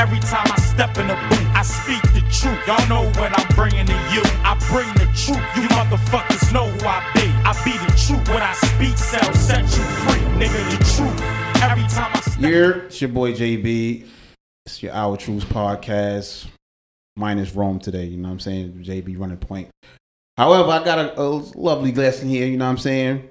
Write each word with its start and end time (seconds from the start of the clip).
Every 0.00 0.18
time 0.20 0.50
I 0.50 0.58
step 0.58 0.96
in 0.96 1.08
the 1.08 1.14
booth, 1.14 1.46
I 1.52 1.60
speak 1.60 2.00
the 2.14 2.22
truth. 2.32 2.56
Y'all 2.66 2.88
know 2.88 3.04
what 3.20 3.38
I'm 3.38 3.54
bringing 3.54 3.84
to 3.84 3.92
you. 4.10 4.22
I 4.48 4.56
bring 4.70 4.88
the 4.94 5.04
truth. 5.12 5.44
You 5.54 5.68
motherfuckers 5.76 6.50
know 6.54 6.68
who 6.68 6.86
I 6.86 7.04
be. 7.12 7.28
I 7.44 7.52
be 7.66 7.72
the 7.72 7.92
truth. 8.00 8.26
What 8.30 8.40
I 8.40 8.54
speak 8.54 8.96
sells, 8.96 9.38
set 9.38 9.60
you 9.60 9.84
free, 10.00 10.20
nigga. 10.40 10.70
The 10.70 10.84
truth. 10.96 11.62
Every 11.62 11.82
time 11.82 12.12
I 12.14 12.20
step 12.20 12.40
Here, 12.40 12.70
it's 12.86 12.98
your 13.02 13.10
boy 13.10 13.34
JB. 13.34 14.06
It's 14.64 14.82
your 14.82 14.94
Our 14.94 15.18
Truths 15.18 15.44
podcast. 15.44 16.46
Minus 17.16 17.54
Rome 17.54 17.78
today, 17.78 18.06
you 18.06 18.16
know 18.16 18.28
what 18.28 18.32
I'm 18.32 18.40
saying? 18.40 18.82
JB 18.82 19.20
running 19.20 19.36
point. 19.36 19.68
However, 20.38 20.70
I 20.70 20.82
got 20.82 20.98
a, 20.98 21.20
a 21.20 21.28
lovely 21.28 21.92
lesson 21.92 22.26
here, 22.26 22.46
you 22.46 22.56
know 22.56 22.64
what 22.64 22.70
I'm 22.70 22.78
saying? 22.78 23.28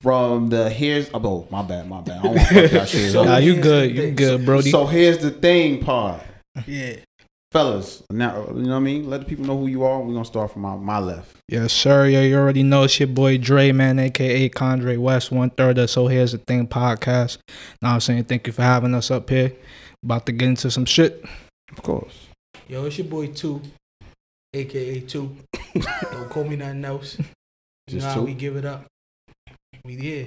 From 0.00 0.48
the 0.48 0.70
here's 0.70 1.10
oh 1.12 1.46
my 1.50 1.62
bad, 1.62 1.88
my 1.88 2.00
bad. 2.00 2.18
I 2.18 2.22
don't 2.22 2.34
want 2.36 2.48
to 2.48 2.54
fuck 2.54 2.72
y'all 2.72 2.84
shit 2.84 3.16
up. 3.16 3.26
Nah, 3.26 3.38
you 3.38 3.60
good. 3.60 3.96
You 3.96 4.12
good, 4.12 4.44
Brody. 4.44 4.70
So 4.70 4.86
here's 4.86 5.18
the 5.18 5.30
thing, 5.32 5.82
part. 5.84 6.22
Yeah. 6.66 6.96
Fellas, 7.50 8.02
now 8.10 8.46
you 8.48 8.62
know 8.62 8.70
what 8.70 8.76
I 8.76 8.78
mean? 8.80 9.08
Let 9.08 9.20
the 9.20 9.26
people 9.26 9.46
know 9.46 9.58
who 9.58 9.68
you 9.68 9.82
are. 9.82 10.00
We're 10.00 10.12
gonna 10.12 10.24
start 10.24 10.52
from 10.52 10.62
my, 10.62 10.76
my 10.76 10.98
left. 10.98 11.34
Yes, 11.48 11.72
sir. 11.72 12.06
Yeah, 12.06 12.20
you 12.20 12.36
already 12.36 12.62
know 12.62 12.84
it's 12.84 13.00
your 13.00 13.06
boy 13.08 13.38
Dre, 13.38 13.72
man, 13.72 13.98
aka 13.98 14.48
Condre 14.50 14.98
West, 14.98 15.32
one 15.32 15.50
third 15.50 15.78
of 15.78 15.88
So 15.88 16.06
Here's 16.06 16.32
the 16.32 16.38
Thing 16.38 16.68
podcast. 16.68 17.38
Now 17.80 17.94
I'm 17.94 18.00
saying 18.00 18.24
thank 18.24 18.46
you 18.46 18.52
for 18.52 18.62
having 18.62 18.94
us 18.94 19.10
up 19.10 19.30
here. 19.30 19.52
About 20.04 20.26
to 20.26 20.32
get 20.32 20.48
into 20.48 20.70
some 20.70 20.84
shit. 20.84 21.24
Of 21.72 21.82
course. 21.82 22.28
Yo, 22.68 22.84
it's 22.84 22.98
your 22.98 23.06
boy 23.06 23.28
Two, 23.28 23.62
aka 24.52 25.00
Two. 25.00 25.34
Don't 26.12 26.28
call 26.28 26.44
me 26.44 26.54
nothing 26.54 26.84
else. 26.84 27.18
You 27.18 27.24
Just 27.88 28.06
know 28.06 28.10
how 28.10 28.20
Two? 28.20 28.26
we 28.26 28.34
give 28.34 28.56
it 28.56 28.66
up. 28.66 28.84
We 29.88 29.94
yeah. 29.94 30.24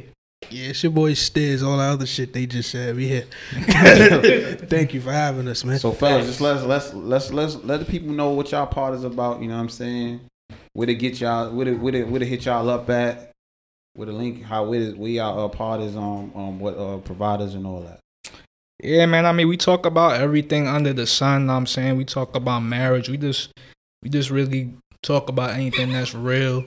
Yeah, 0.49 0.69
it's 0.69 0.81
your 0.81 0.91
boy 0.91 1.11
Stiz. 1.11 1.63
All 1.63 1.77
the 1.77 1.83
other 1.83 2.07
shit 2.07 2.33
they 2.33 2.47
just 2.47 2.71
said. 2.71 2.95
We 2.95 3.07
here. 3.07 3.25
Thank 3.53 4.95
you 4.95 5.01
for 5.01 5.11
having 5.11 5.47
us, 5.47 5.63
man. 5.63 5.77
So 5.77 5.91
fellas, 5.91 6.25
just 6.25 6.41
let's 6.41 6.63
let's 6.63 6.93
let's 6.95 7.31
let's 7.31 7.55
let 7.63 7.79
the 7.79 7.85
people 7.85 8.09
know 8.09 8.31
what 8.31 8.51
y'all 8.51 8.65
part 8.65 8.95
is 8.95 9.03
about. 9.03 9.39
You 9.39 9.49
know 9.49 9.53
what 9.57 9.61
I'm 9.61 9.69
saying? 9.69 10.21
Where 10.73 10.87
to 10.87 10.95
get 10.95 11.21
y'all, 11.21 11.53
where 11.53 11.65
to 11.65 11.75
where 11.75 11.91
to, 11.91 12.03
where 12.05 12.19
to 12.19 12.25
hit 12.25 12.45
y'all 12.45 12.67
up 12.71 12.89
at, 12.89 13.33
where 13.93 14.07
the 14.07 14.13
link, 14.13 14.41
how 14.41 14.65
where, 14.65 14.79
to- 14.79 14.97
where 14.97 15.11
y'all 15.11 15.45
uh, 15.45 15.47
part 15.47 15.79
is 15.81 15.95
on 15.95 16.31
um 16.33 16.59
what 16.59 16.75
uh, 16.75 16.97
providers 16.97 17.53
and 17.53 17.67
all 17.67 17.81
that. 17.81 17.99
Yeah, 18.83 19.05
man. 19.05 19.27
I 19.27 19.31
mean, 19.31 19.47
we 19.47 19.57
talk 19.57 19.85
about 19.85 20.19
everything 20.19 20.65
under 20.67 20.91
the 20.91 21.05
sun. 21.05 21.45
know 21.45 21.53
what 21.53 21.57
I'm 21.57 21.67
saying 21.67 21.97
we 21.97 22.05
talk 22.05 22.35
about 22.35 22.61
marriage. 22.61 23.09
We 23.09 23.17
just, 23.17 23.51
we 24.01 24.09
just 24.09 24.31
really 24.31 24.73
talk 25.03 25.29
about 25.29 25.51
anything 25.51 25.93
that's 25.93 26.15
real. 26.15 26.65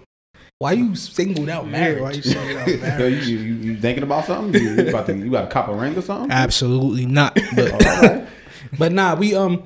Why 0.58 0.72
you 0.72 0.94
singled 0.94 1.48
out 1.48 1.69
marriage. 1.69 2.00
Why 2.00 2.12
you 2.12 2.22
marriage? 2.34 2.70
saying 2.70 2.83
out 2.83 2.98
Yo, 3.00 3.06
you, 3.06 3.16
you, 3.16 3.38
you 3.38 3.55
you 3.55 3.77
thinking 3.77 4.02
about 4.05 4.24
something? 4.24 4.60
You, 4.60 4.74
you 4.74 4.88
about 4.88 5.06
to 5.06 5.16
you 5.16 5.30
got 5.30 5.44
a 5.44 5.48
cop 5.48 5.69
a 5.69 5.74
ring 5.74 5.97
or 5.97 6.02
something? 6.02 6.30
Absolutely 6.30 7.06
not. 7.06 7.38
But 7.56 7.72
all 7.72 7.78
right. 7.78 8.27
But 8.78 8.92
nah, 8.92 9.14
we 9.14 9.34
um 9.34 9.64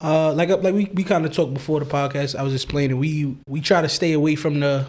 uh 0.00 0.32
like 0.32 0.48
like 0.48 0.74
we, 0.74 0.84
we 0.94 1.02
kind 1.02 1.24
of 1.24 1.32
talked 1.32 1.54
before 1.54 1.80
the 1.80 1.86
podcast. 1.86 2.36
I 2.36 2.42
was 2.42 2.54
explaining 2.54 2.98
we 2.98 3.36
we 3.48 3.60
try 3.60 3.82
to 3.82 3.88
stay 3.88 4.12
away 4.12 4.36
from 4.36 4.60
the 4.60 4.86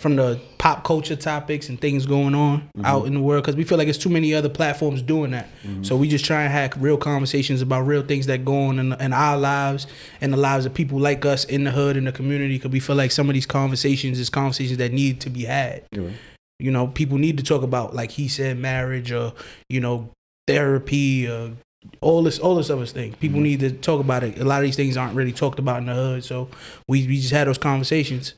from 0.00 0.16
the 0.16 0.38
pop 0.58 0.84
culture 0.84 1.16
topics 1.16 1.68
and 1.70 1.80
things 1.80 2.04
going 2.04 2.34
on 2.34 2.60
mm-hmm. 2.60 2.84
out 2.84 3.06
in 3.06 3.14
the 3.14 3.20
world 3.20 3.42
because 3.42 3.56
we 3.56 3.64
feel 3.64 3.78
like 3.78 3.88
it's 3.88 3.98
too 3.98 4.10
many 4.10 4.34
other 4.34 4.48
platforms 4.48 5.00
doing 5.00 5.30
that. 5.30 5.48
Mm-hmm. 5.62 5.84
So 5.84 5.96
we 5.96 6.08
just 6.08 6.24
try 6.24 6.42
and 6.42 6.52
have 6.52 6.80
real 6.82 6.98
conversations 6.98 7.62
about 7.62 7.82
real 7.82 8.02
things 8.02 8.26
that 8.26 8.44
go 8.44 8.66
on 8.66 8.78
in, 8.78 8.92
in 9.00 9.12
our 9.12 9.38
lives 9.38 9.86
and 10.20 10.32
the 10.32 10.36
lives 10.36 10.66
of 10.66 10.74
people 10.74 10.98
like 10.98 11.24
us 11.24 11.44
in 11.44 11.64
the 11.64 11.70
hood 11.70 11.96
in 11.96 12.04
the 12.04 12.12
community. 12.12 12.56
Because 12.56 12.72
we 12.72 12.80
feel 12.80 12.96
like 12.96 13.10
some 13.10 13.30
of 13.30 13.34
these 13.34 13.46
conversations 13.46 14.18
is 14.18 14.28
conversations 14.28 14.78
that 14.78 14.92
need 14.92 15.20
to 15.22 15.30
be 15.30 15.44
had 15.44 15.84
Yeah. 15.92 16.10
you 16.58 16.70
know 16.70 16.88
people 16.88 17.16
need 17.16 17.38
to 17.38 17.42
talk 17.42 17.62
about 17.62 17.94
like 17.94 18.10
he 18.12 18.28
said 18.28 18.58
marriage 18.58 19.12
or 19.12 19.32
you 19.68 19.80
know 19.80 20.10
therapy 20.46 21.26
or 21.26 21.52
all 22.00 22.22
this 22.22 22.38
all 22.38 22.56
this 22.56 22.68
other 22.68 22.84
things 22.86 23.16
people 23.16 23.36
mm-hmm. 23.36 23.44
need 23.44 23.60
to 23.60 23.70
talk 23.70 24.00
about 24.00 24.22
it 24.22 24.38
a 24.38 24.44
lot 24.44 24.58
of 24.58 24.64
these 24.64 24.76
things 24.76 24.96
aren't 24.96 25.14
really 25.14 25.32
talked 25.32 25.58
about 25.58 25.78
in 25.78 25.86
the 25.86 25.94
hood 25.94 26.24
so 26.24 26.48
we, 26.88 27.06
we 27.06 27.16
just 27.16 27.32
had 27.32 27.46
those 27.46 27.58
conversations 27.58 28.34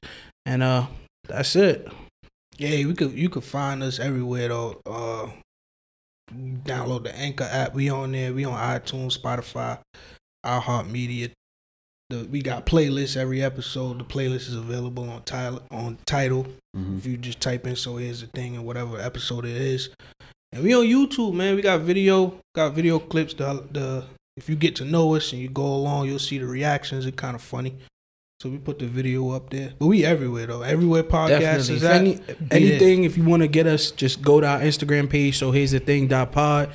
and 0.47 0.63
uh 0.63 0.87
that's 1.29 1.55
it 1.57 1.87
Yeah, 2.59 2.85
we 2.87 2.95
could 2.95 3.13
you 3.13 3.29
could 3.29 3.45
find 3.45 3.83
us 3.83 3.99
everywhere 4.01 4.49
though. 4.49 4.81
Uh 4.87 5.31
download 6.35 7.05
the 7.05 7.17
Anchor 7.17 7.49
app. 7.51 7.75
We 7.75 7.89
on 7.89 8.13
there. 8.13 8.33
We 8.35 8.45
on 8.45 8.59
iTunes, 8.59 9.19
Spotify, 9.19 9.79
iHeartMedia. 10.45 11.31
The, 12.11 12.25
we 12.25 12.41
got 12.43 12.65
playlists 12.67 13.17
every 13.17 13.43
episode. 13.43 13.99
The 13.99 14.05
playlist 14.05 14.49
is 14.49 14.55
available 14.55 15.09
on 15.11 15.23
Tidal 15.23 15.63
on 15.71 15.99
Tidal. 16.07 16.47
Mhm. 16.77 16.99
If 16.99 17.07
you 17.07 17.17
just 17.17 17.41
type 17.41 17.67
in 17.67 17.77
so 17.77 17.97
here's 17.97 18.21
the 18.23 18.27
thing 18.29 18.57
and 18.57 18.65
whatever 18.65 18.99
episode 18.99 19.45
it 19.45 19.57
is. 19.57 19.91
And 20.53 20.63
we 20.65 20.75
on 20.75 20.85
YouTube, 20.85 21.35
man. 21.35 21.55
We 21.57 21.63
got 21.63 21.81
video, 21.83 22.41
got 22.55 22.75
video 22.75 22.99
clips. 22.99 23.35
The 23.35 23.67
the 23.71 24.05
if 24.37 24.49
you 24.49 24.57
get 24.57 24.77
to 24.77 24.85
know 24.85 25.15
us 25.15 25.33
and 25.33 25.43
you 25.43 25.49
go 25.49 25.65
along, 25.67 26.09
you'll 26.09 26.19
see 26.19 26.39
the 26.39 26.47
reactions. 26.47 27.05
It's 27.05 27.17
kind 27.17 27.35
of 27.35 27.43
funny. 27.43 27.77
So 28.41 28.49
we 28.49 28.59
put 28.59 28.79
the 28.79 28.87
video 28.87 29.31
up 29.31 29.51
there. 29.51 29.73
But 29.81 29.87
we 29.87 30.05
everywhere 30.05 30.47
though. 30.47 30.63
Everywhere 30.63 31.03
podcast 31.03 31.71
is 31.71 31.83
at. 31.83 31.97
any, 31.97 32.21
anything 32.53 33.03
if 33.03 33.17
you 33.17 33.25
want 33.25 33.43
to 33.43 33.49
get 33.49 33.67
us 33.67 33.91
just 33.91 34.23
go 34.23 34.41
to 34.41 34.47
our 34.47 34.61
instagram 34.61 35.11
page 35.11 35.37
so 35.39 35.51
here's 35.51 35.73
the 35.73 35.81
thing 35.81 36.07
dot 36.07 36.31
pod 36.31 36.71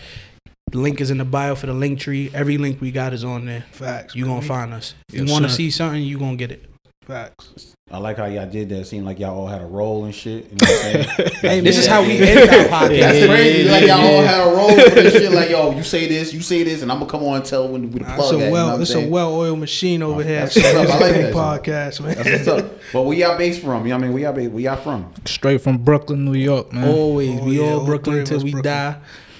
the 0.72 0.78
link 0.78 1.00
is 1.00 1.10
in 1.10 1.20
the 1.20 1.24
bio 1.26 1.56
for 1.56 1.68
the 1.68 1.74
link 1.74 2.00
tree 2.00 2.30
every 2.34 2.58
link 2.58 2.82
we 2.82 2.92
got 2.92 3.14
is 3.14 3.24
on 3.24 3.46
there 3.46 3.64
Facts. 3.72 4.14
you 4.14 4.26
man. 4.26 4.36
gonna 4.36 4.46
find 4.48 4.74
us 4.74 4.94
if 5.08 5.16
Yes, 5.16 5.28
you 5.28 5.32
want 5.32 5.46
to 5.46 5.50
see 5.50 5.72
something 5.72 6.04
you're 6.04 6.20
gonna 6.20 6.36
get 6.36 6.52
it 6.52 6.66
Facts. 7.08 7.76
I 7.92 7.98
like 7.98 8.18
how 8.18 8.26
y'all 8.26 8.50
did 8.50 8.70
that. 8.70 8.80
It 8.80 8.86
seemed 8.86 9.06
like 9.06 9.20
y'all 9.20 9.38
all 9.38 9.48
had 9.48 9.62
a 9.62 9.66
role 9.66 10.06
and 10.06 10.16
shit. 10.16 10.46
You 10.46 10.56
know 10.56 10.66
what 10.66 10.86
I'm 10.86 11.04
saying? 11.04 11.30
hey 11.42 11.60
this 11.60 11.78
is 11.78 11.86
how 11.86 12.02
we 12.02 12.18
end 12.22 12.50
our 12.50 12.66
podcast 12.66 13.00
That's 13.00 13.26
crazy. 13.28 13.70
Like 13.70 13.86
y'all 13.88 14.00
all 14.02 14.22
had 14.24 14.48
a 14.48 14.56
role 14.56 14.70
for 14.70 14.90
this 14.96 15.14
shit. 15.14 15.32
Like 15.32 15.50
yo, 15.52 15.76
you 15.76 15.84
say 15.84 16.08
this, 16.08 16.34
you 16.34 16.42
say 16.42 16.64
this, 16.64 16.82
and 16.82 16.92
I'm 16.92 17.00
gonna 17.00 17.12
come 17.12 17.24
on 17.24 17.36
and 17.38 17.46
tell 17.46 17.68
when 17.68 17.92
we 17.92 18.00
the 18.00 18.06
Nah, 18.06 18.16
plug. 18.16 18.26
it's 18.26 18.32
at, 18.34 18.36
a 18.36 18.40
you 18.40 18.46
know 18.46 18.52
well, 18.52 18.68
what 18.68 18.76
I'm 18.76 18.82
it's 18.82 18.94
a 18.96 19.08
well-oiled 19.10 19.60
machine 19.60 20.02
over 20.02 20.22
Oh, 20.22 20.24
here. 20.24 20.40
that's 20.40 20.56
what's 20.56 20.68
up. 20.74 20.84
it's 20.86 20.92
I 20.92 20.96
a 20.98 21.00
like 21.02 21.14
that, 21.14 21.34
podcast, 21.34 22.02
man. 22.02 22.16
That's 22.16 22.48
what's 22.48 22.64
up. 22.64 22.80
But 22.94 23.02
where 23.04 23.18
y'all 23.18 23.38
based 23.38 23.62
from? 23.62 23.84
You 23.86 23.90
know 23.90 23.96
what 23.98 24.04
I 24.04 24.08
mean? 24.08 24.14
Where 24.14 24.24
y'all, 24.24 24.34
ba- 24.34 24.50
where 24.50 24.64
y'all 24.64 24.76
from? 24.78 25.12
straight 25.26 25.62
from 25.62 25.78
Brooklyn, 25.80 26.24
New 26.26 26.34
York, 26.40 26.72
man. 26.72 26.88
Always, 26.88 27.40
Oh, 27.42 27.44
we 27.44 27.58
yeah, 27.60 27.66
all 27.66 27.80
all 27.82 27.86
Brooklyn 27.86 28.14
three 28.16 28.22
of 28.24 28.32
until 28.32 28.44
we 28.46 28.52
Brooklyn. 28.54 28.74
die. 28.74 28.96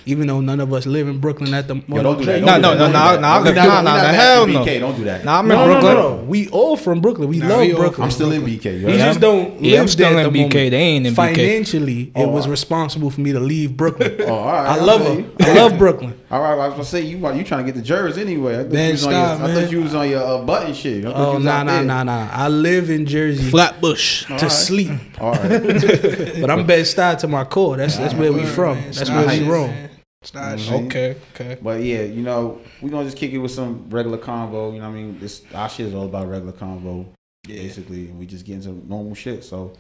Even 0.06 0.28
though 0.28 0.42
none 0.42 0.60
of 0.60 0.74
us 0.74 0.86
live 0.86 1.08
in 1.08 1.20
Brooklyn 1.20 1.54
at 1.54 1.68
the 1.68 1.76
Yo, 1.88 2.04
don't 2.04 2.18
do 2.20 2.26
that. 2.26 2.42
No, 2.42 2.48
Don't 2.48 2.62
no, 2.62 2.72
do 2.74 2.78
no, 2.80 2.92
that. 2.92 3.22
no, 3.22 3.44
Don't 3.44 3.56
no, 3.56 3.64
no, 3.64 3.82
no, 3.82 3.84
no, 3.84 4.08
hell 4.14 4.48
no. 4.48 4.66
BK. 4.66 4.80
Don't 4.80 4.96
do 4.98 5.04
that. 5.06 5.24
Nah, 5.24 5.40
I'm 5.40 5.46
in 5.52 5.58
No, 5.58 5.66
no, 5.66 5.72
Brooklyn. 5.80 5.94
no, 5.96 6.16
no. 6.18 6.24
We 6.24 6.50
all 6.50 6.76
from 6.76 7.00
Brooklyn. 7.02 7.30
We 7.30 7.38
Nah, 7.40 7.48
love 7.48 7.62
we 7.62 7.74
Brooklyn. 7.74 8.06
I'm 8.06 8.12
still 8.12 8.32
in 8.32 8.42
BK. 8.44 8.80
You 8.82 8.88
We 8.88 8.98
just 8.98 9.20
don't 9.20 9.64
Yeah, 9.64 9.76
I'm 9.80 9.82
live 9.84 9.92
still 9.92 10.10
there 10.10 10.20
at 10.20 10.26
in 10.28 10.34
the 10.34 10.40
BK. 10.40 10.42
moment. 10.44 10.72
They 10.72 10.78
ain't 10.78 11.08
in 11.08 11.14
BK. 11.14 11.16
Financially, 11.16 12.12
Oh, 12.16 12.24
it 12.24 12.28
was 12.28 12.34
all 12.46 12.50
right. 12.50 12.52
responsible 12.52 13.10
for 13.12 13.22
me 13.22 13.32
to 13.32 13.40
leave 13.40 13.78
Brooklyn. 13.78 14.16
Oh, 14.28 14.34
all 14.34 14.46
right. 14.48 14.68
I 14.70 14.76
love 14.84 15.02
feel 15.04 15.14
her. 15.16 15.20
you. 15.22 15.32
I 15.40 15.54
love 15.56 15.78
Brooklyn. 15.78 16.14
All 16.32 16.42
right, 16.42 16.52
I 16.54 16.56
was 16.56 16.72
gonna 16.72 16.84
say 16.86 17.02
you 17.02 17.18
you 17.18 17.44
trying 17.44 17.66
to 17.66 17.72
get 17.72 17.76
the 17.76 17.82
jurors 17.82 18.18
anyway. 18.18 18.56
I 18.60 18.64
thought, 18.64 18.72
Man, 18.74 18.88
you 18.88 18.92
was, 18.94 19.04
on 19.06 19.12
your, 19.14 19.26
stop, 19.36 19.42
I 19.50 19.54
thought 19.54 19.72
you 19.72 19.82
was 19.84 19.96
on 19.96 20.10
your 20.10 20.24
uh, 20.24 20.38
button 20.44 20.74
shit. 20.74 21.06
I 21.06 21.12
thought 21.12 21.18
you 21.20 21.26
Oh 21.26 21.34
was 21.36 21.44
nah 21.46 21.52
out 21.60 21.66
nah 21.68 21.82
nah 21.84 22.04
nah. 22.04 22.30
I 22.32 22.48
live 22.48 22.90
in 22.90 23.06
Jersey 23.06 23.50
Flatbush. 23.52 24.26
to 24.40 24.50
sleep, 24.50 24.92
All 25.22 25.32
right. 25.34 25.50
but 26.42 26.50
I'm 26.50 26.66
Bed 26.66 26.86
Stuy 26.86 27.18
to 27.20 27.28
my 27.28 27.44
core. 27.44 27.78
That's 27.78 27.98
that's 27.98 28.14
where 28.16 28.34
we 28.34 28.44
from. 28.46 28.76
man. 28.78 28.86
That's 28.86 29.02
Start 29.02 29.26
where 29.28 29.36
we 29.36 29.40
shit, 29.44 29.48
roam. 29.48 29.90
Man. 30.32 30.58
Start 30.58 30.60
Mhm. 30.60 30.64
shit. 30.64 30.86
Okay, 30.86 31.16
okay. 31.34 31.58
But 31.62 31.84
yeah, 31.84 32.02
you 32.04 32.22
know, 32.22 32.62
we're 32.82 32.90
gonna 32.90 33.06
just 33.06 33.18
kick 33.18 33.32
it 33.32 33.40
with 33.40 33.52
some 33.52 33.90
regular 33.90 34.18
convo. 34.18 34.74
You 34.74 34.80
know, 34.80 34.90
what 34.90 34.98
I 34.98 35.02
mean, 35.02 35.20
this 35.20 35.42
our 35.54 35.70
shit 35.70 35.88
is 35.88 35.94
all 35.94 36.06
about 36.06 36.28
regular 36.30 36.54
convo, 36.54 37.06
basically, 37.44 38.08
and 38.08 38.20
we 38.20 38.26
just 38.26 38.46
get 38.46 38.56
into 38.56 38.70
normal 38.88 39.16
shit. 39.16 39.44
So 39.44 39.74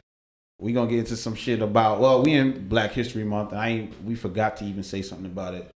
we 0.60 0.74
gonna 0.74 0.90
get 0.90 1.00
into 1.00 1.16
some 1.18 1.36
shit 1.36 1.62
about. 1.62 2.00
Well, 2.00 2.24
we 2.24 2.34
in 2.34 2.68
Black 2.68 2.92
History 2.92 3.24
Month. 3.24 3.54
I 3.54 3.70
ain't. 3.70 4.04
We 4.04 4.16
forgot 4.16 4.58
to 4.58 4.66
even 4.66 4.84
say 4.84 5.02
something 5.02 5.26
about 5.26 5.54
it 5.54 5.70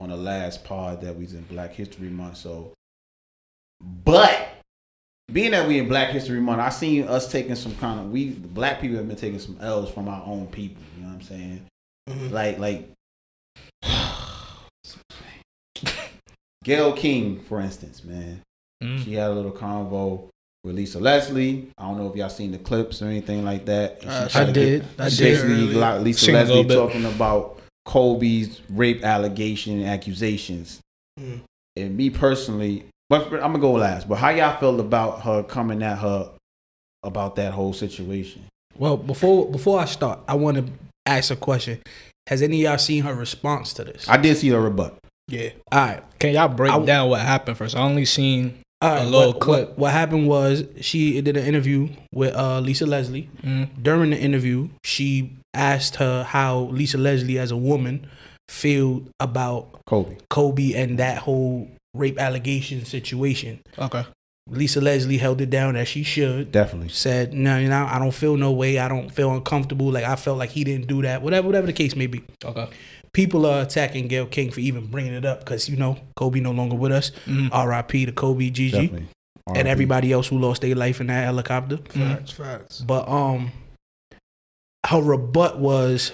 on 0.00 0.08
the 0.10 0.16
last 0.16 0.64
pod 0.64 1.00
that 1.02 1.14
we 1.16 1.24
was 1.24 1.34
in 1.34 1.42
Black 1.44 1.72
History 1.72 2.08
Month. 2.08 2.38
So, 2.38 2.72
but 4.04 4.48
being 5.32 5.52
that 5.52 5.66
we 5.66 5.78
in 5.78 5.88
Black 5.88 6.10
History 6.10 6.40
Month, 6.40 6.60
I 6.60 6.68
seen 6.68 7.04
us 7.04 7.30
taking 7.30 7.54
some 7.54 7.74
kind 7.76 8.00
of 8.00 8.10
we 8.10 8.30
black 8.30 8.80
people 8.80 8.96
have 8.96 9.08
been 9.08 9.16
taking 9.16 9.38
some 9.38 9.56
L's 9.60 9.90
from 9.90 10.08
our 10.08 10.22
own 10.26 10.46
people. 10.48 10.82
You 10.96 11.02
know 11.04 11.08
what 11.08 11.14
I'm 11.14 11.22
saying? 11.22 11.66
Mhm. 12.08 12.30
Like 12.30 12.58
like 12.58 12.90
Gayle 16.64 16.92
King, 16.94 17.40
for 17.40 17.60
instance, 17.60 18.02
man. 18.04 18.40
Mm. 18.82 19.04
She 19.04 19.14
had 19.14 19.30
a 19.30 19.34
little 19.34 19.52
convo 19.52 20.28
with 20.64 20.76
Lisa 20.76 20.98
Leslie. 20.98 21.68
I 21.76 21.82
don't 21.84 21.98
know 21.98 22.08
if 22.10 22.16
y'all 22.16 22.30
seen 22.30 22.52
the 22.52 22.58
clips 22.58 23.02
or 23.02 23.06
anything 23.06 23.44
like 23.44 23.66
that. 23.66 24.00
And 24.02 24.10
Uh, 24.10 24.28
I 24.34 24.44
did. 24.46 24.54
get- 24.54 24.82
I 24.98 25.08
did. 25.10 25.18
basically 25.18 25.56
Lisa 26.04 26.24
Sing 26.24 26.34
Leslie 26.34 26.64
talking 26.64 27.04
about 27.04 27.60
Kobe's 27.84 28.62
rape 28.70 29.04
allegation 29.04 29.80
and 29.80 29.88
accusations. 29.88 30.80
Mm. 31.20 31.40
And 31.76 31.96
me 31.96 32.08
personally, 32.08 32.86
but 33.10 33.26
I'm 33.34 33.52
gonna 33.52 33.58
go 33.58 33.72
last. 33.72 34.08
But 34.08 34.16
how 34.16 34.30
y'all 34.30 34.58
felt 34.58 34.80
about 34.80 35.20
her 35.22 35.42
coming 35.42 35.82
at 35.82 35.98
her 35.98 36.30
about 37.02 37.36
that 37.36 37.52
whole 37.52 37.74
situation? 37.74 38.42
Well, 38.78 38.96
before 38.96 39.50
before 39.50 39.80
I 39.80 39.84
start, 39.84 40.20
I 40.26 40.34
want 40.34 40.56
to 40.56 40.72
ask 41.04 41.30
a 41.30 41.36
question. 41.36 41.80
Has 42.28 42.40
any 42.42 42.64
of 42.64 42.70
y'all 42.70 42.78
seen 42.78 43.02
her 43.04 43.14
response 43.14 43.72
to 43.74 43.84
this? 43.84 44.08
I 44.08 44.16
did 44.16 44.36
see 44.36 44.48
her 44.48 44.60
rebut. 44.60 44.96
Yeah. 45.28 45.50
All 45.72 45.78
right. 45.86 46.02
Can 46.18 46.34
y'all 46.34 46.48
break 46.48 46.72
I- 46.72 46.84
down 46.84 47.10
what 47.10 47.20
happened 47.20 47.56
first? 47.56 47.76
I 47.76 47.80
only 47.80 48.04
seen 48.04 48.60
All 48.80 48.90
right, 48.94 49.02
A 49.02 49.04
little 49.04 49.32
what, 49.32 49.40
clip. 49.40 49.68
What, 49.70 49.78
what 49.78 49.92
happened 49.92 50.26
was 50.28 50.64
she 50.80 51.20
did 51.20 51.36
an 51.36 51.44
interview 51.46 51.88
with 52.12 52.34
uh, 52.34 52.60
Lisa 52.60 52.86
Leslie. 52.86 53.28
mm, 53.42 53.68
During 53.82 54.10
the 54.10 54.18
interview, 54.18 54.68
she 54.84 55.36
asked 55.54 55.96
her 55.96 56.24
how 56.24 56.60
Lisa 56.72 56.98
Leslie, 56.98 57.38
as 57.38 57.50
a 57.50 57.56
woman, 57.56 58.06
feel 58.48 59.02
about 59.20 59.80
Kobe. 59.86 60.16
Kobe 60.30 60.72
and 60.74 60.98
that 60.98 61.18
whole 61.18 61.70
rape 61.94 62.18
allegation 62.18 62.84
situation. 62.84 63.60
Okay. 63.78 64.04
Lisa 64.50 64.80
Leslie 64.80 65.16
held 65.18 65.40
it 65.40 65.48
down 65.50 65.74
as 65.74 65.88
she 65.88 66.02
should. 66.02 66.52
Definitely. 66.52 66.90
Said, 66.90 67.32
no, 67.32 67.58
you 67.58 67.68
know, 67.68 67.86
I 67.90 67.98
don't 67.98 68.12
feel 68.12 68.36
no 68.36 68.52
way. 68.52 68.78
I 68.78 68.88
don't 68.88 69.10
feel 69.10 69.32
uncomfortable. 69.32 69.90
Like 69.90 70.04
I 70.04 70.16
felt 70.16 70.38
like 70.38 70.50
he 70.50 70.64
didn't 70.64 70.86
do 70.86 71.00
that. 71.02 71.22
Whatever, 71.22 71.46
whatever 71.46 71.66
the 71.66 71.72
case 71.72 71.96
may 71.96 72.06
be. 72.06 72.22
Okay. 72.44 72.68
People 73.12 73.46
are 73.46 73.62
attacking 73.62 74.08
Gayle 74.08 74.26
King 74.26 74.50
for 74.50 74.60
even 74.60 74.86
bringing 74.88 75.14
it 75.14 75.24
up 75.24 75.38
because 75.40 75.68
you 75.68 75.76
know 75.76 75.96
Kobe 76.16 76.40
no 76.40 76.50
longer 76.50 76.74
with 76.74 76.92
us. 76.92 77.10
Mhm. 77.26 77.48
R.I.P. 77.52 78.06
to 78.06 78.12
Kobe, 78.12 78.50
Gigi, 78.50 79.06
and 79.54 79.68
everybody 79.68 80.12
else 80.12 80.26
who 80.28 80.38
lost 80.38 80.62
their 80.62 80.74
life 80.74 81.00
in 81.00 81.06
that 81.06 81.24
helicopter. 81.24 81.76
Facts, 81.88 82.32
facts. 82.32 82.80
But 82.80 83.08
um, 83.08 83.52
her 84.86 85.00
rebut 85.00 85.58
was, 85.60 86.10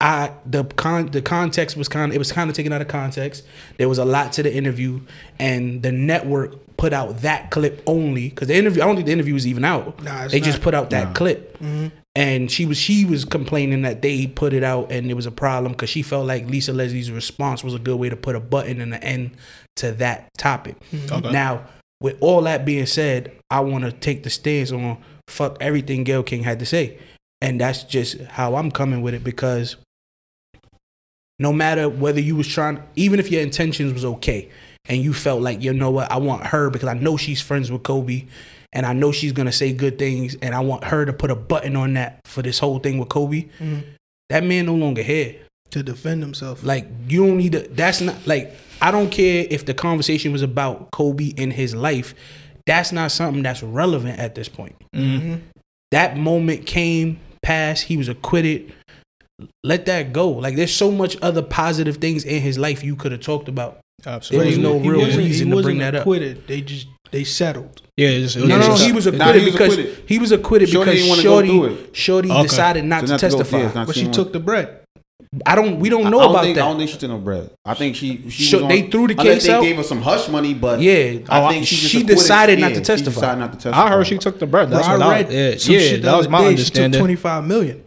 I 0.00 0.30
the 0.44 0.64
con 0.64 1.06
the 1.06 1.22
context 1.22 1.76
was 1.76 1.88
kind 1.88 2.10
of 2.12 2.14
it 2.16 2.18
was 2.18 2.30
kind 2.30 2.50
of 2.50 2.56
taken 2.56 2.72
out 2.72 2.82
of 2.82 2.88
context. 2.88 3.44
There 3.78 3.88
was 3.88 3.98
a 3.98 4.04
lot 4.04 4.32
to 4.34 4.42
the 4.42 4.54
interview, 4.54 5.00
and 5.38 5.82
the 5.82 5.90
network 5.92 6.54
put 6.76 6.92
out 6.92 7.22
that 7.22 7.50
clip 7.50 7.82
only 7.86 8.28
because 8.28 8.48
the 8.48 8.56
interview. 8.56 8.82
I 8.82 8.86
don't 8.86 8.96
think 8.96 9.06
the 9.06 9.12
interview 9.12 9.32
was 9.32 9.46
even 9.46 9.64
out. 9.64 10.02
Nah, 10.02 10.24
it's 10.24 10.32
they 10.32 10.40
just 10.40 10.60
put 10.60 10.74
out 10.74 10.90
that 10.90 11.08
Nah. 11.08 11.12
clip, 11.14 11.58
Mhm. 11.60 11.92
and 12.14 12.50
she 12.50 12.66
was 12.66 12.76
she 12.76 13.06
was 13.06 13.24
complaining 13.24 13.80
that 13.82 14.02
they 14.02 14.26
put 14.26 14.52
it 14.52 14.62
out 14.62 14.92
and 14.92 15.10
it 15.10 15.14
was 15.14 15.24
a 15.24 15.30
problem 15.30 15.72
because 15.72 15.88
she 15.88 16.02
felt 16.02 16.26
like 16.26 16.46
Lisa 16.46 16.74
Leslie's 16.74 17.10
response 17.10 17.64
was 17.64 17.72
a 17.72 17.78
good 17.78 17.96
way 17.98 18.10
to 18.10 18.16
put 18.16 18.36
a 18.36 18.40
button 18.40 18.82
and 18.82 18.92
an 18.94 19.02
end 19.02 19.30
to 19.76 19.92
that 19.92 20.28
topic. 20.36 20.76
Okay. 21.10 21.30
Now, 21.32 21.62
with 22.02 22.16
all 22.20 22.42
that 22.42 22.66
being 22.66 22.84
said, 22.84 23.32
I 23.50 23.60
want 23.60 23.84
to 23.84 23.92
take 23.92 24.24
the 24.24 24.30
stance 24.30 24.72
on 24.72 24.98
fuck 25.26 25.56
everything 25.58 26.04
Gayle 26.04 26.22
King 26.22 26.42
had 26.42 26.58
to 26.58 26.66
say. 26.66 26.98
And 27.40 27.60
that's 27.60 27.82
just 27.84 28.20
how 28.22 28.56
I'm 28.56 28.70
coming 28.70 29.00
with 29.02 29.12
it 29.14 29.24
because 29.24 29.76
no 31.38 31.52
matter 31.52 31.88
whether 31.88 32.20
you 32.20 32.36
was 32.36 32.48
trying, 32.48 32.82
even 32.96 33.20
if 33.20 33.30
your 33.30 33.42
intentions 33.42 33.92
was 33.92 34.04
okay 34.04 34.48
and 34.88 35.02
you 35.02 35.12
felt 35.12 35.42
like, 35.42 35.62
you 35.62 35.72
know 35.72 35.90
what, 35.90 36.10
I 36.10 36.16
want 36.16 36.46
her 36.46 36.70
because 36.70 36.88
I 36.88 36.94
know 36.94 37.16
she's 37.16 37.40
friends 37.42 37.70
with 37.70 37.82
Kobe 37.82 38.24
and 38.72 38.86
I 38.86 38.92
know 38.92 39.12
she's 39.12 39.32
to 39.32 39.52
say 39.52 39.72
good 39.72 39.98
things 39.98 40.36
and 40.40 40.54
I 40.54 40.60
want 40.60 40.84
her 40.84 41.04
to 41.04 41.12
put 41.12 41.30
a 41.30 41.36
button 41.36 41.76
on 41.76 41.94
that 41.94 42.20
for 42.24 42.42
this 42.42 42.58
whole 42.58 42.78
thing 42.78 42.98
with 42.98 43.08
Kobe, 43.08 43.46
Mhm. 43.60 43.82
that 44.30 44.44
man 44.44 44.66
no 44.66 44.74
longer 44.74 45.02
here. 45.02 45.36
To 45.70 45.82
defend 45.82 46.22
himself. 46.22 46.62
Like 46.64 46.86
you 47.08 47.26
don't 47.26 47.36
need 47.38 47.52
to. 47.52 47.60
That's 47.68 48.00
not 48.00 48.14
like 48.26 48.54
I 48.80 48.90
don't 48.92 49.10
care 49.10 49.46
if 49.50 49.66
the 49.66 49.74
conversation 49.74 50.30
was 50.32 50.42
about 50.42 50.90
Kobe 50.92 51.26
in 51.36 51.50
his 51.50 51.74
life. 51.74 52.14
That's 52.66 52.92
not 52.92 53.10
something 53.10 53.42
that's 53.42 53.62
relevant 53.62 54.18
at 54.18 54.34
this 54.36 54.48
point. 54.48 54.76
Mhm. 54.94 55.40
That 55.90 56.16
moment 56.16 56.66
came, 56.66 57.18
passed. 57.42 57.84
He 57.84 57.96
was 57.96 58.08
acquitted. 58.08 58.72
Let 59.64 59.86
that 59.86 60.12
go. 60.12 60.30
Like 60.30 60.56
there's 60.56 60.74
so 60.74 60.90
much 60.90 61.16
other 61.22 61.42
positive 61.42 61.96
things 61.98 62.24
in 62.24 62.40
his 62.40 62.58
life 62.58 62.82
you 62.82 62.96
could 62.96 63.12
have 63.12 63.20
talked 63.20 63.48
about. 63.48 63.78
Absolutely. 64.06 64.50
There 64.52 64.58
was 64.58 64.72
no 64.74 64.78
He 64.80 64.88
real 64.90 65.00
wasn't- 65.00 65.20
he 65.22 65.28
reason 65.28 65.46
to 65.48 65.54
bring 65.56 65.64
wasn't 65.64 65.78
that 65.80 65.94
up. 65.96 66.00
acquitted. 66.02 66.46
They 66.46 66.60
just 66.62 66.86
they 67.12 67.24
settled. 67.24 67.82
Yeah. 67.96 68.08
It's, 68.08 68.34
it 68.36 68.40
was 68.40 68.48
No, 68.48 68.56
no, 68.56 68.62
no. 68.62 68.68
just- 68.72 68.84
He 68.86 68.92
was 68.92 69.06
Nah, 69.06 69.12
acquitted 69.12 69.40
he 69.42 69.44
was 69.46 69.54
because 69.54 69.72
acquitted. 69.78 70.02
he 70.06 70.18
was 70.18 70.32
acquitted 70.32 70.68
Shorty 70.70 70.90
because 70.90 71.00
didn't 71.00 71.08
wanna 71.10 71.22
go 71.22 71.68
Shorty. 71.68 71.88
Shorty 71.92 72.30
Okay. 72.30 72.42
decided 72.42 72.84
not 72.84 73.00
So 73.00 73.06
to 73.06 73.12
not 73.12 73.20
to 73.20 73.26
go- 73.26 73.30
testify. 73.38 73.58
yeah, 73.58 73.72
not- 73.74 73.86
But 73.86 73.94
she 73.96 74.02
didn't 74.02 74.14
took 74.14 74.32
the 74.32 74.40
bread. 74.40 74.68
I 75.44 75.54
don't. 75.54 75.80
We 75.80 75.88
don't 75.90 76.06
I 76.06 76.10
know 76.10 76.20
don't 76.20 76.30
about 76.30 76.44
think, 76.44 76.54
that. 76.56 76.64
I 76.64 76.68
don't 76.68 76.78
think 76.78 76.90
she 76.90 76.96
took 76.96 77.10
no 77.10 77.18
bread. 77.18 77.50
I 77.64 77.74
think 77.74 77.96
she. 77.96 78.22
she 78.30 78.44
Sure, 78.44 78.60
was 78.60 78.64
on- 78.64 78.68
they 78.70 78.82
threw 78.82 79.06
the 79.08 79.14
unless 79.18 79.34
case 79.34 79.46
they 79.48 79.52
out. 79.52 79.62
gave 79.62 79.76
her 79.76 79.82
some 79.82 80.00
hush 80.00 80.28
money, 80.28 80.54
but 80.54 80.80
Yeah. 80.80 81.18
I 81.28 81.42
Oh, 81.44 81.50
think 81.50 81.66
she, 81.66 81.76
just 81.76 81.88
she 81.90 82.02
decided 82.02 82.58
not 82.58 82.70
yeah, 82.70 82.78
to 82.78 82.80
she 82.80 82.84
testify. 82.84 83.20
decided 83.20 83.40
not 83.40 83.52
to 83.52 83.58
testify. 83.58 83.84
I 83.86 83.90
heard 83.90 84.06
she 84.06 84.18
took 84.18 84.38
the 84.38 84.46
bread. 84.46 84.70
That's 84.70 84.86
Bro, 84.86 84.98
what 84.98 85.06
I 85.06 85.06
I 85.06 85.22
read 85.22 85.32
yeah, 85.32 85.56
some 85.58 85.74
yeah, 85.74 85.80
shit 85.80 86.02
the 86.02 86.06
that 86.10 86.16
was 86.16 86.28
my 86.28 86.38
day. 86.38 86.44
She 86.44 86.48
took 86.50 86.58
understanding. 86.58 86.98
twenty 87.00 87.16
five 87.16 87.44
million. 87.46 87.82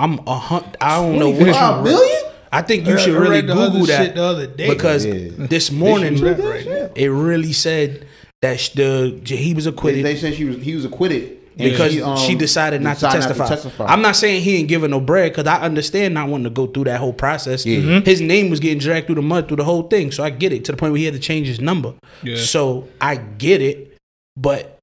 I'm 0.00 0.18
a 0.26 0.38
hunt. 0.38 0.76
I 0.80 0.96
don't 1.00 1.18
know 1.18 1.30
what. 1.30 1.52
Five 1.52 1.84
million. 1.84 2.24
I 2.52 2.62
think 2.62 2.86
you 2.86 2.94
I 2.94 2.96
should 2.96 3.14
read 3.14 3.28
really 3.28 3.40
the 3.42 3.52
other 3.52 3.70
Google 3.70 3.86
shit 3.86 3.98
that 3.98 4.14
the 4.16 4.22
other 4.24 4.46
day. 4.46 4.68
because 4.68 5.06
Yeah. 5.06 5.28
this 5.36 5.70
morning 5.70 6.14
They 6.14 6.34
should 6.34 6.38
right 6.40 6.90
it 6.96 7.08
really 7.08 7.52
said 7.52 8.06
that 8.42 8.58
the 8.74 9.20
he 9.24 9.54
was 9.54 9.66
acquitted 9.66 10.04
they 10.04 10.16
said 10.16 10.34
she 10.34 10.44
was. 10.44 10.56
He 10.56 10.74
was 10.74 10.84
acquitted 10.84 11.38
and 11.58 11.70
because 11.70 12.00
um, 12.00 12.16
she 12.16 12.34
decided 12.34 12.80
not 12.80 12.96
to, 12.98 13.06
decided 13.06 13.36
testify. 13.36 13.84
I'm 13.86 14.02
not 14.02 14.16
saying 14.16 14.42
he 14.42 14.56
ain't 14.56 14.68
giving 14.68 14.90
no 14.90 15.00
bread 15.00 15.32
because 15.32 15.46
I 15.46 15.60
understand 15.60 16.14
not 16.14 16.28
wanting 16.28 16.44
to 16.44 16.50
go 16.50 16.66
through 16.66 16.84
that 16.84 16.98
whole 16.98 17.12
process. 17.12 17.66
Yeah. 17.66 17.78
Mm-hmm. 17.80 18.04
His 18.04 18.20
name 18.20 18.50
was 18.50 18.60
getting 18.60 18.78
dragged 18.78 19.06
through 19.06 19.16
the 19.16 19.22
mud 19.22 19.46
through 19.48 19.58
the 19.58 19.64
whole 19.64 19.82
thing, 19.84 20.10
so 20.10 20.24
I 20.24 20.30
get 20.30 20.52
it 20.52 20.64
to 20.66 20.72
the 20.72 20.78
point 20.78 20.92
where 20.92 20.98
he 20.98 21.04
had 21.04 21.14
to 21.14 21.20
change 21.20 21.46
his 21.46 21.60
number. 21.60 21.94
Yeah. 22.22 22.36
So 22.36 22.88
I 23.00 23.16
get 23.16 23.60
it, 23.60 23.96
but 24.36 24.78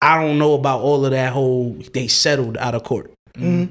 I 0.00 0.22
don't 0.24 0.38
know 0.38 0.54
about 0.54 0.80
all 0.80 1.04
of 1.04 1.10
that 1.10 1.32
whole 1.32 1.76
they 1.92 2.08
settled 2.08 2.56
out 2.56 2.74
of 2.74 2.84
court. 2.84 3.12
Mhm. 3.36 3.68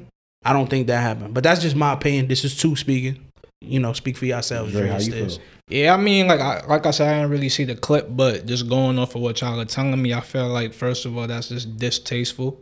I 0.47 0.53
don't 0.53 0.69
think 0.69 0.87
that 0.87 1.01
happened, 1.01 1.33
but 1.33 1.43
that's 1.43 1.61
just 1.61 1.75
my 1.75 1.91
opinion. 1.91 2.29
This 2.29 2.45
is 2.45 2.55
two 2.57 2.77
speaking. 2.77 3.19
You 3.59 3.81
know, 3.81 3.91
speak 3.91 4.15
for 4.15 4.25
yourselves. 4.25 4.71
Dre, 4.71 4.83
Dre 4.83 4.89
how 4.89 4.99
you 4.99 5.11
feel? 5.11 5.39
Yeah, 5.67 5.93
I 5.93 5.97
mean, 5.97 6.25
like 6.27 6.39
I 6.39 6.65
like 6.67 6.85
I 6.85 6.91
said, 6.91 7.09
I 7.09 7.17
didn't 7.17 7.31
really 7.31 7.49
see 7.49 7.65
the 7.65 7.75
clip, 7.75 8.07
but 8.09 8.45
just 8.45 8.69
going 8.69 8.97
off 8.97 9.13
of 9.15 9.21
what 9.21 9.41
y'all 9.41 9.59
are 9.59 9.65
telling 9.65 10.01
me, 10.01 10.13
I 10.13 10.21
feel 10.21 10.47
like 10.47 10.73
first 10.73 11.05
of 11.05 11.17
all, 11.17 11.27
that's 11.27 11.49
just 11.49 11.77
distasteful. 11.77 12.61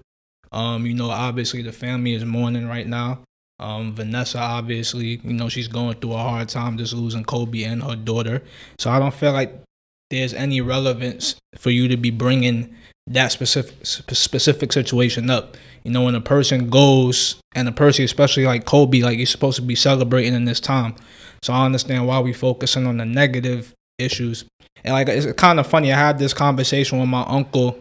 Um, 0.52 0.88
you 0.88 0.96
know, 0.96 1.12
obviously 1.12 1.62
the 1.62 1.72
family 1.72 2.14
is 2.14 2.26
mourning 2.26 2.68
right 2.68 2.88
now. 2.88 3.20
Um, 3.60 3.94
Vanessa, 3.94 4.40
obviously, 4.40 5.22
you 5.24 5.34
know, 5.34 5.48
she's 5.48 5.68
going 5.68 5.96
through 5.98 6.14
a 6.14 6.18
hard 6.18 6.50
time 6.50 6.80
just 6.80 6.94
losing 6.94 7.24
Kobe 7.24 7.64
and 7.64 7.84
her 7.84 7.96
daughter. 7.96 8.42
So 8.80 8.90
I 8.90 8.98
don't 8.98 9.14
feel 9.14 9.32
like 9.32 9.62
there's 10.10 10.34
any 10.34 10.60
relevance 10.62 11.36
for 11.56 11.70
you 11.70 11.88
to 11.90 11.98
be 11.98 12.10
bringing 12.10 12.76
that 13.08 13.32
specific 13.32 13.86
specific 13.86 14.74
situation 14.74 15.30
up. 15.30 15.56
You 15.86 15.92
know, 15.92 16.02
when 16.02 16.16
a 16.16 16.22
person 16.22 16.72
goes 16.72 17.40
and 17.54 17.68
a 17.68 17.72
person, 17.72 18.04
especially 18.04 18.46
like 18.46 18.66
Kobe, 18.66 19.02
like 19.02 19.18
you're 19.18 19.28
supposed 19.28 19.58
to 19.58 19.62
be 19.62 19.76
celebrating 19.76 20.34
in 20.34 20.46
this 20.46 20.60
time. 20.60 20.96
So 21.44 21.54
I 21.54 21.64
understand 21.64 22.08
why 22.08 22.20
we 22.20 22.34
focusing 22.34 22.88
on 22.88 22.98
the 22.98 23.06
negative 23.06 23.72
issues. 24.00 24.46
And 24.84 24.94
like 24.94 25.08
it's 25.08 25.32
kind 25.34 25.60
of 25.60 25.68
funny. 25.68 25.94
I 25.94 25.98
had 25.98 26.18
this 26.18 26.34
conversation 26.34 27.00
with 27.00 27.08
my 27.08 27.24
uncle 27.28 27.80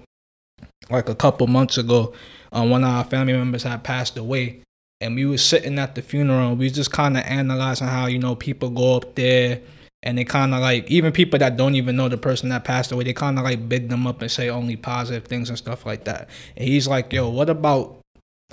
like 0.90 1.08
a 1.08 1.14
couple 1.14 1.46
months 1.46 1.78
ago. 1.78 2.12
Um, 2.52 2.68
one 2.68 2.84
of 2.84 2.90
our 2.90 3.04
family 3.04 3.32
members 3.32 3.62
had 3.62 3.82
passed 3.82 4.18
away, 4.18 4.60
and 5.00 5.16
we 5.16 5.24
was 5.24 5.42
sitting 5.42 5.78
at 5.78 5.94
the 5.94 6.02
funeral. 6.02 6.54
We 6.54 6.68
just 6.68 6.92
kind 6.92 7.16
of 7.16 7.24
analyzing 7.24 7.88
how 7.88 8.06
you 8.06 8.18
know 8.18 8.36
people 8.36 8.68
go 8.68 8.96
up 8.98 9.14
there 9.14 9.60
and 10.04 10.16
they 10.18 10.24
kind 10.24 10.54
of 10.54 10.60
like 10.60 10.88
even 10.90 11.12
people 11.12 11.38
that 11.40 11.56
don't 11.56 11.74
even 11.74 11.96
know 11.96 12.08
the 12.08 12.18
person 12.18 12.50
that 12.50 12.62
passed 12.62 12.92
away. 12.92 13.04
They 13.04 13.12
kind 13.14 13.38
of 13.38 13.44
like 13.44 13.68
big 13.68 13.88
them 13.88 14.06
up 14.06 14.20
and 14.22 14.30
say 14.30 14.48
only 14.50 14.76
positive 14.76 15.24
things 15.24 15.48
and 15.48 15.58
stuff 15.58 15.84
like 15.84 16.04
that. 16.04 16.28
And 16.56 16.68
he's 16.68 16.86
like, 16.86 17.12
"Yo, 17.12 17.28
what 17.28 17.50
about 17.50 17.98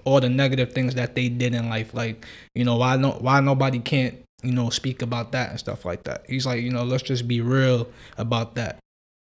all 0.06 0.20
the 0.20 0.30
negative 0.30 0.74
things 0.74 0.96
that 0.96 1.14
they 1.14 1.30
did 1.30 1.54
in 1.54 1.70
life? 1.70 1.94
Like, 1.94 2.26
you 2.56 2.64
know, 2.66 2.78
why 2.78 2.96
no, 2.96 3.12
why 3.12 3.42
nobody 3.42 3.80
can't, 3.80 4.16
you 4.42 4.54
know, 4.54 4.70
speak 4.70 5.02
about 5.02 5.34
that 5.34 5.50
and 5.52 5.60
stuff 5.60 5.86
like 5.86 6.04
that. 6.06 6.24
He's 6.28 6.46
like, 6.46 6.62
you 6.62 6.72
know, 6.72 6.84
let's 6.84 7.04
just 7.04 7.28
be 7.28 7.42
real 7.42 7.88
about 8.18 8.56
that. 8.56 8.78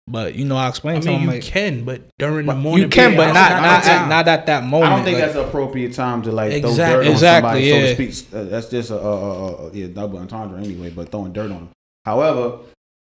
But 0.07 0.35
you 0.35 0.45
know, 0.45 0.55
I 0.55 0.65
I 0.65 0.69
explained 0.69 1.03
to 1.03 1.09
mean, 1.09 1.19
him 1.19 1.29
you 1.29 1.35
like 1.35 1.43
can, 1.43 1.83
but 1.83 2.01
during 2.17 2.45
the 2.47 2.55
morning, 2.55 2.83
you 2.85 2.89
can, 2.89 3.11
period, 3.11 3.17
but 3.17 3.33
not 3.33 3.61
not 3.61 3.85
at, 3.87 4.07
not 4.07 4.27
at 4.27 4.45
that 4.47 4.63
moment. 4.63 4.91
I 4.91 4.95
don't 4.95 5.05
think 5.05 5.17
Like, 5.19 5.25
that's 5.25 5.37
an 5.37 5.45
appropriate 5.47 5.93
time 5.93 6.21
to 6.23 6.31
like 6.31 6.49
throw 6.61 6.69
Exactly. 6.71 6.95
dirt 6.95 7.05
on 7.07 7.11
Exactly, 7.11 7.49
somebody, 7.49 7.65
yeah. 7.65 7.93
so 7.95 7.95
to 7.95 8.11
speak. 8.13 8.33
Uh, 8.33 8.43
that's 8.45 8.69
just 8.69 8.89
a, 8.91 8.95
a, 8.99 8.99
a, 8.99 9.67
a 9.67 9.71
yeah, 9.73 9.87
double 9.87 10.17
entendre 10.19 10.57
anyway, 10.59 10.89
but 10.89 11.09
throwing 11.11 11.31
dirt 11.33 11.51
on 11.51 11.57
them. 11.57 11.69
However, 12.09 12.57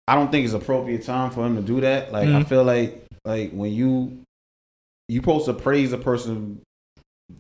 I 0.07 0.15
don't 0.15 0.31
think 0.31 0.45
it's 0.45 0.53
appropriate 0.55 1.05
time 1.05 1.31
for 1.31 1.47
him 1.47 1.57
to 1.57 1.63
do 1.63 1.81
that. 1.81 2.13
Like 2.13 2.29
I 2.29 2.43
Mhm. 2.43 2.47
feel 2.49 2.65
like 2.65 3.03
like 3.25 3.51
when 3.53 3.73
you 3.73 4.19
you 5.09 5.21
supposed 5.21 5.47
to 5.47 5.55
praise 5.55 5.93
a 5.93 5.99
person's 5.99 6.61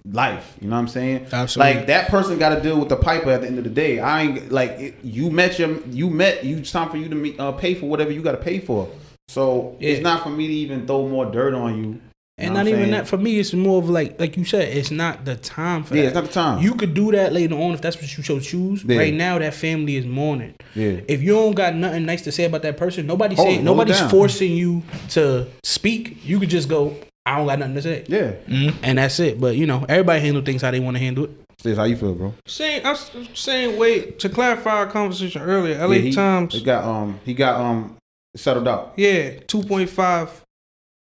life. 0.05 0.57
You 0.61 0.69
know 0.69 0.76
what 0.76 0.81
I'm 0.83 0.88
saying? 0.88 1.26
absolutely. 1.33 1.75
Like 1.75 1.87
that 1.88 2.09
person 2.09 2.38
got 2.38 2.55
to 2.55 2.61
deal 2.61 2.79
with 2.79 2.88
the 2.88 2.97
piper 2.97 3.31
at 3.31 3.43
the 3.43 3.47
end 3.47 3.59
of 3.59 3.64
the 3.64 3.71
day. 3.71 3.99
I 4.00 4.23
ain't 4.23 4.50
like 4.52 4.71
it, 4.73 4.95
you 5.05 5.31
met 5.31 5.59
your 5.59 5.79
you 5.88 6.09
met 6.09 6.45
you. 6.45 6.57
It's 6.59 6.73
time 6.73 6.88
for 6.90 6.97
you 6.97 7.09
to 7.09 7.14
meet, 7.14 7.38
uh, 7.38 7.52
pay 7.52 7.75
for 7.75 7.87
whatever 7.87 8.11
you 8.12 8.23
got 8.23 8.33
to 8.33 8.38
pay 8.50 8.59
for. 8.61 8.88
So 9.29 9.76
Yeah. 9.79 9.90
it's 9.90 10.02
not 10.02 10.23
for 10.23 10.31
me 10.31 10.47
to 10.47 10.52
even 10.52 10.87
throw 10.87 11.07
more 11.09 11.26
dirt 11.26 11.55
on 11.55 11.76
you. 11.85 12.00
You 12.40 12.47
and 12.47 12.54
not 12.54 12.66
even 12.68 12.80
saying? 12.80 12.90
that. 12.92 13.09
For 13.09 13.16
me, 13.16 13.38
it's 13.38 13.52
more 13.52 13.78
of 13.82 13.88
like, 13.90 14.18
like 14.20 14.37
you 14.37 14.44
said, 14.44 14.76
it's 14.76 14.90
not 14.90 15.25
the 15.25 15.37
time 15.37 15.85
for 15.85 15.94
Yeah, 15.97 16.02
that. 16.02 16.09
it's 16.09 16.14
not 16.14 16.25
the 16.25 16.32
time. 16.32 16.62
You 16.62 16.75
could 16.75 16.94
do 16.94 17.12
that 17.12 17.32
later 17.32 17.54
on 17.54 17.73
if 17.73 17.80
that's 17.80 17.97
what 17.97 18.16
you 18.16 18.23
so 18.23 18.40
choose. 18.40 18.85
Yeah. 18.85 18.99
Right 18.99 19.14
now, 19.14 19.38
that 19.38 19.54
family 19.54 19.97
is 19.97 20.06
mourning. 20.06 20.54
yeah. 20.75 21.00
If 21.09 21.23
you 21.23 21.32
don't 21.32 21.54
got 21.54 21.75
nothing 21.75 22.04
nice 22.06 22.23
to 22.23 22.32
say 22.32 22.44
about 22.44 22.62
that 22.62 22.76
person, 22.76 23.06
nobody's 23.06 23.38
Hold 23.38 23.49
it, 23.49 23.52
saying 23.52 23.64
nobody's 23.64 24.00
forcing 24.11 24.52
you 24.52 24.82
to 25.11 25.47
speak. 25.62 26.25
You 26.25 26.38
could 26.40 26.50
just 26.50 26.68
go, 26.68 26.97
I 27.26 27.37
don't 27.38 27.47
got 27.47 27.59
nothing 27.59 27.75
to 27.76 27.82
say. 27.82 28.04
Yeah. 28.09 28.32
Mhm. 28.49 28.75
And 28.82 28.99
that's 28.99 29.20
it. 29.20 29.40
But 29.40 29.56
you 29.56 29.66
know, 29.66 29.85
everybody 29.88 30.20
handle 30.20 30.42
things 30.42 30.62
how 30.62 30.70
they 30.70 30.80
want 30.80 30.97
to 30.97 31.02
handle 31.02 31.25
it. 31.25 31.30
Sis, 31.62 31.76
how 31.76 31.85
you 31.85 31.94
feel, 31.97 32.14
bro? 32.14 32.32
Same, 32.47 32.80
I 32.87 32.90
was 32.92 33.11
saying. 33.35 33.78
Wait 33.78 34.18
to 34.20 34.30
clarify 34.30 34.70
our 34.78 34.87
conversation 34.87 35.42
earlier. 35.42 35.76
LA 35.87 35.97
Yeah, 35.97 36.00
he, 36.00 36.12
Times. 36.12 36.54
He 36.54 36.62
got 36.62 36.85
um 36.85 37.20
he 37.26 37.35
got 37.35 37.61
um 37.61 37.97
settled 38.35 38.66
out. 38.66 38.94
Yeah, 38.97 39.40
two 39.47 39.62
point 39.62 39.90
five. 39.90 40.30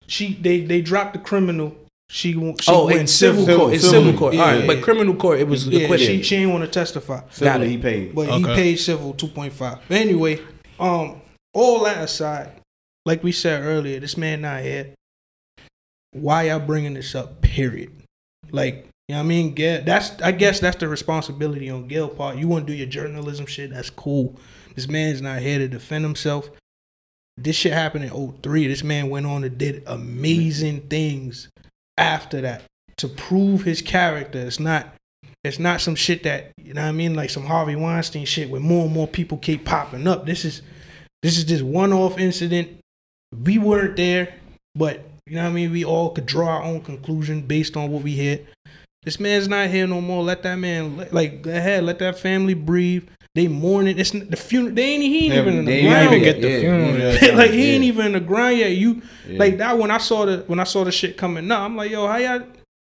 She 0.07 0.33
they 0.33 0.61
they 0.61 0.81
dropped 0.81 1.13
the 1.13 1.19
criminal. 1.19 1.75
She, 2.09 2.35
won- 2.35 2.57
she 2.57 2.71
oh, 2.71 2.85
went 2.85 2.99
in 2.99 3.07
civil, 3.07 3.43
civil, 3.43 3.57
court. 3.65 3.73
In 3.73 3.79
civil. 3.79 4.01
civil 4.03 4.19
court. 4.19 4.35
All 4.35 4.41
right, 4.41 4.67
but 4.67 4.83
criminal 4.83 5.15
court, 5.15 5.39
it 5.39 5.47
was 5.47 5.67
Yeah, 5.67 5.81
acquitted. 5.85 6.05
she, 6.05 6.21
she 6.21 6.35
ain't 6.35 6.51
want 6.51 6.63
to 6.63 6.69
testify, 6.69 7.21
Civil 7.31 7.63
it. 7.63 7.69
he 7.69 7.77
paid. 7.77 8.13
but 8.13 8.27
he 8.29 8.43
paid 8.43 8.75
civil 8.75 9.13
two 9.13 9.29
point 9.29 9.51
five. 9.53 9.79
But 9.87 9.97
anyway, 9.97 10.39
um, 10.79 11.21
all 11.53 11.83
that 11.85 12.03
aside, 12.03 12.51
like 13.05 13.23
we 13.23 13.31
said 13.31 13.63
earlier, 13.63 13.99
this 13.99 14.15
man 14.15 14.41
not 14.41 14.61
here. 14.61 14.93
Why 16.11 16.43
y'all 16.43 16.59
bringing 16.59 16.93
this 16.93 17.15
up? 17.15 17.41
Period. 17.41 17.91
Like 18.51 18.87
You 19.07 19.15
know 19.15 19.19
what 19.19 19.23
I 19.25 19.27
mean? 19.27 19.53
Gayle, 19.55 19.81
that's 19.83 20.11
I 20.21 20.31
guess 20.33 20.59
that's 20.59 20.77
the 20.77 20.87
responsibility 20.87 21.69
on 21.71 21.87
Gayle 21.87 22.09
part. 22.09 22.37
You 22.37 22.47
want 22.47 22.67
to 22.67 22.71
do 22.73 22.77
your 22.77 22.87
journalism 22.87 23.47
shit? 23.47 23.71
That's 23.71 23.89
cool. 23.89 24.37
This 24.75 24.87
man's 24.87 25.21
not 25.21 25.39
here 25.39 25.57
to 25.57 25.67
defend 25.67 26.03
himself. 26.03 26.49
This 27.37 27.55
shit 27.55 27.73
happened 27.73 28.05
in 28.05 28.33
03. 28.41 28.67
This 28.67 28.83
man 28.83 29.09
went 29.09 29.25
on 29.25 29.43
and 29.43 29.57
did 29.57 29.83
amazing 29.87 30.81
things 30.81 31.49
after 31.97 32.41
that 32.41 32.63
to 32.97 33.07
prove 33.07 33.63
his 33.63 33.81
character. 33.81 34.39
It's 34.39 34.59
not 34.59 34.93
it's 35.43 35.59
not 35.59 35.81
some 35.81 35.95
shit 35.95 36.23
that 36.23 36.51
you 36.57 36.73
know 36.73 36.81
what 36.81 36.87
I 36.87 36.93
mean, 36.93 37.15
like 37.15 37.29
some 37.29 37.45
Harvey 37.45 37.75
Weinstein 37.75 38.25
shit 38.25 38.49
where 38.49 38.61
more 38.61 38.85
and 38.85 38.93
more 38.93 39.07
people 39.07 39.37
keep 39.37 39.65
popping 39.65 40.07
up. 40.07 40.25
This 40.25 40.45
is 40.45 40.61
this 41.21 41.37
is 41.37 41.43
just 41.43 41.63
one 41.63 41.91
off 41.91 42.17
incident. 42.17 42.79
We 43.43 43.57
weren't 43.57 43.97
there, 43.97 44.35
but 44.75 45.03
you 45.25 45.35
know 45.35 45.43
what 45.43 45.49
I 45.49 45.53
mean. 45.53 45.71
We 45.71 45.85
all 45.85 46.11
could 46.11 46.25
draw 46.25 46.47
our 46.57 46.63
own 46.63 46.81
conclusion 46.81 47.41
based 47.41 47.75
on 47.75 47.91
what 47.91 48.03
we 48.03 48.11
hear. 48.11 48.39
This 49.03 49.19
man's 49.19 49.47
not 49.47 49.69
here 49.69 49.87
no 49.87 49.99
more. 49.99 50.23
Let 50.23 50.43
that 50.43 50.55
man 50.55 51.07
like 51.11 51.41
go 51.41 51.51
ahead. 51.51 51.83
Let 51.83 51.99
that 51.99 52.19
family 52.19 52.53
breathe. 52.53 53.07
They 53.35 53.47
mourning. 53.47 53.97
It's 53.97 54.11
the 54.11 54.35
funeral. 54.35 54.75
They 54.75 54.83
ain't 54.83 55.03
he 55.03 55.25
ain't 55.25 55.33
even 55.33 55.57
in 55.59 55.65
the 55.65 55.71
They 55.71 55.81
ground 55.83 56.05
even 56.13 56.23
yet. 56.23 56.33
get 56.33 56.41
the 56.41 56.59
funeral 56.59 56.97
yeah, 56.99 57.35
like 57.35 57.51
he 57.51 57.67
yeah. 57.67 57.73
ain't 57.73 57.83
even 57.83 58.05
in 58.07 58.11
the 58.13 58.19
ground 58.19 58.57
yet. 58.57 58.71
You 58.77 59.01
Yeah. 59.27 59.39
like 59.39 59.57
that 59.57 59.77
when 59.77 59.89
I 59.89 59.97
saw 59.97 60.25
the 60.25 60.43
when 60.47 60.59
I 60.59 60.65
saw 60.65 60.83
the 60.83 60.91
shit 60.91 61.17
coming 61.17 61.49
up, 61.51 61.61
I'm 61.61 61.75
like, 61.75 61.89
yo, 61.89 62.05
how 62.07 62.17
y'all 62.17 62.43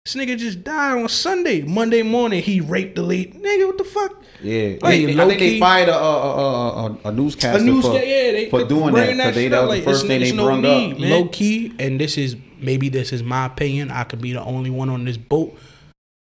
this 0.05 0.15
nigga 0.15 0.37
just 0.37 0.63
died 0.63 1.01
on 1.01 1.09
Sunday. 1.09 1.63
Monday 1.63 2.03
morning 2.03 2.41
he 2.43 2.61
raped 2.61 2.95
the 2.95 3.01
lead. 3.01 3.33
Nigga, 3.33 3.65
what 3.67 3.77
the 3.79 3.83
fuck? 3.83 4.23
Yeah, 4.43 4.75
Like, 4.79 4.81
They- 4.81 5.03
I 5.03 5.05
think 5.07 5.17
low-key- 5.17 5.37
they 5.55 5.59
fired 5.59 5.89
a 5.89 5.95
a, 5.97 5.97
a, 5.97 6.85
a, 6.85 6.97
a 7.05 7.11
newscaster 7.11 7.59
A 7.59 7.63
news 7.65 7.83
for, 7.83 7.93
yeah, 7.95 8.01
yeah, 8.03 8.31
they 8.31 8.49
for 8.51 8.59
kept 8.59 8.69
doing 8.69 8.85
that 8.85 8.91
bringing 8.93 9.17
because 9.17 9.35
they 9.35 9.47
that 9.47 9.63
up. 9.63 9.69
was 9.69 9.79
the 9.79 9.85
first 9.85 10.05
thing 10.07 10.19
they 10.21 10.27
it's 10.27 10.35
no 10.37 10.45
brung 10.45 10.61
need, 10.61 10.93
up. 10.93 10.99
man. 10.99 11.09
Low 11.09 11.27
key, 11.29 11.73
and 11.79 11.99
this 11.99 12.15
is 12.17 12.35
maybe 12.61 12.89
this 12.89 13.11
is 13.11 13.23
my 13.23 13.47
opinion. 13.47 13.89
I 13.89 14.03
could 14.03 14.21
be 14.21 14.33
the 14.33 14.41
only 14.43 14.69
one 14.69 14.89
on 14.89 15.03
this 15.03 15.17
boat. 15.17 15.57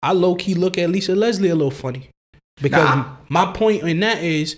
I 0.03 0.11
low 0.13 0.35
key 0.35 0.53
look 0.53 0.77
at 0.77 0.89
Lisa 0.91 1.15
Leslie 1.15 1.49
a 1.49 1.55
little 1.55 1.71
funny 1.71 2.09
because 2.61 2.83
Nah. 2.95 3.15
my 3.29 3.51
point 3.53 3.83
in 3.83 3.99
that 4.01 4.23
is 4.23 4.57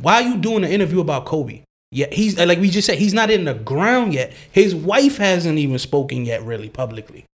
why 0.00 0.14
are 0.22 0.28
you 0.28 0.36
doing 0.36 0.64
an 0.64 0.70
interview 0.70 1.00
about 1.00 1.24
Kobe? 1.24 1.62
Yeah, 1.92 2.06
he's 2.12 2.38
like 2.38 2.58
we 2.58 2.68
just 2.70 2.86
said, 2.86 2.98
he's 2.98 3.14
not 3.14 3.30
in 3.30 3.44
the 3.44 3.54
ground 3.54 4.12
yet. 4.12 4.32
His 4.52 4.74
wife 4.74 5.18
hasn't 5.18 5.58
even 5.58 5.78
spoken 5.78 6.24
yet, 6.24 6.42
really 6.42 6.68
publicly. 6.68 7.24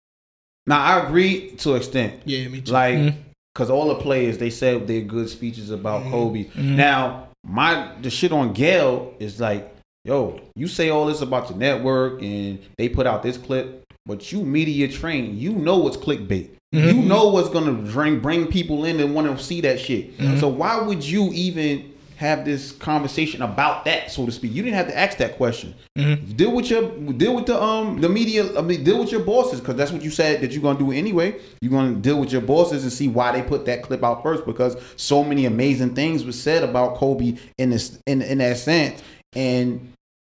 Now 0.67 0.81
I 0.81 1.05
agree 1.07 1.51
to 1.59 1.71
an 1.73 1.77
extent. 1.79 2.23
Yeah, 2.25 2.47
me 2.49 2.61
too. 2.61 2.73
Like, 2.73 2.95
Mhm. 2.97 3.15
because 3.53 3.71
all 3.71 3.89
the 3.89 3.97
players 3.97 4.39
they 4.39 4.51
said 4.51 4.87
their 4.87 5.01
good 5.01 5.29
speeches 5.29 5.71
about 5.71 6.05
Mhm. 6.05 6.11
Kobe. 6.11 6.45
Mhm. 6.45 6.77
Now 6.77 7.29
my 7.45 7.89
the 8.01 8.11
shit 8.11 8.31
on 8.33 8.53
Gayle 8.53 9.15
is 9.19 9.41
like, 9.41 9.75
yo, 10.05 10.41
you 10.55 10.69
say 10.69 10.91
all 10.91 11.07
this 11.07 11.23
about 11.23 11.49
your 11.51 11.59
network 11.59 12.23
and 12.23 12.59
they 12.79 12.89
put 12.89 13.07
out 13.07 13.23
this 13.23 13.37
clip, 13.39 13.85
but 14.07 14.31
you 14.31 14.43
media 14.45 14.87
trained, 14.87 15.39
you 15.39 15.53
know 15.53 15.79
what's 15.79 15.97
clickbait. 15.97 16.51
Mhm. 16.73 16.87
You 16.87 17.03
know 17.03 17.29
what's 17.29 17.49
gonna 17.51 17.73
bring 17.73 18.21
bring 18.21 18.47
people 18.47 18.85
in 18.85 18.99
and 19.01 19.15
want 19.15 19.37
to 19.37 19.43
see 19.43 19.61
that 19.63 19.79
shit. 19.81 20.19
Mhm. 20.19 20.41
So 20.41 20.49
why 20.49 20.81
would 20.81 21.05
you 21.05 21.31
even 21.33 21.85
have 22.17 22.45
this 22.45 22.71
conversation 22.71 23.43
about 23.43 23.85
that, 23.85 24.11
so 24.13 24.25
to 24.25 24.33
speak? 24.33 24.55
You 24.55 24.63
didn't 24.63 24.77
have 24.77 24.87
to 24.87 24.97
ask 24.97 25.19
that 25.19 25.37
question. 25.37 25.75
Mhm. 25.99 26.37
Deal 26.37 26.53
with 26.53 26.71
your 26.71 26.83
deal 27.17 27.35
with 27.35 27.47
the 27.47 27.61
um 27.63 28.01
the 28.01 28.09
media. 28.09 28.47
I 28.57 28.63
mean, 28.63 28.85
deal 28.85 28.99
with 28.99 29.11
your 29.13 29.21
bosses 29.21 29.61
because 29.61 29.77
that's 29.77 29.93
what 29.93 30.03
you 30.03 30.11
said 30.11 30.41
that 30.41 30.53
you're 30.53 30.63
gonna 30.63 30.79
do 30.79 30.93
anyway. 30.93 31.35
You're 31.61 31.73
gonna 31.73 31.97
deal 31.97 32.19
with 32.19 32.33
your 32.33 32.43
bosses 32.43 32.85
and 32.85 32.93
see 32.93 33.09
why 33.09 33.33
they 33.33 33.43
put 33.43 33.67
that 33.67 33.83
clip 33.83 34.03
out 34.03 34.23
first 34.23 34.47
because 34.47 34.77
so 34.97 35.23
many 35.23 35.45
amazing 35.47 35.95
things 35.95 36.25
were 36.25 36.33
said 36.33 36.63
about 36.63 36.95
Kobe 36.97 37.35
in 37.59 37.71
this 37.71 37.99
in 38.07 38.23
in 38.23 38.39
that 38.39 38.57
sense 38.57 39.03
and 39.35 39.89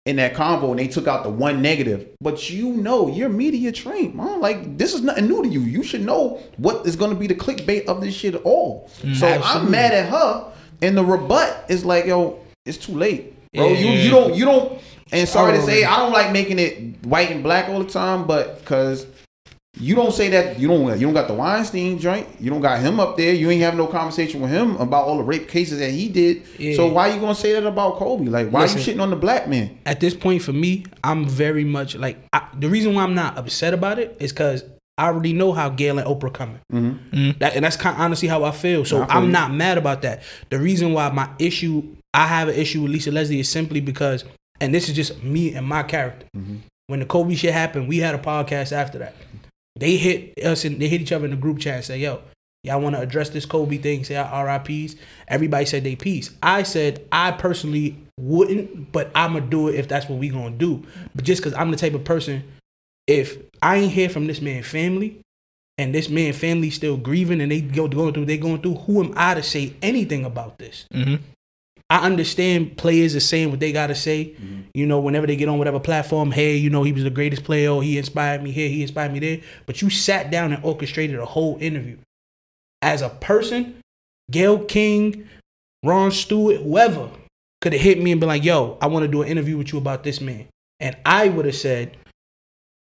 in 0.06 0.16
that 0.16 0.34
convo 0.34 0.70
and 0.70 0.78
they 0.78 0.88
took 0.88 1.06
out 1.06 1.22
the 1.24 1.30
one 1.30 1.60
negative. 1.60 2.08
But 2.20 2.48
you 2.50 2.70
know 2.70 3.08
you're 3.08 3.28
media 3.28 3.70
trained, 3.72 4.14
man. 4.14 4.40
Like 4.40 4.78
this 4.78 4.94
is 4.94 5.02
nothing 5.02 5.28
new 5.28 5.42
to 5.42 5.48
you. 5.48 5.60
You 5.60 5.82
should 5.82 6.00
know 6.02 6.40
what 6.56 6.86
is 6.86 6.96
gonna 6.96 7.14
be 7.14 7.26
the 7.26 7.34
clickbait 7.34 7.86
of 7.86 8.00
this 8.00 8.14
shit 8.14 8.34
all. 8.44 8.88
so 9.14 9.26
I'm 9.28 9.70
mad 9.70 9.92
at 9.92 10.08
her 10.08 10.52
and 10.82 10.96
the 10.96 11.04
rebut 11.04 11.66
is 11.68 11.84
like 11.84 12.06
yo, 12.06 12.40
it's 12.64 12.78
too 12.78 12.92
late, 12.96 13.34
bro. 13.54 13.68
Yeah. 13.68 13.78
You 13.78 13.90
you 14.04 14.10
don't 14.10 14.34
you 14.34 14.44
don't. 14.44 14.80
And 15.12 15.28
sorry 15.28 15.54
to 15.54 15.62
Oh. 15.62 15.66
say, 15.66 15.82
I 15.84 15.96
don't 15.98 16.12
like 16.12 16.30
making 16.32 16.60
it 16.60 17.04
white 17.04 17.32
and 17.32 17.42
black 17.42 17.68
all 17.68 17.82
the 17.82 17.90
time, 17.90 18.26
but 18.28 18.60
because 18.60 19.06
you 19.78 19.94
don't 19.94 20.12
say 20.12 20.28
that 20.30 20.58
you 20.58 20.68
don't 20.68 20.98
you 20.98 21.06
don't 21.06 21.14
got 21.14 21.28
the 21.28 21.34
Weinstein 21.34 21.98
joint, 21.98 22.26
you 22.40 22.50
don't 22.50 22.60
got 22.60 22.80
him 22.80 22.98
up 22.98 23.16
there, 23.16 23.32
you 23.32 23.50
ain't 23.50 23.62
have 23.62 23.76
no 23.76 23.86
conversation 23.86 24.40
with 24.40 24.50
him 24.50 24.76
about 24.76 25.04
all 25.04 25.16
the 25.18 25.22
rape 25.22 25.48
cases 25.48 25.78
that 25.78 25.90
he 25.90 26.08
did. 26.08 26.42
Yeah. 26.58 26.74
So 26.74 26.88
why 26.88 27.08
you 27.08 27.20
gonna 27.20 27.34
say 27.34 27.52
that 27.52 27.64
about 27.64 27.96
Kobe? 27.96 28.26
Like 28.26 28.50
why 28.50 28.62
Listen. 28.62 28.78
you 28.78 28.84
shitting 28.84 29.02
on 29.02 29.10
the 29.10 29.16
black 29.16 29.48
man? 29.48 29.78
At 29.86 30.00
this 30.00 30.14
point, 30.14 30.42
for 30.42 30.52
me, 30.52 30.84
I'm 31.04 31.24
very 31.24 31.64
much 31.64 31.94
like 31.94 32.18
I, 32.32 32.46
the 32.58 32.68
reason 32.68 32.94
why 32.94 33.04
I'm 33.04 33.14
not 33.14 33.38
upset 33.38 33.72
about 33.72 33.98
it 33.98 34.16
is 34.18 34.32
because 34.32 34.64
I 34.98 35.06
already 35.06 35.32
know 35.32 35.52
how 35.52 35.70
Gayle 35.70 35.98
and 35.98 36.06
Oprah 36.06 36.34
coming. 36.34 36.60
Mm-hmm. 36.72 37.38
That, 37.38 37.54
and 37.54 37.64
that's 37.64 37.76
kind 37.76 37.94
of 37.96 38.02
honestly 38.02 38.28
how 38.28 38.44
I 38.44 38.50
feel. 38.50 38.84
So 38.84 39.02
I 39.02 39.06
feel 39.06 39.16
I'm 39.16 39.24
you. 39.26 39.30
not 39.30 39.52
mad 39.52 39.78
about 39.78 40.02
that. 40.02 40.22
The 40.50 40.58
reason 40.58 40.92
why 40.92 41.08
my 41.10 41.30
issue, 41.38 41.96
I 42.12 42.26
have 42.26 42.48
an 42.48 42.54
issue 42.54 42.82
with 42.82 42.90
Lisa 42.90 43.10
Leslie 43.10 43.40
is 43.40 43.48
simply 43.48 43.80
because, 43.80 44.24
and 44.60 44.74
this 44.74 44.90
is 44.90 44.96
just 44.96 45.22
me 45.22 45.54
and 45.54 45.66
my 45.66 45.84
character. 45.84 46.26
Mm-hmm. 46.36 46.56
When 46.88 47.00
the 47.00 47.06
Kobe 47.06 47.34
shit 47.36 47.54
happened, 47.54 47.88
we 47.88 47.98
had 47.98 48.14
a 48.14 48.18
podcast 48.18 48.72
after 48.72 48.98
that. 48.98 49.14
They 49.80 49.96
hit 49.96 50.34
us 50.44 50.64
and 50.64 50.80
they 50.80 50.88
hit 50.88 51.00
each 51.00 51.12
other 51.12 51.24
in 51.24 51.30
the 51.30 51.36
group 51.36 51.58
chat 51.58 51.76
and 51.76 51.84
say, 51.84 51.98
yo, 51.98 52.20
y'all 52.62 52.80
want 52.80 52.94
to 52.94 53.00
address 53.02 53.30
this 53.30 53.46
Kobe 53.46 53.78
thing, 53.78 54.04
say 54.04 54.14
our 54.16 54.46
RIPs. 54.46 54.94
Everybody 55.26 55.64
said 55.64 55.84
they 55.84 55.96
peace. 55.96 56.30
I 56.42 56.62
said 56.62 57.06
I 57.10 57.32
personally 57.32 57.96
wouldn't, 58.18 58.92
but 58.92 59.10
I'm 59.14 59.32
going 59.32 59.44
to 59.44 59.50
do 59.50 59.68
it 59.68 59.76
if 59.76 59.88
that's 59.88 60.08
what 60.08 60.18
we 60.18 60.28
going 60.28 60.52
to 60.52 60.58
do. 60.58 60.86
But 61.14 61.24
just 61.24 61.42
because 61.42 61.58
I'm 61.58 61.70
the 61.70 61.76
type 61.76 61.94
of 61.94 62.04
person, 62.04 62.44
if 63.06 63.38
I 63.62 63.76
ain't 63.76 63.92
hear 63.92 64.10
from 64.10 64.26
this 64.26 64.40
man 64.40 64.62
family, 64.62 65.20
and 65.80 65.94
this 65.94 66.10
man 66.10 66.34
family 66.34 66.68
still 66.68 66.98
grieving 66.98 67.40
and 67.40 67.50
they 67.50 67.62
go 67.62 67.88
going 67.88 68.12
through 68.12 68.26
they 68.26 68.36
going 68.36 68.60
through 68.60 68.74
who 68.74 69.02
am 69.02 69.14
i 69.16 69.32
to 69.32 69.42
say 69.42 69.74
anything 69.80 70.26
about 70.26 70.58
this 70.58 70.84
hmm 70.92 71.14
i 71.88 72.04
understand 72.04 72.76
players 72.76 73.16
are 73.16 73.20
saying 73.20 73.50
what 73.50 73.60
they 73.60 73.72
gotta 73.72 73.94
say 73.94 74.36
you 74.74 74.86
know 74.86 75.00
whenever 75.00 75.26
they 75.26 75.36
get 75.36 75.48
on 75.48 75.58
whatever 75.58 75.80
platform 75.80 76.30
hey 76.30 76.56
you 76.56 76.70
know 76.70 76.82
he 76.82 76.92
was 76.92 77.04
the 77.04 77.10
greatest 77.10 77.44
player 77.44 77.70
or 77.70 77.82
he 77.82 77.98
inspired 77.98 78.42
me 78.42 78.50
here 78.50 78.68
he 78.68 78.82
inspired 78.82 79.12
me 79.12 79.18
there 79.18 79.38
but 79.66 79.82
you 79.82 79.90
sat 79.90 80.30
down 80.30 80.52
and 80.52 80.64
orchestrated 80.64 81.18
a 81.18 81.24
whole 81.24 81.56
interview 81.60 81.96
as 82.82 83.02
a 83.02 83.08
person 83.08 83.80
gayle 84.30 84.64
king 84.64 85.28
ron 85.84 86.10
stewart 86.10 86.56
whoever 86.58 87.10
could 87.60 87.72
have 87.72 87.82
hit 87.82 88.00
me 88.00 88.12
and 88.12 88.20
been 88.20 88.28
like 88.28 88.44
yo 88.44 88.78
i 88.80 88.86
want 88.86 89.04
to 89.04 89.10
do 89.10 89.22
an 89.22 89.28
interview 89.28 89.56
with 89.56 89.72
you 89.72 89.78
about 89.78 90.04
this 90.04 90.20
man 90.20 90.46
and 90.78 90.96
i 91.04 91.28
would 91.28 91.44
have 91.44 91.56
said 91.56 91.96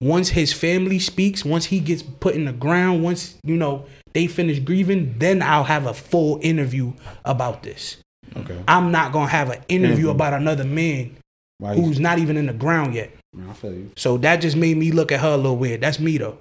once 0.01 0.29
his 0.29 0.53
family 0.53 0.97
speaks, 0.99 1.43
once 1.43 1.65
he 1.65 1.79
gets 1.79 2.01
put 2.01 2.35
in 2.35 2.45
the 2.45 2.53
ground, 2.53 3.03
once 3.03 3.37
you 3.43 3.57
know 3.57 3.85
they 4.13 4.27
finish 4.27 4.59
grieving, 4.59 5.15
then 5.17 5.41
I'll 5.41 5.65
have 5.65 5.85
a 5.85 5.93
full 5.93 6.39
interview 6.41 6.93
about 7.25 7.63
this. 7.63 7.97
Okay. 8.35 8.61
I'm 8.67 8.91
not 8.91 9.11
gonna 9.11 9.27
have 9.27 9.49
an 9.49 9.61
interview 9.67 9.87
Interview. 9.87 10.09
about 10.11 10.33
another 10.33 10.63
man 10.63 11.17
Why 11.59 11.73
you, 11.73 11.83
who's 11.83 11.99
not 11.99 12.19
even 12.19 12.37
in 12.37 12.47
the 12.47 12.53
ground 12.53 12.95
yet. 12.95 13.11
I 13.47 13.53
feel 13.53 13.73
you. 13.73 13.91
So 13.95 14.17
that 14.17 14.37
just 14.37 14.55
made 14.55 14.77
me 14.77 14.91
look 14.91 15.11
at 15.11 15.19
her 15.19 15.33
a 15.33 15.37
little 15.37 15.57
weird. 15.57 15.81
That's 15.81 15.99
me 15.99 16.17
though. 16.17 16.37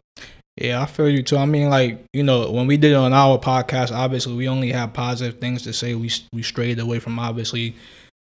Yeah, 0.56 0.82
I 0.82 0.87
feel 0.87 1.08
you 1.08 1.22
too. 1.22 1.37
I 1.37 1.46
mean, 1.46 1.70
like 1.70 2.04
you 2.12 2.22
know, 2.22 2.50
when 2.50 2.66
we 2.66 2.76
did 2.76 2.92
it 2.92 2.96
on 2.96 3.12
our 3.12 3.38
podcast, 3.38 3.92
obviously 3.92 4.34
we 4.34 4.48
only 4.48 4.72
have 4.72 4.92
positive 4.92 5.40
things 5.40 5.62
to 5.62 5.72
say. 5.72 5.94
We 5.94 6.10
we 6.32 6.42
strayed 6.42 6.78
away 6.78 6.98
from 6.98 7.18
obviously 7.18 7.76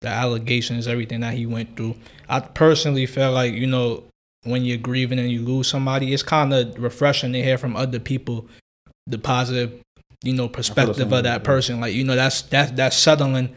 the 0.01 0.07
allegations, 0.07 0.87
everything 0.87 1.19
that 1.21 1.33
he 1.33 1.45
went 1.45 1.75
through. 1.75 1.95
I 2.29 2.39
personally 2.39 3.05
feel 3.05 3.31
like 3.31 3.53
you 3.53 3.67
know 3.67 4.03
when 4.43 4.63
you're 4.63 4.77
grieving 4.77 5.19
and 5.19 5.29
you 5.29 5.41
lose 5.41 5.67
somebody, 5.67 6.13
it's 6.13 6.23
kind 6.23 6.53
of 6.53 6.79
refreshing 6.79 7.33
to 7.33 7.43
hear 7.43 7.57
from 7.57 7.75
other 7.75 7.99
people 7.99 8.47
the 9.07 9.17
positive, 9.17 9.81
you 10.23 10.33
know, 10.33 10.47
perspective 10.47 11.11
of 11.11 11.23
that 11.23 11.25
yeah. 11.25 11.37
person. 11.39 11.79
Like 11.79 11.93
you 11.93 12.03
know, 12.03 12.15
that's 12.15 12.43
that's 12.43 12.71
that's 12.71 12.95
settling. 12.97 13.55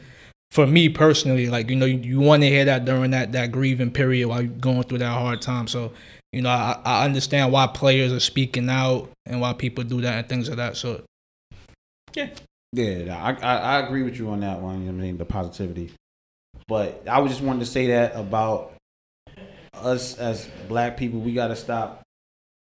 For 0.50 0.66
me 0.66 0.88
personally, 0.88 1.48
like 1.48 1.68
you 1.68 1.76
know, 1.76 1.86
you, 1.86 1.98
you 1.98 2.20
want 2.20 2.42
to 2.42 2.48
hear 2.48 2.64
that 2.64 2.84
during 2.84 3.10
that 3.10 3.32
that 3.32 3.52
grieving 3.52 3.90
period 3.90 4.28
while 4.28 4.42
you're 4.42 4.50
going 4.50 4.82
through 4.84 4.98
that 4.98 5.12
hard 5.12 5.42
time. 5.42 5.68
So 5.68 5.92
you 6.32 6.42
know, 6.42 6.50
I, 6.50 6.80
I 6.84 7.04
understand 7.04 7.52
why 7.52 7.66
players 7.66 8.12
are 8.12 8.20
speaking 8.20 8.68
out 8.68 9.10
and 9.26 9.40
why 9.40 9.52
people 9.52 9.84
do 9.84 10.00
that 10.00 10.18
and 10.18 10.28
things 10.28 10.48
of 10.48 10.56
that 10.56 10.76
sort. 10.76 11.04
Yeah, 12.72 13.16
I, 13.16 13.32
I 13.32 13.56
I 13.56 13.86
agree 13.86 14.02
with 14.02 14.18
you 14.18 14.30
on 14.30 14.40
that 14.40 14.60
one. 14.60 14.80
You 14.80 14.92
know 14.92 14.98
what 14.98 15.04
I 15.04 15.06
mean 15.06 15.18
the 15.18 15.24
positivity, 15.24 15.92
but 16.66 17.02
I 17.08 17.20
was 17.20 17.32
just 17.32 17.42
wanted 17.42 17.60
to 17.60 17.66
say 17.66 17.88
that 17.88 18.16
about 18.16 18.72
us 19.74 20.18
as 20.18 20.48
black 20.68 20.96
people. 20.96 21.20
We 21.20 21.34
got 21.34 21.48
to 21.48 21.56
stop 21.56 22.02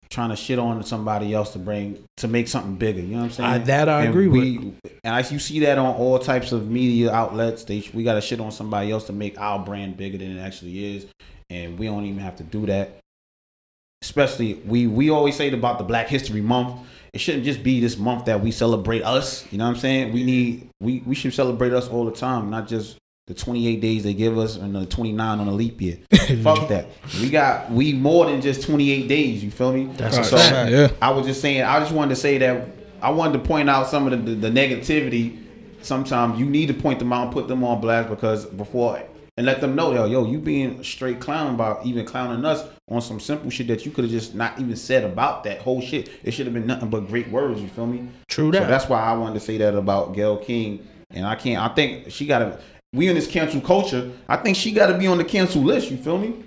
trying 0.09 0.29
to 0.29 0.35
shit 0.35 0.59
on 0.59 0.83
somebody 0.83 1.33
else 1.33 1.53
to 1.53 1.59
bring 1.59 2.03
to 2.17 2.27
make 2.27 2.47
something 2.47 2.75
bigger. 2.75 3.00
You 3.01 3.07
know 3.07 3.17
what 3.17 3.24
I'm 3.25 3.31
saying? 3.31 3.50
I- 3.50 3.57
that 3.59 3.89
I 3.89 4.01
And 4.01 4.09
agree 4.09 4.27
we, 4.27 4.57
with. 4.57 4.75
And 5.03 5.13
I, 5.15 5.19
you 5.19 5.39
see 5.39 5.59
that 5.62 5.77
on 5.77 5.95
all 5.95 6.19
types 6.19 6.51
of 6.51 6.69
media 6.69 7.12
outlets. 7.12 7.63
They 7.63 7.89
we 7.93 8.03
got 8.03 8.15
to 8.15 8.21
shit 8.21 8.39
on 8.39 8.51
somebody 8.51 8.91
else 8.91 9.05
to 9.07 9.13
make 9.13 9.39
our 9.39 9.59
brand 9.63 9.97
bigger 9.97 10.17
than 10.17 10.38
it 10.38 10.41
actually 10.41 10.95
is, 10.95 11.05
and 11.50 11.77
we 11.77 11.85
don't 11.88 12.05
even 12.05 12.19
have 12.19 12.35
to 12.38 12.43
do 12.43 12.65
that. 12.67 13.00
Especially 14.01 14.55
we 14.65 14.88
we 14.88 15.09
always 15.09 15.35
say 15.35 15.51
about 15.51 15.77
the 15.79 15.83
Black 15.83 16.07
History 16.07 16.41
Month. 16.41 16.81
It 17.13 17.19
shouldn't 17.21 17.45
just 17.45 17.63
be 17.63 17.79
this 17.79 17.97
month 17.97 18.25
that 18.25 18.41
we 18.41 18.51
celebrate 18.51 19.01
us. 19.03 19.50
You 19.51 19.57
know 19.57 19.63
what 19.65 19.71
I'm 19.71 19.77
saying? 19.77 20.13
We 20.13 20.24
need 20.24 20.69
we 20.81 21.00
we 21.05 21.15
should 21.15 21.33
celebrate 21.33 21.74
us 21.74 21.88
all 21.88 22.05
the 22.05 22.12
time, 22.12 22.50
not 22.50 22.67
just 22.67 22.97
the 23.27 23.34
28 23.34 23.82
days 23.82 24.03
they 24.03 24.13
give 24.13 24.38
us 24.38 24.55
and 24.55 24.75
the 24.75 24.86
29 24.86 25.39
on 25.39 25.48
a 25.48 25.51
leap 25.51 25.82
year. 25.82 25.98
Fuck 26.44 26.67
that. 26.70 26.88
We 27.20 27.29
got 27.29 27.72
we 27.72 27.94
more 27.94 28.27
than 28.27 28.41
just 28.41 28.63
28 28.63 29.08
days. 29.08 29.44
You 29.44 29.51
feel 29.51 29.74
me? 29.74 29.86
That's 29.98 30.17
a 30.17 30.24
so 30.24 30.38
fact. 30.38 30.72
Yeah. 30.72 30.91
I 31.01 31.12
was 31.12 31.25
just 31.25 31.41
saying. 31.41 31.63
I 31.63 31.79
just 31.79 31.91
wanted 31.91 32.10
to 32.10 32.22
say 32.22 32.38
that 32.38 32.67
I 33.01 33.10
wanted 33.10 33.34
to 33.34 33.48
point 33.48 33.70
out 33.70 33.88
some 33.88 34.05
of 34.05 34.12
the, 34.12 34.36
the, 34.36 34.50
the 34.50 34.50
negativity. 34.50 35.41
Sometimes 35.82 36.39
you 36.39 36.46
need 36.46 36.67
to 36.67 36.74
point 36.74 37.00
them 37.00 37.13
out 37.13 37.25
and 37.25 37.32
put 37.32 37.48
them 37.48 37.63
on 37.63 37.82
blast 37.82 38.10
because 38.10 38.46
before 38.46 39.01
and 39.38 39.46
let 39.46 39.60
them 39.60 39.75
know 39.75 39.94
yo, 39.94 40.05
yo, 40.05 40.25
you 40.25 40.39
being 40.39 40.84
straight 40.84 41.20
clown 41.20 41.53
about 41.53 41.86
even 41.86 42.05
clowning 42.05 42.46
us 42.46 42.65
on 42.89 43.01
some 43.01 43.20
simple 43.20 43.50
shit 43.50 43.67
that 43.67 43.86
you 43.86 43.91
could 43.91 44.05
have 44.05 44.12
just 44.12 44.36
not 44.36 44.60
even 44.60 44.75
said 44.75 45.03
about 45.03 45.44
that 45.44 45.60
whole 45.60 45.82
shit. 45.82 46.10
It 46.24 46.32
should 46.32 46.46
have 46.46 46.53
been 46.53 46.67
nothing 46.67 46.89
but 46.89 47.08
great 47.08 47.29
words. 47.29 47.62
You 47.62 47.67
feel 47.67 47.88
me? 47.88 48.08
True 48.27 48.53
So 48.53 48.60
that's 48.60 48.88
why 48.88 49.01
I 49.01 49.13
wanted 49.13 49.36
to 49.36 49.39
say 49.41 49.58
that 49.58 49.75
about 49.75 50.13
Gayle 50.13 50.38
King. 50.38 50.88
And 51.12 51.25
I 51.25 51.36
can't. 51.36 51.62
I 51.62 51.74
think 51.74 52.12
she 52.12 52.25
got 52.25 52.39
to. 52.39 52.60
We 52.95 53.09
in 53.09 53.15
this 53.15 53.27
cancel 53.27 53.61
culture. 53.61 54.11
I 54.27 54.37
think 54.37 54.55
she 54.55 54.71
got 54.71 54.87
to 54.87 54.97
be 54.97 55.05
on 55.05 55.17
the 55.17 55.25
cancel 55.25 55.61
list. 55.61 55.91
You 55.91 55.97
feel 55.97 56.17
me? 56.17 56.43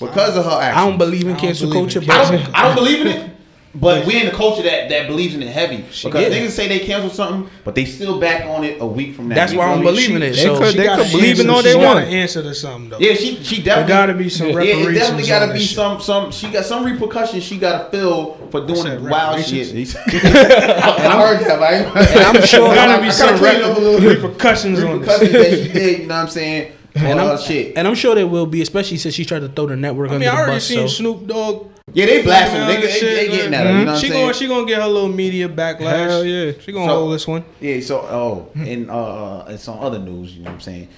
Because 0.00 0.36
of 0.36 0.44
her 0.44 0.50
actions. 0.50 0.82
I 0.82 0.88
don't 0.88 0.98
believe 0.98 1.26
in 1.26 1.36
cancel 1.36 1.72
culture, 1.72 2.00
but 2.00 2.10
I 2.10 2.30
don't, 2.30 2.54
I 2.54 2.62
don't 2.64 2.74
believe 2.74 3.00
in 3.02 3.06
it. 3.06 3.35
But 3.78 4.06
we're 4.06 4.20
in 4.20 4.26
the 4.26 4.32
culture 4.32 4.62
that, 4.62 4.88
that 4.88 5.06
believes 5.06 5.34
in 5.34 5.42
it 5.42 5.48
heavy. 5.50 5.76
Because 5.78 6.02
yeah. 6.02 6.28
niggas 6.30 6.50
say 6.50 6.66
they 6.66 6.78
cancel 6.78 7.10
something, 7.10 7.50
but 7.62 7.74
they 7.74 7.84
still 7.84 8.18
back 8.18 8.46
on 8.46 8.64
it 8.64 8.80
a 8.80 8.86
week 8.86 9.14
from 9.14 9.28
now. 9.28 9.34
That's 9.34 9.52
why 9.52 9.66
I 9.66 9.74
feel 9.74 9.82
don't 9.82 9.94
believe 9.94 10.16
in 10.16 10.22
it. 10.22 10.30
They 10.30 10.42
So 10.42 10.58
could- 10.58 10.74
they 10.74 10.86
could 10.86 11.10
believe 11.12 11.38
in 11.40 11.46
answer- 11.46 11.50
all 11.50 11.62
they 11.62 11.72
she 11.72 11.78
gotta 11.78 12.00
answer 12.06 12.42
to 12.42 12.54
something 12.54 12.90
though. 12.90 12.98
Yeah, 12.98 13.14
she 13.14 13.42
she 13.44 13.62
definitely 13.62 13.88
gotta 13.88 14.14
be 14.14 14.28
some 14.30 14.48
Yeah, 14.48 14.60
it 14.62 14.94
definitely 14.94 15.26
got 15.28 15.46
to 15.46 15.52
be 15.52 15.60
some 15.60 16.00
some. 16.00 16.30
She 16.32 16.48
got 16.50 16.64
some 16.64 16.84
repercussions 16.84 17.44
she 17.44 17.58
got 17.58 17.90
to 17.90 17.96
feel 17.98 18.34
for 18.50 18.66
doing 18.66 18.82
said 18.82 19.02
wild 19.02 19.36
reparations. 19.40 19.92
shit. 19.92 20.00
I 20.24 21.26
heard 21.26 21.44
that, 21.46 21.58
right? 21.60 21.86
And 22.10 22.20
I'm 22.38 22.42
sure- 22.46 22.74
Gotta 22.74 23.02
be 23.02 23.10
some 23.10 23.36
cleaned 23.36 23.62
up 23.62 23.76
a 23.76 23.80
little 23.80 24.00
bit. 24.00 24.22
repercussions 24.22 24.82
on 24.82 25.00
this. 25.02 25.20
repercussions 25.20 25.32
that 25.32 25.50
she 25.66 25.72
did. 25.72 25.98
You 26.00 26.06
know 26.06 26.14
what 26.14 26.20
I'm 26.22 26.28
saying? 26.28 26.72
and 26.94 27.20
On 27.20 27.32
I'm, 27.32 27.38
shit. 27.38 27.76
and 27.76 27.86
I'm 27.86 27.94
sure 27.94 28.14
there 28.14 28.26
will 28.26 28.46
be, 28.46 28.62
especially 28.62 28.96
since 28.96 29.14
she 29.14 29.26
tried 29.26 29.40
to 29.40 29.48
throw 29.50 29.66
the 29.66 29.76
network 29.76 30.10
I 30.10 30.14
under 30.14 30.20
mean, 30.26 30.28
I 30.30 30.36
the 30.36 30.42
already 30.46 30.60
seen 30.60 30.88
So 30.88 30.94
Snoop 30.94 31.26
Dogg. 31.26 31.66
Yeah, 31.92 32.06
they 32.06 32.22
blasting. 32.22 32.60
female 32.60 32.66
They, 32.80 32.86
they, 32.86 32.92
shit, 32.92 33.16
they 33.16 33.28
getting 33.36 33.54
at 33.54 33.66
her. 33.66 33.72
You 33.72 33.78
know 33.78 33.84
what 33.84 33.94
I'm 33.94 34.00
She 34.00 34.08
saying? 34.08 34.22
gonna 34.24 34.34
she 34.34 34.48
gonna 34.48 34.66
get 34.66 34.82
her 34.82 34.88
little 34.88 35.08
media 35.08 35.48
backlash. 35.48 36.08
Hell 36.08 36.24
yeah. 36.24 36.52
She 36.60 36.72
gonna 36.72 36.86
So- 36.90 36.98
hold 36.98 37.14
this 37.14 37.26
one. 37.28 37.44
Yeah, 37.60 37.80
so 37.80 38.00
oh, 38.00 38.50
and 38.56 38.90
uh, 38.90 39.44
it's 39.48 39.68
on 39.68 39.78
other 39.82 39.98
news. 40.00 40.32
You 40.34 40.42
know 40.42 40.50
what 40.50 40.54
I'm 40.54 40.60
saying? 40.60 40.88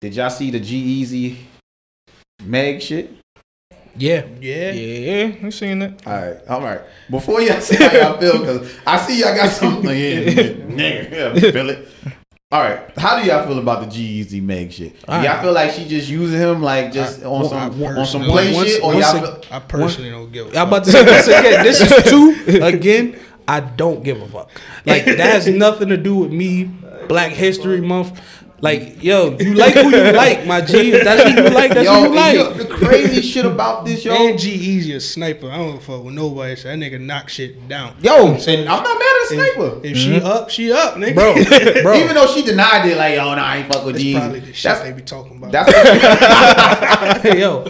Did 0.00 0.14
y'all 0.14 0.28
see 0.30 0.50
the 0.50 0.60
G-Eazy 0.60 1.36
Meg 2.44 2.82
shit? 2.82 3.10
yeah, 3.96 4.26
Yeah. 4.40 4.72
Yeah, 4.72 5.32
we 5.42 5.50
seen 5.50 5.78
that. 5.78 6.06
All 6.06 6.12
right, 6.12 6.36
all 6.48 6.60
right. 6.60 6.80
Before 7.10 7.40
y'all 7.40 7.60
see 7.60 7.76
how 7.82 7.92
y'all 7.92 8.18
feel, 8.20 8.38
because 8.40 8.74
I 8.86 8.98
see 8.98 9.20
y'all 9.20 9.34
got 9.34 9.50
something. 9.50 9.88
Yeah, 9.98 10.20
nigga, 10.68 11.10
yeah, 11.42 11.50
feel 11.52 11.70
it. 11.70 11.88
All 12.54 12.60
right, 12.60 12.78
how 12.96 13.20
do 13.20 13.26
y'all 13.26 13.44
feel 13.48 13.58
about 13.58 13.80
the 13.80 13.88
G-Eazy 13.90 14.40
Meg 14.40 14.70
shit? 14.70 14.92
Do 14.92 14.98
All 15.08 15.16
y'all 15.20 15.26
right. 15.32 15.42
feel 15.42 15.52
like 15.52 15.70
she 15.72 15.88
just 15.88 16.08
using 16.08 16.38
him 16.38 16.62
like 16.62 16.92
just 16.92 17.24
I- 17.24 17.26
on 17.26 17.48
some 17.48 17.58
I 17.58 17.64
on 17.66 17.72
some 18.06 18.22
personally- 18.22 18.30
play 18.30 18.54
once- 18.54 18.68
shit, 18.70 18.80
or 18.84 18.94
once 18.94 19.00
y'all 19.12 19.16
a- 19.24 19.26
feel, 19.26 19.42
I 19.50 19.58
personally 19.58 20.10
don't 20.10 20.30
give 20.30 20.46
a 20.46 20.48
I'm 20.50 20.54
fuck. 20.54 20.66
about 20.68 20.84
to 20.84 20.92
say 20.92 21.04
this 21.04 21.26
again. 21.26 21.64
This 21.64 21.80
is 21.80 22.04
two 22.10 22.62
again. 22.64 23.16
I 23.48 23.58
don't 23.58 24.04
give 24.04 24.22
a 24.22 24.28
fuck. 24.28 24.50
Like 24.86 25.04
that 25.04 25.18
has 25.18 25.48
nothing 25.48 25.88
to 25.88 25.96
do 25.96 26.14
with 26.14 26.30
me. 26.30 26.70
Black 27.08 27.32
History 27.32 27.80
Month. 27.80 28.20
Like 28.60 29.02
yo, 29.02 29.36
you 29.38 29.54
like 29.54 29.74
who 29.74 29.90
you 29.90 30.12
like, 30.12 30.46
my 30.46 30.60
G. 30.60 30.92
If 30.92 31.04
that's 31.04 31.22
who 31.22 31.42
you 31.42 31.50
like, 31.50 31.74
that's 31.74 31.84
yo, 31.84 31.94
who 31.94 32.08
you 32.08 32.14
like. 32.14 32.34
yo, 32.34 32.52
the 32.54 32.64
crazy 32.64 33.20
shit 33.20 33.44
about 33.44 33.84
this, 33.84 34.04
yo, 34.04 34.14
And 34.14 34.38
G-Eazy 34.38 34.94
a 34.94 35.00
sniper. 35.00 35.50
I 35.50 35.58
don't 35.58 35.72
give 35.72 35.82
a 35.82 35.84
fuck 35.84 36.04
with 36.04 36.14
nobody. 36.14 36.56
So 36.56 36.68
that 36.68 36.78
nigga 36.78 37.00
knock 37.00 37.28
shit 37.28 37.68
down. 37.68 37.96
yo, 38.00 38.34
and 38.34 38.68
I'm 38.68 38.82
not 38.82 38.98
mad 38.98 39.16
at 39.22 39.28
Sniper. 39.28 39.80
If 39.84 39.96
she 39.96 40.10
mm-hmm. 40.10 40.26
up, 40.26 40.50
she 40.50 40.72
up, 40.72 40.94
nigga. 40.94 41.14
bro, 41.14 41.34
bro. 41.82 41.94
Even 41.94 42.14
though 42.14 42.26
she 42.26 42.42
denied 42.42 42.88
it, 42.88 42.96
like, 42.96 43.16
yo, 43.16 43.34
nah, 43.34 43.42
I 43.42 43.56
ain't 43.58 43.72
fuck 43.72 43.84
with 43.84 43.96
That's 43.96 44.04
G. 44.04 44.14
probably 44.14 44.40
the 44.40 44.52
shit 44.52 44.62
That's 44.62 44.80
they 44.80 44.92
be 44.92 45.02
talking 45.02 45.36
about. 45.36 45.52
that's 45.52 47.24
Yo, 47.38 47.64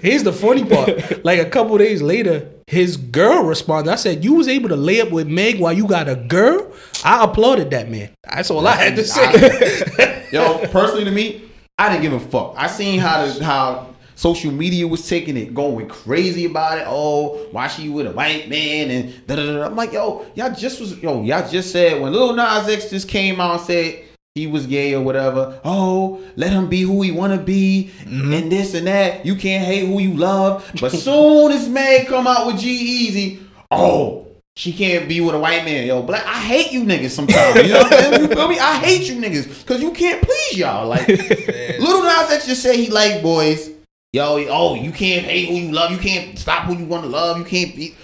here's 0.00 0.22
the 0.22 0.32
funny 0.32 0.64
part. 0.64 1.24
Like 1.24 1.40
a 1.40 1.48
couple 1.48 1.76
days 1.78 2.02
later, 2.02 2.50
his 2.66 2.96
girl 2.96 3.42
responded. 3.44 3.90
I 3.90 3.96
said, 3.96 4.24
"You 4.24 4.34
was 4.34 4.48
able 4.48 4.68
to 4.68 4.76
lay 4.76 5.00
up 5.00 5.10
with 5.10 5.28
Meg 5.28 5.58
while 5.58 5.72
you 5.72 5.86
got 5.86 6.08
a 6.08 6.16
girl." 6.16 6.72
I 7.04 7.24
applauded 7.24 7.70
that 7.70 7.90
man. 7.90 8.10
That's 8.22 8.50
all 8.50 8.66
I 8.66 8.74
had 8.74 8.96
to 8.96 9.04
say. 9.04 10.12
Yo, 10.32 10.66
personally 10.68 11.04
to 11.04 11.10
me, 11.10 11.50
I 11.78 11.90
didn't 11.90 12.02
give 12.02 12.12
a 12.12 12.20
fuck. 12.20 12.54
I 12.56 12.66
seen 12.66 12.98
how 12.98 13.26
the, 13.26 13.44
how 13.44 13.94
social 14.14 14.50
media 14.50 14.88
was 14.88 15.06
taking 15.08 15.36
it, 15.36 15.54
going 15.54 15.88
crazy 15.88 16.46
about 16.46 16.78
it. 16.78 16.84
Oh, 16.88 17.46
why 17.52 17.68
she 17.68 17.88
with 17.88 18.06
a 18.06 18.12
white 18.12 18.48
man 18.48 18.90
and 18.90 19.26
da 19.26 19.36
da 19.36 19.44
da. 19.44 19.66
I'm 19.66 19.76
like, 19.76 19.92
yo, 19.92 20.26
y'all 20.34 20.54
just 20.54 20.80
was 20.80 20.98
yo, 20.98 21.22
y'all 21.22 21.48
just 21.48 21.70
said 21.70 22.00
when 22.00 22.12
Lil 22.12 22.34
Nas 22.34 22.68
X 22.68 22.90
just 22.90 23.08
came 23.08 23.40
out 23.40 23.58
and 23.58 23.60
said 23.60 24.04
he 24.34 24.46
was 24.46 24.66
gay 24.66 24.94
or 24.94 25.02
whatever. 25.02 25.60
Oh, 25.64 26.22
let 26.36 26.52
him 26.52 26.68
be 26.68 26.82
who 26.82 27.02
he 27.02 27.12
wanna 27.12 27.38
be 27.38 27.90
mm-hmm. 28.00 28.32
and 28.32 28.50
this 28.50 28.74
and 28.74 28.86
that. 28.86 29.24
You 29.24 29.36
can't 29.36 29.64
hate 29.64 29.86
who 29.86 30.00
you 30.00 30.14
love. 30.14 30.70
But 30.80 30.92
soon 30.92 31.52
as 31.52 31.68
Meg 31.68 32.06
come 32.08 32.26
out 32.26 32.46
with 32.46 32.58
G-Eazy, 32.58 33.42
oh. 33.70 34.25
She 34.56 34.72
can't 34.72 35.06
be 35.06 35.20
with 35.20 35.34
a 35.34 35.38
white 35.38 35.64
man, 35.66 35.86
yo. 35.86 36.02
Black, 36.02 36.24
I 36.26 36.40
hate 36.40 36.72
you 36.72 36.82
niggas 36.84 37.10
sometimes. 37.10 37.56
You 37.62 37.74
know 37.74 37.80
what 37.80 37.92
I'm 37.92 37.98
saying? 38.04 38.22
You 38.22 38.28
feel 38.28 38.48
me? 38.48 38.58
I 38.58 38.76
hate 38.78 39.06
you 39.08 39.16
niggas 39.16 39.60
because 39.60 39.82
you 39.82 39.92
can't 39.92 40.22
please 40.22 40.56
y'all. 40.56 40.88
Like, 40.88 41.06
Little 41.08 42.02
Nas 42.02 42.30
X 42.30 42.46
just 42.46 42.62
say 42.62 42.76
he 42.76 42.88
like 42.90 43.22
boys. 43.22 43.70
Yo, 44.14 44.46
oh, 44.48 44.74
you 44.74 44.92
can't 44.92 45.26
hate 45.26 45.48
who 45.50 45.56
you 45.56 45.72
love. 45.72 45.90
You 45.90 45.98
can't 45.98 46.38
stop 46.38 46.64
who 46.64 46.74
you 46.74 46.86
want 46.86 47.02
to 47.04 47.08
love. 47.10 47.36
You 47.36 47.44
can't 47.44 47.76
be. 47.76 47.94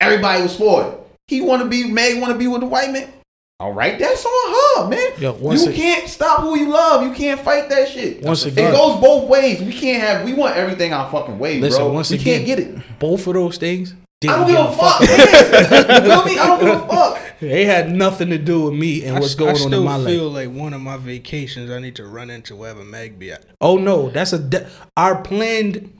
Everybody 0.00 0.42
was 0.42 0.56
for 0.56 0.82
it. 0.86 0.98
He 1.26 1.42
want 1.42 1.62
to 1.62 1.68
be. 1.68 1.84
Meg 1.86 2.20
want 2.22 2.32
to 2.32 2.38
be 2.38 2.46
with 2.46 2.60
the 2.62 2.66
white 2.66 2.90
man. 2.90 3.12
All 3.60 3.74
right, 3.74 3.98
that's 3.98 4.24
on 4.24 4.54
her, 4.84 4.88
man. 4.88 5.10
Yo, 5.18 5.32
once 5.32 5.64
you 5.64 5.72
it- 5.72 5.76
can't 5.76 6.08
stop 6.08 6.40
who 6.40 6.56
you 6.56 6.68
love. 6.70 7.02
You 7.02 7.12
can't 7.12 7.38
fight 7.40 7.68
that 7.68 7.88
shit. 7.88 8.22
Once 8.22 8.46
again, 8.46 8.72
it 8.72 8.76
goes 8.76 8.98
both 9.00 9.28
ways. 9.28 9.60
We 9.60 9.72
can't 9.72 10.00
have. 10.02 10.24
We 10.24 10.32
want 10.32 10.56
everything 10.56 10.94
our 10.94 11.10
fucking 11.10 11.38
way, 11.38 11.60
Listen, 11.60 11.82
bro. 11.82 11.92
once 11.92 12.08
we 12.10 12.16
again, 12.16 12.44
can't 12.44 12.46
get 12.46 12.58
it. 12.60 12.98
Both 12.98 13.26
of 13.26 13.34
those 13.34 13.58
things. 13.58 13.94
I 14.20 14.26
Didn't 14.26 14.38
don't 14.38 14.46
give 14.48 14.56
give 14.56 14.66
a 14.66 14.68
a 14.68 14.72
fuck. 14.72 14.98
fuck. 14.98 15.80
man. 15.80 16.02
you 16.02 16.08
feel 16.10 16.24
me? 16.24 16.38
I 16.40 16.46
don't 16.48 16.60
give 16.60 16.68
a 16.82 16.88
fuck. 16.88 17.22
They 17.38 17.64
had 17.66 17.92
nothing 17.92 18.30
to 18.30 18.38
do 18.38 18.62
with 18.62 18.74
me 18.74 19.04
and 19.04 19.16
I 19.16 19.20
what's 19.20 19.32
s- 19.32 19.38
going 19.38 19.56
I 19.56 19.60
on 19.60 19.72
in 19.74 19.84
my 19.84 19.94
life. 19.94 20.08
I 20.08 20.10
feel 20.10 20.28
like 20.28 20.50
one 20.50 20.74
of 20.74 20.80
my 20.80 20.96
vacations, 20.96 21.70
I 21.70 21.78
need 21.78 21.94
to 21.96 22.04
run 22.06 22.28
into 22.30 22.56
wherever 22.56 22.82
Meg 22.84 23.16
be 23.20 23.30
at. 23.30 23.44
Oh 23.60 23.76
no, 23.78 24.10
that's 24.10 24.32
a 24.32 24.40
de- 24.40 24.68
our 24.96 25.22
planned. 25.22 25.97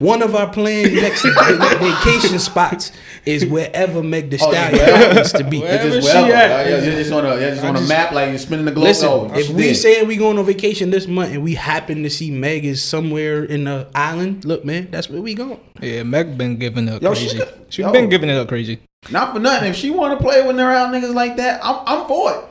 One 0.00 0.22
of 0.22 0.34
our 0.34 0.50
planned 0.52 0.92
next 0.96 1.22
vacation 1.24 2.38
spots 2.40 2.90
is 3.24 3.46
wherever 3.46 4.02
Meg 4.02 4.28
the 4.28 4.38
Oh, 4.42 4.50
yeah, 4.50 4.68
happens 4.70 5.32
to 5.34 5.44
be. 5.44 5.60
Wherever 5.60 5.86
It's 5.86 6.04
just 6.06 6.10
she 6.10 6.32
at. 6.32 6.66
Yeah, 6.68 6.82
You're 6.82 6.92
just 6.96 7.12
on 7.12 7.24
a, 7.24 7.28
you're 7.40 7.50
just 7.50 7.64
on 7.64 7.76
a 7.76 7.78
just- 7.78 7.88
map 7.88 8.10
like 8.10 8.30
you're 8.30 8.38
spinning 8.38 8.64
the 8.64 8.72
globe. 8.72 8.84
Listen, 8.88 9.08
Oh, 9.08 9.30
if 9.34 9.48
we 9.50 9.62
there. 9.66 9.74
saying 9.74 10.08
we 10.08 10.16
going 10.16 10.36
on 10.36 10.44
vacation 10.46 10.90
this 10.90 11.06
month 11.06 11.32
and 11.32 11.44
we 11.44 11.54
happen 11.54 12.02
to 12.02 12.10
see 12.10 12.32
Meg 12.32 12.64
is 12.64 12.82
somewhere 12.82 13.44
in 13.44 13.64
the 13.64 13.88
island, 13.94 14.44
look, 14.44 14.64
man, 14.64 14.88
that's 14.90 15.08
where 15.08 15.22
we 15.22 15.32
going. 15.34 15.60
Yeah, 15.80 16.02
Meg 16.02 16.36
been 16.36 16.56
giving 16.56 16.88
up 16.88 17.00
Yo, 17.00 17.14
she 17.14 17.28
crazy. 17.28 17.38
could- 17.38 17.66
She 17.72 17.82
yo. 17.82 17.92
been 17.92 18.08
giving 18.08 18.28
it 18.28 18.36
up 18.36 18.48
crazy. 18.48 18.80
Not 19.12 19.32
for 19.32 19.38
nothing. 19.38 19.70
If 19.70 19.76
she 19.76 19.90
want 19.90 20.18
to 20.18 20.24
play 20.24 20.44
with 20.44 20.56
they're 20.56 20.68
around 20.70 20.92
niggas 20.92 21.14
like 21.14 21.36
that, 21.36 21.60
I'm 21.64 21.82
I'm 21.86 22.08
for 22.08 22.32
it. 22.32 22.44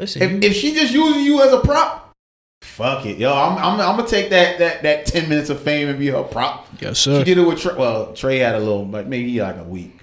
Listen, 0.00 0.22
If, 0.22 0.42
if 0.50 0.56
she 0.56 0.74
just 0.74 0.92
using 0.92 1.22
you 1.22 1.42
as 1.42 1.52
a 1.52 1.60
prop, 1.60 2.07
fuck 2.78 3.04
it, 3.06 3.18
yo. 3.18 3.34
I'm 3.34 3.58
I'm, 3.58 3.80
I'm 3.80 3.96
gonna 3.96 4.06
take 4.08 4.30
that 4.30 4.60
that 4.60 4.82
that 4.82 5.06
ten 5.06 5.28
minutes 5.28 5.50
of 5.50 5.60
fame 5.60 5.88
and 5.88 5.98
be 5.98 6.06
her 6.06 6.22
prop. 6.22 6.68
Yes, 6.80 7.00
sir. 7.00 7.18
She 7.18 7.24
did 7.24 7.38
it 7.38 7.42
with 7.42 7.58
Trey. 7.58 7.74
Well, 7.76 8.12
Trey 8.14 8.38
had 8.38 8.54
a 8.54 8.60
little, 8.60 8.84
but 8.84 9.08
maybe 9.08 9.40
like 9.40 9.56
a 9.56 9.64
week. 9.64 9.96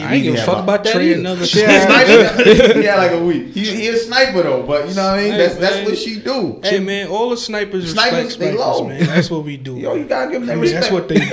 I 0.00 0.14
ain't 0.14 0.22
give 0.22 0.36
a 0.36 0.42
fuck 0.42 0.62
about 0.62 0.84
that 0.84 0.92
Trey 0.92 1.10
either. 1.10 1.18
another 1.20 1.44
He 1.44 1.60
a 1.62 1.80
sniper. 1.80 2.42
he 2.78 2.84
had 2.84 2.98
like 2.98 3.10
a 3.12 3.24
week. 3.24 3.48
He, 3.48 3.64
he 3.64 3.88
a 3.88 3.96
sniper 3.96 4.42
though, 4.44 4.62
but 4.62 4.88
you 4.88 4.94
know 4.94 5.10
what 5.10 5.18
I 5.18 5.22
mean. 5.22 5.32
Hey, 5.32 5.38
That's 5.38 5.56
that's 5.56 5.84
what 5.88 5.98
she 5.98 6.20
do. 6.20 6.60
Hey 6.62 6.78
man, 6.78 7.08
all 7.08 7.30
the 7.30 7.36
snipers, 7.36 7.90
Snipers, 7.92 8.26
respect 8.26 8.38
they 8.38 8.54
snipers, 8.56 8.80
low. 8.80 8.86
man. 8.88 9.04
That's 9.06 9.28
what 9.30 9.42
we 9.44 9.56
do. 9.56 9.76
Yo, 9.76 9.94
you 9.94 10.04
gotta 10.04 10.30
give 10.30 10.46
them 10.46 10.50
I 10.50 10.54
that 10.54 10.60
mean, 10.60 10.72
respect. 10.72 10.82
that's 10.82 10.92
what 10.92 11.08
they 11.08 11.18
do. 11.18 11.24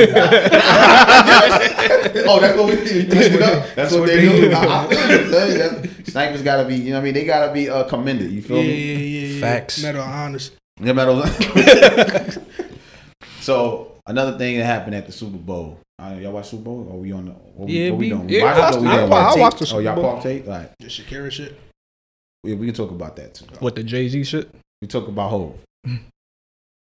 oh, 2.27 2.39
that's 2.39 2.57
what 2.57 2.65
we 2.69 2.75
do. 2.85 3.03
That's 3.05 3.29
what, 3.33 3.75
that's 3.75 3.93
what 3.93 4.07
they, 4.07 4.21
do. 4.21 4.51
I, 4.51 4.85
I 4.85 4.87
feel 4.87 5.11
you, 5.11 5.17
son. 5.31 5.57
That's- 5.57 5.89
Snipers 6.07 6.41
gotta 6.43 6.63
be. 6.65 6.75
You 6.75 6.91
know 6.91 6.93
what 6.93 7.01
I 7.01 7.03
mean. 7.03 7.13
They 7.13 7.25
gotta 7.25 7.51
be 7.53 7.69
uh, 7.69 7.83
commended. 7.83 8.31
You 8.31 8.41
feel 8.41 8.57
yeah, 8.57 8.63
me? 8.63 8.73
yeah, 8.73 8.97
yeah, 8.97 9.27
yeah. 9.35 9.41
Facts. 9.41 9.83
Medal 9.83 10.01
of 10.01 10.07
honors. 10.07 10.51
No 10.79 10.93
matter 10.93 11.11
so 13.39 13.93
another 14.07 14.37
thing 14.37 14.57
that 14.57 14.65
happened 14.65 14.95
at 14.95 15.05
the 15.05 15.11
Super 15.11 15.37
Bowl. 15.37 15.79
Uh, 15.97 16.17
y'all 16.19 16.33
watch 16.33 16.49
Super 16.49 16.63
Bowl? 16.63 16.87
Or 16.91 16.99
we 16.99 17.11
on 17.13 17.25
the? 17.25 17.31
What 17.31 17.67
we, 17.67 17.73
Yeah, 17.85 17.89
what 17.91 17.97
we 17.99 18.05
we- 18.05 18.09
doing? 18.17 18.29
yeah, 18.29 18.43
I 18.43 18.59
watched- 18.59 18.79
we 18.81 18.87
I 18.87 18.95
didn't 18.97 19.13
I 19.13 19.23
watch 19.25 19.37
it? 19.37 19.39
watched 19.39 19.59
the 19.59 19.71
Oh, 19.75 19.79
y'all 19.79 19.95
Bowl. 19.95 20.13
pop 20.15 20.23
tape? 20.23 20.45
All 20.47 20.51
right. 20.53 20.69
The 20.79 20.87
Shakira 20.87 21.31
shit. 21.31 21.57
We, 22.43 22.53
we 22.55 22.65
can 22.67 22.75
talk 22.75 22.91
about 22.91 23.15
that 23.15 23.33
too. 23.35 23.45
What 23.59 23.75
the 23.75 23.83
Jay 23.83 24.09
Z 24.09 24.23
shit? 24.25 24.49
We 24.81 24.87
talk 24.89 25.07
about 25.07 25.29
Hove. 25.29 25.59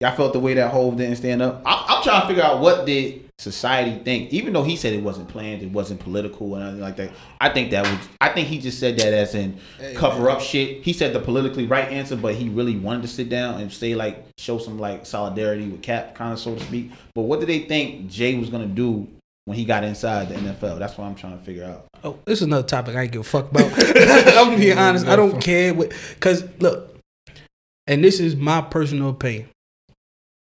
Y'all 0.01 0.15
felt 0.15 0.35
the 0.35 0.41
way 0.41 0.53
that 0.55 0.71
Hove 0.73 0.97
didn't 0.97 1.17
stand 1.17 1.41
up. 1.41 1.63
I'm, 1.65 1.85
I'm 1.89 2.03
trying 2.03 2.21
to 2.23 2.27
figure 2.27 2.43
out 2.43 2.61
what 2.61 2.85
did 2.85 3.27
society 3.39 4.03
think, 4.03 4.33
even 4.33 4.53
though 4.53 4.63
he 4.63 4.77
said 4.77 4.93
it 4.93 5.03
wasn't 5.03 5.29
planned, 5.29 5.63
it 5.63 5.71
wasn't 5.71 6.01
political 6.01 6.55
and 6.55 6.65
anything 6.65 6.81
like 6.81 6.97
that. 6.97 7.11
I 7.41 7.51
think 7.51 7.71
that 7.71 7.85
was. 7.85 8.09
I 8.21 8.31
think 8.31 8.49
he 8.49 8.59
just 8.59 8.79
said 8.79 8.99
that 8.99 9.13
as 9.13 9.35
in 9.35 9.59
cover 9.95 10.31
up 10.31 10.41
shit. 10.41 10.83
He 10.83 10.93
said 10.93 11.13
the 11.13 11.21
politically 11.21 11.67
right 11.67 11.89
answer, 11.89 12.17
but 12.17 12.35
he 12.35 12.49
really 12.49 12.77
wanted 12.77 13.03
to 13.03 13.09
sit 13.09 13.29
down 13.29 13.61
and 13.61 13.73
say 13.73 13.95
like 13.95 14.25
show 14.39 14.59
some 14.59 14.79
like 14.79 15.07
solidarity 15.07 15.69
with 15.69 15.83
Cap, 15.83 16.15
kind 16.15 16.33
of 16.33 16.39
so 16.39 16.55
to 16.55 16.61
speak. 16.65 16.93
But 17.15 17.23
what 17.23 17.41
did 17.41 17.49
they 17.49 17.61
think 17.61 18.09
Jay 18.09 18.39
was 18.39 18.49
gonna 18.49 18.67
do 18.67 19.07
when 19.45 19.57
he 19.57 19.65
got 19.65 19.85
inside 19.85 20.29
the 20.29 20.35
NFL? 20.35 20.79
That's 20.79 20.97
what 20.97 21.05
I'm 21.05 21.15
trying 21.15 21.39
to 21.39 21.45
figure 21.45 21.65
out. 21.65 21.87
Oh, 22.05 22.19
this 22.25 22.41
is 22.41 22.43
another 22.43 22.67
topic 22.67 22.97
I 22.97 23.03
ain't 23.03 23.13
give 23.13 23.23
a 23.23 23.25
fuck 23.25 23.51
about. 23.51 23.71
I'm 23.73 24.49
gonna 24.49 24.59
be 24.59 24.73
honest. 24.73 25.07
I 25.07 25.17
don't 25.17 25.41
care 25.41 25.75
what, 25.75 25.93
cause 26.21 26.45
look, 26.59 26.99
and 27.87 28.03
this 28.03 28.21
is 28.21 28.35
my 28.35 28.61
personal 28.63 29.11
opinion. 29.11 29.49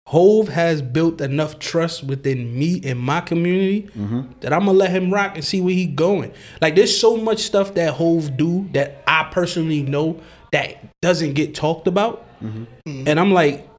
Hove 0.10 0.48
has 0.48 0.82
built 0.82 1.22
enough 1.22 1.60
trust 1.60 2.04
within 2.04 2.58
me 2.58 2.82
and 2.84 3.00
my 3.00 3.22
community 3.22 3.88
Mm-hmm. 3.96 4.22
that 4.40 4.52
I'm 4.52 4.62
gonna 4.66 4.72
let 4.72 4.90
him 4.90 5.14
rock 5.14 5.36
and 5.36 5.46
see 5.46 5.62
where 5.62 5.76
he 5.76 5.86
going. 5.86 6.32
Like 6.62 6.76
there's 6.76 6.98
so 6.98 7.16
much 7.16 7.42
stuff 7.42 7.76
that 7.76 7.94
Hove 7.94 8.36
do 8.36 8.68
that 8.74 9.04
I 9.06 9.30
personally 9.32 9.84
know 9.84 10.20
that 10.52 10.78
doesn't 11.04 11.34
get 11.34 11.54
talked 11.54 11.88
about, 11.88 12.26
and 12.42 13.20
I'm 13.20 13.32
like, 13.32 13.70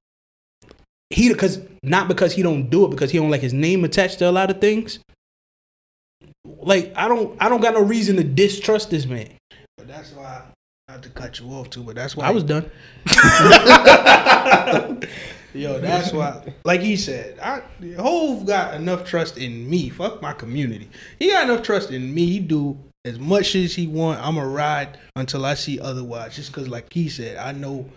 he 1.10 1.30
because 1.30 1.58
not 1.82 2.06
because 2.06 2.32
he 2.32 2.42
don't 2.42 2.70
do 2.70 2.84
it 2.84 2.90
because 2.90 3.10
he 3.10 3.18
don't 3.18 3.30
like 3.30 3.40
his 3.40 3.52
name 3.52 3.84
attached 3.84 4.20
to 4.20 4.28
a 4.28 4.30
lot 4.30 4.50
of 4.50 4.60
things. 4.60 5.00
Like 6.44 6.92
I 6.94 7.08
don't 7.08 7.36
I 7.42 7.48
don't 7.48 7.60
got 7.60 7.74
no 7.74 7.82
reason 7.82 8.14
to 8.18 8.22
distrust 8.22 8.90
this 8.90 9.04
man. 9.04 9.30
But 9.76 9.88
that's 9.88 10.12
why 10.12 10.42
I 10.88 10.92
not 10.92 11.02
to 11.02 11.10
cut 11.10 11.40
you 11.40 11.48
off 11.48 11.70
too, 11.70 11.82
but 11.82 11.96
that's 11.96 12.16
why 12.16 12.26
I 12.26 12.30
was 12.30 12.44
done. 12.44 12.70
Yo, 15.52 15.78
that's 15.78 16.12
why. 16.12 16.52
Like 16.64 16.80
he 16.80 16.96
said, 16.96 17.38
I 17.40 17.62
Hove 17.96 18.46
got 18.46 18.74
enough 18.74 19.04
trust 19.04 19.36
in 19.38 19.68
me. 19.68 19.88
Fuck 19.88 20.22
my 20.22 20.32
community. 20.32 20.88
He 21.18 21.30
got 21.30 21.44
enough 21.44 21.62
trust 21.62 21.90
in 21.90 22.14
me. 22.14 22.26
He 22.26 22.38
do 22.38 22.78
as 23.04 23.18
much 23.18 23.54
as 23.54 23.74
he 23.74 23.86
want. 23.86 24.20
I'ma 24.20 24.42
ride 24.42 24.98
until 25.16 25.44
I 25.44 25.54
see 25.54 25.80
otherwise. 25.80 26.36
Just 26.36 26.52
cause, 26.52 26.68
like 26.68 26.92
he 26.92 27.08
said, 27.08 27.36
I 27.36 27.52
know 27.52 27.88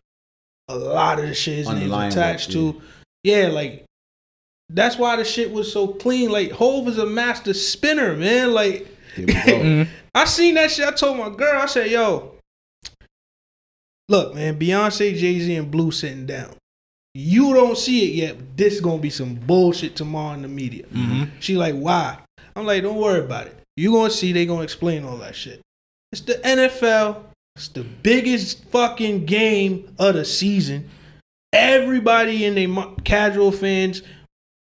a 0.67 0.75
lot 0.75 1.19
of 1.19 1.27
the 1.27 1.33
shit 1.33 1.57
his 1.57 1.69
name's 1.69 2.15
attached 2.15 2.51
to. 2.51 2.81
Yeah, 3.23 3.47
like 3.47 3.85
that's 4.69 4.97
why 4.97 5.15
the 5.15 5.25
shit 5.25 5.51
was 5.51 5.71
so 5.71 5.87
clean. 5.87 6.29
Like 6.31 6.51
Hove 6.51 6.87
is 6.87 6.97
a 6.97 7.05
master 7.05 7.53
spinner, 7.53 8.15
man. 8.15 8.53
Like 8.53 8.87
Here 9.15 9.27
we. 9.27 9.33
Mm-hmm. 9.33 9.91
I 10.15 10.25
seen 10.25 10.55
that 10.55 10.71
shit. 10.71 10.87
I 10.87 10.91
told 10.91 11.17
my 11.17 11.29
girl, 11.29 11.61
I 11.61 11.65
said, 11.65 11.89
yo, 11.89 12.35
look, 14.09 14.35
man, 14.35 14.59
Beyonce, 14.59 15.17
Jay 15.17 15.39
Z, 15.39 15.55
and 15.55 15.71
Blue 15.71 15.91
sitting 15.91 16.27
down. 16.27 16.55
You 17.15 17.53
don't 17.53 17.77
see 17.77 18.09
it 18.09 18.15
yet, 18.15 18.37
but 18.37 18.57
this 18.57 18.79
gonna 18.79 18.97
be 18.97 19.11
some 19.11 19.35
bullshit 19.35 19.95
tomorrow 19.95 20.33
in 20.33 20.41
the 20.41 20.47
media. 20.47 20.85
Mm-hmm. 20.87 21.25
She 21.39 21.55
like, 21.55 21.75
why? 21.75 22.17
I'm 22.55 22.65
like, 22.65 22.81
don't 22.81 22.97
worry 22.97 23.19
about 23.19 23.47
it. 23.47 23.55
You 23.77 23.91
gonna 23.91 24.09
see 24.09 24.31
they 24.31 24.47
gonna 24.47 24.63
explain 24.63 25.03
all 25.03 25.17
that 25.17 25.35
shit. 25.35 25.61
It's 26.11 26.21
the 26.21 26.35
NFL. 26.35 27.23
It's 27.55 27.67
the 27.67 27.83
biggest 27.83 28.65
fucking 28.65 29.25
game 29.25 29.93
of 29.99 30.15
the 30.15 30.25
season. 30.25 30.89
Everybody 31.51 32.45
in 32.45 32.55
their 32.55 32.85
casual 33.03 33.51
fans, 33.51 34.01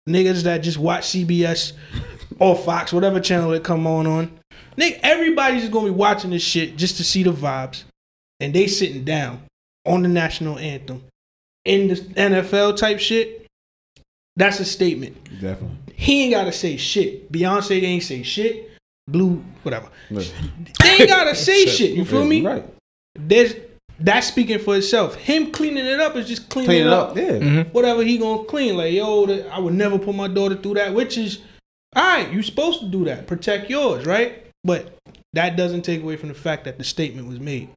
niggas 0.09 0.44
that 0.44 0.59
just 0.59 0.79
watch 0.79 1.05
CBS 1.09 1.72
or 2.38 2.57
Fox, 2.57 2.90
whatever 2.90 3.20
channel 3.20 3.53
it 3.53 3.64
come 3.64 3.87
on 3.87 4.07
on. 4.07 4.40
Nigga, 4.79 4.98
everybody's 5.03 5.68
gonna 5.68 5.87
be 5.88 5.94
watching 5.94 6.31
this 6.31 6.42
shit 6.42 6.76
just 6.76 6.96
to 6.96 7.05
see 7.05 7.22
the 7.22 7.33
vibes, 7.33 7.85
and 8.38 8.55
they 8.55 8.66
sitting 8.66 9.05
down 9.05 9.42
on 9.85 10.03
the 10.03 10.09
national 10.09 10.59
anthem 10.59 11.05
in 11.64 11.88
the 11.88 11.94
NFL 11.96 12.77
type 12.77 12.99
shit. 12.99 13.46
That's 14.37 14.61
a 14.61 14.64
statement. 14.64 15.16
Definitely. 15.40 15.77
He 15.94 16.23
ain't 16.25 16.33
gotta 16.33 16.53
say 16.53 16.77
shit. 16.77 17.31
Beyonce 17.31 17.68
they 17.81 17.87
ain't 17.87 18.03
say 18.03 18.23
shit. 18.23 18.70
Blue, 19.09 19.44
whatever. 19.62 19.88
Look. 20.11 20.27
They 20.83 20.90
ain't 20.90 21.09
gotta 21.09 21.35
say 21.35 21.66
shit. 21.66 21.92
You 21.92 22.05
feel 22.05 22.25
me? 22.25 22.44
Right. 22.44 22.64
There's 23.14 23.55
that's 23.99 24.29
speaking 24.29 24.59
for 24.59 24.77
itself. 24.77 25.14
Him 25.16 25.51
cleaning 25.51 25.85
it 25.85 26.01
up 26.01 26.16
is 26.16 26.27
just 26.27 26.49
cleaning 26.49 26.68
Clean 26.68 26.83
it 26.83 26.87
it 26.87 26.92
up. 26.92 27.11
up. 27.11 27.16
Yeah. 27.16 27.31
Mm-hmm. 27.33 27.70
Whatever 27.70 28.03
he 28.03 28.16
gonna 28.16 28.44
clean. 28.44 28.77
Like 28.77 28.94
yo, 28.94 29.27
I 29.51 29.59
would 29.59 29.75
never 29.75 29.99
put 29.99 30.14
my 30.14 30.29
daughter 30.29 30.55
through 30.57 30.75
that. 30.75 30.94
Which 30.94 31.18
is, 31.18 31.40
all 31.94 32.03
right. 32.03 32.33
You 32.33 32.42
supposed 32.42 32.81
to 32.81 32.87
do 32.87 33.05
that. 33.07 33.27
Protect 33.27 33.68
yours, 33.68 34.07
right? 34.07 34.46
But 34.64 34.94
that 35.35 35.57
doesn't 35.57 35.83
take 35.83 36.03
away 36.03 36.16
from 36.16 36.29
the 36.29 36.35
fact 36.35 36.64
that 36.64 36.79
the 36.79 36.85
statement 36.85 37.29
was 37.29 37.40
made. 37.40 37.68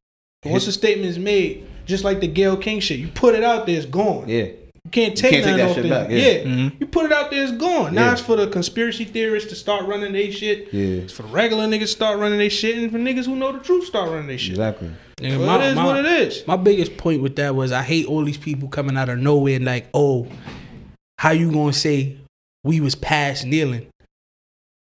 Once 0.45 0.65
the 0.65 0.71
statement 0.71 1.07
is 1.09 1.19
made, 1.19 1.65
just 1.85 2.03
like 2.03 2.19
the 2.19 2.27
Gayle 2.27 2.57
King 2.57 2.79
shit, 2.79 2.99
you 2.99 3.07
put 3.09 3.35
it 3.35 3.43
out 3.43 3.65
there, 3.65 3.77
it's 3.77 3.85
gone. 3.85 4.27
Yeah. 4.27 4.45
You 4.85 4.91
can't 4.91 5.15
take, 5.17 5.31
can't 5.31 5.45
take 5.45 5.55
that 5.57 5.69
off 5.69 5.75
shit 5.75 5.89
back, 5.89 6.09
Yeah, 6.09 6.17
yeah. 6.17 6.43
Mm-hmm. 6.43 6.77
you 6.79 6.87
put 6.87 7.05
it 7.05 7.11
out 7.13 7.31
there, 7.31 7.41
it's 7.43 7.51
gone. 7.53 7.95
Now 7.95 8.05
Yeah. 8.07 8.11
it's 8.13 8.21
for 8.21 8.35
the 8.35 8.47
conspiracy 8.47 9.05
theorists 9.05 9.49
to 9.49 9.55
start 9.55 9.85
running 9.87 10.11
their 10.13 10.31
shit. 10.31 10.73
Yeah. 10.73 11.03
It's 11.03 11.13
for 11.13 11.23
the 11.23 11.29
regular 11.29 11.65
niggas 11.67 11.79
to 11.81 11.87
start 11.87 12.19
running 12.19 12.37
their 12.39 12.49
shit, 12.49 12.77
and 12.77 12.91
for 12.91 12.97
niggas 12.97 13.25
who 13.25 13.35
know 13.35 13.51
the 13.53 13.59
truth 13.59 13.85
start 13.85 14.09
running 14.09 14.27
their 14.27 14.37
shit. 14.37 14.51
Exactly. 14.51 14.91
And 15.21 15.39
So 15.39 15.45
my- 15.45 15.63
it 15.63 15.69
is 15.69 15.75
my- 15.75 15.85
what 15.85 15.97
it 15.97 16.05
is. 16.05 16.43
My 16.47 16.57
biggest 16.57 16.97
point 16.97 17.21
with 17.21 17.37
that 17.37 17.55
was 17.55 17.71
I 17.71 17.81
hate 17.81 18.05
all 18.07 18.23
these 18.25 18.37
people 18.37 18.67
coming 18.67 18.97
out 18.97 19.07
of 19.09 19.19
nowhere 19.19 19.55
and 19.55 19.63
like, 19.65 19.87
oh, 19.93 20.27
how 21.17 21.31
you 21.31 21.49
gonna 21.51 21.71
say 21.71 22.17
we 22.65 22.81
was 22.81 22.95
past 22.95 23.45
kneeling? 23.45 23.87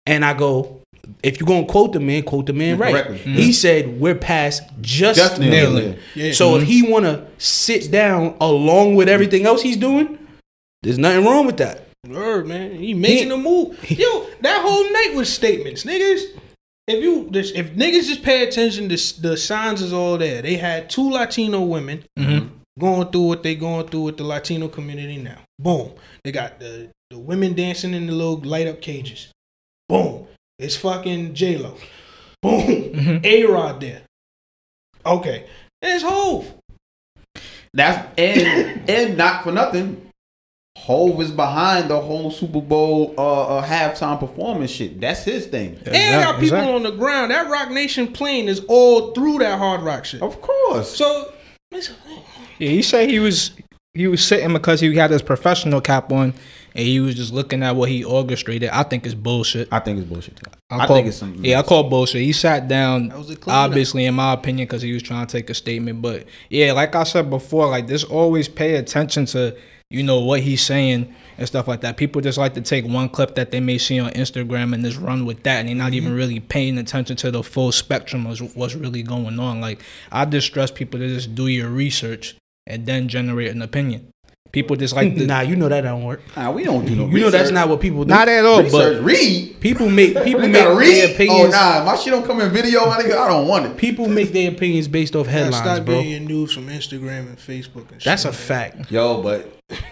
And 0.07 0.25
I 0.25 0.35
go, 0.35 0.81
if 1.23 1.41
you're 1.41 1.47
gonna 1.47 1.67
quote 1.67 1.93
the 1.93 2.01
man, 2.01 2.23
quote 2.23 2.47
the 2.47 2.53
man 2.53 2.79
right. 2.79 2.93
Correctly. 2.93 3.19
He 3.19 3.31
mm-hmm. 3.31 3.51
said 3.53 4.01
we're 4.01 4.15
past 4.15 4.63
just, 4.81 5.19
Just 5.19 5.41
kneeling. 5.41 5.75
kneeling. 5.75 5.99
Yeah. 6.15 6.33
So 6.33 6.57
if 6.57 6.65
he 6.65 6.83
wanna 6.83 7.27
sit 7.39 7.91
down 7.91 8.37
along 8.41 8.97
with 8.97 9.09
everything 9.09 9.47
else 9.47 9.63
he's 9.63 9.77
doing, 9.77 10.19
there's 10.83 10.99
nothing 10.99 11.25
wrong 11.25 11.47
with 11.47 11.57
that. 11.59 11.89
Word, 12.07 12.47
man. 12.47 12.77
He 12.77 12.95
making 12.95 13.29
He- 13.29 13.35
a 13.35 13.37
move. 13.37 13.91
Yo, 13.91 14.27
that 14.41 14.63
whole 14.63 14.91
night 14.93 15.15
was 15.15 15.33
statements, 15.33 15.85
niggas. 15.85 16.23
If 16.87 17.03
you 17.03 17.29
this, 17.31 17.51
if 17.51 17.75
niggas 17.75 18.07
just 18.07 18.23
pay 18.23 18.47
attention, 18.47 18.89
this, 18.89 19.13
the 19.13 19.37
signs 19.37 19.83
is 19.83 19.93
all 19.93 20.17
there. 20.17 20.41
They 20.41 20.57
had 20.57 20.89
two 20.89 21.11
Latino 21.11 21.63
women 21.63 22.05
mm-hmm. 22.19 22.49
going 22.79 23.09
through 23.09 23.23
what 23.23 23.43
they 23.43 23.55
going 23.57 23.89
through 23.89 24.03
with 24.03 24.17
the 24.17 24.25
Latino 24.25 24.69
community 24.69 25.19
now. 25.19 25.39
Boom. 25.59 25.93
They 26.25 26.33
got 26.33 26.61
the, 26.61 26.91
the 27.11 27.19
women 27.19 27.55
dancing 27.55 27.93
in 27.93 28.07
the 28.07 28.13
little 28.13 28.39
light 28.39 28.67
up 28.69 28.81
cages. 28.81 29.33
Boom. 29.89 30.29
It's 30.59 30.77
fucking 30.77 31.35
J 31.35 31.59
Lo. 31.59 31.77
Boom. 32.43 33.21
A 33.25 33.45
Rod 33.45 33.81
there. 33.81 34.03
Okay. 35.07 35.47
And 35.83 35.93
it's 35.93 36.05
Hove. 36.05 36.53
That's 37.73 38.09
and 38.19 38.89
and 38.91 39.17
not 39.17 39.45
for 39.45 39.53
nothing. 39.53 40.05
Hove 40.77 41.21
is 41.21 41.31
behind 41.31 41.91
the 41.91 42.01
whole 42.01 42.31
Super 42.31 42.61
Bowl 42.61 43.15
uh, 43.19 43.59
uh 43.59 43.67
halftime 43.67 44.19
performance 44.19 44.71
shit. 44.71 45.01
That's 45.01 45.25
his 45.25 45.47
thing. 45.47 45.77
And 45.87 46.25
got 46.25 46.35
people 46.41 46.59
exactly. 46.59 46.73
on 46.73 46.83
the 46.83 46.93
ground. 46.93 47.31
That 47.31 47.51
Roc 47.51 47.71
Nation 47.71 48.13
plane 48.13 48.49
is 48.49 48.61
all 48.69 49.13
through 49.13 49.39
that 49.39 49.59
hard 49.59 49.83
rock 49.83 50.05
shit. 50.05 50.23
Of 50.23 50.41
course. 50.41 50.97
So, 50.97 51.33
it's- 51.73 51.91
Yeah, 52.59 52.71
he 52.71 52.83
said 52.83 53.11
he 53.11 53.19
was 53.19 53.53
he 53.95 54.07
was 54.07 54.25
sitting 54.25 54.53
because 54.53 54.81
he 54.81 54.95
had 54.95 55.11
his 55.11 55.23
professional 55.23 55.81
cap 55.81 56.13
on 56.13 56.33
and 56.75 56.85
he 56.87 57.01
was 57.01 57.15
just 57.15 57.33
looking 57.33 57.63
at 57.63 57.77
what 57.77 57.89
he 57.89 58.05
orchestrated. 58.05 58.71
I 58.71 58.83
think 58.83 59.05
it's 59.07 59.15
bullshit. 59.15 59.69
I 59.73 59.81
think 59.81 59.99
it's 60.01 60.09
bullshit. 60.09 60.41
I, 60.71 60.81
I 60.81 60.87
call, 60.87 60.97
think 60.97 61.09
it's 61.09 61.17
some. 61.17 61.45
yeah, 61.45 61.59
I 61.61 61.63
call 61.63 61.89
bullshit. 61.89 62.23
He 62.23 62.33
sat 62.33 62.69
down, 62.69 63.09
That 63.09 63.19
was 63.19 63.37
obviously, 63.47 64.05
in 64.07 64.15
my 64.15 64.33
opinion, 64.33 64.67
because 64.67 64.83
he 64.83 64.93
was 64.93 65.03
trying 65.03 65.27
to 65.27 65.33
take 65.33 65.49
a 65.51 65.55
statement. 65.55 66.03
But 66.03 66.27
yeah, 66.51 66.73
like 66.73 66.95
I 66.95 67.05
said 67.05 67.31
before, 67.31 67.69
like 67.69 67.89
just 67.89 68.11
always 68.11 68.49
pay 68.49 68.75
attention 68.77 69.27
to 69.27 69.57
you 69.91 70.03
know 70.03 70.21
what 70.21 70.41
he's 70.41 70.61
saying 70.63 71.15
and 71.39 71.47
stuff 71.47 71.67
like 71.67 71.81
that. 71.81 71.97
People 71.97 72.21
just 72.21 72.37
like 72.37 72.53
to 72.55 72.61
take 72.61 72.85
one 72.85 73.09
clip 73.09 73.37
that 73.37 73.51
they 73.51 73.61
may 73.61 73.79
see 73.79 73.99
on 73.99 74.11
Instagram 74.11 74.75
and 74.75 74.85
just 74.85 74.99
run 75.01 75.25
with 75.25 75.43
that, 75.45 75.61
and 75.61 75.69
they're 75.69 75.75
not 75.77 75.95
even 75.95 76.11
Mm-hmm. 76.11 76.19
really 76.19 76.41
paying 76.41 76.77
attention 76.77 77.17
to 77.17 77.31
the 77.31 77.43
full 77.43 77.73
spectrum 77.73 78.27
of 78.27 78.55
what's 78.55 78.75
really 78.75 79.03
going 79.03 79.41
on. 79.41 79.61
Like 79.63 79.81
I 80.13 80.27
just 80.27 80.47
stress 80.49 80.71
people 80.71 81.01
to 81.01 81.09
just 81.09 81.35
do 81.35 81.47
your 81.47 81.71
research 81.71 82.37
and 82.67 82.85
then 82.85 83.09
generate 83.09 83.51
an 83.51 83.63
opinion. 83.63 84.11
People 84.51 84.77
just 84.77 84.95
like 84.97 85.15
to, 85.15 85.27
nah, 85.27 85.41
you 85.41 85.57
know 85.57 85.69
that 85.69 85.83
don't 85.83 86.05
work. 86.05 86.23
Nah, 86.37 86.51
we 86.51 86.65
don't 86.65 86.85
do 86.87 86.97
no. 86.97 87.07
You 87.07 87.21
know 87.21 87.31
that's 87.31 87.51
not 87.51 87.69
what 87.69 87.81
people 87.81 88.05
do. 88.05 88.09
not 88.09 88.29
at 88.29 88.45
all, 88.45 88.63
research. 88.63 88.99
but 88.99 89.05
read. 89.05 89.61
people 89.61 89.89
make 89.91 90.15
people 90.25 90.41
make 90.43 90.53
gotta 90.53 90.71
their 90.71 90.77
read. 90.77 91.11
opinions. 91.15 91.55
Oh 91.55 91.81
nah, 91.81 91.85
my 91.85 91.97
shit 91.97 92.13
don't 92.13 92.25
come 92.25 92.41
in 92.41 92.51
video. 92.51 92.87
My 92.87 92.97
nigga, 92.97 93.19
I 93.19 93.29
don't 93.29 93.47
want 93.47 93.67
it. 93.67 93.77
People 93.77 94.09
make 94.09 94.33
their 94.33 94.51
opinions 94.51 94.89
based 94.89 95.15
off 95.15 95.27
gotta 95.27 95.39
headlines, 95.39 95.57
stop 95.57 95.85
bro. 95.85 96.03
getting 96.03 96.27
news 96.27 96.53
from 96.55 96.67
Instagram 96.69 97.29
and 97.29 97.37
Facebook 97.37 97.91
and 97.93 98.01
shit. 98.01 98.05
That's 98.05 98.25
a 98.25 98.29
like 98.29 98.37
that. 98.37 98.43
fact. 98.43 98.91
Yo, 98.91 99.23
but 99.23 99.53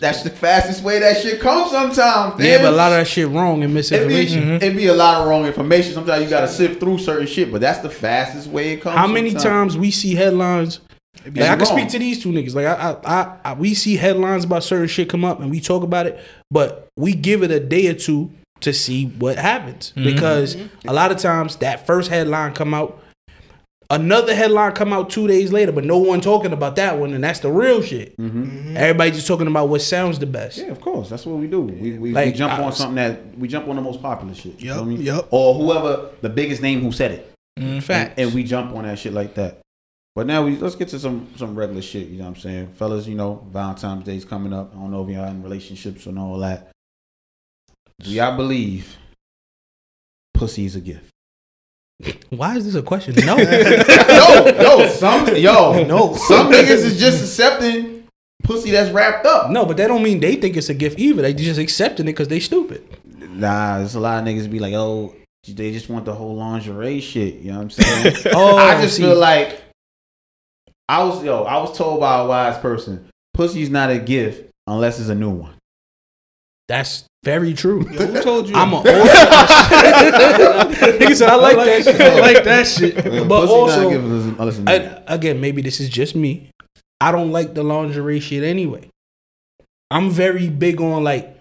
that's 0.00 0.22
the 0.22 0.30
fastest 0.30 0.82
way 0.82 0.98
that 1.00 1.20
shit 1.20 1.40
comes 1.40 1.70
sometimes. 1.70 2.42
Yeah, 2.42 2.58
but 2.58 2.72
a 2.72 2.76
lot 2.76 2.92
of 2.92 2.98
of 2.98 3.04
that 3.04 3.08
shit 3.08 3.28
wrong 3.28 3.62
and 3.62 3.72
it 3.72 3.74
misinformation. 3.74 4.58
be, 4.58 4.66
it 4.66 4.76
be 4.76 4.86
a 4.86 4.94
lot 4.94 5.20
of 5.20 5.28
wrong 5.28 5.44
information. 5.44 5.92
Sometimes 5.92 6.22
you 6.22 6.30
gotta 6.30 6.48
sift 6.48 6.80
through 6.80 6.98
certain 6.98 7.26
shit, 7.26 7.50
but 7.50 7.60
that's 7.60 7.80
the 7.80 7.90
fastest 7.90 8.48
way 8.48 8.74
it 8.74 8.80
comes. 8.80 8.96
How 8.96 9.06
many 9.06 9.30
sometimes. 9.30 9.72
times 9.72 9.78
we 9.78 9.90
see 9.90 10.14
headlines? 10.14 10.80
Like, 11.24 11.38
I 11.38 11.56
can 11.56 11.58
wrong. 11.58 11.78
speak 11.78 11.88
to 11.90 11.98
these 11.98 12.22
two 12.22 12.30
niggas. 12.30 12.54
Like 12.54 12.66
I, 12.66 12.74
I, 12.74 13.20
I, 13.20 13.36
I, 13.44 13.52
we 13.54 13.74
see 13.74 13.96
headlines 13.96 14.44
about 14.44 14.62
certain 14.64 14.88
shit 14.88 15.08
come 15.08 15.24
up 15.24 15.40
and 15.40 15.50
we 15.50 15.60
talk 15.60 15.82
about 15.82 16.06
it, 16.06 16.20
but 16.50 16.88
we 16.96 17.14
give 17.14 17.42
it 17.42 17.50
a 17.50 17.60
day 17.60 17.88
or 17.88 17.94
two 17.94 18.30
to 18.60 18.72
see 18.72 19.06
what 19.06 19.36
happens 19.36 19.92
mm-hmm. 19.96 20.04
because 20.04 20.56
mm-hmm. 20.56 20.88
a 20.88 20.92
lot 20.92 21.12
of 21.12 21.18
times 21.18 21.56
that 21.56 21.86
first 21.86 22.10
headline 22.10 22.54
come 22.54 22.72
out, 22.72 23.02
another 23.90 24.34
headline 24.34 24.72
come 24.72 24.92
out 24.92 25.10
two 25.10 25.28
days 25.28 25.52
later, 25.52 25.72
but 25.72 25.84
no 25.84 25.98
one 25.98 26.20
talking 26.20 26.52
about 26.52 26.76
that 26.76 26.98
one, 26.98 27.12
and 27.12 27.22
that's 27.22 27.40
the 27.40 27.50
real 27.50 27.82
shit. 27.82 28.16
Mm-hmm. 28.16 28.76
Everybody 28.76 29.10
just 29.10 29.26
talking 29.26 29.46
about 29.46 29.68
what 29.68 29.82
sounds 29.82 30.18
the 30.18 30.26
best. 30.26 30.58
Yeah, 30.58 30.66
of 30.66 30.80
course. 30.80 31.08
That's 31.10 31.26
what 31.26 31.36
we 31.38 31.46
do. 31.46 31.60
We, 31.60 31.98
we, 31.98 32.12
we 32.12 32.32
jump 32.32 32.54
I- 32.54 32.62
on 32.62 32.72
something 32.72 32.96
that 32.96 33.36
we 33.38 33.48
jump 33.48 33.68
on 33.68 33.76
the 33.76 33.82
most 33.82 34.00
popular 34.00 34.34
shit. 34.34 34.60
You 34.60 34.68
Yup, 34.68 34.76
feel 34.76 34.84
me? 34.86 34.96
yup. 34.96 35.28
Or 35.30 35.54
whoever 35.54 36.10
the 36.20 36.30
biggest 36.30 36.62
name 36.62 36.80
who 36.80 36.92
said 36.92 37.12
it. 37.12 37.32
Mm, 37.58 37.82
Facts. 37.82 38.14
And, 38.16 38.26
and 38.26 38.34
we 38.34 38.44
jump 38.44 38.74
on 38.74 38.84
that 38.84 38.98
shit 38.98 39.12
like 39.12 39.34
that. 39.34 39.60
But 40.16 40.26
now 40.26 40.42
we 40.42 40.56
let's 40.56 40.74
get 40.76 40.88
to 40.88 40.98
some 40.98 41.28
some 41.36 41.54
regular 41.54 41.82
shit. 41.82 42.08
You 42.08 42.16
know 42.16 42.24
what 42.24 42.36
I'm 42.36 42.40
saying, 42.40 42.72
fellas? 42.72 43.06
You 43.06 43.14
know 43.16 43.46
Valentine's 43.52 44.02
Day's 44.02 44.24
coming 44.24 44.54
up. 44.54 44.72
I 44.74 44.78
don't 44.78 44.90
know 44.90 45.04
if 45.04 45.10
y'all 45.10 45.28
in 45.28 45.42
relationships 45.42 46.06
and 46.06 46.18
all 46.18 46.38
that. 46.38 46.70
Do 48.00 48.10
y'all 48.10 48.34
believe 48.34 48.96
pussy 50.32 50.64
is 50.64 50.74
a 50.74 50.80
gift? 50.80 51.10
Why 52.30 52.56
is 52.56 52.64
this 52.64 52.74
a 52.76 52.82
question? 52.82 53.14
No. 53.26 53.36
yo, 53.36 54.46
yo, 54.58 54.88
some 54.88 55.36
yo, 55.36 55.84
no, 55.84 56.14
some 56.16 56.50
niggas 56.50 56.82
is 56.84 56.98
just 56.98 57.22
accepting 57.22 58.08
pussy 58.42 58.70
that's 58.70 58.90
wrapped 58.90 59.26
up. 59.26 59.50
no, 59.50 59.66
but 59.66 59.76
that 59.76 59.88
don't 59.88 60.02
mean 60.02 60.20
they 60.20 60.36
think 60.36 60.56
it's 60.56 60.70
a 60.70 60.74
gift 60.74 60.98
either. 60.98 61.20
They 61.20 61.34
just 61.34 61.60
accepting 61.60 62.06
it 62.06 62.12
because 62.12 62.28
they 62.28 62.40
stupid. 62.40 62.82
Nah, 63.04 63.78
there's 63.78 63.94
a 63.94 64.00
lot 64.00 64.18
of 64.18 64.24
niggas 64.24 64.50
be 64.50 64.60
like, 64.60 64.72
oh, 64.72 65.14
they 65.46 65.72
just 65.72 65.90
want 65.90 66.06
the 66.06 66.14
whole 66.14 66.36
lingerie 66.36 67.00
shit. 67.00 67.34
You 67.34 67.52
know 67.52 67.58
what 67.58 67.64
I'm 67.64 67.70
saying? 67.70 68.16
Oh, 68.34 68.56
I 68.56 68.80
just 68.80 68.96
see. 68.96 69.02
feel 69.02 69.16
like 69.16 69.60
I 70.88 71.02
was 71.04 71.22
yo, 71.24 71.42
I 71.44 71.58
was 71.58 71.76
told 71.76 72.00
by 72.00 72.20
a 72.20 72.26
wise 72.26 72.58
person, 72.58 73.08
pussy's 73.34 73.70
not 73.70 73.90
a 73.90 73.98
gift 73.98 74.50
unless 74.66 74.98
it's 75.00 75.08
a 75.08 75.14
new 75.14 75.30
one. 75.30 75.54
That's 76.68 77.04
very 77.24 77.54
true. 77.54 77.88
Yo, 77.90 78.06
who 78.06 78.22
told 78.22 78.48
you? 78.48 78.54
I'm 78.56 78.72
a 78.72 78.76
old 78.76 78.86
nigga 78.86 79.04
said 81.14 81.28
I 81.28 81.34
like 81.36 81.56
that 81.56 81.84
shit. 81.84 82.00
I 82.00 82.18
like 82.20 82.44
that 82.44 82.66
shit. 82.66 82.94
But 82.96 83.04
Pussy 83.04 83.28
not 83.28 83.30
a 83.30 83.46
also- 83.52 83.90
gift 83.90 84.04
unless- 84.04 84.38
unless 84.38 84.48
it's 84.48 84.58
a 84.58 84.62
new 84.62 84.72
one. 84.72 84.80
And 84.96 85.02
again, 85.08 85.40
maybe 85.40 85.62
this 85.62 85.78
is 85.80 85.88
just 85.88 86.14
me. 86.16 86.50
I 87.00 87.12
don't 87.12 87.30
like 87.32 87.54
the 87.54 87.62
lingerie 87.62 88.20
shit 88.20 88.42
anyway. 88.42 88.88
I'm 89.90 90.10
very 90.10 90.48
big 90.48 90.80
on 90.80 91.04
like 91.04 91.35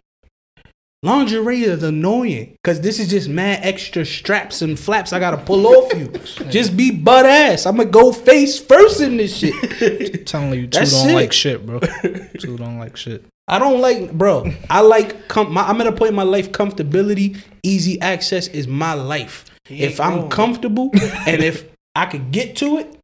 lingerie 1.06 1.62
is 1.62 1.84
annoying 1.84 2.58
because 2.64 2.82
this 2.82 3.00
is 3.00 3.10
just 3.10 3.30
mad 3.30 3.60
extra 3.64 4.06
straps 4.06 4.62
and 4.62 4.78
flaps 4.78 5.14
I 5.14 5.20
gotta 5.20 5.38
pull 5.38 5.68
off 5.68 5.94
you. 5.94 6.08
just 6.50 6.76
be 6.76 6.92
butt 6.92 7.26
ass. 7.26 7.66
I'm 7.66 7.78
gonna 7.78 7.90
go 7.90 8.12
face 8.12 8.60
first 8.60 9.00
in 9.00 9.18
this 9.18 9.38
shit. 9.38 10.26
telling 10.28 10.60
you, 10.60 10.68
two 10.68 10.80
That's 10.80 10.92
don't 10.92 11.12
it. 11.12 11.14
like 11.14 11.32
shit, 11.32 11.66
bro. 11.66 11.80
two 12.40 12.58
don't 12.58 12.80
like 12.80 12.98
shit. 12.98 13.24
I 13.48 13.60
don't 13.60 13.80
like, 13.80 14.12
bro. 14.12 14.52
I 14.70 14.82
like. 14.82 15.28
Com- 15.28 15.54
my, 15.54 15.62
I'm 15.62 15.80
at 15.80 15.88
a 15.88 15.92
point 15.92 16.10
in 16.10 16.16
my 16.16 16.24
life. 16.24 16.52
Comfortability, 16.52 17.40
easy 17.62 18.02
access 18.02 18.48
is 18.48 18.68
my 18.68 18.94
life. 18.94 19.46
If 19.70 20.00
I'm 20.00 20.16
wrong. 20.16 20.30
comfortable 20.30 20.90
and 21.28 21.44
if 21.44 21.66
I 21.96 22.08
could 22.08 22.32
get 22.32 22.56
to 22.58 22.80
it, 22.80 22.98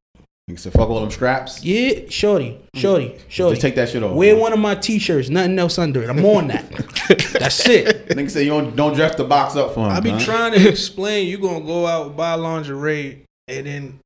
Nigga 0.51 0.59
said, 0.59 0.73
fuck 0.73 0.89
all 0.89 0.99
them 0.99 1.11
straps. 1.11 1.63
yeah, 1.63 2.09
shorty, 2.09 2.59
shorty, 2.75 3.17
shorty. 3.29 3.53
Just 3.55 3.61
take 3.61 3.75
that 3.75 3.87
shit 3.89 4.03
off. 4.03 4.15
Wear 4.15 4.33
man. 4.33 4.41
one 4.41 4.53
of 4.53 4.59
my 4.59 4.75
t-shirts, 4.75 5.29
nothing 5.29 5.57
else 5.57 5.77
under 5.79 6.03
it. 6.03 6.09
I'm 6.09 6.23
on 6.25 6.47
that. 6.49 6.69
That's 7.39 7.67
it. 7.69 8.09
Nigga 8.09 8.29
say 8.29 8.43
you 8.43 8.49
don't 8.49 8.75
don't 8.75 8.93
dress 8.93 9.15
the 9.15 9.23
box 9.23 9.55
up 9.55 9.73
for 9.73 9.85
him. 9.85 9.91
I 9.91 9.99
be 10.01 10.09
huh? 10.09 10.19
trying 10.19 10.51
to 10.53 10.67
explain. 10.69 11.27
You 11.27 11.37
gonna 11.37 11.63
go 11.63 11.87
out 11.87 12.07
and 12.07 12.17
buy 12.17 12.33
lingerie, 12.33 13.23
and 13.47 13.65
then 13.65 13.99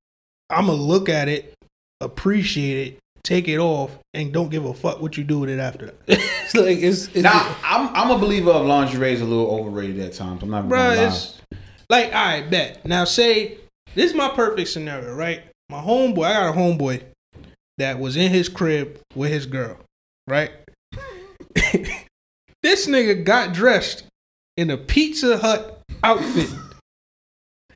I'm 0.52 0.68
gonna 0.68 0.78
look 0.78 1.10
at 1.10 1.28
it, 1.28 1.56
appreciate 2.02 2.88
it, 2.94 3.00
take 3.24 3.48
it 3.48 3.58
off, 3.58 3.98
and 4.14 4.32
don't 4.32 4.50
give 4.50 4.66
a 4.66 4.74
fuck 4.74 5.02
what 5.02 5.18
you 5.18 5.24
do 5.24 5.40
with 5.40 5.50
it 5.50 5.60
after 5.60 5.88
that. 5.88 5.96
It's 6.46 6.54
like 6.54 6.78
it's, 6.78 7.08
it's 7.08 7.24
Now 7.24 7.56
I'm 7.64 7.90
I'm 7.96 8.12
a 8.12 8.20
believer 8.20 8.52
of 8.52 8.68
lingerie 8.68 9.14
is 9.14 9.22
a 9.22 9.26
little 9.26 9.48
overrated 9.50 10.00
at 10.00 10.14
times. 10.14 10.44
I'm 10.44 10.52
not 10.52 10.60
even 10.60 10.70
gonna 10.70 10.84
Bruh, 10.84 10.98
lie. 10.98 11.04
it's 11.08 11.42
like 11.90 12.14
I 12.14 12.42
bet. 12.44 12.86
Now 12.86 13.04
say 13.06 13.58
this 13.96 14.12
is 14.12 14.16
my 14.16 14.30
perfect 14.30 14.70
scenario, 14.70 15.16
right? 15.16 15.42
My 15.70 15.82
homeboy, 15.82 16.26
I 16.26 16.34
got 16.34 16.56
a 16.56 16.58
homeboy 16.58 17.04
that 17.78 18.00
was 18.00 18.16
in 18.16 18.32
his 18.32 18.50
crib 18.50 19.00
with 19.16 19.32
his 19.32 19.46
girl, 19.46 19.78
right? 20.28 20.52
this 22.62 22.88
nigga 22.88 23.24
got 23.24 23.54
dressed 23.54 24.06
in 24.58 24.70
a 24.70 24.78
Pizza 24.78 25.38
Hut 25.38 25.82
outfit 26.04 26.50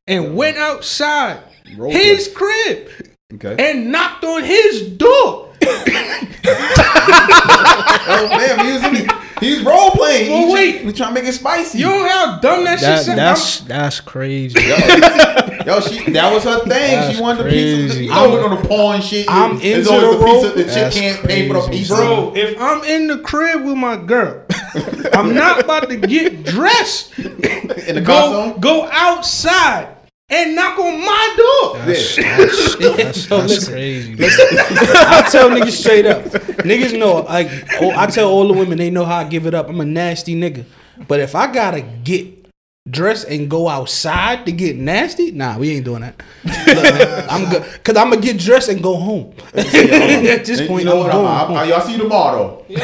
and 0.07 0.25
uh-huh. 0.27 0.35
went 0.35 0.57
outside 0.57 1.41
Role 1.75 1.91
his 1.91 2.27
crib 2.33 2.89
Okay. 3.33 3.55
and 3.59 3.91
knocked 3.91 4.23
on 4.23 4.43
his 4.43 4.87
door. 4.89 5.53
oh 5.61 5.83
damn, 8.29 8.65
he 8.65 8.71
was 8.73 8.83
in 8.83 8.93
the, 8.93 9.23
he's 9.39 9.61
role 9.61 9.91
playing. 9.91 10.31
Well, 10.31 10.47
He 10.47 10.53
wait. 10.53 10.71
trying- 10.73 10.85
we 10.87 10.93
trying 10.93 11.15
to 11.15 11.21
make 11.21 11.29
it 11.29 11.33
spicy. 11.33 11.79
You 11.79 11.85
know 11.89 12.07
how 12.07 12.39
dumb 12.39 12.63
that, 12.63 12.79
That, 12.79 12.97
shit 12.97 13.05
sound? 13.05 13.19
that's 13.19 13.59
that's 13.61 13.99
crazy. 13.99 14.59
Yo, 14.61 14.75
yo, 15.65 15.79
she 15.81 16.11
that 16.11 16.33
was 16.33 16.43
her 16.43 16.59
thing. 16.59 16.69
That's 16.69 17.15
she 17.15 17.21
wanted 17.21 17.45
the 17.45 17.49
pizza. 17.49 17.87
crazy. 17.87 18.03
You 18.05 18.11
know, 18.11 18.29
we're 18.31 18.41
gonna 18.47 18.67
pawn 18.67 19.01
shit. 19.01 19.25
I'm 19.29 19.57
It's 19.61 19.87
into 19.87 19.91
always 19.91 20.19
the 20.19 20.25
role- 20.25 20.41
pizza. 20.41 20.55
The 20.57 20.63
chick 20.63 20.73
That's 20.73 20.95
can't 20.99 21.27
pay 21.27 21.47
for 21.47 21.53
the 21.55 21.59
crazy. 21.61 21.77
pizza. 21.79 21.95
Bro, 21.95 22.33
if 22.35 22.59
I'm 22.61 22.83
in 22.83 23.07
the 23.07 23.17
crib 23.19 23.63
with 23.65 23.75
my 23.77 23.95
girl, 23.97 24.45
I'm 25.13 25.33
not 25.33 25.59
about 25.63 25.89
to 25.89 25.97
get 25.97 26.43
dressed. 26.43 27.17
in 27.19 27.95
the 27.95 28.01
Go, 28.05 28.55
go 28.59 28.87
outside 28.91 29.95
and 30.31 30.55
knock 30.55 30.77
on 30.77 30.99
my 30.99 31.33
door. 31.37 31.85
That's, 31.85 32.15
that's, 32.15 32.75
that's, 32.75 32.79
Yo, 32.79 32.93
that's 32.95 33.29
listen. 33.31 33.73
crazy. 33.73 34.15
bro. 34.15 34.27
I 34.27 35.27
tell 35.31 35.49
niggas 35.49 35.71
straight 35.71 36.05
up. 36.05 36.23
Niggas 36.63 36.97
know, 36.97 37.21
like, 37.21 37.49
oh, 37.81 37.91
I 37.95 38.05
tell 38.05 38.29
all 38.29 38.47
the 38.47 38.53
women 38.53 38.77
they 38.77 38.91
know 38.91 39.05
how 39.05 39.17
I 39.17 39.23
give 39.23 39.45
it 39.47 39.53
up. 39.55 39.69
I'm 39.69 39.81
a 39.81 39.85
nasty 39.85 40.35
nigga. 40.35 40.65
But 41.07 41.19
if 41.19 41.33
I 41.33 41.51
gotta 41.51 41.81
get 41.81 42.38
dressed 42.89 43.27
and 43.27 43.49
go 43.49 43.67
outside 43.67 44.45
to 44.45 44.51
get 44.51 44.75
nasty, 44.77 45.31
nah, 45.31 45.57
we 45.57 45.71
ain't 45.71 45.85
doing 45.85 46.01
that. 46.01 46.21
Look, 46.43 47.25
I'm 47.31 47.49
good, 47.49 47.83
cause 47.83 47.95
I'm 47.95 48.09
gonna 48.09 48.21
get 48.21 48.39
dressed 48.39 48.69
and 48.69 48.81
go 48.81 48.95
home. 48.95 49.33
At 49.53 49.65
this 50.45 50.61
You 50.61 50.67
point, 50.67 50.85
know 50.85 50.93
I'm 50.93 50.99
what? 50.99 51.11
going 51.11 51.25
I, 51.27 51.29
I, 51.29 51.45
home. 51.65 51.69
y'all 51.69 51.81
see 51.81 51.91
you 51.93 51.97
tomorrow. 51.99 52.65
Yo, 52.67 52.77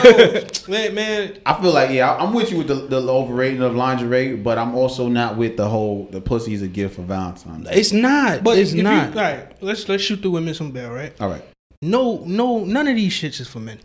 man, 0.67 0.93
man, 0.95 1.37
I 1.45 1.61
feel 1.61 1.71
like 1.71 1.89
yeah, 1.91 2.15
I'm 2.15 2.33
with 2.33 2.51
you 2.51 2.57
with 2.59 2.67
the, 2.67 2.75
the 2.75 2.97
overrating 3.07 3.61
of 3.61 3.75
lingerie, 3.75 4.35
but 4.35 4.57
I'm 4.57 4.75
also 4.75 5.07
not 5.07 5.37
with 5.37 5.57
the 5.57 5.67
whole 5.67 6.07
the 6.11 6.21
pussy 6.21 6.53
is 6.53 6.61
a 6.61 6.67
gift 6.67 6.95
for 6.95 7.01
Valentine's. 7.03 7.67
Day. 7.67 7.75
It's 7.75 7.91
not. 7.91 8.43
but 8.43 8.57
it's 8.57 8.73
if 8.73 8.83
not. 8.83 9.13
You, 9.13 9.19
all 9.19 9.25
right, 9.25 9.63
let's 9.63 9.87
let's 9.89 10.03
shoot 10.03 10.21
the 10.21 10.29
women 10.29 10.53
some 10.53 10.71
bell, 10.71 10.91
right? 10.91 11.13
All 11.19 11.29
right, 11.29 11.43
No, 11.81 12.23
no, 12.25 12.63
none 12.65 12.87
of 12.87 12.95
these 12.95 13.13
shits 13.13 13.39
is 13.39 13.47
for 13.47 13.59
men. 13.59 13.79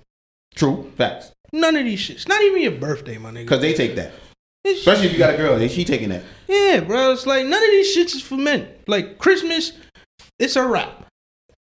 true 0.54 0.90
facts 0.96 1.32
None 1.52 1.76
of 1.76 1.84
these 1.84 1.98
shits. 2.00 2.28
Not 2.28 2.42
even 2.42 2.62
your 2.62 2.72
birthday, 2.72 3.18
my 3.18 3.30
nigga. 3.30 3.40
because 3.44 3.60
they 3.60 3.74
take 3.74 3.96
that, 3.96 4.12
It's- 4.12 4.29
especially 4.66 5.06
if 5.06 5.12
you 5.12 5.18
got 5.18 5.34
a 5.34 5.36
girl. 5.36 5.58
They, 5.58 5.68
she 5.68 5.84
taking 5.84 6.08
that. 6.10 6.22
yeah, 6.48 6.80
bro. 6.80 7.12
It's 7.12 7.26
like 7.26 7.44
none 7.46 7.62
of 7.62 7.70
these 7.70 7.96
shits 7.96 8.14
is 8.14 8.22
for 8.22 8.36
men. 8.36 8.68
Like 8.86 9.18
Christmas, 9.18 9.72
it's 10.38 10.56
a 10.56 10.66
wrap. 10.66 11.06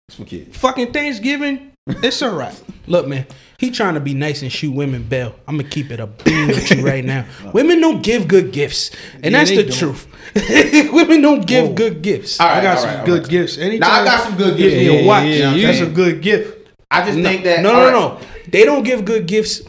It's 0.09 0.17
for 0.17 0.25
kids. 0.25 0.57
Fucking 0.57 0.93
Thanksgiving, 0.93 1.73
it's 1.89 2.23
a 2.23 2.31
wrap. 2.31 2.55
Look, 2.87 3.09
man, 3.09 3.27
he 3.59 3.73
trying 3.73 3.95
to 3.95 4.01
be 4.01 4.15
nice 4.15 4.43
and 4.43 4.53
shoot 4.53 4.71
women 4.73 5.03
bell. 5.03 5.35
I'm 5.49 5.57
gonna 5.57 5.69
keep 5.69 5.91
it 5.91 5.99
a 5.99 6.07
beam 6.07 6.47
with 6.49 6.71
you 6.71 6.87
right 6.87 7.05
now. 7.05 7.25
Women 7.53 7.81
don't 7.81 8.01
give 8.01 8.29
good 8.29 8.53
gifts, 8.53 8.93
and 9.15 9.25
Yeah, 9.25 9.31
that's 9.33 9.51
they 9.51 9.57
the 9.57 9.65
don't. 9.65 9.77
truth. 9.79 10.07
women 10.93 11.21
don't 11.23 11.45
give 11.47 11.69
Whoa. 11.69 11.75
good 11.75 12.03
gifts. 12.03 12.39
All 12.39 12.47
right, 12.47 12.59
I 12.59 12.63
got 12.63 12.77
all 12.77 12.83
some 12.83 12.91
right, 12.91 13.01
all 13.01 13.07
good 13.07 13.23
right. 13.23 13.31
gifts. 13.31 13.59
Anytime 13.59 13.81
Now 13.81 14.03
I 14.03 14.05
got 14.05 14.23
some 14.29 14.37
good 14.37 14.57
gifts. 14.57 14.75
me 14.77 14.85
Yeah, 14.87 14.93
a 15.01 15.07
watch. 15.07 15.25
yeah, 15.27 15.55
yeah, 15.55 15.67
that's 15.67 15.81
a 15.81 15.91
good 15.91 16.23
gift. 16.23 16.69
I 16.93 17.05
just 17.05 17.19
think 17.19 17.43
that 17.43 17.63
No, 17.63 17.71
all 17.71 17.75
no, 17.77 17.85
right, 17.85 17.93
no, 17.93 18.09
no. 18.19 18.21
They 18.53 18.65
don't 18.65 18.85
give 18.85 19.05
good 19.05 19.27
gifts. 19.27 19.63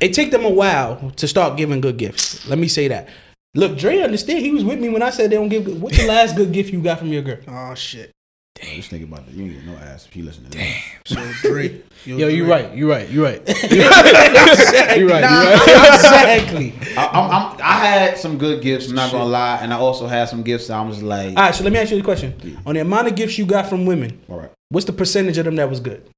It 0.00 0.14
took 0.14 0.30
them 0.30 0.44
a 0.44 0.50
while 0.50 1.12
to 1.16 1.28
start 1.28 1.56
giving 1.56 1.80
good 1.80 1.96
gifts. 1.96 2.46
Let 2.48 2.58
me 2.58 2.68
say 2.68 2.88
that. 2.88 3.08
Look, 3.54 3.78
Dre 3.78 3.98
understand. 4.00 4.40
He 4.44 4.52
was 4.52 4.64
with 4.64 4.78
me 4.78 4.88
when 4.88 5.02
I 5.02 5.10
said 5.10 5.30
they 5.30 5.36
don't 5.36 5.48
give. 5.48 5.64
Good. 5.64 5.80
What's 5.80 5.96
the 5.98 6.06
last 6.06 6.36
good 6.36 6.52
gift 6.52 6.72
you 6.72 6.80
got 6.80 6.98
from 6.98 7.08
your 7.08 7.22
girl? 7.22 7.38
Oh 7.48 7.74
shit. 7.74 8.12
Damn. 8.54 8.76
This 8.76 8.88
nigga 8.88 9.04
about 9.04 9.24
that. 9.26 9.34
You 9.34 9.44
ain't 9.44 9.54
get 9.54 9.64
no 9.66 9.76
ass 9.78 10.06
if 10.06 10.12
he 10.12 10.20
listen 10.22 10.44
to 10.44 10.50
this. 10.50 10.76
So 11.06 11.32
Dre, 11.42 11.80
Yo, 12.04 12.26
you 12.28 12.44
Dre. 12.44 12.50
right. 12.50 12.74
You 12.74 12.90
right. 12.90 13.08
You 13.08 13.24
right. 13.24 13.40
You 13.70 13.88
right. 13.88 14.96
You 14.98 15.08
right. 15.08 15.20
Nah, 15.20 15.42
right. 15.42 15.94
exactly. 15.94 16.74
I, 16.96 17.06
I'm, 17.06 17.30
I'm, 17.30 17.60
I 17.62 17.86
had 17.86 18.18
some 18.18 18.36
good 18.36 18.62
gifts. 18.62 18.88
I'm 18.88 18.96
not 18.96 19.12
gonna 19.12 19.24
lie, 19.26 19.58
and 19.62 19.72
I 19.72 19.76
also 19.76 20.06
had 20.06 20.28
some 20.28 20.42
gifts. 20.42 20.66
That 20.68 20.78
I 20.78 20.82
was 20.82 21.02
like, 21.02 21.28
All 21.36 21.44
right, 21.44 21.54
so 21.54 21.62
let 21.64 21.72
me 21.72 21.78
ask 21.78 21.90
you 21.90 21.96
the 21.96 22.02
question: 22.02 22.58
On 22.66 22.74
the 22.74 22.80
amount 22.80 23.06
of 23.08 23.14
gifts 23.14 23.38
you 23.38 23.46
got 23.46 23.68
from 23.68 23.86
women, 23.86 24.20
all 24.28 24.40
right, 24.40 24.50
what's 24.70 24.86
the 24.86 24.92
percentage 24.92 25.38
of 25.38 25.44
them 25.44 25.56
that 25.56 25.70
was 25.70 25.80
good? 25.80 26.08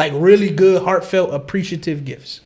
Like 0.00 0.12
really 0.16 0.50
good, 0.50 0.82
heartfelt, 0.82 1.28
appreciative 1.40 1.98
gifts. 2.04 2.40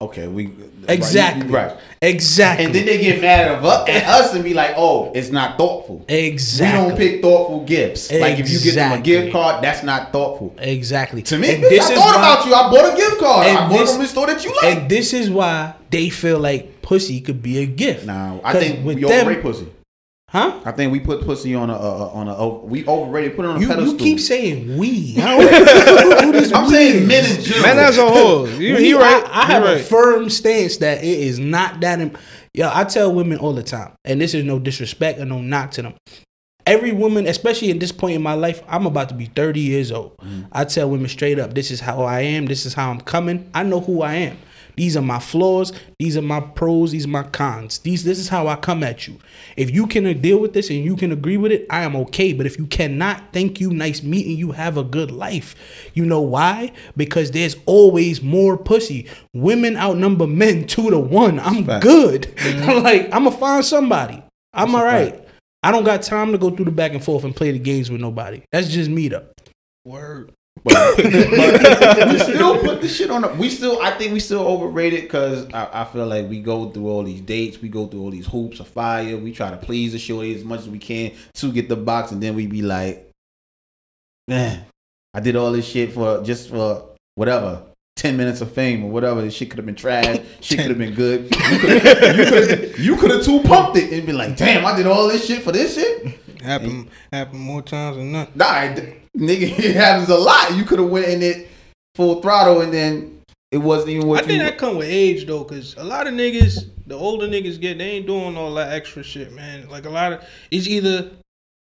okay, 0.00 0.26
we 0.28 0.42
Exactly. 0.88 1.48
right. 1.58 1.72
Exactly. 2.02 2.64
And 2.66 2.74
then 2.74 2.86
they 2.86 2.98
get 3.06 3.20
mad 3.20 3.48
at 3.88 4.04
us, 4.16 4.32
and 4.34 4.42
be 4.44 4.54
like, 4.54 4.72
"Oh, 4.76 5.12
it's 5.14 5.30
not 5.30 5.58
thoughtful." 5.58 6.04
exactly. 6.08 6.82
We 6.82 6.88
don't 6.88 6.96
pick 6.98 7.22
thoughtful 7.22 7.64
gifts. 7.64 8.10
Like 8.12 8.38
if 8.38 8.48
you 8.50 8.58
get 8.60 8.74
them 8.76 8.92
a 8.98 9.02
gift 9.10 9.32
card, 9.32 9.62
that's 9.64 9.82
not 9.82 10.12
thoughtful. 10.12 10.54
Exactly. 10.58 11.22
To 11.30 11.38
me, 11.38 11.48
bitch, 11.48 11.68
this 11.74 11.86
I 11.88 11.92
is 11.92 11.98
thought 11.98 12.14
why- 12.16 12.22
about 12.34 12.46
you. 12.46 12.54
I 12.54 12.62
bought 12.72 12.92
a 12.92 12.96
gift 12.96 13.18
card. 13.20 13.46
And 13.48 13.58
I 13.58 13.68
bought 13.68 13.78
this- 13.78 13.92
from 13.92 14.02
the 14.02 14.08
store 14.08 14.26
that 14.28 14.44
you 14.44 14.50
like. 14.62 14.76
And 14.76 14.88
this 14.90 15.12
is 15.12 15.30
why 15.30 15.74
they 15.90 16.08
feel 16.10 16.38
like 16.40 16.82
pussy 16.82 17.20
could 17.20 17.42
be 17.42 17.58
a 17.58 17.66
gift. 17.66 18.06
Nah, 18.06 18.38
I 18.44 18.52
think 18.58 18.84
with 18.86 18.96
we 18.96 19.04
them- 19.04 19.40
pussy. 19.42 19.66
Huh? 20.30 20.60
I 20.66 20.72
think 20.72 20.92
we 20.92 21.00
put 21.00 21.24
pussy 21.24 21.54
on 21.54 21.70
a 21.70 21.74
uh, 21.74 22.10
on 22.12 22.28
a 22.28 22.48
we 22.48 22.86
overrated. 22.86 23.34
Put 23.34 23.46
it 23.46 23.48
on 23.48 23.56
a 23.56 23.60
You, 23.60 23.66
pedestal. 23.68 23.92
you 23.94 23.98
keep 23.98 24.20
saying 24.20 24.76
we. 24.76 25.16
I 25.18 25.38
don't 25.38 26.10
know 26.10 26.20
who 26.26 26.32
this 26.32 26.52
I'm 26.52 26.66
we 26.66 26.70
saying 26.74 27.06
men 27.08 27.24
in 27.38 27.42
general. 27.42 27.62
Man, 27.62 27.78
as 27.78 27.96
a 27.96 28.06
whole, 28.06 28.46
you, 28.46 28.74
We- 28.76 28.84
he 28.84 28.92
right. 28.94 29.24
I, 29.26 29.42
I 29.42 29.46
have 29.46 29.64
he 29.66 29.72
a 29.72 29.78
firm 29.78 30.28
stance 30.28 30.76
that 30.78 30.98
it 30.98 31.06
is 31.18 31.38
not 31.38 31.80
that. 31.80 32.00
Im- 32.00 32.16
Yo, 32.52 32.70
I 32.72 32.84
tell 32.84 33.14
women 33.14 33.38
all 33.38 33.54
the 33.54 33.62
time, 33.62 33.92
and 34.04 34.20
this 34.20 34.34
is 34.34 34.44
no 34.44 34.58
disrespect 34.58 35.18
or 35.18 35.24
no 35.24 35.40
knock 35.40 35.70
to 35.72 35.82
them. 35.82 35.94
Every 36.66 36.92
woman, 36.92 37.26
especially 37.26 37.70
at 37.70 37.80
this 37.80 37.92
point 37.92 38.14
in 38.16 38.20
my 38.22 38.34
life, 38.34 38.62
I'm 38.68 38.84
about 38.84 39.08
to 39.08 39.14
be 39.14 39.26
30 39.26 39.60
years 39.60 39.90
old. 39.90 40.14
I 40.52 40.64
tell 40.64 40.90
women 40.90 41.08
straight 41.08 41.38
up, 41.38 41.54
this 41.54 41.70
is 41.70 41.80
how 41.80 42.02
I 42.02 42.20
am. 42.20 42.44
This 42.44 42.66
is 42.66 42.74
how 42.74 42.90
I'm 42.90 43.00
coming. 43.00 43.48
I 43.54 43.62
know 43.62 43.80
who 43.80 44.02
I 44.02 44.14
am. 44.14 44.36
These 44.78 44.96
are 44.96 45.02
my 45.02 45.18
flaws. 45.18 45.72
These 45.98 46.16
are 46.16 46.22
my 46.22 46.38
pros. 46.40 46.92
These 46.92 47.04
are 47.04 47.08
my 47.08 47.24
cons. 47.24 47.78
These 47.80 48.04
this 48.04 48.20
is 48.20 48.28
how 48.28 48.46
I 48.46 48.54
come 48.54 48.84
at 48.84 49.08
you. 49.08 49.18
If 49.56 49.72
you 49.72 49.88
can 49.88 50.20
deal 50.20 50.38
with 50.38 50.52
this 50.52 50.70
and 50.70 50.84
you 50.84 50.94
can 50.94 51.10
agree 51.10 51.36
with 51.36 51.50
it, 51.50 51.66
I 51.68 51.82
am 51.82 51.96
okay. 51.96 52.32
But 52.32 52.46
if 52.46 52.58
you 52.60 52.66
cannot, 52.68 53.32
thank 53.32 53.60
you. 53.60 53.72
Nice 53.72 54.04
meeting 54.04 54.36
you. 54.36 54.52
Have 54.52 54.76
a 54.76 54.84
good 54.84 55.10
life. 55.10 55.56
You 55.94 56.04
know 56.04 56.20
why? 56.20 56.70
Because 56.96 57.32
there's 57.32 57.56
always 57.66 58.22
more 58.22 58.56
pussy. 58.56 59.08
Women 59.34 59.76
outnumber 59.76 60.28
men 60.28 60.64
two 60.68 60.90
to 60.90 60.98
one. 61.00 61.40
I'm 61.40 61.64
fact. 61.64 61.82
good. 61.82 62.32
Mm-hmm. 62.48 62.84
like 62.84 63.02
I'm 63.12 63.24
gonna 63.24 63.32
find 63.32 63.64
somebody. 63.64 64.22
I'm 64.54 64.68
That's 64.72 64.74
all 64.78 64.84
right. 64.84 65.14
fact. 65.16 65.28
I 65.64 65.72
don't 65.72 65.84
got 65.84 66.02
time 66.02 66.30
to 66.32 66.38
go 66.38 66.50
through 66.50 66.66
the 66.66 66.70
back 66.70 66.92
and 66.92 67.02
forth 67.04 67.24
and 67.24 67.34
play 67.34 67.50
the 67.50 67.58
games 67.58 67.90
with 67.90 68.00
nobody. 68.00 68.42
That's 68.52 68.68
just 68.68 68.88
me 68.88 69.08
though. 69.08 69.26
Word. 69.84 70.32
But, 70.64 70.96
but 70.96 71.04
we 72.12 72.18
still 72.18 72.58
put 72.60 72.80
the 72.80 72.88
shit 72.88 73.10
on. 73.10 73.22
The, 73.22 73.28
we 73.28 73.48
still, 73.48 73.80
I 73.82 73.92
think 73.92 74.12
we 74.12 74.20
still 74.20 74.46
overrated 74.46 75.02
because 75.02 75.52
I, 75.52 75.82
I 75.82 75.84
feel 75.84 76.06
like 76.06 76.28
we 76.28 76.40
go 76.40 76.70
through 76.70 76.88
all 76.88 77.02
these 77.02 77.20
dates, 77.20 77.60
we 77.60 77.68
go 77.68 77.86
through 77.86 78.00
all 78.00 78.10
these 78.10 78.26
hoops 78.26 78.60
of 78.60 78.68
fire. 78.68 79.16
We 79.16 79.32
try 79.32 79.50
to 79.50 79.56
please 79.56 79.92
the 79.92 79.98
shorty 79.98 80.34
as 80.34 80.44
much 80.44 80.60
as 80.60 80.68
we 80.68 80.78
can 80.78 81.12
to 81.34 81.52
get 81.52 81.68
the 81.68 81.76
box, 81.76 82.12
and 82.12 82.22
then 82.22 82.34
we 82.34 82.46
be 82.46 82.62
like, 82.62 83.10
man, 84.26 84.64
I 85.14 85.20
did 85.20 85.36
all 85.36 85.52
this 85.52 85.66
shit 85.66 85.92
for 85.92 86.22
just 86.22 86.50
for 86.50 86.90
whatever. 87.14 87.62
10 87.96 88.16
minutes 88.16 88.40
of 88.40 88.52
fame 88.52 88.84
or 88.84 88.90
whatever. 88.90 89.20
This 89.20 89.34
shit 89.34 89.50
could 89.50 89.58
have 89.58 89.66
been 89.66 89.74
trash. 89.74 90.20
Shit 90.40 90.60
could 90.60 90.68
have 90.68 90.78
been 90.78 90.94
good. 90.94 91.24
You 91.24 91.58
could 91.58 91.82
have 91.82 92.78
you 92.78 92.96
could 92.96 93.10
have 93.10 93.24
two 93.24 93.40
pumped 93.42 93.76
it 93.76 93.92
and 93.92 94.06
been 94.06 94.16
like, 94.16 94.36
damn, 94.36 94.64
I 94.64 94.76
did 94.76 94.86
all 94.86 95.08
this 95.08 95.26
shit 95.26 95.42
for 95.42 95.50
this 95.50 95.74
shit. 95.74 96.16
Happen 96.42 96.88
happen 97.12 97.38
more 97.38 97.62
times 97.62 97.96
than 97.96 98.12
not. 98.12 98.34
Nah, 98.36 98.62
it- 98.62 99.02
nigga, 99.16 99.42
it 99.58 99.74
happens 99.76 100.08
a 100.08 100.16
lot. 100.16 100.54
You 100.56 100.64
could 100.64 100.78
have 100.78 100.88
went 100.90 101.06
in 101.08 101.22
it 101.22 101.48
full 101.94 102.20
throttle 102.22 102.60
and 102.60 102.72
then 102.72 103.20
it 103.50 103.58
wasn't 103.58 103.88
even 103.90 104.06
what 104.06 104.22
I 104.24 104.26
think 104.26 104.42
that 104.42 104.58
come 104.58 104.76
with 104.76 104.88
age 104.88 105.26
though, 105.26 105.42
cause 105.44 105.74
a 105.78 105.84
lot 105.84 106.06
of 106.06 106.14
niggas, 106.14 106.68
the 106.86 106.94
older 106.94 107.26
niggas 107.26 107.60
get, 107.60 107.78
they 107.78 107.90
ain't 107.92 108.06
doing 108.06 108.36
all 108.36 108.54
that 108.54 108.72
extra 108.72 109.02
shit, 109.02 109.32
man. 109.32 109.68
Like 109.68 109.86
a 109.86 109.90
lot 109.90 110.12
of, 110.12 110.24
it's 110.50 110.66
either 110.68 111.10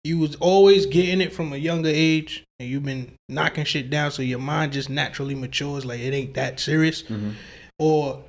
you 0.05 0.19
was 0.19 0.37
always 0.37 0.87
getting 0.87 1.21
it 1.21 1.33
from 1.33 1.53
a 1.53 1.57
younger 1.57 1.91
age, 1.93 2.45
and 2.59 2.69
you've 2.69 2.85
been 2.85 3.13
knocking 3.29 3.65
shit 3.65 3.91
down, 3.91 4.11
so 4.11 4.23
your 4.23 4.39
mind 4.39 4.73
just 4.73 4.89
naturally 4.91 5.35
matures, 5.35 5.85
like 5.85 6.01
it 6.01 6.15
ain't 6.15 6.35
that 6.35 6.61
serious, 6.61 7.03
Mhm. 7.05 7.33
or 7.79 8.23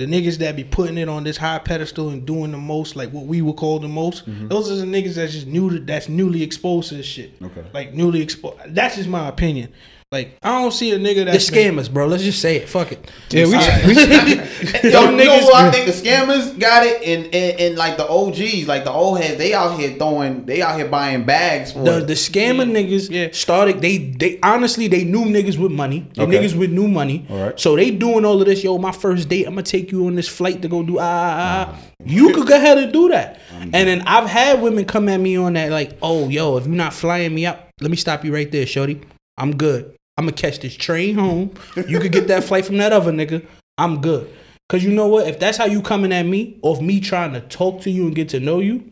the 0.00 0.06
niggas 0.06 0.38
that 0.38 0.56
be 0.56 0.64
putting 0.64 0.96
it 0.96 1.10
on 1.10 1.24
this 1.24 1.36
high 1.36 1.58
pedestal 1.58 2.08
and 2.08 2.24
doing 2.24 2.52
the 2.52 2.58
most, 2.58 2.96
like 2.96 3.10
what 3.10 3.26
we 3.26 3.42
would 3.42 3.56
call 3.56 3.78
the 3.78 3.86
most. 3.86 4.26
Mhm. 4.28 4.48
Those 4.48 4.70
are 4.70 4.76
the 4.76 4.86
niggas 4.86 5.14
that's 5.16 5.34
just 5.34 5.46
new 5.46 5.68
to, 5.68 5.78
that's 5.78 6.08
newly 6.08 6.42
exposed 6.42 6.88
to 6.88 6.94
this 6.96 7.04
shit. 7.04 7.34
Okay. 7.42 7.62
Like 7.74 7.92
newly 7.92 8.22
exposed. 8.22 8.56
That's 8.68 8.96
just 8.96 9.10
my 9.10 9.28
opinion. 9.28 9.68
Like 10.12 10.36
I 10.42 10.60
don't 10.60 10.72
see 10.72 10.90
a 10.90 10.98
nigga 10.98 11.18
The 11.24 11.24
that's 11.26 11.48
been- 11.50 11.76
scammers, 11.76 11.88
bro. 11.88 12.08
Let's 12.08 12.24
just 12.24 12.40
say 12.42 12.56
it. 12.56 12.68
Fuck 12.68 12.90
it. 12.90 13.08
Yeah, 13.30 13.44
we, 13.44 13.52
Yo, 13.52 13.86
we 13.86 13.94
you 14.82 14.90
know 15.24 15.38
what? 15.44 15.54
I 15.54 15.70
think 15.70 15.86
the 15.86 15.92
scammers 15.92 16.58
got 16.58 16.84
it, 16.84 17.00
and, 17.04 17.32
and 17.32 17.60
and 17.60 17.76
like 17.76 17.96
the 17.96 18.08
OGs, 18.08 18.66
like 18.66 18.82
the 18.82 18.90
old 18.90 19.20
heads, 19.20 19.38
they 19.38 19.54
out 19.54 19.78
here 19.78 19.90
throwing, 19.96 20.46
they 20.46 20.62
out 20.62 20.74
here 20.76 20.88
buying 20.88 21.22
bags 21.22 21.70
for 21.74 21.84
The 21.84 21.98
it. 21.98 22.08
the 22.08 22.14
scammer 22.14 22.68
niggas 22.68 23.08
Yeah. 23.08 23.28
started. 23.30 23.80
They 23.80 23.98
they 23.98 24.40
honestly 24.42 24.88
they 24.88 25.04
knew 25.04 25.26
niggas 25.26 25.56
with 25.58 25.70
money. 25.70 26.08
They 26.16 26.24
Okay. 26.24 26.38
niggas 26.44 26.56
with 26.58 26.72
new 26.72 26.88
money. 26.88 27.24
All 27.30 27.44
right. 27.44 27.60
So 27.60 27.76
they 27.76 27.92
doing 27.92 28.24
all 28.24 28.40
of 28.40 28.48
this. 28.48 28.64
Yo, 28.64 28.78
my 28.78 28.90
first 28.90 29.28
date. 29.28 29.44
I'm 29.46 29.52
gonna 29.54 29.62
take 29.62 29.92
you 29.92 30.08
on 30.08 30.16
this 30.16 30.26
flight 30.28 30.60
to 30.62 30.68
go 30.68 30.82
do 30.82 30.98
ah 30.98 31.02
ah. 31.04 31.68
ah. 31.72 31.80
You 32.04 32.34
could 32.34 32.48
go 32.48 32.56
ahead 32.56 32.78
and 32.78 32.92
do 32.92 33.10
that. 33.10 33.38
And 33.60 33.72
then 33.72 34.02
I've 34.08 34.28
had 34.28 34.60
women 34.60 34.86
come 34.86 35.08
at 35.08 35.20
me 35.20 35.36
on 35.36 35.52
that 35.52 35.70
like, 35.70 35.96
oh 36.02 36.28
yo, 36.28 36.56
if 36.56 36.66
you're 36.66 36.74
not 36.74 36.94
flying 36.94 37.32
me 37.32 37.46
up, 37.46 37.68
let 37.80 37.92
me 37.92 37.96
stop 37.96 38.24
you 38.24 38.34
right 38.34 38.50
there, 38.50 38.66
shorty. 38.66 39.00
I'm 39.38 39.56
good. 39.56 39.94
I'm 40.20 40.26
gonna 40.26 40.36
catch 40.36 40.58
this 40.60 40.76
train 40.76 41.14
home. 41.14 41.50
You 41.88 41.98
could 41.98 42.12
get 42.12 42.28
that 42.28 42.44
flight 42.44 42.66
from 42.66 42.76
that 42.76 42.92
other 42.92 43.10
nigga. 43.10 43.42
I'm 43.78 44.02
good. 44.02 44.30
Cause 44.68 44.84
you 44.84 44.90
know 44.90 45.06
what? 45.06 45.26
If 45.26 45.38
that's 45.40 45.56
how 45.56 45.64
you 45.64 45.80
coming 45.80 46.12
at 46.12 46.26
me, 46.26 46.58
or 46.60 46.76
if 46.76 46.82
me 46.82 47.00
trying 47.00 47.32
to 47.32 47.40
talk 47.40 47.80
to 47.82 47.90
you 47.90 48.04
and 48.04 48.14
get 48.14 48.28
to 48.28 48.38
know 48.38 48.60
you, 48.60 48.84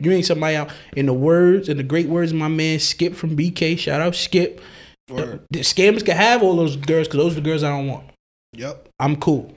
you 0.00 0.10
ain't 0.10 0.26
somebody 0.26 0.56
out 0.56 0.72
in 0.96 1.06
the 1.06 1.12
words 1.12 1.68
and 1.68 1.78
the 1.78 1.84
great 1.84 2.08
words 2.08 2.32
of 2.32 2.38
my 2.38 2.48
man 2.48 2.80
Skip 2.80 3.14
from 3.14 3.36
BK. 3.36 3.78
Shout 3.78 4.00
out 4.00 4.16
Skip. 4.16 4.60
The, 5.06 5.40
the 5.50 5.60
scammers 5.60 6.04
can 6.04 6.16
have 6.16 6.42
all 6.42 6.56
those 6.56 6.74
girls 6.74 7.06
because 7.06 7.18
those 7.20 7.32
are 7.34 7.40
the 7.40 7.48
girls 7.48 7.62
I 7.62 7.68
don't 7.68 7.86
want. 7.86 8.10
Yep. 8.54 8.88
I'm 8.98 9.14
cool. 9.14 9.54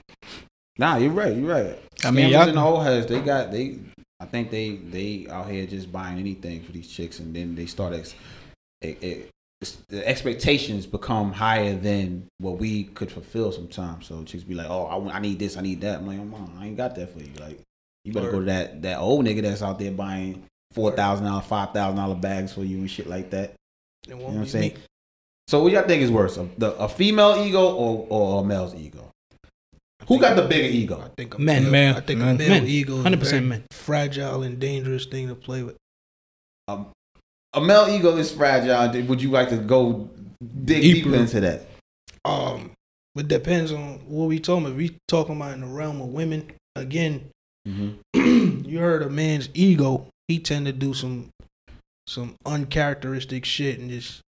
Nah, 0.78 0.98
you're 0.98 1.10
right. 1.10 1.36
You're 1.36 1.50
right. 1.50 1.80
I 2.04 2.12
mean, 2.12 2.28
Scammers 2.28 2.32
y'all- 2.32 2.48
and 2.50 2.58
the 2.58 2.62
old 2.62 2.84
heads, 2.84 3.08
they 3.08 3.22
got 3.22 3.52
they. 3.52 3.80
I 4.20 4.26
think 4.26 4.52
they 4.52 4.76
they 4.76 5.28
out 5.32 5.50
here 5.50 5.66
just 5.66 5.92
buying 5.92 6.20
anything 6.20 6.62
for 6.62 6.74
these 6.74 6.88
chicks, 6.88 7.18
and 7.20 7.36
then 7.36 7.56
they 7.56 7.66
start 7.66 7.94
ex, 7.96 8.14
it, 8.82 8.98
it, 9.02 9.04
it's- 9.04 9.32
the 9.90 10.08
expectations 10.08 10.86
become 10.86 11.32
higher 11.32 11.76
than 11.76 12.28
what 12.38 12.60
we 12.60 12.84
could 12.84 13.12
fulfill 13.12 13.52
sometimes. 13.52 14.06
So 14.06 14.24
chicks 14.24 14.44
be 14.44 14.54
like, 14.54 14.70
"Oh, 14.70 14.86
I, 14.86 14.96
want- 14.96 15.16
I 15.16 15.20
need 15.20 15.40
this, 15.40 15.58
I 15.58 15.62
need 15.62 15.82
that." 15.82 16.00
I'm 16.00 16.08
like, 16.08 16.18
"Mom, 16.20 16.56
I 16.60 16.68
ain't 16.68 16.78
got 16.78 16.96
that 16.96 17.12
for 17.12 17.20
you." 17.20 17.32
Like, 17.40 17.60
you 18.06 18.14
better 18.14 18.32
go 18.32 18.40
to 18.40 18.46
that 18.46 18.82
that 18.84 19.00
old 19.00 19.26
nigga 19.26 19.42
that's 19.42 19.64
out 19.64 19.80
there 19.80 19.92
buying 19.92 20.44
four 20.74 20.92
thousand 20.92 21.26
dollar, 21.26 21.42
five 21.42 21.72
thousand 21.74 21.98
dollar 21.98 22.16
bags 22.16 22.54
for 22.54 22.64
you 22.64 22.78
and 22.78 22.92
shit 22.92 23.08
like 23.08 23.32
that. 23.32 23.54
You 24.08 24.16
know 24.16 24.26
what 24.26 24.36
I'm 24.36 24.46
saying? 24.46 24.74
me. 24.74 24.80
So 25.48 25.64
what 25.64 25.72
y'all 25.72 25.84
think 25.88 26.04
is 26.04 26.12
worse, 26.12 26.38
a, 26.38 26.48
the, 26.58 26.74
a 26.76 26.90
female 26.90 27.44
ego 27.46 27.74
or, 27.74 28.06
or 28.10 28.42
a 28.42 28.44
male's 28.46 28.76
ego? 28.76 29.10
Who 30.08 30.20
got 30.20 30.36
the 30.36 30.44
bigger 30.44 30.68
ego? 30.68 31.02
I 31.04 31.10
think 31.18 31.36
a 31.36 31.42
Men. 31.42 31.64
male, 31.64 31.72
Men. 31.72 31.96
I 31.96 32.00
think 32.02 32.20
Men. 32.20 32.36
a 32.36 32.38
male 32.38 32.50
Men. 32.50 32.68
ego 32.68 32.98
100% 33.04 33.46
men. 33.46 33.64
fragile 33.72 34.44
and 34.44 34.60
dangerous 34.60 35.06
thing 35.06 35.30
to 35.30 35.36
play 35.36 35.64
with. 35.64 35.76
Um, 36.68 36.88
a 37.54 37.62
male 37.62 37.88
ego 37.90 38.16
is 38.18 38.32
fragile. 38.32 39.04
Would 39.08 39.22
you 39.22 39.30
like 39.32 39.50
to 39.50 39.58
go 39.58 40.10
dig 40.66 40.82
deeper, 40.82 41.10
Deeper. 41.10 41.16
into 41.22 41.40
that? 41.42 41.62
Um, 42.26 42.72
it 43.16 43.28
depends 43.28 43.72
on 43.72 44.00
what 44.08 44.26
we 44.28 44.40
talking 44.40 44.66
about. 44.66 44.78
We 44.78 44.98
talking 45.08 45.36
about 45.36 45.54
in 45.54 45.62
the 45.62 45.68
realm 45.68 46.02
of 46.02 46.08
women. 46.10 46.52
Again, 46.76 47.30
Mm-hmm. 47.68 48.66
you 48.70 48.80
heard 48.80 49.02
a 49.02 49.10
man's 49.10 49.50
ego. 49.54 50.08
He 50.30 50.40
tend 50.40 50.68
to 50.68 50.72
do 50.72 50.94
some 50.94 51.30
some 52.08 52.36
uncharacteristic 52.46 53.44
shit 53.44 53.80
and 53.80 53.90
just. 53.90 54.22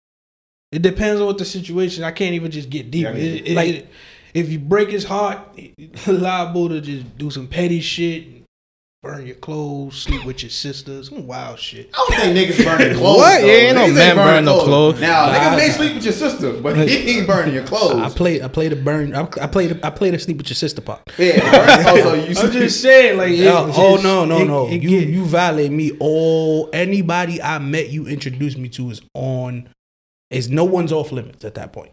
It 0.73 0.83
depends 0.83 1.21
on 1.21 1.29
what 1.29 1.39
the 1.39 1.45
situation. 1.45 2.03
I 2.05 2.11
can't 2.11 2.35
even 2.35 2.51
just 2.51 2.69
get 2.69 2.91
deep. 2.91 3.05
Yeah, 3.05 3.11
It- 3.13 3.49
it- 3.49 3.55
like- 3.55 3.69
it- 3.75 3.89
if 4.35 4.51
you 4.51 4.59
break 4.59 4.91
his 4.91 5.05
heart, 5.05 5.39
liable 6.07 6.69
to 6.69 6.81
just 6.81 7.17
do 7.17 7.31
some 7.31 7.47
petty 7.47 7.81
shit, 7.81 8.27
burn 9.03 9.27
your 9.27 9.37
clothes, 9.37 9.97
sleep 9.97 10.25
with 10.25 10.43
your 10.43 10.51
sisters, 10.51 11.09
some 11.09 11.27
wild 11.27 11.59
shit. 11.59 11.89
I 11.95 11.97
don't 12.09 12.35
think 12.35 12.37
niggas 12.51 12.65
burning 12.65 12.97
clothes. 12.99 13.17
What? 13.19 13.41
though. 13.41 13.47
Yeah, 13.47 13.53
ain't 13.53 13.77
no 13.77 13.87
man 13.93 14.17
burning 14.17 14.35
burn 14.35 14.45
no 14.45 14.65
clothes. 14.65 15.01
Now, 15.01 15.27
Nah, 15.27 15.33
niggas 15.35 15.57
may 15.57 15.69
sleep 15.71 15.95
with 15.95 16.05
your 16.05 16.13
sister, 16.13 16.53
but 16.61 16.89
he 16.89 16.97
ain't 17.19 17.27
burning 17.27 17.55
your 17.55 17.65
clothes. 17.65 17.93
I 17.93 17.99
clothes. 18.01 18.15
play. 18.15 18.43
I 18.43 18.49
play 18.49 18.69
the 18.69 18.77
burn. 18.77 19.15
I, 19.15 19.23
I 19.41 19.47
play. 19.47 19.69
The, 19.69 19.87
I 19.87 19.91
play 19.91 20.11
the 20.11 20.19
sleep 20.19 20.39
with 20.39 20.49
your 20.49 20.57
sister 20.57 20.81
part. 20.81 21.03
yeah, 21.17 21.39
burn, 22.03 22.21
you 22.21 22.27
I'm 22.39 22.51
just 22.51 22.83
saying, 22.83 23.19
like, 23.19 23.31
it- 23.33 23.47
Oh, 23.47 23.73
oh 23.77 23.93
just- 23.95 24.05
no 24.05 24.25
no 24.25 24.39
it- 24.39 24.45
no! 24.47 24.69
it 24.69 24.83
you 24.83 24.99
you 24.99 25.25
violate 25.25 25.71
me. 25.73 25.93
All 26.01 26.69
anybody 26.73 27.41
I 27.41 27.59
met 27.61 27.91
you 27.91 28.07
introduced 28.09 28.59
me 28.59 28.69
to 28.71 28.91
is 28.91 29.01
on. 29.15 29.69
Is 30.31 30.51
no 30.51 30.65
one's 30.65 30.93
off 30.93 31.11
limits 31.11 31.43
at 31.47 31.55
that 31.55 31.73
point. 31.73 31.91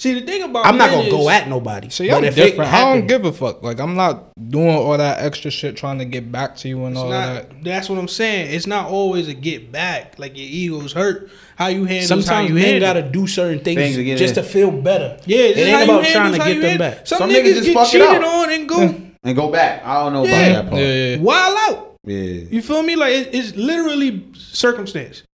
See, 0.00 0.14
the 0.14 0.24
thing 0.24 0.44
about 0.44 0.64
I'm 0.64 0.78
not 0.78 0.90
gonna 0.90 1.10
go 1.10 1.28
at 1.28 1.48
nobody. 1.48 1.88
See, 1.90 2.08
I'm 2.08 2.18
but 2.20 2.28
if 2.28 2.38
it 2.38 2.50
different. 2.50 2.72
I 2.72 2.94
don't 2.94 3.08
give 3.08 3.24
a 3.24 3.32
fuck. 3.32 3.64
Like, 3.64 3.80
I'm 3.80 3.96
not 3.96 4.30
doing 4.48 4.68
all 4.76 4.96
that 4.96 5.18
extra 5.20 5.50
shit 5.50 5.76
trying 5.76 5.98
to 5.98 6.04
get 6.04 6.30
back 6.30 6.56
to 6.58 6.68
you 6.68 6.84
and 6.84 6.94
It's 6.94 7.00
all 7.02 7.10
not, 7.10 7.48
that. 7.50 7.64
That's 7.64 7.88
what 7.90 7.98
I'm 7.98 8.06
saying. 8.06 8.54
It's 8.54 8.68
not 8.68 8.86
always 8.88 9.26
a 9.26 9.34
get 9.34 9.72
back. 9.72 10.16
Like 10.18 10.36
your 10.36 10.46
ego's 10.46 10.92
hurt. 10.92 11.30
How 11.56 11.66
you 11.66 11.84
handle 11.84 12.16
how 12.18 12.22
Sometimes 12.22 12.48
you 12.50 12.54
men 12.54 12.64
handle. 12.64 12.80
gotta 12.88 13.02
do 13.02 13.26
certain 13.26 13.58
things, 13.64 13.76
Things 13.80 13.96
to 13.96 14.16
just 14.16 14.36
in. 14.36 14.44
to 14.44 14.48
feel 14.48 14.70
better. 14.70 15.18
yeah, 15.26 15.38
it 15.38 15.54
just 15.56 15.66
ain't 15.66 15.76
how 15.78 15.84
about 15.84 16.04
handle 16.04 16.38
trying 16.38 16.54
to 16.54 16.54
get 16.54 16.60
them 16.62 16.78
back. 16.78 17.06
Some, 17.06 17.18
Some 17.18 17.30
niggas, 17.30 17.42
niggas 17.42 17.54
just 17.54 17.64
get 17.66 17.74
fuck 17.74 17.88
it 17.88 17.90
cheated 17.90 18.06
out. 18.06 18.24
on 18.24 18.50
and 18.52 18.68
go 18.68 18.80
and 19.24 19.36
go 19.36 19.50
back. 19.50 19.84
I 19.84 19.94
don't 20.04 20.12
know 20.12 20.22
about 20.22 20.30
that 20.30 20.68
part. 20.70 20.80
Yeah, 20.80 20.86
Yeah. 20.92 21.16
yeah. 21.16 21.20
wild 21.22 21.58
out. 21.68 21.96
Yeah. 22.04 22.14
You 22.22 22.62
feel 22.62 22.84
me? 22.84 22.94
Like 22.94 23.14
it, 23.14 23.34
it's 23.34 23.56
literally 23.56 24.28
circumstance. 24.34 25.24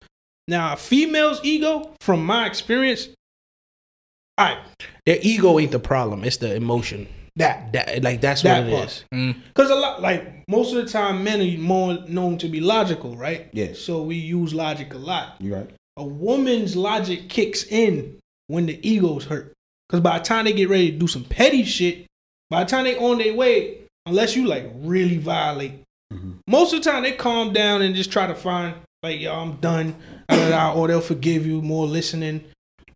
Now, 0.48 0.72
a 0.72 0.76
female's 0.76 1.40
ego, 1.42 1.94
from 2.00 2.24
my 2.24 2.46
experience, 2.46 3.08
all 4.38 4.46
right, 4.46 4.58
Their 5.06 5.18
ego 5.22 5.58
ain't 5.58 5.72
the 5.72 5.78
problem; 5.78 6.24
it's 6.24 6.38
the 6.38 6.54
emotion. 6.54 7.06
that 7.36 7.72
That 7.72 8.02
like 8.02 8.20
that's 8.20 8.42
That 8.42 8.64
what 8.64 8.72
it 8.72 8.76
part. 8.76 8.88
is. 8.88 9.04
Mm. 9.14 9.36
Because 9.48 9.70
a 9.70 9.74
lot, 9.74 10.00
like 10.02 10.48
most 10.48 10.74
of 10.74 10.84
the 10.84 10.90
time, 10.90 11.24
men 11.24 11.40
are 11.40 11.58
more 11.60 11.98
known 12.08 12.38
to 12.38 12.48
be 12.48 12.60
logical, 12.60 13.16
right? 13.16 13.48
Yes. 13.52 13.78
So 13.78 14.02
we 14.02 14.16
use 14.16 14.54
logic 14.54 14.94
a 14.94 14.98
lot. 14.98 15.36
You 15.40 15.54
right. 15.56 15.70
A 15.96 16.04
woman's 16.04 16.74
logic 16.76 17.28
kicks 17.28 17.64
in 17.64 18.18
when 18.48 18.66
the 18.66 18.78
ego's 18.88 19.24
hurt. 19.24 19.52
Because 19.88 20.00
by 20.00 20.18
the 20.18 20.24
time 20.24 20.44
they 20.46 20.52
get 20.52 20.68
ready 20.68 20.90
to 20.90 20.98
do 20.98 21.06
some 21.06 21.24
petty 21.24 21.62
shit, 21.64 22.06
by 22.50 22.64
the 22.64 22.70
time 22.70 22.84
they 22.84 22.96
on 22.96 23.18
their 23.18 23.34
way, 23.34 23.78
unless 24.06 24.34
you 24.34 24.46
like 24.46 24.70
really 24.76 25.18
violate, 25.18 25.72
Mhm. 26.12 26.38
most 26.48 26.72
of 26.72 26.82
the 26.82 26.90
time 26.90 27.02
they 27.04 27.12
calm 27.12 27.52
down 27.52 27.80
and 27.82 27.94
just 27.94 28.10
try 28.10 28.26
to 28.26 28.34
find 28.34 28.74
like, 29.02 29.20
yo, 29.20 29.34
I'm 29.34 29.56
done, 29.56 29.94
or 30.30 30.88
they'll 30.88 31.00
forgive 31.00 31.46
you, 31.46 31.60
more 31.62 31.86
listening, 31.86 32.42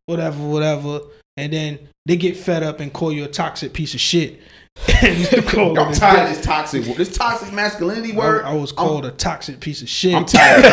whatever, 0.07 0.38
whatever, 0.48 1.01
and 1.38 1.53
then 1.53 1.79
they 2.05 2.16
get 2.16 2.37
fed 2.37 2.64
up 2.64 2.81
and 2.81 2.92
call 2.92 3.12
you 3.12 3.24
a 3.24 3.29
toxic 3.29 3.72
piece 3.72 3.94
of 3.94 4.01
shit. 4.01 4.40
I'm 4.88 5.92
tired 5.92 6.29
of 6.29 6.35
this 6.35 6.44
toxic, 6.44 6.85
this 6.96 7.16
toxic 7.16 7.53
masculinity 7.53 8.12
word. 8.12 8.44
I, 8.44 8.51
I 8.51 8.55
was 8.55 8.72
called 8.72 9.07
a 9.07 9.12
toxic 9.12 9.61
piece 9.61 9.81
of 9.81 9.88
shit. 9.88 10.14
I'm 10.14 10.24
tired. 10.27 10.64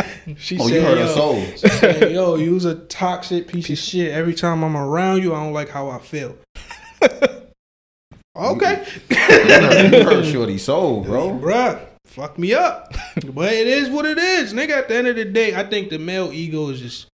She 0.38 0.56
oh, 0.60 0.68
said, 0.68 0.74
you 0.74 0.80
hurt 0.82 0.98
yo, 0.98 1.06
her 1.06 1.12
soul. 1.12 1.44
she 1.56 1.68
said, 1.68 2.12
yo, 2.12 2.36
you 2.36 2.54
was 2.54 2.64
a 2.64 2.76
toxic 2.76 3.48
piece 3.48 3.68
of 3.68 3.78
shit. 3.78 4.12
Every 4.12 4.34
time 4.34 4.62
I'm 4.62 4.76
around 4.76 5.24
you, 5.24 5.34
I 5.34 5.42
don't 5.42 5.52
like 5.52 5.70
how 5.70 5.88
I 5.88 5.98
feel. 5.98 6.38
okay. 8.36 8.86
You 9.08 9.16
hurt, 9.16 9.92
you 9.92 10.04
hurt 10.04 10.24
Shorty's 10.26 10.62
soul, 10.62 11.02
bro. 11.02 11.30
Bruh, 11.30 11.84
fuck 12.04 12.38
me 12.38 12.54
up. 12.54 12.94
but 13.34 13.52
it 13.52 13.66
is 13.66 13.90
what 13.90 14.04
it 14.04 14.18
is. 14.18 14.54
Nigga, 14.54 14.70
at 14.70 14.88
the 14.88 14.94
end 14.94 15.08
of 15.08 15.16
the 15.16 15.24
day, 15.24 15.56
I 15.56 15.64
think 15.64 15.90
the 15.90 15.98
male 15.98 16.30
ego 16.32 16.68
is 16.68 16.80
just 16.80 17.09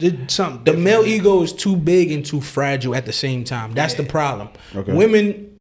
did 0.00 0.30
something. 0.30 0.64
The 0.64 0.78
male 0.78 1.04
ego 1.06 1.42
is 1.42 1.52
too 1.52 1.76
big 1.76 2.10
and 2.10 2.24
too 2.26 2.40
fragile 2.40 2.94
at 2.94 3.06
the 3.06 3.12
same 3.12 3.44
time. 3.44 3.72
That's 3.72 3.94
the 3.94 4.02
problem. 4.04 4.48
Okay. 4.74 4.92
Women, 4.92 5.56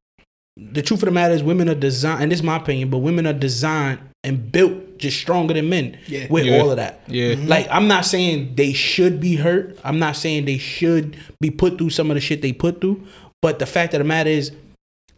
the 0.57 0.81
truth 0.81 1.01
of 1.03 1.07
the 1.07 1.11
matter 1.11 1.33
is, 1.33 1.43
women 1.43 1.69
are 1.69 1.75
designed, 1.75 2.23
and 2.23 2.31
this 2.31 2.39
is 2.39 2.43
my 2.43 2.57
opinion, 2.57 2.89
but 2.89 2.99
women 2.99 3.27
are 3.27 3.33
designed 3.33 3.99
and 4.23 4.51
built 4.51 4.73
just 4.97 5.17
stronger 5.17 5.53
than 5.53 5.69
men 5.69 5.97
Yeah. 6.07 6.27
with 6.29 6.45
Yeah. 6.45 6.57
all 6.59 6.71
of 6.71 6.77
that. 6.77 7.01
Yeah. 7.07 7.35
Like 7.45 7.67
I'm 7.71 7.87
not 7.87 8.05
saying 8.05 8.53
they 8.55 8.73
should 8.73 9.21
be 9.21 9.35
hurt. 9.37 9.77
I'm 9.83 9.97
not 9.99 10.17
saying 10.17 10.43
they 10.45 10.57
should 10.57 11.15
be 11.39 11.49
put 11.51 11.77
through 11.77 11.91
some 11.91 12.11
of 12.11 12.15
the 12.15 12.21
shit 12.21 12.41
they 12.41 12.51
put 12.51 12.81
through. 12.81 13.01
But 13.41 13.59
the 13.59 13.65
fact 13.65 13.93
of 13.93 13.99
the 13.99 14.03
matter 14.03 14.29
is, 14.29 14.51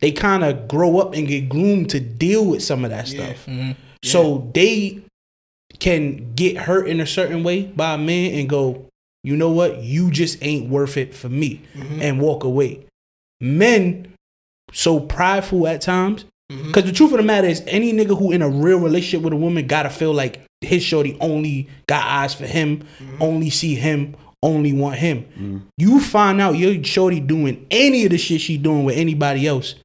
they 0.01 0.11
kind 0.11 0.43
of 0.43 0.67
grow 0.67 0.99
up 0.99 1.13
and 1.15 1.27
get 1.27 1.49
groomed 1.49 1.89
to 1.91 1.99
deal 1.99 2.45
with 2.45 2.61
some 2.61 2.83
of 2.85 2.91
that 2.91 3.07
stuff. 3.07 3.43
Mhm. 3.47 3.75
So 4.03 4.51
they 4.53 4.99
can 5.79 6.33
get 6.35 6.57
hurt 6.57 6.87
in 6.87 6.99
a 6.99 7.07
certain 7.07 7.43
way 7.43 7.63
by 7.63 7.93
a 7.95 7.97
man 7.97 8.33
and 8.33 8.47
go, 8.49 8.85
you 9.23 9.35
know 9.35 9.49
what, 9.49 9.81
you 9.83 10.11
just 10.11 10.37
ain't 10.41 10.69
worth 10.69 10.97
it 10.97 11.13
for 11.13 11.29
me, 11.29 11.61
mm-hmm. 11.75 12.01
and 12.01 12.21
walk 12.21 12.43
away. 12.43 12.85
Men 13.39 14.13
so 14.71 14.99
prideful 14.99 15.67
at 15.67 15.81
times. 15.81 16.25
Mm-hmm. 16.51 16.67
Because 16.67 16.85
the 16.85 16.91
truth 16.91 17.11
of 17.11 17.17
the 17.17 17.23
matter 17.23 17.47
is, 17.47 17.63
any 17.67 17.93
nigga 17.93 18.17
who 18.17 18.31
in 18.31 18.41
a 18.41 18.49
real 18.49 18.79
relationship 18.79 19.23
with 19.23 19.33
a 19.33 19.37
woman 19.37 19.67
gotta 19.67 19.89
feel 19.89 20.13
like 20.13 20.41
his 20.61 20.83
shorty 20.83 21.17
only 21.19 21.69
got 21.87 22.05
eyes 22.05 22.33
for 22.33 22.45
him, 22.45 22.79
mm-hmm. 22.79 23.21
only 23.21 23.49
see 23.49 23.75
him, 23.75 24.15
only 24.43 24.73
want 24.73 24.95
him. 24.95 25.69
You 25.77 25.99
find 25.99 26.41
out 26.41 26.57
your 26.57 26.83
shorty 26.83 27.19
doing 27.19 27.65
any 27.71 28.05
of 28.05 28.11
the 28.11 28.17
shit 28.17 28.41
she 28.41 28.57
doing 28.57 28.83
with 28.83 28.97
anybody 28.97 29.47
else. 29.47 29.75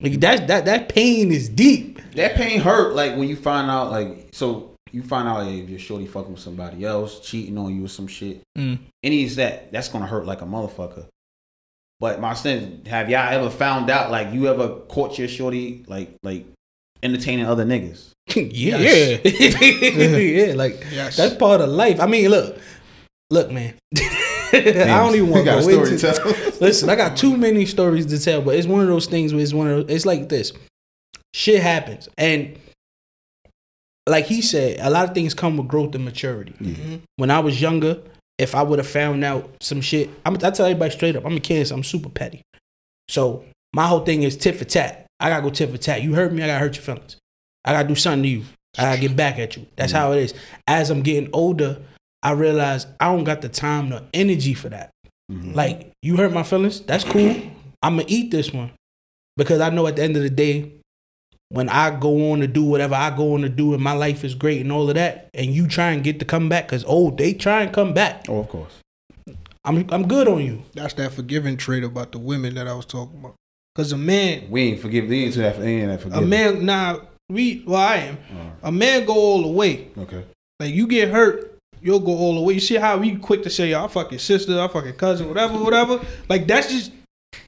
Like 0.00 0.20
that 0.20 0.46
that 0.48 0.64
that 0.66 0.88
pain 0.88 1.32
is 1.32 1.48
deep. 1.48 2.00
That 2.12 2.34
pain 2.34 2.60
hurt 2.60 2.94
like 2.94 3.16
when 3.16 3.28
you 3.28 3.36
find 3.36 3.70
out 3.70 3.90
like 3.90 4.28
so 4.32 4.74
you 4.92 5.02
find 5.02 5.28
out 5.28 5.44
like, 5.46 5.54
if 5.54 5.68
your 5.68 5.78
shorty 5.78 6.06
fucking 6.06 6.32
with 6.32 6.40
somebody 6.40 6.84
else, 6.84 7.20
cheating 7.20 7.56
on 7.58 7.74
you 7.74 7.84
or 7.84 7.88
some 7.88 8.06
shit. 8.06 8.42
Mm. 8.56 8.78
Any 9.02 9.24
is 9.24 9.36
that 9.36 9.72
that's 9.72 9.88
gonna 9.88 10.06
hurt 10.06 10.26
like 10.26 10.42
a 10.42 10.46
motherfucker. 10.46 11.06
But 12.00 12.20
my 12.20 12.34
son, 12.34 12.82
have 12.86 13.10
y'all 13.10 13.28
ever 13.32 13.50
found 13.50 13.90
out 13.90 14.10
like 14.10 14.32
you 14.32 14.46
ever 14.48 14.68
caught 14.88 15.18
your 15.18 15.28
shorty 15.28 15.84
like 15.88 16.14
like 16.22 16.46
entertaining 17.02 17.46
other 17.46 17.64
niggas? 17.64 18.10
yeah. 18.36 18.78
Yeah, 18.78 20.54
like 20.54 20.84
Yes. 20.92 21.16
that's 21.16 21.34
part 21.34 21.60
of 21.60 21.68
life. 21.70 22.00
I 22.00 22.06
mean, 22.06 22.28
look, 22.30 22.56
look, 23.30 23.50
man. 23.50 23.74
I 24.50 24.86
don't 24.86 25.14
even 25.14 25.28
want 25.28 25.44
to 25.44 25.50
go 25.52 25.60
story 25.60 25.90
into. 25.90 25.98
to 25.98 26.12
tell. 26.12 26.52
Listen, 26.60 26.88
I 26.88 26.96
got 26.96 27.16
too 27.16 27.36
many 27.36 27.66
stories 27.66 28.06
to 28.06 28.18
tell, 28.18 28.40
but 28.42 28.54
it's 28.54 28.66
one 28.66 28.80
of 28.80 28.86
those 28.86 29.06
things 29.06 29.34
where 29.34 29.42
it's 29.42 29.52
one 29.52 29.66
of 29.66 29.76
those, 29.86 29.94
it's 29.96 30.06
like 30.06 30.28
this. 30.28 30.52
Shit 31.34 31.60
happens, 31.60 32.08
and 32.16 32.58
like 34.10 34.26
he 34.26 34.42
said, 34.42 34.78
a 34.80 34.90
lot 34.90 35.08
of 35.08 35.14
things 35.14 35.34
come 35.34 35.56
with 35.56 35.68
growth 35.68 35.94
and 35.94 36.04
maturity. 36.04 36.52
Mm-hmm. 36.60 36.96
When 37.16 37.30
I 37.30 37.40
was 37.40 37.60
younger, 37.60 38.00
if 38.38 38.54
I 38.54 38.62
would 38.62 38.78
have 38.78 38.88
found 38.88 39.24
out 39.24 39.50
some 39.60 39.80
shit, 39.80 40.10
I'm, 40.24 40.34
I 40.34 40.50
tell 40.50 40.66
everybody 40.66 40.92
straight 40.92 41.16
up, 41.16 41.24
I'm 41.24 41.36
a 41.36 41.40
kid, 41.40 41.66
so 41.66 41.74
I'm 41.74 41.84
super 41.84 42.08
petty. 42.08 42.42
So 43.08 43.44
my 43.72 43.86
whole 43.86 44.00
thing 44.00 44.22
is 44.22 44.36
tit 44.36 44.56
for 44.56 44.64
tat. 44.64 45.06
I 45.20 45.30
gotta 45.30 45.42
go 45.42 45.50
tit 45.50 45.70
for 45.70 45.78
tat. 45.78 46.02
You 46.02 46.14
hurt 46.14 46.32
me, 46.32 46.42
I 46.42 46.46
gotta 46.46 46.60
hurt 46.60 46.76
your 46.76 46.82
feelings. 46.82 47.16
I 47.64 47.72
gotta 47.72 47.88
do 47.88 47.94
something 47.94 48.22
to 48.22 48.28
you. 48.28 48.44
I 48.76 48.82
gotta 48.82 49.00
get 49.00 49.16
back 49.16 49.38
at 49.38 49.56
you. 49.56 49.66
That's 49.76 49.92
mm-hmm. 49.92 50.00
how 50.00 50.12
it 50.12 50.22
is. 50.22 50.34
As 50.66 50.90
I'm 50.90 51.02
getting 51.02 51.30
older, 51.32 51.80
I 52.22 52.32
realize 52.32 52.86
I 53.00 53.06
don't 53.06 53.24
got 53.24 53.42
the 53.42 53.48
time 53.48 53.88
nor 53.88 54.02
energy 54.14 54.54
for 54.54 54.68
that. 54.68 54.90
Mm-hmm. 55.30 55.54
Like 55.54 55.92
you 56.02 56.16
hurt 56.16 56.32
my 56.32 56.42
feelings, 56.42 56.80
that's 56.80 57.04
cool. 57.04 57.34
I'm 57.82 57.96
gonna 57.96 58.04
eat 58.06 58.30
this 58.30 58.52
one 58.52 58.70
because 59.36 59.60
I 59.60 59.70
know 59.70 59.86
at 59.86 59.96
the 59.96 60.02
end 60.02 60.16
of 60.16 60.22
the 60.22 60.30
day, 60.30 60.72
when 61.50 61.68
I 61.68 61.90
go 61.98 62.32
on 62.32 62.40
to 62.40 62.46
do 62.46 62.62
whatever 62.62 62.94
I 62.94 63.14
go 63.16 63.34
on 63.34 63.42
to 63.42 63.48
do, 63.48 63.74
and 63.74 63.82
my 63.82 63.92
life 63.92 64.24
is 64.24 64.34
great 64.34 64.60
and 64.60 64.70
all 64.72 64.88
of 64.88 64.94
that, 64.96 65.30
and 65.34 65.54
you 65.54 65.66
try 65.66 65.90
and 65.90 66.04
get 66.04 66.18
to 66.18 66.24
come 66.24 66.48
back 66.48 66.66
because 66.66 66.84
oh, 66.86 67.10
they 67.10 67.32
try 67.32 67.62
and 67.62 67.72
come 67.72 67.94
back. 67.94 68.26
Oh, 68.28 68.40
of 68.40 68.48
course. 68.48 68.72
I'm 69.64 69.86
I'm 69.90 70.08
good 70.08 70.28
on 70.28 70.44
you. 70.44 70.62
That's 70.74 70.94
that 70.94 71.12
forgiving 71.12 71.56
trait 71.56 71.84
about 71.84 72.12
the 72.12 72.18
women 72.18 72.54
that 72.54 72.66
I 72.66 72.74
was 72.74 72.86
talking 72.86 73.18
about. 73.18 73.34
Because 73.74 73.92
a 73.92 73.98
man, 73.98 74.50
We 74.50 74.62
ain't 74.62 74.80
forgive. 74.80 75.08
We 75.08 75.24
ain't 75.24 75.34
to 75.34 75.40
that. 75.40 75.58
We 75.58 75.66
ain't 75.66 76.02
that 76.02 76.12
a 76.12 76.20
man, 76.20 76.66
nah, 76.66 76.98
we, 77.28 77.62
well, 77.66 77.80
I 77.80 77.96
am. 77.96 78.18
A 78.62 78.72
man 78.72 79.04
go 79.04 79.14
all 79.14 79.42
the 79.42 79.48
way. 79.48 79.88
Okay. 79.96 80.24
Like 80.58 80.74
you 80.74 80.86
get 80.86 81.10
hurt, 81.10 81.56
you'll 81.80 82.00
go 82.00 82.12
all 82.12 82.34
the 82.34 82.40
way. 82.40 82.54
You 82.54 82.60
see 82.60 82.74
how 82.74 82.96
we 82.96 83.16
quick 83.16 83.42
to 83.44 83.50
say, 83.50 83.74
"I 83.74 83.86
fuck 83.86 84.10
your 84.10 84.18
sister, 84.18 84.58
I 84.60 84.66
fuck 84.68 84.84
your 84.84 84.94
cousin, 84.94 85.28
whatever, 85.28 85.58
whatever." 85.58 86.00
Like 86.28 86.46
that's 86.46 86.68
just 86.68 86.92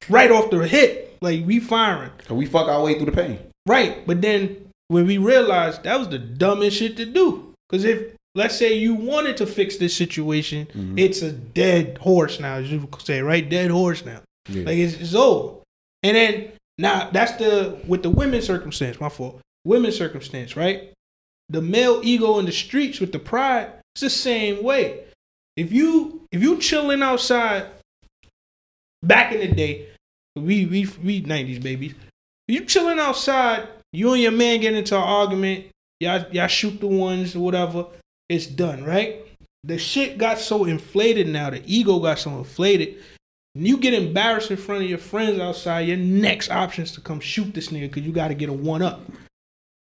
right 0.09 0.31
off 0.31 0.51
the 0.51 0.59
hit. 0.69 1.17
Like 1.21 1.45
we 1.45 1.59
firing, 1.59 2.13
So 2.29 2.35
we 2.35 2.47
fuck 2.47 2.69
our 2.69 2.83
way 2.83 2.95
through 2.95 3.07
the 3.07 3.13
pain. 3.13 3.39
Right? 3.67 4.07
But 4.07 4.21
then 4.23 4.69
when 4.89 5.07
we 5.07 5.19
realized 5.19 5.85
that 5.85 5.99
was 5.99 6.09
the 6.09 6.19
dumbest 6.19 6.77
shit 6.77 6.97
to 6.97 7.07
do, 7.07 7.55
because 7.69 7.85
if 7.85 8.15
let's 8.35 8.57
say 8.57 8.75
you 8.75 8.95
wanted 8.95 9.37
to 9.39 9.47
fix 9.47 9.77
this 9.77 9.97
situation, 9.97 10.67
Mm-hmm. 10.67 10.99
it's 10.99 11.23
a 11.23 11.33
dead 11.33 11.99
horse 11.99 12.41
now, 12.41 12.55
as 12.57 12.71
you 12.71 12.87
could 12.87 13.05
say, 13.07 13.21
right? 13.23 13.49
Dead 13.49 13.71
horse 13.71 14.05
now. 14.05 14.21
Yeah. 14.49 14.65
Like 14.65 14.79
it's, 14.79 14.95
it's 14.95 15.15
over. 15.15 15.61
And 16.03 16.17
then 16.17 16.53
now 16.79 17.11
that's 17.11 17.33
the 17.33 17.79
with 17.87 18.03
the 18.03 18.11
women's 18.11 18.47
circumstance. 18.47 19.01
My 19.01 19.09
fault. 19.09 19.41
Women's 19.65 19.97
circumstance, 19.97 20.57
right? 20.57 20.93
The 21.51 21.61
male 21.61 22.01
ego 22.03 22.39
in 22.39 22.47
the 22.47 22.53
streets 22.53 23.01
with 23.01 23.13
the 23.13 23.19
pride. 23.19 23.73
It's 23.95 24.01
the 24.01 24.11
same 24.11 24.63
way. 24.63 25.05
If 25.57 25.73
you 25.73 26.27
if 26.33 26.41
you 26.43 26.59
chilling 26.59 27.03
outside, 27.03 27.67
back 29.03 29.33
in 29.33 29.41
the 29.41 29.49
day, 29.49 29.89
we 30.37 30.65
we 30.67 30.89
we 31.05 31.21
nineties 31.21 31.59
babies. 31.59 31.95
You 32.51 32.65
chilling 32.65 32.99
outside, 32.99 33.69
you 33.93 34.13
and 34.13 34.23
your 34.23 34.33
man 34.33 34.61
get 34.61 34.75
into 34.75 34.97
an 34.97 35.03
argument. 35.03 35.67
Y'all 36.01 36.25
y'all 36.33 36.47
shoot 36.49 36.81
the 36.81 36.87
ones 36.87 37.37
or 37.37 37.41
whatever. 37.41 37.87
It's 38.29 38.47
done, 38.47 38.85
right? 38.85 39.17
The 39.65 39.79
shit 39.79 40.17
got 40.19 40.39
so 40.39 40.65
inflated 40.65 41.29
now. 41.29 41.51
The 41.51 41.63
ego 41.67 41.99
got 41.99 42.19
so 42.19 42.31
inflated. 42.39 42.97
When 43.55 43.67
you 43.67 43.77
get 43.79 43.95
embarrassed 43.95 44.51
in 44.51 44.57
front 44.57 44.83
of 44.85 44.89
your 44.89 44.99
friends 44.99 45.39
outside, 45.41 45.81
your 45.81 45.97
next 45.97 46.51
option 46.51 46.85
is 46.85 46.93
to 46.93 47.01
come 47.01 47.21
shoot 47.21 47.53
this 47.53 47.69
nigga 47.69 47.83
because 47.83 48.05
you 48.05 48.13
got 48.13 48.29
to 48.29 48.35
get 48.35 48.49
a 48.49 48.53
one 48.53 48.81
up. 48.81 49.01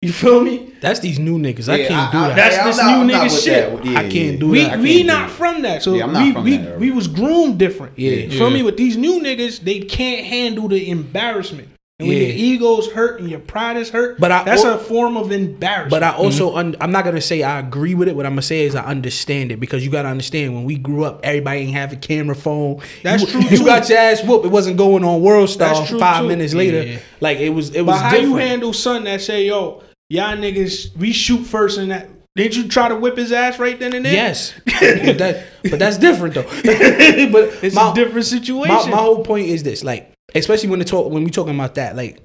You 0.02 0.12
feel 0.14 0.42
me? 0.44 0.72
That's 0.82 1.00
these 1.00 1.18
new 1.18 1.40
niggas. 1.40 1.68
I 1.68 1.88
can't 1.88 2.12
do 2.12 2.18
I- 2.20 2.28
that. 2.30 2.36
That's 2.36 2.58
I'm 2.60 2.66
this 2.68 2.78
not- 2.78 3.06
new 3.08 3.14
I'm 3.16 3.28
nigga 3.28 3.44
shit. 3.44 3.86
Yeah, 3.86 4.00
I 4.00 4.10
can't 4.10 4.40
do 4.40 4.50
we 4.50 4.60
that. 4.64 4.80
We 4.80 4.96
can't 4.98 5.08
not 5.08 5.28
do 5.28 5.34
it. 5.34 5.38
from 5.38 5.62
that. 5.64 5.82
So 5.84 5.96
Yeah, 5.96 6.04
I'm 6.06 6.14
not 6.14 6.24
we 6.26 6.34
from 6.34 6.44
we, 6.44 6.58
that 6.58 6.80
we 6.80 6.92
was 6.92 7.08
groomed 7.08 7.58
different. 7.58 7.98
Yeah. 7.98 8.12
You 8.12 8.30
feel 8.30 8.50
Yeah. 8.50 8.54
me? 8.58 8.64
With 8.64 8.78
these 8.78 8.98
new 8.98 9.20
niggas, 9.20 9.62
they 9.62 9.80
can't 9.80 10.26
handle 10.28 10.68
the 10.68 10.88
embarrassment. 10.90 11.70
And 11.98 12.10
when 12.10 12.18
Yeah. 12.18 12.24
your 12.28 12.36
ego's 12.36 12.92
hurt 12.92 13.22
and 13.22 13.30
your 13.30 13.40
pride 13.40 13.78
is 13.78 13.90
hurt, 13.90 14.20
But 14.20 14.30
I- 14.30 14.44
that's 14.44 14.66
a 14.66 14.78
form 14.78 15.16
of 15.16 15.32
embarrassment. 15.32 15.92
But 15.92 16.04
I 16.04 16.10
mm-hmm. 16.12 16.22
also, 16.24 16.54
un- 16.54 16.76
I'm 16.82 16.92
not 16.92 17.06
gonna 17.06 17.22
say 17.22 17.42
I 17.42 17.58
agree 17.58 17.96
with 17.96 18.10
it. 18.10 18.18
What 18.18 18.26
I'm 18.26 18.34
gonna 18.34 18.42
say 18.42 18.66
is 18.66 18.76
I 18.76 18.84
understand 18.84 19.54
it 19.54 19.62
because 19.62 19.86
you 19.86 19.92
gotta 19.92 20.10
understand 20.10 20.54
when 20.54 20.66
we 20.66 20.76
grew 20.76 21.06
up, 21.06 21.22
everybody 21.24 21.62
ain't 21.62 21.72
have 21.74 21.94
a 21.94 21.96
camera 21.96 22.36
phone. 22.36 22.82
That's 23.02 23.22
you, 23.22 23.28
true, 23.30 23.42
You 23.50 23.58
too. 23.60 23.66
got 23.66 23.88
your 23.88 23.98
ass 23.98 24.22
whooped. 24.26 24.46
It 24.46 24.52
wasn't 24.52 24.76
going 24.76 25.06
on 25.06 25.22
World 25.22 25.50
Star 25.50 25.74
That's 25.74 25.88
true, 25.90 25.98
five 26.00 26.24
too. 26.24 26.28
minutes 26.28 26.54
later. 26.54 26.84
Yeah. 26.84 26.98
Like 27.22 27.38
it 27.40 27.50
was. 27.52 27.70
It 27.74 27.84
was 27.84 27.96
But 27.96 28.02
how 28.02 28.10
different. 28.10 28.30
you 28.30 28.36
handle 28.40 28.74
something 28.74 29.06
that 29.06 29.22
say, 29.22 29.48
yo, 29.48 29.82
y'all 30.10 30.36
niggas, 30.36 30.98
we 30.98 31.14
shoot 31.14 31.46
first 31.46 31.78
and 31.78 31.92
that 31.92 32.10
didn't 32.36 32.58
you 32.58 32.68
try 32.68 32.90
to 32.90 32.96
whip 32.98 33.16
his 33.16 33.32
ass 33.32 33.58
right 33.58 33.80
then 33.80 33.94
and 33.94 34.04
there? 34.04 34.12
Yes, 34.12 34.54
but, 34.66 35.18
that, 35.20 35.46
but 35.64 35.80
that's 35.80 35.98
different 35.98 36.34
though. 36.34 36.44
but 36.44 37.64
It's 37.64 37.74
my, 37.74 37.92
a 37.92 37.96
different 37.96 38.26
situation. 38.26 38.76
my, 38.76 38.90
my 38.90 38.98
whole 38.98 39.24
point 39.24 39.48
is 39.48 39.64
this: 39.64 39.86
like, 39.86 40.12
especially 40.34 40.70
when 40.70 40.80
they 40.80 40.86
talk 40.86 41.12
when 41.12 41.24
we 41.24 41.30
talking 41.32 41.54
about 41.56 41.76
that, 41.76 41.96
like 41.96 42.22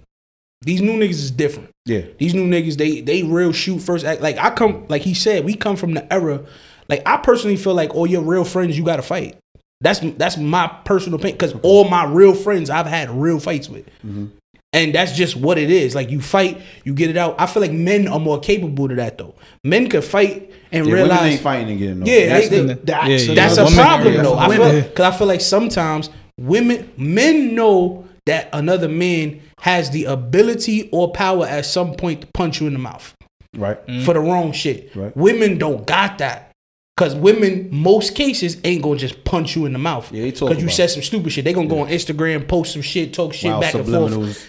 these 0.63 0.81
new 0.83 0.93
niggas 0.93 1.11
is 1.11 1.31
different. 1.31 1.71
Yeah. 1.87 2.03
These 2.19 2.35
new 2.35 2.47
niggas, 2.49 2.77
they 2.77 3.01
they 3.01 3.23
real 3.23 3.53
shoot 3.53 3.81
first 3.81 4.05
act. 4.05 4.21
Like 4.21 4.39
I 4.39 4.51
come, 4.51 4.87
like 4.89 5.03
he 5.03 5.15
said, 5.15 5.45
we 5.45 5.55
come 5.55 5.77
from 5.77 5.95
the 5.95 6.11
era. 6.13 6.45
Like 6.89 7.03
I 7.07 7.17
personally 7.19 7.57
feel 7.57 7.75
like 7.75 7.95
all 7.95 8.07
your 8.07 8.23
real 8.23 8.45
friends, 8.45 8.77
you 8.77 8.85
got 8.85 8.97
to 8.97 9.03
fight. 9.03 9.37
That's 9.81 10.01
that's 10.01 10.37
my 10.37 10.67
personal 10.85 11.19
opinion 11.19 11.39
because 11.39 11.55
all 11.63 11.89
my 11.89 12.05
real 12.05 12.35
friends 12.35 12.69
I've 12.69 12.87
had 12.87 13.09
real 13.09 13.41
fights 13.41 13.67
with, 13.71 13.87
mm-hmm. 14.05 14.27
and 14.75 14.95
that's 14.95 15.13
just 15.13 15.37
what 15.37 15.57
it 15.57 15.71
is. 15.71 15.95
Like 15.95 16.11
you 16.11 16.21
fight, 16.21 16.61
you 16.85 16.93
get 16.93 17.09
it 17.09 17.17
out. 17.17 17.37
I 17.41 17.47
feel 17.47 17.63
like 17.63 17.73
men 17.73 18.07
are 18.07 18.21
more 18.21 18.39
capable 18.39 18.89
to 18.89 18.95
that 18.97 19.17
though. 19.17 19.35
Men 19.65 19.89
could 19.89 20.05
fight 20.05 20.53
and 20.71 20.85
Yeah, 20.85 20.93
women 20.93 21.09
realize 21.09 21.33
ain't 21.33 21.41
fighting 21.41 21.71
and 21.71 21.79
getting 21.79 22.07
yeah, 22.07 22.29
That's 22.29 22.49
they, 22.51 22.61
the- 22.61 22.75
they- 22.75 22.81
that's 22.85 23.25
yeah, 23.25 23.33
a- 23.33 23.35
that's 23.35 23.57
a 23.57 23.75
problem 23.75 24.15
yeah, 24.15 24.23
though. 24.23 24.37
I 24.37 24.55
feel 24.55 24.83
because 24.83 25.15
I 25.15 25.17
feel 25.17 25.27
like 25.29 25.41
sometimes 25.41 26.11
women, 26.41 26.93
men 26.97 27.55
know 27.55 28.07
that 28.27 28.49
another 28.53 28.89
man 28.89 29.41
has 29.61 29.91
the 29.91 30.05
ability 30.07 30.89
or 30.91 31.13
power 31.13 31.47
at 31.47 31.67
some 31.67 31.95
point 31.95 32.23
to 32.23 32.27
punch 32.35 32.61
you 32.61 32.67
in 32.67 32.73
the 32.73 32.79
mouth 32.79 33.15
right. 33.57 33.85
Mm. 33.87 34.05
for 34.05 34.15
the 34.15 34.21
wrong 34.21 34.53
shit. 34.53 34.95
Right. 34.95 35.17
Women 35.17 35.59
don't 35.59 35.87
got 35.87 36.19
that. 36.19 36.49
Cause 36.97 37.15
women, 37.15 37.69
most 37.73 38.15
cases, 38.15 38.59
ain't 38.63 38.83
gonna 38.83 38.99
just 38.99 39.25
punch 39.25 39.57
you 39.57 39.65
in 39.65 39.73
the 39.73 39.79
mouth. 39.79 40.13
Yeah, 40.13 40.23
they 40.23 40.33
talk 40.33 40.49
Cause 40.51 40.59
you 40.59 40.65
about 40.65 40.75
said 40.75 40.91
some 40.91 41.03
stupid 41.03 41.33
shit. 41.33 41.47
They 41.47 41.55
gonna 41.55 41.67
go 41.67 41.81
on 41.81 41.89
Instagram, 41.89 42.47
post 42.47 42.75
some 42.75 42.83
shit, 42.83 43.15
talk 43.15 43.33
shit 43.33 43.51
Wild 43.51 43.63
back 43.63 43.75
and 43.75 43.87
forth. 43.87 44.13
subliminals. 44.13 44.47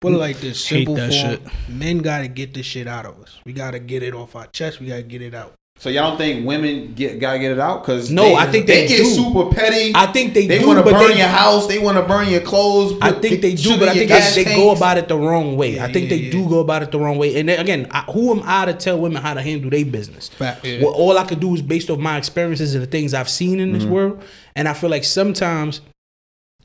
Put 0.00 0.12
it 0.12 0.16
like 0.16 0.40
this, 0.40 0.66
Hate 0.68 0.78
simple 0.78 0.94
that 0.96 1.10
form. 1.10 1.30
shit. 1.30 1.42
Men 1.70 1.98
gotta 1.98 2.28
get 2.28 2.52
this 2.52 2.66
shit 2.66 2.86
out 2.86 3.06
of 3.06 3.18
us. 3.22 3.38
We 3.46 3.54
gotta 3.54 3.78
get 3.78 4.02
it 4.02 4.14
off 4.14 4.36
our 4.36 4.46
chest. 4.48 4.78
We 4.80 4.88
gotta 4.88 5.02
get 5.02 5.22
it 5.22 5.34
out. 5.34 5.54
So 5.80 5.88
y'all 5.88 6.10
don't 6.10 6.18
think 6.18 6.46
women 6.46 6.92
get 6.92 7.18
gotta 7.20 7.38
get 7.38 7.52
it 7.52 7.58
out? 7.58 7.82
Cause 7.84 8.10
No, 8.10 8.24
they, 8.24 8.34
I 8.34 8.46
think 8.52 8.66
they 8.66 8.82
they 8.82 8.88
get 8.88 8.98
do. 8.98 9.04
super 9.06 9.50
petty. 9.50 9.92
I 9.94 10.12
think 10.12 10.34
they, 10.34 10.46
they 10.46 10.58
do, 10.58 10.66
want 10.66 10.78
to 10.78 10.84
but 10.84 10.92
burn 10.92 11.16
your 11.16 11.26
house. 11.26 11.68
They 11.68 11.78
want 11.78 11.96
to 11.96 12.02
burn 12.04 12.28
your 12.28 12.42
clothes. 12.42 12.98
I 13.00 13.12
think 13.12 13.40
they 13.40 13.54
do, 13.54 13.78
but 13.78 13.88
I 13.88 13.94
think 13.94 14.10
they, 14.10 14.44
they 14.44 14.56
go 14.56 14.72
about 14.72 14.98
it 14.98 15.08
the 15.08 15.16
wrong 15.16 15.56
way. 15.56 15.78
I 15.78 15.86
Yeah, 15.86 15.92
think 15.94 16.10
they 16.10 16.16
yeah, 16.16 16.32
do 16.32 16.46
go 16.50 16.60
about 16.60 16.82
it 16.82 16.90
the 16.92 16.98
wrong 16.98 17.16
way. 17.16 17.40
And 17.40 17.48
then 17.48 17.58
again, 17.60 17.86
I, 17.92 18.02
who 18.12 18.30
am 18.30 18.42
I 18.44 18.66
to 18.66 18.74
tell 18.74 18.98
women 19.00 19.22
how 19.22 19.32
to 19.32 19.40
handle 19.40 19.70
their 19.70 19.86
business? 19.86 20.28
Facts. 20.28 20.66
Yeah. 20.66 20.82
Well, 20.82 20.92
all 20.92 21.16
I 21.16 21.24
could 21.24 21.40
do 21.40 21.54
is 21.54 21.62
based 21.62 21.88
off 21.88 21.98
my 21.98 22.18
experiences 22.18 22.74
and 22.74 22.82
the 22.82 22.86
things 22.86 23.14
I've 23.14 23.30
seen 23.30 23.58
in 23.58 23.70
Mm-hmm. 23.70 23.78
this 23.78 23.88
world. 23.88 24.22
And 24.54 24.68
I 24.68 24.74
feel 24.74 24.90
like 24.90 25.04
sometimes 25.04 25.80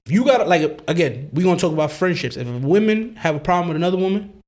if 0.05 0.11
you 0.11 0.25
got 0.25 0.45
like 0.49 0.81
again, 0.89 1.29
we're 1.31 1.45
gonna 1.45 1.57
talk 1.57 1.71
about 1.71 1.93
friendships. 1.93 2.35
If 2.35 2.47
women 2.47 3.15
have 3.15 3.37
a 3.37 3.39
problem 3.39 3.69
with 3.69 3.77
another 3.77 3.95
woman, 3.97 4.41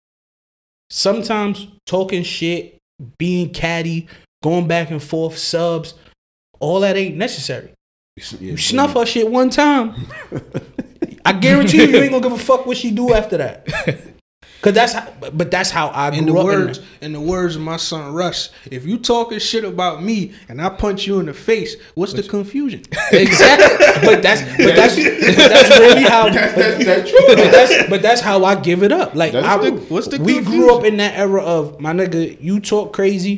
sometimes 0.89 1.67
talking 1.85 2.23
shit 2.23 2.77
being 3.17 3.53
catty, 3.53 4.07
going 4.43 4.67
back 4.67 4.91
and 4.91 5.01
forth, 5.01 5.37
subs, 5.37 5.93
all 6.59 6.79
that 6.81 6.95
ain't 6.97 7.17
necessary. 7.17 7.71
Yeah, 8.17 8.23
You 8.51 8.57
snuff 8.57 8.93
her 8.93 9.05
shit 9.05 9.29
one 9.29 9.49
time. 9.49 9.93
I 11.25 11.33
guarantee 11.33 11.83
you, 11.83 11.87
you 11.89 11.97
ain't 11.97 12.11
gonna 12.11 12.23
give 12.23 12.31
a 12.31 12.37
fuck 12.37 12.65
what 12.65 12.77
she 12.77 12.91
do 12.91 13.13
after 13.13 13.37
that. 13.37 13.67
Cause 14.61 14.73
that's 14.73 14.93
how, 14.93 15.07
but 15.33 15.51
that's 15.51 15.69
how 15.69 15.91
I 15.93 16.09
grew 16.09 16.19
In 16.19 16.25
the 16.25 16.33
up. 16.33 16.45
words, 16.45 16.79
in 16.79 16.85
in 17.01 17.13
the 17.13 17.21
words 17.21 17.55
of 17.55 17.61
my 17.61 17.77
son 17.77 18.11
Russ, 18.11 18.49
if 18.71 18.87
you 18.87 18.97
talking 18.97 19.37
shit 19.37 19.63
about 19.63 20.01
me 20.03 20.33
and 20.49 20.59
I 20.59 20.69
punch 20.69 21.05
you 21.05 21.19
in 21.19 21.27
the 21.27 21.33
face, 21.33 21.75
what's 21.93 22.13
the 22.13 22.23
confusion? 22.23 22.81
exactly. 23.11 23.77
But 24.03 24.23
that's 24.23 24.41
but 24.57 24.75
that's 24.75 24.95
but 24.95 25.35
that's 25.35 25.79
really 25.79 26.01
how. 26.03 26.29
That's, 26.33 26.55
that's, 26.55 26.85
that's 26.85 27.09
true. 27.11 27.19
but 27.27 27.35
that's 27.51 27.89
but 27.89 28.01
that's 28.01 28.21
how 28.21 28.43
I 28.45 28.55
give 28.55 28.81
it 28.81 28.91
up. 28.91 29.13
Like 29.13 29.33
That's 29.33 29.45
I, 29.47 29.69
the- 29.69 29.77
what's 29.93 30.07
the 30.07 30.17
we 30.19 30.41
grew 30.41 30.75
up 30.75 30.83
in 30.85 30.97
that 30.97 31.15
era 31.15 31.43
of 31.43 31.79
my 31.79 31.93
nigga. 31.93 32.41
You 32.41 32.59
talk 32.59 32.93
crazy. 32.93 33.37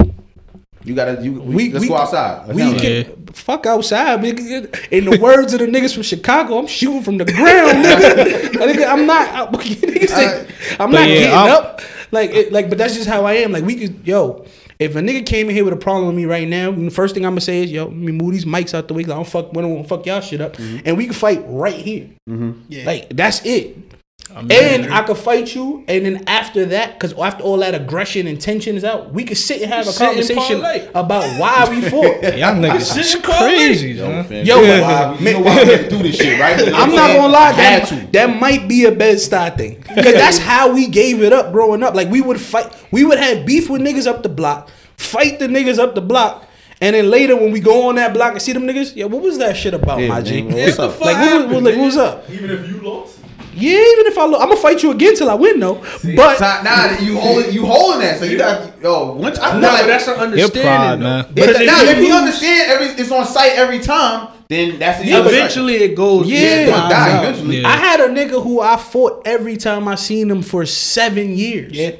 You 0.90 0.96
gotta. 0.96 1.24
You, 1.24 1.34
we, 1.34 1.56
We 1.56 1.72
let's 1.74 1.84
we 1.84 1.88
go 1.90 1.98
outside. 1.98 2.48
Let's 2.48 2.56
we 2.56 2.62
handle 2.64 2.84
Yeah. 2.84 2.90
it. 2.90 3.06
can 3.16 3.26
fuck 3.28 3.66
outside. 3.68 4.20
nigga. 4.22 4.88
In 4.92 5.06
the 5.06 5.20
words 5.20 5.54
of 5.54 5.60
the 5.60 5.68
niggas 5.68 5.94
from 5.94 6.02
Chicago, 6.04 6.58
I'm 6.58 6.68
shooting 6.68 7.04
from 7.04 7.18
the 7.18 7.26
ground, 7.26 7.86
nigga. 7.86 8.50
Nigga, 8.60 8.88
I'm 8.90 9.06
not. 9.06 9.30
I, 9.30 9.52
nigga 9.58 10.08
say, 10.08 10.48
I'm 10.80 10.90
not 10.92 11.08
yeah, 11.08 11.16
getting 11.16 11.34
I'm- 11.38 11.52
up. 11.52 11.82
Like, 12.12 12.32
it, 12.32 12.52
like, 12.52 12.70
but 12.70 12.80
that's 12.80 12.96
just 12.96 13.08
how 13.08 13.24
I 13.26 13.34
am. 13.34 13.52
Like, 13.52 13.64
we 13.64 13.76
could, 13.76 14.08
yo. 14.08 14.46
If 14.80 14.96
a 14.96 15.00
nigga 15.00 15.26
came 15.26 15.50
in 15.50 15.56
here 15.56 15.66
with 15.66 15.74
a 15.74 15.78
problem 15.78 16.08
with 16.08 16.16
me 16.16 16.26
right 16.26 16.48
now, 16.48 16.72
the 16.72 16.90
first 16.90 17.14
thing 17.14 17.26
I'm 17.26 17.34
gonna 17.34 17.42
say 17.42 17.64
is, 17.64 17.72
yo, 17.72 17.86
let 17.86 17.94
me 17.96 18.14
move 18.14 18.32
these 18.32 18.46
mics 18.46 18.74
out 18.74 18.88
the 18.88 18.94
way. 18.96 19.04
'cause 19.04 19.12
I 19.12 19.16
don't 19.16 19.28
fuck, 19.28 19.52
we 19.54 19.62
don't 19.62 19.76
wanna 19.76 19.88
fuck 19.88 20.06
y'all 20.06 20.22
shit 20.22 20.40
up, 20.42 20.54
mm-hmm. 20.56 20.80
and 20.86 20.98
we 20.98 21.04
can 21.06 21.14
fight 21.14 21.44
right 21.48 21.76
here. 21.76 22.10
Mm-hmm. 22.30 22.52
Yeah. 22.70 22.86
Like 22.86 23.10
that's 23.10 23.46
it. 23.46 23.78
I 24.36 24.44
mean, 24.44 24.52
And 24.52 24.94
I 24.94 25.02
could 25.02 25.18
fight 25.18 25.56
you, 25.56 25.84
and 25.88 26.06
then 26.06 26.24
after 26.28 26.64
that, 26.68 26.94
because 26.94 27.14
after 27.18 27.44
all 27.44 27.58
that 27.58 27.74
aggression 27.74 28.28
and 28.28 28.40
tension 28.40 28.76
is 28.76 28.84
out, 28.84 29.12
we 29.12 29.24
could 29.24 29.38
sit 29.38 29.60
and 29.64 29.72
have 29.74 29.88
a 29.88 29.92
Sit 29.92 30.06
conversation 30.08 30.62
about 30.94 31.24
why 31.40 31.68
we 31.68 31.82
fought. 31.90 32.22
y'all 32.38 32.54
niggas 32.54 32.76
is 32.98 33.10
Sitting 33.12 33.24
crazy, 33.24 33.92
Yo, 33.94 34.08
man. 34.08 34.24
fam, 34.26 34.46
Yo, 34.46 34.62
you 34.62 34.68
know 34.68 34.82
but- 34.82 34.84
why, 34.84 35.18
you 35.20 35.34
know 35.34 35.40
why 35.40 35.64
we 35.64 35.70
had 35.72 35.90
to 35.90 35.90
do 35.90 36.04
this 36.04 36.16
shit, 36.18 36.40
right? 36.40 36.60
I'm 36.60 36.94
not 36.94 37.08
gonna 37.16 37.34
lie, 37.34 37.54
that, 37.54 37.88
to. 37.88 37.96
that 38.12 38.40
might 38.40 38.68
be 38.68 38.86
a 38.86 38.92
bad 38.92 39.20
start 39.20 39.58
thing. 39.58 39.82
Cause 39.82 39.96
that's 40.14 40.38
how 40.38 40.74
we 40.76 40.88
gave 40.88 41.24
it 41.24 41.34
up 41.34 41.52
growing 41.52 41.82
up. 41.82 41.96
Like 41.96 42.10
we 42.10 42.22
would 42.22 42.40
fight, 42.40 42.72
we 42.92 43.04
would 43.06 43.18
have 43.18 43.48
beef 43.48 43.68
with 43.68 43.82
niggas 43.82 44.06
up 44.06 44.22
the 44.22 44.30
block, 44.30 44.70
fight 44.96 45.40
the 45.40 45.48
niggas 45.48 45.80
up 45.80 45.96
the 45.96 46.02
block, 46.02 46.48
and 46.82 46.96
then 46.96 47.10
later 47.10 47.36
when 47.36 47.52
we 47.52 47.60
go 47.62 47.90
on 47.90 47.96
that 47.96 48.14
block 48.14 48.34
and 48.34 48.42
see 48.44 48.54
them 48.54 48.64
niggas, 48.68 48.96
yeah, 48.96 49.06
what 49.06 49.24
was 49.24 49.40
that 49.40 49.58
shit 49.58 49.74
about, 49.74 50.00
Yeah, 50.02 50.08
my 50.10 50.22
G? 50.22 50.44
man, 50.44 50.54
what's 50.68 50.78
up? 50.78 51.02
Like, 51.02 51.18
what, 51.18 51.46
was- 51.48 51.52
what, 51.56 51.64
like, 51.64 51.76
what 51.78 51.86
was 51.86 51.98
up? 51.98 52.30
Even 52.30 52.52
if 52.52 52.70
you 52.70 52.80
lost. 52.82 53.16
Yeah, 53.60 53.78
even 53.94 54.08
if 54.08 54.18
I, 54.18 54.26
lo- 54.26 54.40
I'm 54.40 54.50
gonna 54.50 54.62
fight 54.62 54.82
you 54.84 54.92
again 54.92 55.16
till 55.16 55.30
I 55.30 55.34
win, 55.36 55.60
though. 55.60 55.76
But 56.16 56.40
Nah, 56.40 56.62
nah, 56.64 56.98
you 57.00 57.20
holding 57.20 57.54
you 57.54 57.66
holding 57.66 58.02
that, 58.02 58.20
so 58.20 58.26
you 58.26 58.38
got 58.38 58.82
yo. 58.82 59.14
Once 59.14 59.38
I 59.40 59.52
feel 59.52 59.62
No, 59.62 59.68
like 59.68 59.86
that's 59.88 60.08
an 60.08 60.16
understanding. 60.16 60.62
pride, 60.64 60.96
though. 61.00 61.04
man. 61.04 61.26
If, 61.26 61.36
Because 61.36 61.60
now, 61.66 61.82
if 61.84 61.90
if 61.90 61.98
you 61.98 62.04
you 62.08 62.14
understand 62.14 62.72
every 62.72 62.88
it's 62.88 63.12
on 63.12 63.26
site 63.26 63.54
every 63.54 63.80
time, 63.80 64.30
then 64.48 64.80
that's 64.80 65.00
the 65.02 65.08
Yeah, 65.08 65.22
but 65.24 65.34
Eventually, 65.34 65.76
it 65.76 65.96
goes. 65.96 66.28
Yeah, 66.28 66.40
it's 66.40 66.72
gonna 66.72 66.86
I 66.86 66.90
die 66.90 67.20
eventually. 67.22 67.58
Yeah. 67.62 67.68
I 67.68 67.76
had 67.78 68.00
a 68.00 68.08
nigga 68.08 68.42
who 68.42 68.62
I 68.62 68.78
fought 68.78 69.22
every 69.26 69.58
time 69.58 69.88
I 69.88 69.96
seen 69.96 70.30
him 70.32 70.42
for 70.42 70.66
seven 70.66 71.38
years. 71.38 71.74
Yeah. 71.74 71.92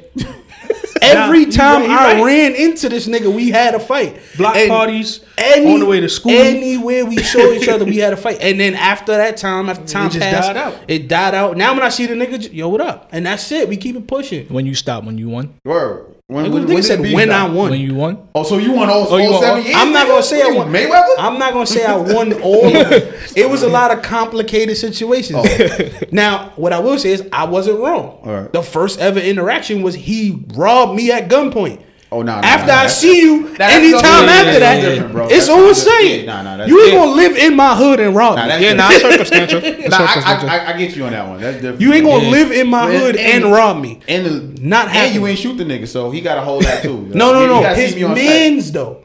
Every 1.02 1.46
Nah, 1.46 1.50
time 1.52 1.80
right, 1.82 1.90
I 1.90 2.12
right. 2.14 2.24
ran 2.24 2.54
into 2.54 2.88
this 2.88 3.06
nigga, 3.08 3.32
we 3.32 3.50
had 3.50 3.74
a 3.74 3.80
fight. 3.80 4.18
Block 4.36 4.56
And 4.56 4.68
parties 4.68 5.20
any- 5.38 5.72
on 5.72 5.80
the 5.80 5.86
way 5.86 6.00
to 6.00 6.08
school. 6.08 6.32
Anywhere 6.32 7.04
we 7.06 7.16
saw 7.22 7.50
each 7.52 7.68
other, 7.68 7.84
we 7.84 7.96
had 7.98 8.12
a 8.12 8.16
fight. 8.16 8.38
And 8.40 8.58
then 8.60 8.74
after 8.74 9.12
that 9.16 9.36
time, 9.36 9.68
after 9.68 9.84
time 9.86 10.10
just 10.10 10.20
passed, 10.20 10.48
died 10.48 10.56
out. 10.56 10.74
it 10.88 11.08
died 11.08 11.34
out. 11.34 11.56
Now 11.56 11.72
when 11.74 11.82
I 11.82 11.88
see 11.88 12.06
the 12.06 12.14
nigga, 12.14 12.52
yo, 12.52 12.68
what 12.68 12.80
up? 12.80 13.08
And 13.12 13.24
that's 13.26 13.50
it. 13.52 13.68
We 13.68 13.76
keep 13.76 13.96
it 13.96 14.06
pushing. 14.06 14.46
When 14.48 14.66
you 14.66 14.74
stop, 14.74 15.04
when 15.04 15.16
you 15.18 15.28
won, 15.28 15.54
Word. 15.64 16.06
When, 16.30 16.44
Nigga, 16.46 16.52
when, 16.54 16.66
when 16.68 16.82
said 16.84 17.00
the 17.00 17.02
beef 17.02 17.14
when 17.14 17.32
I 17.32 17.44
won. 17.48 17.70
when 17.72 17.80
you 17.80 17.94
won, 17.96 18.28
Oh, 18.36 18.44
so 18.44 18.58
you 18.58 18.70
won 18.70 18.88
all, 18.88 19.06
Oh, 19.12 19.16
you 19.16 19.24
all 19.26 19.32
won 19.32 19.42
seven 19.42 19.58
all- 19.58 19.64
years? 19.66 19.76
I'm 19.76 19.92
not 19.92 20.06
gonna 20.06 20.22
say 20.22 20.40
I 20.42 20.52
won. 20.52 20.68
Mayweather. 20.72 21.14
I'm 21.18 21.40
not 21.40 21.52
gonna 21.52 21.66
say 21.66 21.84
I 21.84 21.96
won 21.96 22.32
all. 22.42 22.66
of 22.68 22.72
them. 22.72 23.14
It 23.34 23.50
was 23.50 23.62
a 23.64 23.68
lot 23.68 23.90
of 23.90 24.02
complicated 24.02 24.76
situations. 24.76 25.40
Oh. 25.44 25.90
now, 26.12 26.52
what 26.54 26.72
I 26.72 26.78
will 26.78 26.98
say 27.00 27.10
is 27.10 27.26
I 27.32 27.46
wasn't 27.46 27.80
wrong. 27.80 28.20
All 28.22 28.32
right. 28.42 28.52
The 28.52 28.62
first 28.62 29.00
ever 29.00 29.18
interaction 29.18 29.82
was 29.82 29.96
he 29.96 30.44
robbed 30.54 30.94
me 30.94 31.10
at 31.10 31.28
gunpoint. 31.28 31.82
Oh, 32.12 32.22
no! 32.22 32.34
nah, 32.34 32.40
After 32.40 32.66
nah, 32.66 32.78
I 32.80 32.86
see 32.88 33.20
you, 33.20 33.54
that's 33.56 33.72
anytime 33.72 34.00
something- 34.00 34.28
after 34.30 34.58
that's 34.58 34.60
that, 34.60 34.72
something 34.82 34.90
different, 34.94 35.12
bro. 35.12 35.24
it's 35.28 35.46
That's 35.46 35.48
on 35.48 35.74
something 35.74 35.74
saying. 35.74 36.20
different. 36.26 36.26
Nah, 36.26 36.42
nah, 36.42 36.56
that's 36.56 36.70
you 36.70 36.82
ain't 36.82 36.94
gonna 36.94 37.10
live 37.12 37.36
in 37.36 37.54
my 37.54 37.76
hood 37.76 38.00
and 38.00 38.16
rob 38.16 38.36
Nah, 38.36 38.42
me. 38.42 38.48
that's 38.48 38.62
yeah, 38.62 38.74
different. 38.74 39.02
not 39.02 39.26
circumstantial. 39.28 39.60
Nah, 39.90 39.96
I, 39.96 40.06
circumstantial. 40.06 40.50
I, 40.50 40.58
I, 40.58 40.74
I 40.74 40.78
get 40.78 40.96
you 40.96 41.04
on 41.04 41.12
that 41.12 41.28
one. 41.28 41.40
That's 41.40 41.56
different. 41.58 41.80
You 41.80 41.92
ain't 41.92 42.04
gonna 42.04 42.24
Yeah. 42.24 42.30
live 42.30 42.50
in 42.52 42.66
my 42.68 42.90
And- 42.90 43.00
hood 43.00 43.16
and, 43.16 43.44
and- 43.44 43.52
rob 43.52 43.80
me. 43.80 44.00
and 44.08 44.26
the, 44.26 44.60
Not 44.62 44.88
and 44.88 45.14
you 45.14 45.24
ain't 45.26 45.38
shoot 45.38 45.56
the 45.56 45.64
nigga, 45.64 45.86
so 45.86 46.10
he 46.10 46.20
gotta 46.20 46.40
hold 46.40 46.64
that 46.64 46.82
too. 46.82 46.96
No, 47.14 47.32
no, 47.32 47.46
no. 47.46 47.60
gotta 47.62 47.76
His 47.76 47.94
me 47.94 48.02
on 48.02 48.16
site. 48.16 48.24
men's 48.24 48.72
though. 48.72 49.04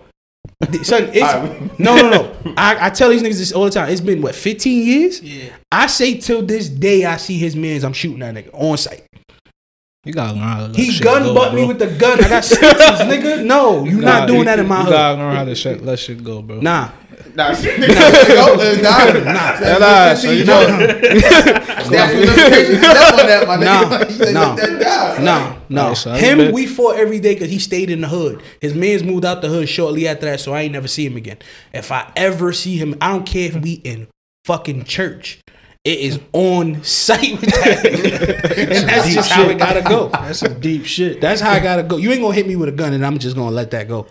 Son, 0.83 1.09
it's 1.13 1.79
no, 1.79 1.95
no, 1.95 2.09
no. 2.09 2.35
I, 2.57 2.87
I 2.87 2.89
tell 2.89 3.09
these 3.09 3.21
niggas 3.21 3.37
this 3.37 3.51
all 3.51 3.65
the 3.65 3.71
time. 3.71 3.89
It's 3.89 4.01
been 4.01 4.21
what 4.21 4.33
15 4.33 4.87
years. 4.87 5.21
Yeah. 5.21 5.49
I 5.71 5.87
say 5.87 6.15
till 6.17 6.41
this 6.41 6.69
day, 6.69 7.05
I 7.05 7.17
see 7.17 7.37
his 7.37 7.55
men's. 7.55 7.83
I'm 7.83 7.93
shooting 7.93 8.19
that 8.19 8.33
nigga 8.33 8.49
on 8.53 8.77
site. 8.77 9.04
You 10.05 10.13
gotta 10.13 10.33
learn 10.33 10.43
how 10.43 10.57
to 10.61 10.67
let 10.67 10.75
He 10.75 10.91
shit 10.91 11.03
gun 11.03 11.23
go, 11.23 11.33
butt 11.33 11.53
me 11.55 11.65
with 11.65 11.79
the 11.79 11.87
gun. 11.87 12.23
I 12.23 12.29
got 12.29 12.45
stitches, 12.45 12.69
nigga. 12.69 13.43
No, 13.43 13.83
you 13.85 13.97
Nah, 13.99 14.19
not 14.19 14.27
doing 14.27 14.39
you- 14.39 14.45
that 14.45 14.59
in 14.59 14.67
my 14.67 14.77
You 14.79 14.83
hood. 14.85 14.91
gotta 14.91 15.17
learn 15.17 15.35
how 15.35 15.43
to 15.45 15.55
shit, 15.55 15.83
let 15.83 15.97
shit 15.99 16.23
go, 16.23 16.41
bro. 16.41 16.59
Nah, 16.61 16.91
Nah, 17.33 17.49
nigga, 17.51 18.27
go, 18.29 18.53
uh, 18.53 18.81
nah, 18.81 19.33
nah. 19.33 19.59
That 19.59 19.81
ass, 19.81 20.21
so 20.21 20.31
you 20.31 20.45
know. 20.45 20.61
Statute 21.83 22.23
of 22.23 22.35
limitations 22.35 22.77
is 22.77 22.83
up 22.83 23.19
on 23.19 23.25
that, 23.27 23.43
my 23.47 23.55
Nah, 23.57 23.83
nigga. 23.83 24.09
You 24.09 24.15
said 24.15 24.33
nah. 24.33 24.53
let 24.53 24.57
that 24.79 24.79
die. 25.17 25.23
no, 25.23 25.57
no. 25.69 25.81
Alright, 25.81 25.97
so 25.97 26.09
that's 26.11 26.21
him, 26.23 26.37
big. 26.37 26.53
we 26.53 26.65
fought 26.67 26.95
every 26.97 27.19
day 27.19 27.33
because 27.33 27.49
he 27.49 27.59
stayed 27.59 27.89
in 27.89 28.01
the 28.01 28.07
hood. 28.07 28.41
His 28.61 28.73
man's 28.73 29.03
moved 29.03 29.25
out 29.25 29.41
the 29.41 29.49
hood 29.49 29.67
shortly 29.67 30.07
after 30.07 30.27
that, 30.27 30.39
so 30.39 30.53
I 30.53 30.61
ain't 30.61 30.73
never 30.73 30.87
see 30.87 31.05
him 31.05 31.17
again. 31.17 31.37
If 31.73 31.91
I 31.91 32.09
ever 32.15 32.53
see 32.53 32.77
him, 32.77 32.95
I 33.01 33.09
don't 33.11 33.25
care 33.25 33.49
if 33.49 33.55
we 33.55 33.73
in 33.83 34.07
fucking 34.45 34.85
church. 34.85 35.39
It 35.85 35.99
is 35.99 36.19
on 36.33 36.83
site 36.83 37.39
with 37.39 37.41
that, 37.41 37.85
and 38.57 38.89
that's 38.89 39.13
just 39.13 39.29
how 39.31 39.47
it 39.47 39.59
gotta 39.59 39.83
go. 39.83 40.09
That's 40.09 40.39
some 40.39 40.59
deep 40.59 40.83
shit. 40.83 41.21
That's 41.21 41.39
how 41.39 41.51
I 41.51 41.59
gotta 41.59 41.83
go. 41.83 41.97
You 41.97 42.11
ain't 42.11 42.21
gonna 42.21 42.33
hit 42.33 42.47
me 42.47 42.55
with 42.55 42.69
a 42.69 42.71
gun, 42.71 42.93
and 42.93 43.05
I'm 43.05 43.19
just 43.19 43.35
gonna 43.35 43.51
let 43.51 43.69
that 43.69 43.87
go. 43.87 44.07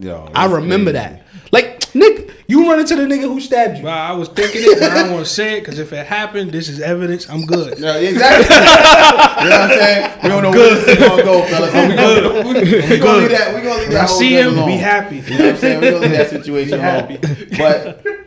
Yo, 0.00 0.30
I 0.34 0.46
remember 0.46 0.92
crazy. 0.92 1.06
that. 1.16 1.22
Like, 1.52 1.94
Nick, 1.94 2.30
you 2.48 2.68
run 2.68 2.80
into 2.80 2.96
the 2.96 3.02
nigga 3.02 3.22
who 3.22 3.40
stabbed 3.40 3.76
you. 3.78 3.84
Well, 3.84 3.96
I 3.96 4.12
was 4.12 4.28
thinking 4.30 4.62
it, 4.64 4.80
but 4.80 4.90
I 4.90 5.02
don't 5.02 5.12
want 5.12 5.26
to 5.26 5.30
say 5.30 5.58
it 5.58 5.60
because 5.60 5.78
if 5.78 5.92
it 5.92 6.06
happened, 6.06 6.50
this 6.50 6.68
is 6.70 6.80
evidence. 6.80 7.28
I'm 7.28 7.44
good. 7.44 7.78
Yeah, 7.78 7.96
exactly. 7.96 8.56
you 9.44 9.50
know 9.50 9.58
what 9.58 9.70
I'm 9.70 9.78
saying? 9.78 10.20
We 10.22 10.28
don't 10.30 10.42
know 10.44 10.50
where 10.50 10.74
this 10.76 10.88
is 10.88 11.06
gonna 11.08 11.22
go, 11.22 11.44
fellas. 11.44 11.72
So 11.72 11.88
we 11.88 11.94
gonna, 11.94 12.48
we, 12.48 12.90
we 12.90 12.98
gonna 12.98 13.18
leave 13.18 13.30
that. 13.30 13.52
We're 13.54 13.62
gonna 13.62 13.80
leave 13.80 13.88
When 13.88 13.96
I 13.98 14.06
see 14.06 14.34
him, 14.34 14.54
alone. 14.54 14.66
be 14.66 14.76
happy. 14.78 15.16
You 15.16 15.22
know 15.22 15.44
what 15.44 15.54
I'm 15.54 15.56
saying? 15.58 15.80
We're 15.82 15.90
gonna 15.92 16.02
leave 16.06 16.16
that 16.16 16.30
situation 16.30 16.80
alone. 16.80 17.18
But 17.58 18.25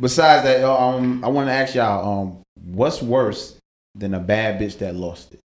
besides 0.00 0.44
that, 0.44 0.64
um, 0.64 1.24
I 1.24 1.28
want 1.28 1.48
to 1.48 1.52
ask 1.52 1.74
y'all, 1.74 2.20
um, 2.22 2.38
what's 2.64 3.02
worse 3.02 3.58
than 3.94 4.14
a 4.14 4.20
bad 4.20 4.60
bitch 4.60 4.78
that 4.78 4.94
lost 4.94 5.34
it? 5.34 5.40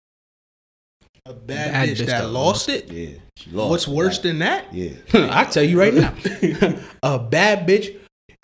A 1.26 1.34
bad, 1.34 1.72
Bad 1.72 1.90
bitch, 1.90 1.92
bitch 1.92 1.98
that 2.00 2.08
that 2.08 2.30
lost 2.30 2.68
it. 2.68 2.92
Yeah, 2.92 3.18
lost. 3.52 3.70
What's 3.70 3.88
it. 3.88 3.92
worse 3.92 4.16
Like, 4.18 4.24
than 4.24 4.40
that? 4.40 4.74
Yeah. 4.74 4.94
I 5.14 5.44
tell 5.46 5.64
you 5.64 5.80
right 5.80 5.94
now, 5.94 6.14
a 7.04 7.20
bad 7.20 7.68
bitch. 7.68 7.96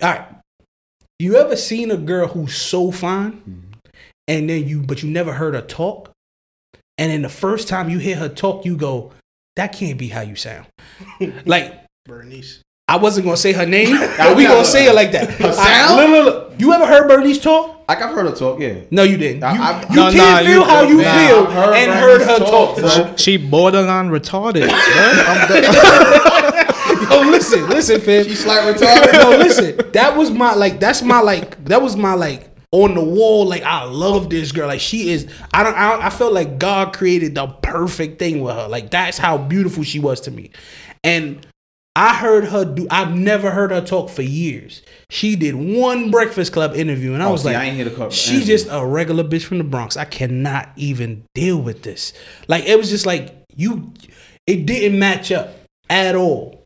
All 0.01 0.13
right, 0.13 0.27
you 1.17 1.37
ever 1.37 1.55
seen 1.55 1.89
a 1.89 1.97
girl 1.97 2.27
who's 2.27 2.55
so 2.55 2.91
fine, 2.91 3.65
and 4.27 4.49
then 4.49 4.67
you, 4.67 4.83
but 4.83 5.01
you 5.01 5.09
never 5.09 5.33
heard 5.33 5.55
her 5.55 5.61
talk, 5.61 6.11
and 6.99 7.11
then 7.11 7.23
the 7.23 7.29
first 7.29 7.67
time 7.67 7.89
you 7.89 7.97
hear 7.97 8.15
her 8.17 8.29
talk, 8.29 8.63
you 8.63 8.77
go, 8.77 9.11
"That 9.55 9.73
can't 9.73 9.97
be 9.97 10.09
how 10.09 10.21
you 10.21 10.35
sound." 10.35 10.67
like 11.45 11.83
Bernice. 12.05 12.61
I 12.89 12.95
wasn't 12.97 13.25
gonna 13.25 13.35
say 13.37 13.51
her 13.51 13.65
name, 13.65 13.97
but 14.17 14.37
we 14.37 14.43
gonna 14.45 14.63
say 14.63 14.87
it 14.87 14.95
like 14.95 15.11
that. 15.11 15.29
Her 15.31 15.47
I- 15.49 15.51
sound? 15.87 16.11
look, 16.13 16.25
look, 16.25 16.25
look. 16.51 16.59
You 16.59 16.73
ever 16.73 16.85
heard 16.87 17.07
Bernice 17.07 17.39
talk? 17.39 17.83
Like 17.89 18.01
I've 18.01 18.15
heard 18.15 18.25
her 18.27 18.35
talk. 18.35 18.59
Yeah. 18.59 18.79
No, 18.91 19.03
you 19.03 19.17
didn't. 19.17 19.43
I- 19.43 19.53
You, 19.55 19.61
I- 19.61 19.81
you 19.89 19.95
No, 19.95 20.11
can't 20.11 20.15
nah, 20.17 20.37
feel 20.39 20.49
you- 20.51 20.63
how 20.63 20.81
you 20.83 20.97
nah, 21.01 21.27
feel 21.27 21.45
heard 21.45 21.75
and 21.75 21.91
Bernice 21.91 22.01
heard 22.01 22.21
her 22.21 22.45
talk, 22.45 22.75
talk. 22.77 23.05
bro. 23.07 23.15
She 23.17 23.37
borderline 23.37 24.09
retarded. 24.09 24.67
Yo, 27.09 27.21
listen, 27.29 27.69
listen, 27.69 28.01
fam. 28.01 28.23
She 28.25 28.35
slight 28.35 28.73
retarded. 28.73 29.13
no, 29.13 29.29
listen. 29.37 29.91
That 29.91 30.15
was 30.17 30.31
my 30.31 30.53
like. 30.55 30.79
That's 30.79 31.01
my 31.01 31.19
like. 31.19 31.63
That 31.65 31.81
was 31.81 31.95
my 31.95 32.13
like 32.13 32.49
on 32.71 32.93
the 32.95 33.03
wall. 33.03 33.45
Like 33.45 33.63
I 33.63 33.83
love 33.83 34.29
this 34.29 34.51
girl. 34.51 34.67
Like 34.67 34.79
she 34.79 35.09
is. 35.09 35.27
I 35.53 35.63
don't. 35.63 35.75
I, 35.75 35.91
don't- 35.91 36.01
I 36.03 36.09
felt 36.09 36.33
like 36.33 36.57
God 36.59 36.93
created 36.93 37.35
the 37.35 37.47
perfect 37.47 38.19
thing 38.19 38.41
with 38.41 38.55
her. 38.55 38.67
Like 38.67 38.89
that's 38.91 39.17
how 39.17 39.37
beautiful 39.37 39.83
she 39.83 39.99
was 39.99 40.21
to 40.21 40.31
me. 40.31 40.51
And 41.03 41.45
I 41.97 42.13
heard 42.13 42.45
her 42.45 42.63
do. 42.63 42.85
I've 42.91 43.15
never 43.15 43.49
heard 43.49 43.71
her 43.71 43.81
talk 43.81 44.11
for 44.11 44.21
years. 44.21 44.83
She 45.09 45.35
did 45.35 45.55
one 45.55 46.11
Breakfast 46.11 46.53
Club 46.53 46.75
interview, 46.75 47.15
and 47.15 47.23
I 47.23 47.25
Oh, 47.25 47.31
was 47.31 47.41
see, 47.41 47.47
like, 47.47 47.57
I 47.57 47.65
ain't 47.65 47.75
hear 47.75 47.85
the 47.85 47.91
club 47.91 48.11
She's 48.11 48.45
just 48.45 48.67
a 48.69 48.85
regular 48.85 49.23
bitch 49.23 49.45
from 49.45 49.57
the 49.57 49.63
Bronx. 49.63 49.97
I 49.97 50.05
cannot 50.05 50.69
even 50.75 51.23
deal 51.33 51.57
with 51.57 51.81
this. 51.81 52.13
Like 52.47 52.65
it 52.65 52.77
was 52.77 52.91
just 52.91 53.07
like 53.07 53.33
you. 53.55 53.93
It 54.45 54.67
didn't 54.67 54.99
match 54.99 55.31
up 55.31 55.55
at 55.89 56.13
all. 56.13 56.63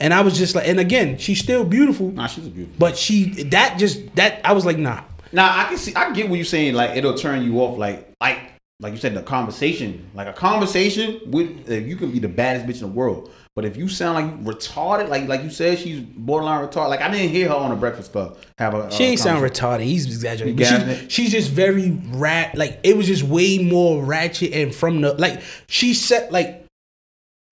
And 0.00 0.14
I 0.14 0.22
was 0.22 0.38
just 0.38 0.54
like, 0.54 0.66
and 0.66 0.80
again, 0.80 1.18
she's 1.18 1.38
still 1.38 1.64
beautiful. 1.66 2.10
Nah, 2.10 2.26
she's 2.26 2.48
beautiful. 2.48 2.74
But 2.78 2.96
she 2.96 3.44
that 3.44 3.78
just 3.78 4.14
that 4.16 4.40
I 4.42 4.52
was 4.54 4.64
like, 4.64 4.78
nah. 4.78 5.02
Now 5.32 5.54
I 5.54 5.64
can 5.64 5.76
see, 5.76 5.94
I 5.94 6.12
get 6.14 6.30
what 6.30 6.36
you're 6.36 6.46
saying. 6.46 6.72
Like 6.72 6.96
it'll 6.96 7.14
turn 7.14 7.44
you 7.44 7.60
off. 7.60 7.76
Like, 7.76 8.08
like 8.22 8.38
like 8.80 8.92
you 8.94 8.98
said, 8.98 9.14
the 9.14 9.22
conversation, 9.22 10.10
like 10.14 10.28
a 10.28 10.32
conversation 10.32 11.20
with, 11.26 11.70
uh, 11.70 11.74
you 11.74 11.94
can 11.94 12.10
be 12.10 12.18
the 12.18 12.28
baddest 12.28 12.66
bitch 12.66 12.82
in 12.82 12.88
the 12.88 12.96
world. 12.96 13.30
But 13.54 13.66
if 13.66 13.76
you 13.76 13.88
sound 13.88 14.14
like 14.14 14.44
retarded, 14.56 15.08
like 15.10 15.28
like 15.28 15.42
you 15.42 15.50
said, 15.50 15.78
she's 15.78 16.00
borderline 16.00 16.66
retarded. 16.66 16.88
Like 16.88 17.02
I 17.02 17.10
didn't 17.10 17.30
hear 17.30 17.48
her 17.48 17.54
on 17.54 17.70
the 17.70 17.76
Breakfast 17.76 18.12
Club 18.12 18.38
have 18.58 18.72
a. 18.72 18.90
She 18.90 19.04
a 19.04 19.06
ain't 19.08 19.20
sound 19.20 19.44
retarded. 19.44 19.82
He's 19.82 20.06
exaggerating. 20.06 20.58
You 20.58 20.64
But 20.64 20.70
gassing 20.70 21.08
she, 21.08 21.24
she's 21.24 21.32
just 21.32 21.50
very 21.50 21.90
rat. 22.06 22.56
Like 22.56 22.80
it 22.82 22.96
was 22.96 23.06
just 23.06 23.22
way 23.22 23.58
more 23.58 24.02
ratchet 24.02 24.52
and 24.54 24.74
from 24.74 25.02
the 25.02 25.12
like 25.14 25.42
she 25.66 25.92
said 25.92 26.32
like 26.32 26.64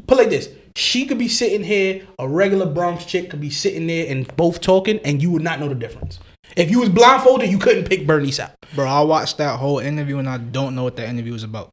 put 0.07 0.17
like 0.17 0.31
this. 0.31 0.49
She 0.77 1.05
could 1.05 1.19
be 1.19 1.29
sitting 1.29 1.65
here, 1.65 2.07
a 2.19 2.29
regular 2.29 2.65
Bronx 2.65 3.05
chick 3.05 3.29
could 3.29 3.41
be 3.41 3.51
sitting 3.51 3.89
there 3.89 4.07
and 4.09 4.35
both 4.37 4.61
talking, 4.61 5.01
and 5.01 5.21
you 5.21 5.31
would 5.33 5.43
not 5.43 5.59
know 5.59 5.69
the 5.69 5.75
difference. 5.75 6.21
If 6.57 6.71
you 6.71 6.81
was 6.81 6.89
blindfolded, 6.89 7.51
you 7.51 7.59
couldn't 7.59 7.89
pick 7.89 8.07
Bernice 8.07 8.41
out. 8.41 8.53
Bro, 8.75 8.87
I 8.87 9.01
watched 9.03 9.39
that 9.39 9.59
whole 9.59 9.79
interview 9.79 10.19
and 10.19 10.29
I 10.29 10.39
don't 10.39 10.75
know 10.75 10.85
what 10.85 10.97
that 10.97 11.09
interview 11.09 11.33
was 11.33 11.43
about. 11.43 11.71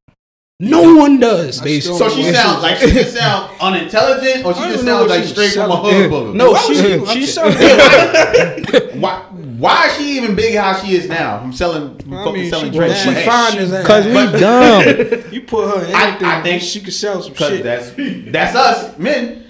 No 0.59 0.95
one 0.95 1.19
does. 1.19 1.61
Basically. 1.61 1.99
So 1.99 2.09
she 2.09 2.23
sounds 2.33 2.63
like 2.63 2.77
she 2.77 2.89
just 2.91 3.15
sounds 3.15 3.51
unintelligent, 3.61 4.43
or 4.43 4.55
she 4.55 4.61
just 4.61 4.83
sounds 4.85 5.07
like 5.07 5.23
she 5.23 5.29
straight 5.29 5.53
from 5.53 5.69
a 5.69 5.75
selling. 5.75 5.93
hood 5.93 6.11
booger. 6.11 6.33
No, 6.33 6.45
Why 6.51 6.65
was 6.67 7.15
she 7.15 7.25
she- 7.25 7.25
she 7.27 7.39
I'm 7.39 7.51
why? 9.01 9.19
Why 9.59 9.87
is 9.87 9.97
she 9.97 10.17
even 10.17 10.35
big 10.35 10.55
how 10.55 10.75
she 10.79 10.95
is 10.95 11.07
now? 11.07 11.39
From 11.41 11.53
selling, 11.53 11.95
from 11.99 12.13
I 12.13 12.23
fucking 12.23 12.41
mean, 12.41 12.49
selling 12.49 12.71
she- 12.71 12.77
drinks. 12.77 12.99
she 13.03 13.13
fine 13.13 13.57
as 13.59 13.85
Cause 13.85 14.05
we 14.05 14.39
dumb. 14.39 15.23
You 15.31 15.41
put 15.41 15.77
her 15.77 15.85
in 15.85 15.93
I- 15.95 16.07
anything, 16.09 16.27
I 16.27 16.41
think- 16.41 16.61
she 16.63 16.79
could 16.81 16.93
sell 16.93 17.21
some 17.21 17.35
Cause 17.35 17.49
shit. 17.49 17.63
that's 17.63 17.91
that's 18.31 18.55
us 18.55 18.97
men. 18.97 19.43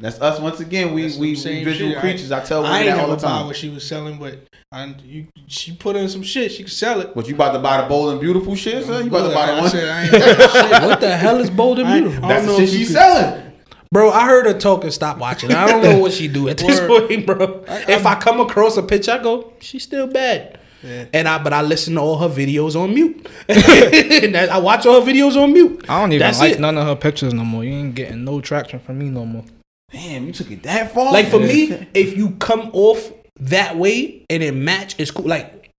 That's 0.00 0.20
us 0.20 0.38
once 0.38 0.60
again. 0.60 0.94
We 0.94 1.02
That's 1.02 1.16
we, 1.16 1.34
some 1.34 1.50
we 1.52 1.64
visual 1.64 1.90
shit. 1.92 2.00
Creatures. 2.00 2.30
I, 2.30 2.44
tell 2.44 2.64
I 2.64 2.70
women 2.70 2.76
ain't 2.76 2.86
that 2.86 3.00
all 3.02 3.08
never 3.08 3.20
the 3.20 3.26
buy 3.26 3.32
time. 3.38 3.46
what 3.46 3.56
she 3.56 3.68
was 3.68 3.84
selling, 3.84 4.16
but 4.18 4.38
I, 4.70 4.94
you, 5.04 5.26
she 5.48 5.72
put 5.74 5.96
in 5.96 6.08
some 6.08 6.22
shit. 6.22 6.52
She 6.52 6.62
could 6.62 6.72
sell 6.72 7.00
it. 7.00 7.16
What 7.16 7.26
you 7.26 7.34
about 7.34 7.52
to 7.52 7.58
buy 7.58 7.80
the 7.82 7.88
bold 7.88 8.12
and 8.12 8.20
beautiful 8.20 8.54
shit? 8.54 8.84
Son? 8.84 9.02
You 9.04 9.08
about 9.10 9.28
to 9.28 9.34
buy 9.34 9.46
the 9.54 9.60
one? 9.60 9.70
said 9.70 9.88
I 9.88 10.02
ain't 10.04 10.12
got 10.12 10.50
shit. 10.52 10.88
what 10.88 11.00
the 11.00 11.16
hell 11.16 11.38
is 11.38 11.50
bold 11.50 11.80
and 11.80 11.88
beautiful? 11.88 12.24
I 12.24 12.28
That's 12.28 12.46
don't 12.46 12.60
the 12.60 12.66
shit 12.66 12.76
she's 12.76 12.88
could- 12.88 12.96
selling. 12.96 13.44
Bro, 13.90 14.10
I 14.10 14.26
heard 14.26 14.44
her 14.46 14.52
talk 14.56 14.84
and 14.84 14.92
stop 14.92 15.16
watching. 15.18 15.50
I 15.50 15.66
don't 15.66 15.82
know 15.82 15.98
what 15.98 16.12
she 16.12 16.28
do 16.28 16.46
at 16.48 16.58
this 16.58 16.78
Word. 16.78 17.08
point, 17.08 17.26
bro. 17.26 17.64
if 17.66 18.04
I 18.06 18.14
come 18.20 18.38
across 18.38 18.76
a 18.76 18.82
picture, 18.82 19.12
I 19.12 19.18
go, 19.22 19.52
she's 19.60 19.82
still 19.82 20.06
bad. 20.06 20.60
Yeah. 20.82 21.06
And 21.14 21.26
I, 21.26 21.42
but 21.42 21.52
I 21.54 21.62
listen 21.62 21.94
to 21.94 22.00
all 22.02 22.18
her 22.18 22.28
videos 22.28 22.76
on 22.80 22.94
mute. 22.94 23.26
And 23.48 24.36
I 24.36 24.58
watch 24.58 24.84
all 24.86 25.00
her 25.02 25.10
videos 25.10 25.42
on 25.42 25.52
mute. 25.54 25.86
I 25.88 26.00
don't 26.00 26.12
even 26.12 26.20
That's 26.24 26.38
like 26.38 26.52
it. 26.52 26.60
none 26.60 26.76
of 26.78 26.86
her 26.86 26.94
pictures 26.96 27.32
no 27.34 27.44
more. 27.44 27.64
You 27.64 27.72
ain't 27.72 27.94
getting 27.96 28.22
no 28.24 28.40
traction 28.42 28.78
from 28.78 28.98
me 28.98 29.08
no 29.08 29.24
more. 29.24 29.44
Damn, 29.90 30.26
you 30.26 30.32
took 30.32 30.50
it 30.50 30.62
that 30.64 30.92
far. 30.92 31.12
Like 31.12 31.28
for 31.28 31.40
me, 31.40 31.86
if 31.94 32.16
you 32.16 32.30
come 32.32 32.70
off 32.72 33.10
that 33.40 33.76
way 33.76 34.26
and 34.28 34.42
it 34.42 34.54
match, 34.54 34.94
it's 34.98 35.10
cool. 35.10 35.26
Like 35.26 35.70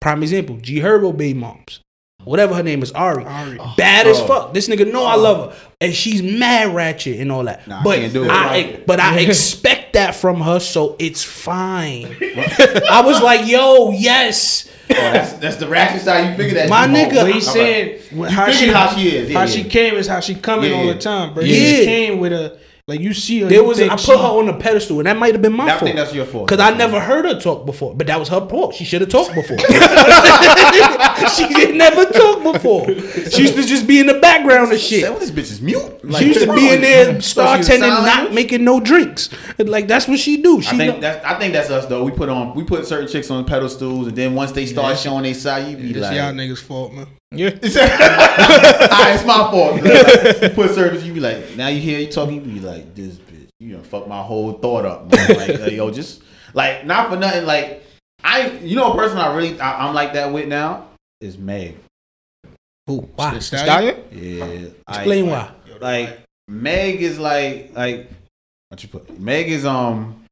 prime 0.00 0.22
example, 0.22 0.58
G 0.58 0.80
Herbo 0.80 1.16
baby 1.16 1.38
moms. 1.38 1.80
Whatever 2.24 2.54
her 2.56 2.62
name 2.62 2.82
is, 2.82 2.90
Ari. 2.92 3.24
Ari. 3.24 3.58
Bad 3.76 4.06
as 4.06 4.20
Oh. 4.20 4.26
fuck. 4.26 4.52
This 4.52 4.68
nigga 4.68 4.92
know 4.92 5.04
I 5.04 5.14
oh. 5.14 5.20
love 5.20 5.52
her. 5.52 5.58
And 5.80 5.94
she's 5.94 6.22
mad 6.22 6.74
ratchet 6.74 7.20
and 7.20 7.32
all 7.32 7.44
that. 7.44 7.66
Nah, 7.66 7.80
I 7.80 7.82
but 7.84 7.98
can't 8.00 8.12
do 8.12 8.24
it. 8.24 8.30
I, 8.30 8.82
but 8.86 9.00
I 9.00 9.20
expect 9.20 9.94
that 9.94 10.14
from 10.14 10.40
her, 10.40 10.58
so 10.58 10.96
it's 10.98 11.22
fine. 11.22 12.16
I 12.90 13.02
was 13.02 13.22
like, 13.22 13.46
yo, 13.48 13.92
yes. 13.92 14.68
oh, 14.90 14.94
that's 14.94 15.32
that's 15.34 15.56
the 15.56 15.68
ratchet 15.68 16.02
side. 16.02 16.30
You 16.30 16.36
figured 16.36 16.56
that. 16.56 16.68
My 16.68 16.84
you 16.86 16.92
nigga, 16.92 17.12
know. 17.14 17.24
But 17.24 17.32
he's 17.32 18.12
right. 18.12 18.30
how 18.30 18.50
she 18.50 18.68
how 18.68 18.94
she 18.94 19.16
is. 19.16 19.30
Yeah, 19.30 19.38
how 19.38 19.44
yeah. 19.44 19.50
she 19.50 19.64
came 19.64 19.94
is 19.94 20.06
how 20.06 20.20
she 20.20 20.34
coming 20.34 20.70
Yeah, 20.70 20.76
all 20.76 20.86
the 20.86 20.98
time, 20.98 21.32
bro. 21.32 21.44
Yeah. 21.44 21.54
He 21.54 21.70
just 21.70 21.84
came 21.84 22.18
with 22.18 22.32
a 22.32 22.58
like 22.88 23.00
you 23.00 23.12
see 23.12 23.40
her. 23.40 23.48
There 23.48 23.62
was 23.62 23.76
think 23.76 23.92
I 23.92 23.96
she- 23.96 24.06
put 24.10 24.18
her 24.18 24.26
on 24.26 24.48
a 24.48 24.56
pedestal, 24.58 24.98
and 24.98 25.06
that 25.06 25.18
might 25.18 25.34
have 25.34 25.42
been 25.42 25.52
my 25.52 25.66
I 25.66 25.68
fault. 25.72 25.82
I 25.82 25.84
think 25.84 25.96
that's 25.96 26.14
your 26.14 26.24
fault. 26.24 26.48
Cause 26.48 26.58
I 26.58 26.70
never 26.70 26.98
heard 26.98 27.26
her 27.26 27.38
talk 27.38 27.66
before, 27.66 27.94
but 27.94 28.06
that 28.06 28.18
was 28.18 28.30
her 28.30 28.48
fault. 28.48 28.74
She 28.74 28.84
should 28.84 29.02
have 29.02 29.10
talked 29.10 29.34
before. 29.34 29.58
she 31.36 31.46
did 31.48 31.76
never 31.76 32.06
talk 32.06 32.42
before. 32.42 32.86
She 33.30 33.42
used 33.42 33.56
to 33.56 33.62
just 33.62 33.86
be 33.86 34.00
in 34.00 34.06
the 34.06 34.18
background 34.20 34.72
of 34.72 34.78
shit. 34.78 35.02
Say, 35.02 35.10
well, 35.10 35.18
this 35.18 35.30
bitch 35.30 35.50
is 35.52 35.60
mute. 35.60 36.02
Like, 36.02 36.22
She 36.22 36.28
used 36.28 36.40
to 36.40 36.54
be 36.54 36.70
in 36.72 36.80
there 36.80 37.20
So 37.20 37.56
she's 37.58 37.68
a 37.68 37.72
startending, 37.72 37.90
not 38.06 38.32
making 38.32 38.64
no 38.64 38.80
drinks. 38.80 39.28
Like 39.58 39.86
that's 39.86 40.08
what 40.08 40.18
she 40.18 40.40
do. 40.40 40.62
She 40.62 40.70
I 40.74 40.78
think 40.78 40.94
know- 40.94 41.00
that's 41.00 41.24
I 41.26 41.38
think 41.38 41.52
that's 41.52 41.68
us 41.68 41.84
though. 41.84 42.04
We 42.04 42.12
put 42.12 42.30
on 42.30 42.54
we 42.54 42.64
put 42.64 42.86
certain 42.86 43.06
chicks 43.06 43.30
on 43.30 43.44
pedestals, 43.44 44.06
and 44.06 44.16
then 44.16 44.34
once 44.34 44.52
they 44.52 44.64
start 44.64 44.98
showing 44.98 45.24
their 45.24 45.34
side, 45.34 45.68
you 45.68 45.76
be 45.76 45.90
It's 45.90 46.00
like, 46.00 46.16
y'all 46.16 46.32
niggas' 46.32 46.58
fault, 46.62 46.94
man. 46.94 47.06
Yeah. 47.30 47.50
ah, 47.62 49.14
it's 49.14 49.24
my 49.24 49.50
fault. 49.50 49.76
you 49.76 50.48
put 50.54 50.74
service, 50.74 51.04
you 51.04 51.12
be 51.12 51.20
like, 51.20 51.56
now 51.56 51.68
you 51.68 51.80
hear 51.80 51.98
you 51.98 52.10
talking, 52.10 52.36
you 52.36 52.40
be 52.40 52.60
like, 52.60 52.94
this 52.94 53.16
bitch, 53.16 53.48
you 53.60 53.76
know, 53.76 53.82
fuck 53.82 54.08
my 54.08 54.22
whole 54.22 54.54
thought 54.54 54.86
up. 54.86 55.12
Man. 55.12 55.36
Like, 55.36 55.60
like, 55.60 55.72
yo, 55.72 55.90
just 55.90 56.22
like 56.54 56.86
not 56.86 57.10
for 57.10 57.16
nothing. 57.16 57.44
Like 57.44 57.84
I, 58.24 58.50
you 58.58 58.76
know, 58.76 58.92
a 58.92 58.96
person 58.96 59.18
I 59.18 59.34
really 59.36 59.60
I, 59.60 59.86
I'm 59.86 59.94
like 59.94 60.14
that 60.14 60.32
with 60.32 60.48
now 60.48 60.88
is 61.20 61.36
Meg. 61.36 61.76
Who? 62.86 63.00
why? 63.14 63.34
The 63.34 63.40
Stallion? 63.40 64.02
Yeah, 64.10 64.68
Explain 64.88 65.28
I, 65.28 65.30
why. 65.30 65.52
Like 65.80 66.20
Meg 66.48 67.02
is 67.02 67.18
like 67.18 67.72
like 67.74 68.10
what 68.68 68.82
you 68.82 68.88
put? 68.88 69.18
Meg 69.18 69.48
is 69.48 69.64
um. 69.64 70.24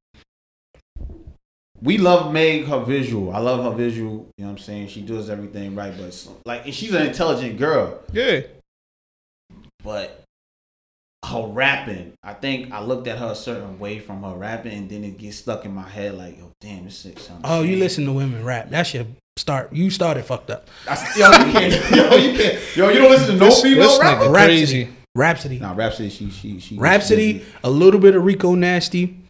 We 1.86 1.98
love 1.98 2.32
Meg 2.32 2.64
her 2.64 2.80
visual. 2.80 3.32
I 3.32 3.38
love 3.38 3.62
her 3.62 3.70
visual. 3.70 4.28
You 4.36 4.44
know 4.44 4.46
what 4.46 4.50
I'm 4.50 4.58
saying? 4.58 4.88
She 4.88 5.02
does 5.02 5.30
everything 5.30 5.76
right, 5.76 5.94
but 5.96 6.28
like 6.44 6.64
and 6.64 6.74
she's 6.74 6.92
an 6.92 7.06
intelligent 7.06 7.58
girl. 7.58 8.00
Yeah. 8.12 8.40
But 9.84 10.24
her 11.24 11.46
rapping, 11.46 12.14
I 12.24 12.34
think 12.34 12.72
I 12.72 12.82
looked 12.82 13.06
at 13.06 13.18
her 13.18 13.28
a 13.28 13.34
certain 13.36 13.78
way 13.78 14.00
from 14.00 14.24
her 14.24 14.34
rapping, 14.34 14.72
and 14.72 14.90
then 14.90 15.04
it 15.04 15.16
gets 15.16 15.36
stuck 15.36 15.64
in 15.64 15.72
my 15.72 15.88
head 15.88 16.14
like, 16.14 16.36
yo, 16.36 16.50
damn, 16.60 16.86
this 16.86 17.02
shit 17.02 17.20
sounds. 17.20 17.42
Oh, 17.44 17.62
you 17.62 17.76
listen 17.76 18.04
to 18.06 18.12
women 18.12 18.44
rap. 18.44 18.68
That's 18.68 18.92
your 18.92 19.06
start. 19.36 19.72
You 19.72 19.88
started 19.90 20.24
fucked 20.24 20.50
up. 20.50 20.68
That's, 20.86 21.16
yo, 21.16 21.30
you 21.30 21.52
can't. 21.52 21.90
Yo, 21.94 22.16
you 22.16 22.36
can't. 22.36 22.76
Yo, 22.76 22.88
you 22.88 22.98
don't 22.98 23.12
listen 23.12 23.38
to 23.38 23.44
no 23.44 23.50
female 23.52 23.88
this 23.88 24.00
rapper. 24.00 24.28
Rapsody. 24.28 24.56
crazy. 24.56 24.88
Rapsody. 25.14 25.58
Nah, 25.60 25.72
Rapsody, 25.76 26.10
she, 26.10 26.30
she, 26.30 26.58
she. 26.58 26.76
Rapsody, 26.76 27.44
a 27.62 27.70
little 27.70 28.00
bit 28.00 28.16
of 28.16 28.24
Rico 28.24 28.56
Nasty. 28.56 29.22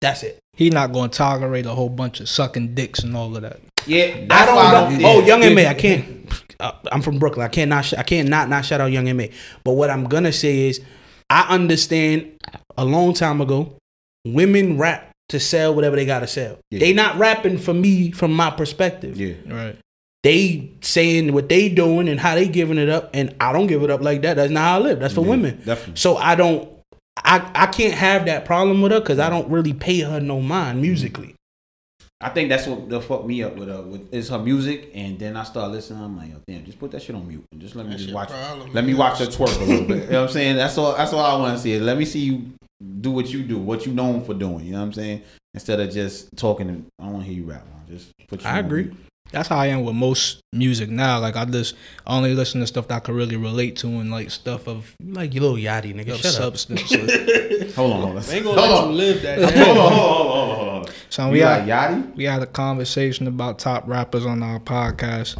That's 0.00 0.22
it. 0.22 0.38
He 0.54 0.70
not 0.70 0.92
gonna 0.92 1.08
tolerate 1.08 1.66
a 1.66 1.70
whole 1.70 1.88
bunch 1.88 2.20
of 2.20 2.28
sucking 2.28 2.74
dicks 2.74 3.00
and 3.00 3.16
all 3.16 3.34
of 3.36 3.42
that. 3.42 3.60
Yeah, 3.86 4.26
I 4.30 4.46
don't 4.46 4.54
know. 4.54 4.60
I 4.60 4.98
don't. 4.98 5.04
Oh. 5.04 5.20
Young 5.26 5.42
M.A, 5.42 5.66
I 5.66 5.74
can't. 5.74 6.14
Uh, 6.60 6.72
I'm 6.90 7.02
from 7.02 7.18
Brooklyn. 7.18 7.44
I 7.44 7.48
can't 7.48 7.68
not. 7.68 7.84
Sh- 7.84 7.94
I 7.96 8.02
can't 8.02 8.28
not 8.28 8.48
not 8.48 8.64
shout 8.64 8.80
out 8.80 8.90
Young 8.92 9.08
M.A. 9.08 9.30
But 9.64 9.72
what 9.72 9.90
I'm 9.90 10.04
gonna 10.04 10.32
say 10.32 10.68
is, 10.68 10.80
I 11.30 11.46
understand. 11.54 12.32
A 12.76 12.84
long 12.84 13.12
time 13.12 13.40
ago, 13.40 13.76
women 14.24 14.78
rap 14.78 15.10
to 15.30 15.40
sell 15.40 15.74
whatever 15.74 15.96
they 15.96 16.06
gotta 16.06 16.26
sell. 16.28 16.58
Yeah. 16.70 16.78
They 16.80 16.92
not 16.92 17.18
rapping 17.18 17.58
for 17.58 17.74
me 17.74 18.10
from 18.12 18.32
my 18.32 18.50
perspective. 18.50 19.18
Yeah. 19.20 19.34
Right. 19.46 19.76
They 20.22 20.72
saying 20.80 21.32
what 21.32 21.48
they 21.48 21.68
doing 21.68 22.08
and 22.08 22.18
how 22.18 22.34
they 22.34 22.46
giving 22.48 22.78
it 22.78 22.88
up, 22.88 23.10
and 23.14 23.34
I 23.40 23.52
don't 23.52 23.66
give 23.68 23.82
it 23.82 23.90
up 23.90 24.00
like 24.00 24.22
that. 24.22 24.34
That's 24.34 24.50
not 24.52 24.60
how 24.60 24.76
I 24.76 24.82
live. 24.82 25.00
That's 25.00 25.14
for 25.14 25.22
Yeah, 25.22 25.30
women. 25.30 25.56
definitely. 25.64 25.96
So 25.96 26.16
I 26.16 26.34
don't. 26.34 26.68
I, 27.24 27.50
I 27.54 27.66
can't 27.66 27.94
have 27.94 28.26
that 28.26 28.44
problem 28.44 28.82
with 28.82 28.92
her 28.92 29.00
because 29.00 29.18
I 29.18 29.30
don't 29.30 29.48
really 29.50 29.72
pay 29.72 30.00
her 30.00 30.20
no 30.20 30.40
mind 30.40 30.76
mm-hmm. 30.76 30.82
musically. 30.82 31.34
I 32.20 32.30
think 32.30 32.48
that's 32.48 32.66
what 32.66 32.88
the 32.88 33.00
fuck 33.00 33.24
me 33.24 33.44
up 33.44 33.54
with 33.54 33.68
her 33.68 33.80
with 33.80 34.12
is 34.12 34.28
her 34.30 34.40
music, 34.40 34.90
and 34.92 35.18
then 35.18 35.36
I 35.36 35.44
start 35.44 35.70
listening. 35.70 36.02
I'm 36.02 36.16
like, 36.16 36.30
yo, 36.30 36.40
damn, 36.48 36.64
just 36.64 36.78
put 36.80 36.90
that 36.90 37.00
shit 37.00 37.14
on 37.14 37.28
mute 37.28 37.44
and 37.52 37.60
just 37.60 37.76
let 37.76 37.86
me 37.86 37.92
That's 37.92 38.02
just 38.02 38.14
watch. 38.14 38.30
problem, 38.30 38.72
let 38.72 38.84
me 38.84 38.94
watch 38.94 39.20
her 39.20 39.26
twerk 39.26 39.56
a 39.60 39.64
little 39.64 39.86
bit. 39.86 40.04
You 40.04 40.10
know 40.10 40.22
what 40.22 40.28
I'm 40.28 40.32
saying? 40.32 40.56
That's 40.56 40.76
all. 40.78 40.96
That's 40.96 41.12
all 41.12 41.20
I 41.20 41.38
want 41.38 41.56
to 41.56 41.62
see. 41.62 41.78
Let 41.78 41.96
me 41.96 42.04
see 42.04 42.20
you 42.20 42.52
do 43.00 43.12
what 43.12 43.28
you 43.28 43.44
do, 43.44 43.58
what 43.58 43.86
you 43.86 43.92
known 43.92 44.24
for 44.24 44.34
doing. 44.34 44.64
You 44.64 44.72
know 44.72 44.78
what 44.78 44.86
I'm 44.86 44.92
saying? 44.94 45.22
Instead 45.54 45.78
of 45.78 45.92
just 45.92 46.36
talking, 46.36 46.68
and 46.68 46.86
I 47.00 47.06
want 47.06 47.24
to 47.24 47.30
hear 47.30 47.40
you 47.40 47.48
rap. 47.48 47.64
Man. 47.64 47.96
Just 47.96 48.10
put. 48.26 48.42
You 48.42 48.48
I 48.48 48.58
on 48.58 48.64
agree. 48.64 48.84
mute. 48.84 48.96
That's 49.30 49.48
how 49.48 49.58
I 49.58 49.66
am 49.66 49.84
with 49.84 49.94
most 49.94 50.40
music 50.52 50.88
now. 50.88 51.18
Like 51.20 51.36
I 51.36 51.44
just 51.44 51.74
only 52.06 52.34
listen 52.34 52.60
to 52.62 52.66
stuff 52.66 52.88
that 52.88 52.94
I 52.96 53.00
can 53.00 53.14
really 53.14 53.36
relate 53.36 53.76
to 53.78 53.86
and 53.86 54.10
like 54.10 54.30
stuff 54.30 54.66
of, 54.66 54.94
like 55.04 55.34
your 55.34 55.42
little 55.42 55.56
yachty 55.58 55.94
nigga. 55.94 56.12
of 56.14 56.20
Shut 56.20 56.26
up. 56.40 56.56
substance. 56.56 56.94
Hold 57.76 57.92
on, 57.92 58.00
hold 58.00 58.16
on. 58.16 58.22
They 58.24 58.36
ain't 58.36 58.44
gonna 58.44 58.60
hold 58.60 58.70
let 58.70 58.82
on. 58.84 58.90
you 58.90 58.96
live 58.96 59.22
that. 59.22 59.38
Hold 59.38 59.78
on, 59.78 59.92
hold 59.92 59.92
on, 59.92 59.92
hold 59.92 59.98
on, 59.98 60.28
hold 60.28 60.50
on, 60.50 60.56
hold 60.76 60.88
on. 60.88 60.94
so 61.10 61.30
we 61.30 61.44
like 61.44 61.64
had 61.66 61.68
Yachty? 61.92 62.16
we 62.16 62.24
had 62.24 62.42
a 62.42 62.46
conversation 62.46 63.26
about 63.28 63.58
top 63.58 63.86
rappers 63.86 64.24
on 64.26 64.42
our 64.42 64.58
podcast, 64.58 65.36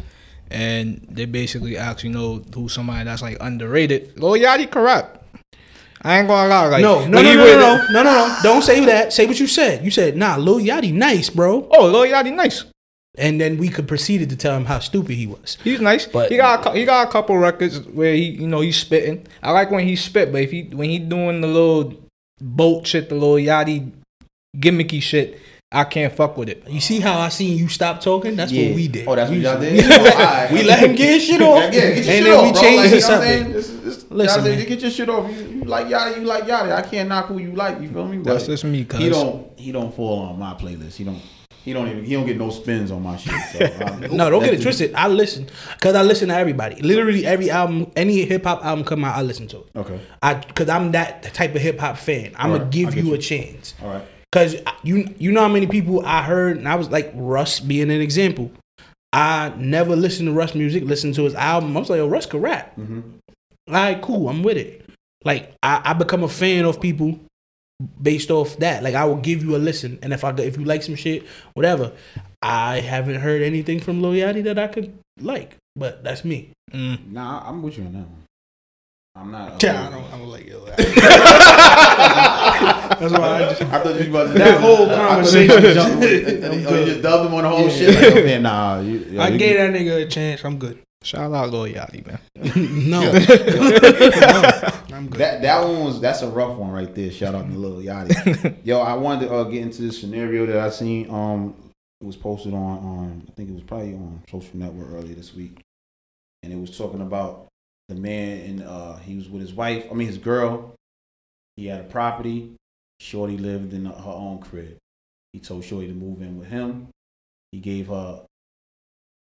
and 0.51 1.05
they 1.09 1.25
basically 1.25 1.75
asked, 1.77 2.03
you 2.03 2.11
know, 2.11 2.43
who's 2.53 2.73
somebody 2.73 3.03
that's 3.05 3.21
like 3.23 3.37
underrated. 3.41 4.17
Lil 4.19 4.33
Yachty 4.33 4.69
can 4.71 4.83
rap. 4.83 5.15
I 6.01 6.19
ain't 6.19 6.27
gonna 6.29 6.47
lie. 6.47 6.67
Like 6.67 6.81
No, 6.81 6.99
no, 7.07 7.17
when 7.17 7.25
no, 7.25 7.29
he 7.31 7.35
no, 7.35 7.43
no, 7.57 7.77
no, 7.91 8.03
no, 8.03 8.03
no. 8.03 8.37
Don't 8.43 8.61
say 8.61 8.85
that. 8.85 9.11
Say 9.11 9.25
what 9.25 9.37
you 9.39 9.47
said. 9.47 9.83
You 9.83 9.91
said, 9.91 10.15
nah, 10.15 10.37
Lil 10.37 10.59
Yachty 10.59 10.93
nice, 10.93 11.29
bro. 11.29 11.67
Oh, 11.71 11.87
Lil 11.87 12.09
Yachty, 12.13 12.33
nice. 12.33 12.63
And 13.17 13.41
then 13.41 13.57
we 13.57 13.69
could 13.69 13.87
proceeded 13.87 14.29
to 14.29 14.35
tell 14.35 14.55
him 14.55 14.65
how 14.65 14.79
stupid 14.79 15.15
he 15.15 15.25
was. 15.27 15.57
He's 15.63 15.81
nice, 15.81 16.05
But- 16.05 16.13
but 16.13 16.31
he 16.31 16.37
got 16.37 16.65
a, 16.65 16.71
he 16.77 16.85
got 16.85 17.07
a 17.07 17.11
couple 17.11 17.37
records 17.37 17.79
where 17.81 18.13
he 18.13 18.25
you 18.29 18.47
know 18.47 18.61
he's 18.61 18.77
spitting. 18.77 19.25
I 19.41 19.51
like 19.51 19.71
when 19.71 19.85
he 19.87 19.95
spit, 19.95 20.31
but 20.31 20.41
if 20.41 20.51
he 20.51 20.63
when 20.63 20.89
he 20.89 20.99
doing 20.99 21.41
the 21.41 21.47
little 21.47 21.93
boat 22.39 22.85
shit, 22.87 23.09
the 23.09 23.15
little 23.15 23.35
yachty 23.35 23.91
gimmicky 24.55 25.01
shit, 25.01 25.39
I 25.71 25.83
can't 25.85 26.13
fuck 26.13 26.37
with 26.37 26.49
it. 26.49 26.63
You 26.69 26.79
see 26.79 26.99
how 26.99 27.19
I 27.19 27.29
seen 27.29 27.57
you 27.57 27.67
stop 27.67 27.99
talking? 27.99 28.35
That's 28.35 28.51
Yeah. 28.51 28.67
what 28.67 28.75
we 28.75 28.87
did. 28.87 29.07
Oh, 29.07 29.15
that's 29.15 29.29
what 29.29 29.37
we, 29.37 29.43
y'all 29.43 29.59
did. 29.59 29.85
let, 29.89 30.01
Oh, 30.01 30.19
alright. 30.19 30.51
we 30.51 30.63
let 30.63 30.79
him 30.79 30.95
get 30.95 31.09
his 31.13 31.23
shit 31.23 31.41
off. 31.41 31.57
Yeah, 31.57 31.65
yeah, 31.65 31.71
get 31.71 31.81
your 31.81 31.95
and 31.97 32.05
shit 32.05 32.23
then 32.23 32.37
off, 32.37 32.43
we 32.45 32.51
bro. 32.51 32.61
changed 32.61 32.77
Like, 32.81 32.89
the 32.91 32.95
you 32.95 33.01
know 33.01 33.09
what 33.09 33.17
I'm 33.17 33.21
saying? 33.27 33.51
This 33.53 33.69
is- 33.69 33.81
this- 33.81 34.05
Listen, 34.11 34.37
y'all 34.37 34.45
say, 34.51 34.55
man. 34.57 34.67
get 34.67 34.81
your 34.81 34.91
shit 34.91 35.09
off. 35.09 35.31
You, 35.31 35.45
you 35.45 35.63
like 35.65 35.85
Yachty, 35.87 36.15
you 36.19 36.25
like 36.25 36.43
Yachty. 36.45 36.71
I 36.71 36.81
can't 36.81 37.09
knock 37.09 37.25
who 37.27 37.37
you 37.39 37.51
like. 37.53 37.79
You 37.81 37.89
feel 37.89 38.07
me? 38.07 38.17
That's 38.17 38.43
But 38.45 38.51
just 38.51 38.63
me, 38.63 38.83
cuz. 38.85 38.99
He 38.99 39.09
don't. 39.09 39.59
He 39.59 39.71
don't 39.71 39.93
fall 39.93 40.19
on 40.21 40.39
my 40.39 40.53
playlist. 40.55 40.95
He 40.95 41.03
don't. 41.03 41.21
He 41.69 41.73
don't 41.73 41.87
even 41.87 42.03
he 42.03 42.15
don't 42.15 42.25
get 42.25 42.35
no 42.35 42.49
spins 42.49 42.89
on 42.89 43.03
my 43.03 43.15
shit. 43.15 43.31
So 43.77 43.95
No, 44.11 44.31
don't 44.31 44.41
get 44.43 44.55
it 44.55 44.61
twisted. 44.63 44.91
I 44.95 45.07
listen 45.07 45.45
because 45.75 45.93
I 45.93 46.01
listen 46.01 46.29
to 46.29 46.35
everybody. 46.35 46.81
Literally 46.81 47.27
every 47.27 47.51
album, 47.51 47.91
any 47.95 48.25
hip 48.25 48.43
hop 48.43 48.65
album 48.65 48.83
come 48.83 49.05
out, 49.05 49.15
I 49.15 49.21
listen 49.21 49.47
to 49.49 49.57
it. 49.59 49.67
Okay, 49.75 49.99
I 50.23 50.33
because 50.33 50.67
I'm 50.67 50.93
that 50.93 51.21
type 51.35 51.53
of 51.53 51.61
hip 51.61 51.77
hop 51.79 51.97
fan. 51.99 52.31
I'm 52.37 52.47
Alright, 52.49 52.61
gonna 52.61 52.71
give 52.71 52.95
you 52.95 53.03
you. 53.09 53.13
a 53.13 53.19
chance. 53.19 53.75
all 53.83 53.89
right. 53.89 54.03
Cause 54.31 54.55
you 54.81 55.13
you 55.19 55.31
know 55.31 55.41
how 55.41 55.47
many 55.47 55.67
people 55.67 56.03
I 56.03 56.23
heard 56.23 56.57
and 56.57 56.67
I 56.67 56.73
was 56.73 56.89
like 56.89 57.11
Russ 57.13 57.59
being 57.59 57.91
an 57.91 58.01
example. 58.01 58.49
I 59.13 59.53
never 59.55 59.95
listened 59.95 60.29
to 60.29 60.33
Russ 60.33 60.55
music, 60.55 60.85
listened 60.85 61.13
to 61.15 61.23
his 61.23 61.35
album. 61.35 61.77
I 61.77 61.81
was 61.81 61.91
like, 61.91 61.97
yo, 61.97 62.07
Russ 62.07 62.25
could 62.25 62.41
rap. 62.41 62.75
Mm-hmm. 62.77 63.01
Right, 63.71 64.01
cool. 64.01 64.27
I'm 64.27 64.41
with 64.41 64.57
it. 64.57 64.89
Like 65.23 65.53
I, 65.61 65.81
I 65.85 65.93
become 65.93 66.23
a 66.23 66.27
fan 66.29 66.65
of 66.65 66.81
people 66.81 67.19
based 68.01 68.31
off 68.31 68.57
that. 68.57 68.83
Like 68.83 68.95
I 68.95 69.05
will 69.05 69.17
give 69.17 69.43
you 69.43 69.55
a 69.55 69.57
listen, 69.57 69.99
and 70.01 70.13
if 70.13 70.23
I 70.23 70.31
if 70.37 70.57
you 70.57 70.65
like 70.65 70.83
some 70.83 70.95
shit, 70.95 71.25
whatever. 71.53 71.91
I 72.41 72.79
haven't 72.79 73.15
heard 73.19 73.41
anything 73.41 73.81
from 73.81 74.01
Lil 74.01 74.13
Yachty 74.13 74.43
that 74.45 74.57
I 74.57 74.67
could 74.67 74.97
like, 75.19 75.57
but 75.75 76.03
that's 76.05 76.23
me. 76.23 76.51
Mm. 76.71 77.11
Nah, 77.11 77.43
I'm 77.45 77.61
with 77.61 77.77
you 77.77 77.83
on 77.83 77.91
that 77.93 77.99
one. 77.99 78.23
I'm 79.15 79.31
not. 79.31 79.61
Yeah, 79.61 79.87
I 79.87 79.91
don't, 79.91 80.05
I 80.05 80.17
don't 80.17 80.27
like 80.29 80.45
it. 80.47 80.77
That's 82.99 83.13
why 83.13 83.43
I 83.43 83.49
just. 83.49 83.61
I 83.63 83.83
thought 83.83 83.87
you 83.87 83.93
was 83.99 84.07
about 84.07 84.27
to 84.27 84.33
That 84.39 84.61
whole 84.61 84.87
conversation 84.87 85.63
you 85.63 85.73
jumped- 85.73 86.03
Oh, 86.03 86.71
I'm 86.71 86.79
you 86.79 86.85
just 86.85 87.01
dubbed 87.01 87.25
him 87.27 87.33
on 87.33 87.43
the 87.43 87.49
whole 87.49 87.63
Yeah. 87.67 87.69
shit. 87.69 87.95
Like, 87.95 88.15
okay, 88.15 88.39
nah, 88.39 88.79
you, 88.79 88.99
yo, 88.99 89.21
I 89.21 89.27
you- 89.29 89.37
gave 89.37 89.57
that 89.57 89.71
nigga 89.73 90.05
a 90.05 90.07
chance. 90.07 90.43
I'm 90.45 90.57
good. 90.57 90.79
Shout 91.03 91.33
out 91.33 91.49
Lil 91.49 91.73
Yachty, 91.73 92.05
man. 92.07 92.19
no. 92.89 93.01
I'm 94.99 95.07
good. 95.07 95.21
That 95.21 95.41
that 95.43 95.63
one 95.63 95.85
was 95.85 96.01
that's 96.01 96.23
a 96.23 96.29
rough 96.29 96.57
one 96.57 96.71
right 96.71 96.93
there. 96.93 97.09
Shout 97.09 97.33
out 97.33 97.47
to 97.47 97.53
Lil 97.53 97.81
Yachty. 97.81 98.57
Yo, 98.65 98.81
I 98.81 98.95
wanted 98.95 99.27
to 99.27 99.33
uh, 99.33 99.45
get 99.45 99.61
into 99.61 99.81
this 99.81 100.01
scenario 100.01 100.45
that 100.45 100.57
I 100.57 100.69
seen. 100.69 101.09
Um, 101.09 101.55
it 102.01 102.05
was 102.05 102.17
posted 102.17 102.53
on 102.53 102.77
um, 102.79 103.23
I 103.25 103.31
think 103.31 103.49
it 103.49 103.53
was 103.53 103.63
probably 103.63 103.93
on 103.93 104.21
social 104.29 104.57
network 104.57 104.91
earlier 104.91 105.15
this 105.15 105.33
week, 105.33 105.61
and 106.43 106.51
it 106.51 106.57
was 106.57 106.77
talking 106.77 106.99
about 106.99 107.47
the 107.87 107.95
man 107.95 108.41
and 108.41 108.63
uh, 108.63 108.97
he 108.97 109.15
was 109.15 109.29
with 109.29 109.41
his 109.41 109.53
wife. 109.53 109.85
I 109.89 109.93
mean 109.93 110.07
his 110.07 110.17
girl. 110.17 110.75
He 111.55 111.67
had 111.67 111.79
a 111.79 111.85
property. 111.85 112.55
Shorty 112.99 113.37
lived 113.37 113.73
in 113.73 113.85
her 113.85 113.93
own 114.05 114.39
crib. 114.39 114.75
He 115.31 115.39
told 115.39 115.63
Shorty 115.63 115.87
to 115.87 115.93
move 115.93 116.21
in 116.21 116.37
with 116.37 116.49
him. 116.49 116.89
He 117.53 117.59
gave 117.59 117.87
her 117.87 118.25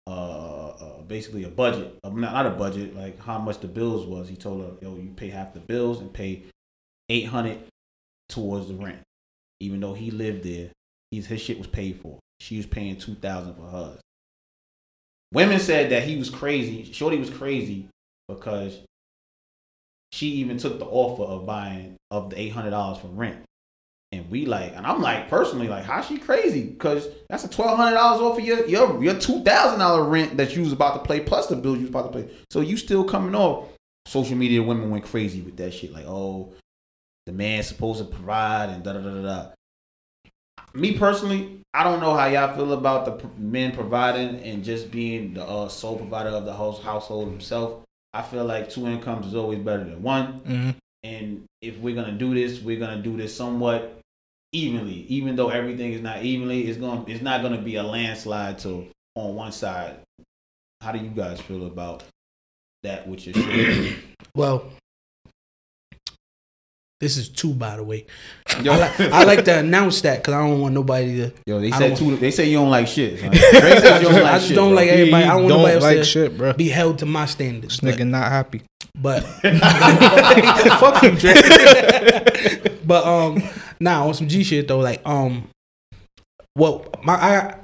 uh, 0.07 0.69
uh, 0.69 1.01
basically 1.07 1.43
a 1.43 1.49
budget, 1.49 1.97
uh, 2.03 2.09
not, 2.09 2.45
a 2.45 2.51
budget, 2.51 2.95
like 2.95 3.19
how 3.19 3.39
much 3.39 3.59
the 3.59 3.67
bills 3.67 4.05
was. 4.05 4.29
He 4.29 4.35
told 4.35 4.61
her, 4.61 4.71
"Yo, 4.81 4.95
you 4.95 5.13
pay 5.15 5.29
half 5.29 5.53
the 5.53 5.59
bills 5.59 5.99
and 5.99 6.13
pay 6.13 6.43
eight 7.09 7.27
hundred 7.27 7.59
towards 8.29 8.67
the 8.67 8.75
rent." 8.75 8.99
Even 9.59 9.79
though 9.79 9.93
he 9.93 10.11
lived 10.11 10.43
there, 10.43 10.69
he's 11.11 11.25
his 11.27 11.41
shit 11.41 11.57
was 11.57 11.67
paid 11.67 11.99
for. 12.01 12.19
She 12.39 12.57
was 12.57 12.65
paying 12.65 12.97
two 12.97 13.15
thousand 13.15 13.55
for 13.55 13.67
hers. 13.67 13.99
Women 15.33 15.59
said 15.59 15.89
that 15.91 16.03
he 16.03 16.17
was 16.17 16.29
crazy. 16.29 16.91
Shorty 16.91 17.17
was 17.17 17.29
crazy 17.29 17.87
because 18.27 18.79
she 20.11 20.27
even 20.27 20.57
took 20.57 20.79
the 20.79 20.85
offer 20.85 21.23
of 21.23 21.45
buying 21.45 21.95
of 22.11 22.29
the 22.29 22.39
eight 22.39 22.49
hundred 22.49 22.71
dollars 22.71 22.99
for 22.99 23.07
rent. 23.07 23.43
And 24.11 24.29
we 24.29 24.45
like, 24.45 24.73
and 24.75 24.85
I'm 24.85 25.01
like 25.01 25.29
personally 25.29 25.67
like, 25.67 25.83
how 25.83 26.01
she 26.01 26.17
crazy? 26.17 26.63
Because 26.63 27.07
that's 27.29 27.43
a 27.43 27.49
twelve 27.49 27.77
hundred 27.77 27.95
dollars 27.95 28.21
off 28.21 28.37
of 28.37 28.45
your 28.45 28.65
your 28.65 29.03
your 29.03 29.19
two 29.19 29.43
thousand 29.43 29.79
dollar 29.79 30.03
rent 30.07 30.37
that 30.37 30.55
you 30.55 30.61
was 30.61 30.71
about 30.71 31.03
to 31.03 31.07
pay 31.07 31.19
plus 31.19 31.47
the 31.47 31.55
bill 31.55 31.75
you 31.75 31.81
was 31.81 31.89
about 31.89 32.13
to 32.13 32.19
pay. 32.19 32.33
So 32.49 32.61
you 32.61 32.77
still 32.77 33.03
coming 33.03 33.35
off. 33.35 33.69
Social 34.07 34.37
media 34.37 34.61
women 34.61 34.91
went 34.91 35.03
crazy 35.03 35.41
with 35.41 35.57
that 35.57 35.73
shit. 35.73 35.91
Like, 35.91 36.05
oh, 36.05 36.53
the 37.25 37.31
man's 37.31 37.67
supposed 37.67 37.99
to 37.99 38.05
provide 38.05 38.69
and 38.69 38.83
da 38.83 38.93
da 38.93 38.99
da 38.99 39.21
da. 39.21 39.45
Me 40.75 40.97
personally, 40.97 41.61
I 41.73 41.83
don't 41.83 41.99
know 41.99 42.13
how 42.13 42.27
y'all 42.27 42.55
feel 42.55 42.73
about 42.73 43.05
the 43.05 43.27
men 43.37 43.71
providing 43.71 44.39
and 44.41 44.63
just 44.63 44.91
being 44.91 45.33
the 45.33 45.43
uh, 45.43 45.67
sole 45.67 45.97
provider 45.97 46.29
of 46.29 46.45
the 46.45 46.53
house 46.53 46.81
household 46.81 47.29
himself. 47.29 47.83
I 48.13 48.21
feel 48.21 48.45
like 48.45 48.69
two 48.69 48.85
incomes 48.87 49.27
is 49.27 49.35
always 49.35 49.59
better 49.59 49.83
than 49.83 50.01
one. 50.03 50.25
hmm 50.33 50.69
And 51.05 51.45
if 51.61 51.77
we're 51.77 51.95
gonna 51.95 52.13
do 52.13 52.33
this, 52.33 52.59
we're 52.59 52.79
gonna 52.79 53.01
do 53.01 53.15
this 53.15 53.35
somewhat 53.35 53.99
evenly. 54.51 55.05
Even 55.07 55.35
though 55.35 55.49
everything 55.49 55.93
is 55.93 56.01
not 56.01 56.23
evenly, 56.23 56.67
it's 56.67 56.79
going 56.79 57.05
it's 57.07 57.21
not 57.21 57.43
gonna 57.43 57.61
be 57.61 57.75
a 57.75 57.83
landslide 57.83 58.57
to 58.59 58.87
on 59.13 59.35
one 59.35 59.51
side. 59.51 59.97
How 60.81 60.91
do 60.91 60.99
you 60.99 61.09
guys 61.09 61.39
feel 61.41 61.67
about 61.67 62.03
that 62.83 63.07
with 63.07 63.27
your 63.27 63.35
shit? 63.35 63.97
Well, 64.35 64.69
this 66.99 67.15
is 67.15 67.29
two, 67.29 67.53
by 67.53 67.77
the 67.77 67.83
way. 67.85 68.05
Yo, 68.61 68.73
I 68.73 68.77
like, 68.77 68.99
I 68.99 69.23
like 69.23 69.45
to 69.45 69.59
announce 69.59 70.01
that 70.01 70.17
because 70.17 70.33
I 70.33 70.45
don't 70.45 70.59
want 70.59 70.73
nobody 70.73 71.15
to. 71.17 71.31
Yo, 71.45 71.61
they 71.61 71.71
said 71.71 71.95
two. 71.95 72.17
They 72.17 72.31
say 72.31 72.49
you 72.49 72.57
don't 72.57 72.69
like 72.69 72.87
shit. 72.87 73.17
son. 73.19 73.31
Drake 73.31 73.41
says 73.79 74.01
you 74.01 74.09
don't 74.09 74.13
like 74.21 74.23
I 74.25 74.33
just 74.33 74.47
shit, 74.47 74.55
don't 74.55 74.69
bro. 74.69 74.75
like 74.75 74.89
everybody. 74.89 75.23
I 75.23 75.27
don't 75.27 75.43
want 75.43 75.49
don't 75.49 75.57
nobody 75.59 75.75
else 75.75 75.83
like 75.83 75.97
to 75.99 76.03
shit, 76.03 76.37
bro. 76.37 76.51
be 76.51 76.67
held 76.67 76.99
to 76.99 77.05
my 77.05 77.25
standards. 77.27 77.77
This 77.79 77.95
nigga 77.95 78.05
not 78.05 78.29
happy. 78.29 78.63
But 79.01 79.21
fuck 80.79 81.01
you, 81.03 81.11
Drake. 81.15 82.79
but 82.85 83.03
um, 83.05 83.41
now 83.79 84.07
on 84.07 84.13
some 84.13 84.27
G 84.27 84.43
shit 84.43 84.67
though, 84.67 84.79
like 84.79 85.01
um, 85.05 85.47
well, 86.57 86.85
my 87.03 87.13
I. 87.15 87.55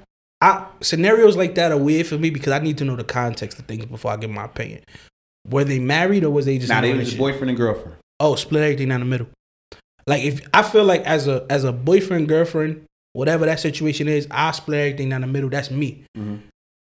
I, 0.44 0.66
scenarios 0.82 1.38
like 1.38 1.54
that 1.54 1.72
are 1.72 1.78
weird 1.78 2.08
for 2.08 2.18
me 2.18 2.32
because 2.32 2.52
I 2.52 2.58
need 2.58 2.80
to 2.80 2.84
know 2.84 2.96
the 2.96 3.04
context 3.04 3.60
of 3.60 3.66
things 3.66 3.86
before 3.86 4.10
I 4.12 4.18
give 4.18 4.32
my 4.32 4.46
opinion. 4.46 4.82
Were 5.48 5.64
they 5.64 5.78
married 5.78 6.24
or 6.24 6.32
was 6.32 6.48
they 6.48 6.58
just 6.58 6.70
Nah, 6.70 6.80
in 6.80 6.86
a 6.86 6.88
they 6.94 6.98
was 6.98 7.14
boyfriend 7.14 7.50
and 7.52 7.58
girlfriend. 7.58 7.98
oh 8.20 8.34
split 8.34 8.64
everything 8.64 8.90
down 8.90 9.02
the 9.02 9.06
middle 9.06 9.28
like 10.08 10.24
if 10.24 10.42
i 10.52 10.64
feel 10.64 10.84
like 10.84 11.04
as 11.04 11.28
a 11.28 11.46
as 11.48 11.64
a 11.64 11.72
boyfriend 11.72 12.28
girlfriend 12.28 12.84
whatever 13.14 13.46
that 13.46 13.60
situation 13.60 14.08
is 14.08 14.28
i 14.32 14.50
split 14.50 14.80
everything 14.80 15.10
down 15.10 15.22
the 15.22 15.28
middle 15.28 15.48
that's 15.50 15.70
me 15.70 16.04
Mhm. 16.18 16.40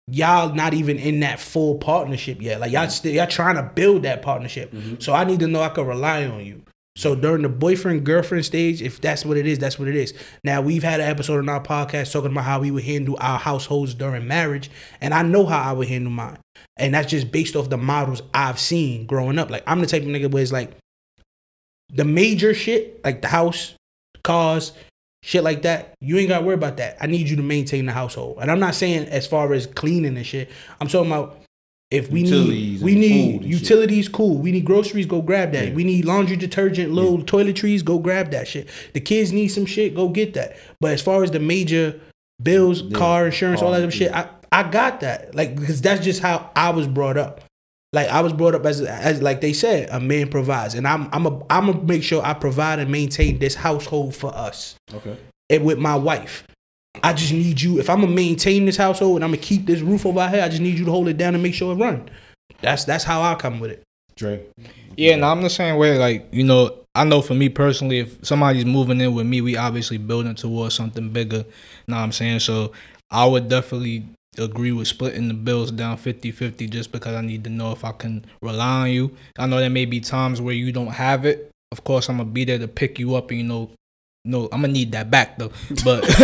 Y'all 0.09 0.53
not 0.53 0.73
even 0.73 0.97
in 0.97 1.19
that 1.19 1.39
full 1.39 1.75
partnership 1.75 2.41
yet. 2.41 2.59
Like 2.59 2.71
y'all 2.71 2.89
still 2.89 3.13
y'all 3.13 3.27
trying 3.27 3.55
to 3.55 3.63
build 3.63 4.03
that 4.03 4.21
partnership. 4.21 4.71
Mhm. 4.73 5.01
so 5.01 5.13
i 5.13 5.23
need 5.23 5.39
to 5.41 5.47
know 5.47 5.61
i 5.61 5.69
can 5.69 5.85
rely 5.85 6.25
on 6.25 6.45
you. 6.45 6.63
So 6.95 7.13
during 7.13 7.43
the 7.43 7.49
boyfriend 7.49 8.05
girlfriend 8.05 8.45
stage 8.45 8.81
if 8.81 8.99
that's 9.01 9.23
what 9.25 9.37
it 9.37 9.45
is 9.45 9.59
that's 9.59 9.77
what 9.77 9.87
it 9.87 9.95
is. 9.95 10.13
Now 10.43 10.61
we've 10.61 10.83
had 10.83 10.99
an 10.99 11.09
episode 11.09 11.39
on 11.39 11.49
our 11.49 11.61
podcast 11.61 12.11
talking 12.11 12.31
about 12.31 12.45
how 12.45 12.59
we 12.61 12.71
would 12.71 12.83
handle 12.85 13.17
our 13.19 13.37
households 13.37 13.93
during 13.93 14.27
marriage 14.27 14.71
and 15.01 15.13
i 15.13 15.21
know 15.21 15.45
how 15.45 15.61
i 15.61 15.73
would 15.73 15.87
handle 15.89 16.11
mine. 16.11 16.37
And 16.77 16.93
that's 16.93 17.09
just 17.11 17.31
based 17.31 17.55
off 17.55 17.69
the 17.69 17.77
models 17.77 18.21
I've 18.33 18.59
seen 18.59 19.05
growing 19.07 19.37
up. 19.39 19.49
Like 19.49 19.63
I'm 19.67 19.79
the 19.81 19.87
type 19.87 20.03
of 20.03 20.07
nigga 20.07 20.31
where 20.31 20.41
it's 20.43 20.51
like 20.51 20.71
the 21.93 22.03
major 22.03 22.53
shit, 22.53 23.03
like 23.03 23.21
the 23.21 23.27
house, 23.29 23.73
cars, 24.23 24.73
shit 25.23 25.43
like 25.43 25.63
that. 25.63 25.93
You 25.99 26.17
ain't 26.17 26.29
got 26.29 26.39
to 26.39 26.45
worry 26.45 26.55
about 26.55 26.77
that. 26.77 26.97
I 27.01 27.07
need 27.07 27.27
you 27.29 27.35
to 27.37 27.43
maintain 27.43 27.85
the 27.85 27.91
household. 27.93 28.37
And 28.41 28.49
I'm 28.51 28.59
not 28.59 28.75
saying 28.75 29.07
as 29.09 29.27
far 29.27 29.51
as 29.53 29.65
cleaning 29.67 30.15
and 30.17 30.25
shit. 30.25 30.49
I'm 30.79 30.87
talking 30.87 31.11
about 31.11 31.39
if 31.89 32.11
we 32.11 32.21
Utilities 32.21 32.81
need 32.81 32.83
we 32.83 32.95
need 32.99 33.33
and 33.35 33.43
shit. 33.43 33.61
utilities, 33.61 34.09
cool. 34.09 34.37
We 34.37 34.51
need 34.51 34.65
groceries, 34.65 35.05
go 35.05 35.21
grab 35.21 35.53
that. 35.53 35.69
Yeah. 35.69 35.73
We 35.73 35.83
need 35.85 36.03
laundry 36.05 36.35
detergent, 36.35 36.91
little 36.91 37.19
toiletries, 37.19 37.83
go 37.83 37.97
grab 37.97 38.31
that 38.31 38.47
shit. 38.47 38.67
The 38.93 38.99
kids 38.99 39.31
need 39.31 39.47
some 39.49 39.65
shit, 39.65 39.95
go 39.95 40.09
get 40.09 40.33
that. 40.33 40.57
But 40.81 40.91
as 40.91 41.01
far 41.01 41.23
as 41.23 41.31
the 41.31 41.39
major 41.39 41.97
bills, 42.43 42.81
Yeah. 42.81 42.97
car 42.97 43.25
insurance, 43.27 43.61
all 43.61 43.71
that 43.71 43.81
Car, 43.83 43.91
shit, 43.91 44.11
I, 44.11 44.27
I 44.51 44.63
got 44.69 44.99
that. 44.99 45.33
Like 45.33 45.55
because 45.57 45.81
that's 45.81 46.03
just 46.03 46.21
how 46.21 46.49
I 46.57 46.71
was 46.71 46.87
brought 46.87 47.17
up. 47.17 47.41
Like 47.93 48.09
I 48.09 48.21
was 48.21 48.33
brought 48.33 48.53
up 48.55 48.65
as 48.65 48.81
as 48.81 49.21
like 49.21 49.41
they 49.41 49.53
said, 49.53 49.89
a 49.91 49.99
man 49.99 50.27
provides, 50.29 50.73
and 50.75 50.87
I'm 50.87 51.07
I'm 51.13 51.25
a 51.25 51.41
I'm 51.49 51.67
gonna 51.67 51.83
make 51.83 52.03
sure 52.03 52.21
I 52.23 52.33
provide 52.33 52.79
and 52.79 52.91
maintain 52.91 53.39
this 53.39 53.55
household 53.55 54.15
for 54.15 54.35
us 54.35 54.75
Okay. 54.93 55.15
and 55.49 55.63
with 55.65 55.79
my 55.79 55.95
wife. 55.95 56.43
I 57.03 57.13
just 57.13 57.31
need 57.31 57.61
you. 57.61 57.79
If 57.79 57.89
I'm 57.89 58.01
gonna 58.01 58.11
maintain 58.13 58.65
this 58.65 58.75
household 58.77 59.17
and 59.17 59.23
I'm 59.23 59.29
gonna 59.31 59.41
keep 59.41 59.65
this 59.67 59.81
roof 59.81 60.05
over 60.05 60.19
our 60.19 60.27
head, 60.29 60.41
I 60.43 60.49
just 60.49 60.61
need 60.61 60.77
you 60.79 60.85
to 60.85 60.91
hold 60.91 61.07
it 61.07 61.17
down 61.17 61.33
and 61.33 61.43
make 61.43 61.53
sure 61.53 61.71
it 61.73 61.77
run. 61.77 62.09
That's 62.61 62.83
that's 62.85 63.03
how 63.03 63.21
I 63.21 63.35
come 63.35 63.59
with 63.59 63.71
it. 63.71 63.83
Dre. 64.15 64.41
Yeah, 64.97 65.15
no, 65.15 65.27
I'm 65.27 65.43
the 65.43 65.49
same 65.49 65.77
way. 65.77 65.97
Like, 65.97 66.27
you 66.31 66.43
know, 66.43 66.75
I 66.95 67.03
know 67.03 67.21
for 67.21 67.35
me 67.35 67.49
personally, 67.49 67.99
if 67.99 68.17
somebody's 68.25 68.65
moving 68.65 68.99
in 68.99 69.13
with 69.13 69.27
me, 69.27 69.41
we 69.41 69.55
obviously 69.55 69.99
building 69.99 70.33
towards 70.33 70.73
something 70.73 71.09
bigger. 71.09 71.45
Know 71.87 71.95
what 71.97 72.01
I'm 72.01 72.11
saying? 72.11 72.39
So 72.39 72.71
I 73.11 73.27
would 73.27 73.47
definitely 73.47 74.05
agree 74.37 74.71
with 74.71 74.87
splitting 74.87 75.27
the 75.27 75.33
bills 75.33 75.71
down 75.71 75.97
50 75.97 76.31
50 76.31 76.67
just 76.67 76.91
because 76.91 77.15
I 77.15 77.21
need 77.21 77.43
to 77.45 77.49
know 77.49 77.71
if 77.71 77.83
I 77.83 77.91
can 77.91 78.25
rely 78.41 78.81
on 78.81 78.91
you. 78.91 79.15
I 79.37 79.47
know 79.47 79.59
there 79.59 79.69
may 79.69 79.85
be 79.85 79.99
times 79.99 80.41
where 80.41 80.53
you 80.53 80.71
don't 80.71 80.87
have 80.87 81.25
it. 81.25 81.51
Of 81.71 81.83
course, 81.83 82.09
I'm 82.09 82.17
going 82.17 82.29
to 82.29 82.33
be 82.33 82.45
there 82.45 82.59
to 82.59 82.67
pick 82.67 82.99
you 82.99 83.15
up 83.15 83.31
and, 83.31 83.39
you 83.39 83.45
know, 83.45 83.71
no, 84.27 84.49
I'm 84.51 84.59
gonna 84.61 84.73
need 84.73 84.91
that 84.91 85.09
back 85.09 85.37
though. 85.37 85.51
But 85.85 86.03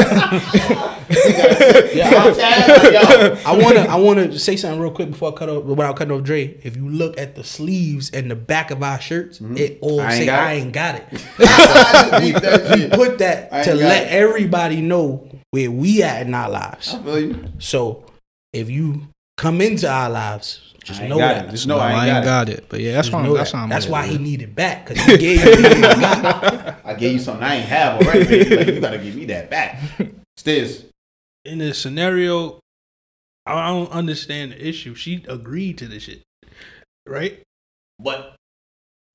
Yeah, 1.95 2.09
I'm 2.09 2.36
tired, 2.36 2.93
yo. 2.93 3.38
I 3.45 3.57
wanna 3.57 3.80
I 3.82 3.95
wanna 3.95 4.38
say 4.38 4.57
something 4.57 4.82
real 4.82 4.91
quick 4.91 5.11
before 5.11 5.32
I 5.32 5.36
cut 5.36 5.47
off 5.47 5.64
without 5.64 5.95
cutting 5.95 6.11
off 6.11 6.24
Dre. 6.24 6.59
If 6.64 6.76
you 6.76 6.89
look 6.89 7.18
at 7.18 7.36
the 7.36 7.45
sleeves 7.45 8.09
and 8.09 8.30
the 8.30 8.36
back 8.36 8.72
of 8.72 8.84
our 8.84 8.99
shirts, 8.99 9.39
mm-hmm. 9.39 9.55
it 9.55 9.80
all 9.82 10.01
I 10.01 10.18
say 10.18 10.26
got 10.26 10.39
I 10.39 10.51
it. 10.51 10.59
ain't 10.59 10.74
got 10.74 10.95
it. 10.95 11.05
I 11.39 12.09
just 12.09 12.22
beat 12.22 12.41
that 12.41 12.78
shit. 12.78 12.91
Put 12.91 13.20
that 13.20 13.53
I 13.53 13.64
to 13.64 13.74
let 13.74 14.07
it. 14.07 14.11
everybody 14.11 14.82
know 14.82 15.30
where 15.53 15.69
we 15.69 16.01
at 16.01 16.25
in 16.25 16.33
our 16.33 16.49
lives. 16.49 16.95
I 16.95 17.03
feel 17.03 17.19
you. 17.19 17.45
So 17.59 18.05
if 18.53 18.71
you 18.71 19.03
come 19.37 19.61
into 19.61 19.87
our 19.87 20.09
lives, 20.09 20.73
just 20.83 20.99
know 21.03 21.19
that. 21.19 21.45
it. 21.45 21.51
Just 21.51 21.67
know 21.67 21.77
I 21.77 21.91
ain't 21.91 21.99
I 21.99 22.05
got 22.07 22.15
ain't 22.15 22.23
it. 22.23 22.25
got 22.25 22.49
it. 22.49 22.65
But 22.69 22.79
yeah, 22.79 22.93
that's 22.93 23.11
why. 23.11 23.21
know 23.21 23.35
That's 23.35 23.51
that. 23.51 23.57
why. 23.57 23.63
I'm 23.63 23.69
That's 23.69 23.85
why 23.87 24.07
he 24.07 24.17
needed 24.17 24.55
back 24.55 24.87
because 24.87 25.05
he 25.05 25.15
gave 25.15 25.43
you 25.45 25.51
what 25.51 25.57
he 25.59 25.63
didn't 25.63 25.81
got. 26.01 26.75
I 26.83 26.93
gave 26.95 27.13
you 27.13 27.19
something 27.19 27.43
I 27.43 27.55
ain't 27.57 27.65
have 27.67 28.01
already. 28.01 28.25
Baby. 28.25 28.55
Like, 28.55 28.67
you 28.67 28.79
gotta 28.81 28.97
give 28.97 29.13
me 29.13 29.25
that 29.25 29.51
back. 29.51 29.79
Stiz. 30.39 30.85
in 31.45 31.59
this 31.59 31.77
scenario, 31.77 32.59
I 33.45 33.67
don't 33.67 33.91
understand 33.91 34.53
the 34.53 34.67
issue. 34.67 34.95
She 34.95 35.23
agreed 35.29 35.77
to 35.77 35.87
this 35.87 36.01
shit, 36.03 36.23
right? 37.05 37.43
But 37.99 38.35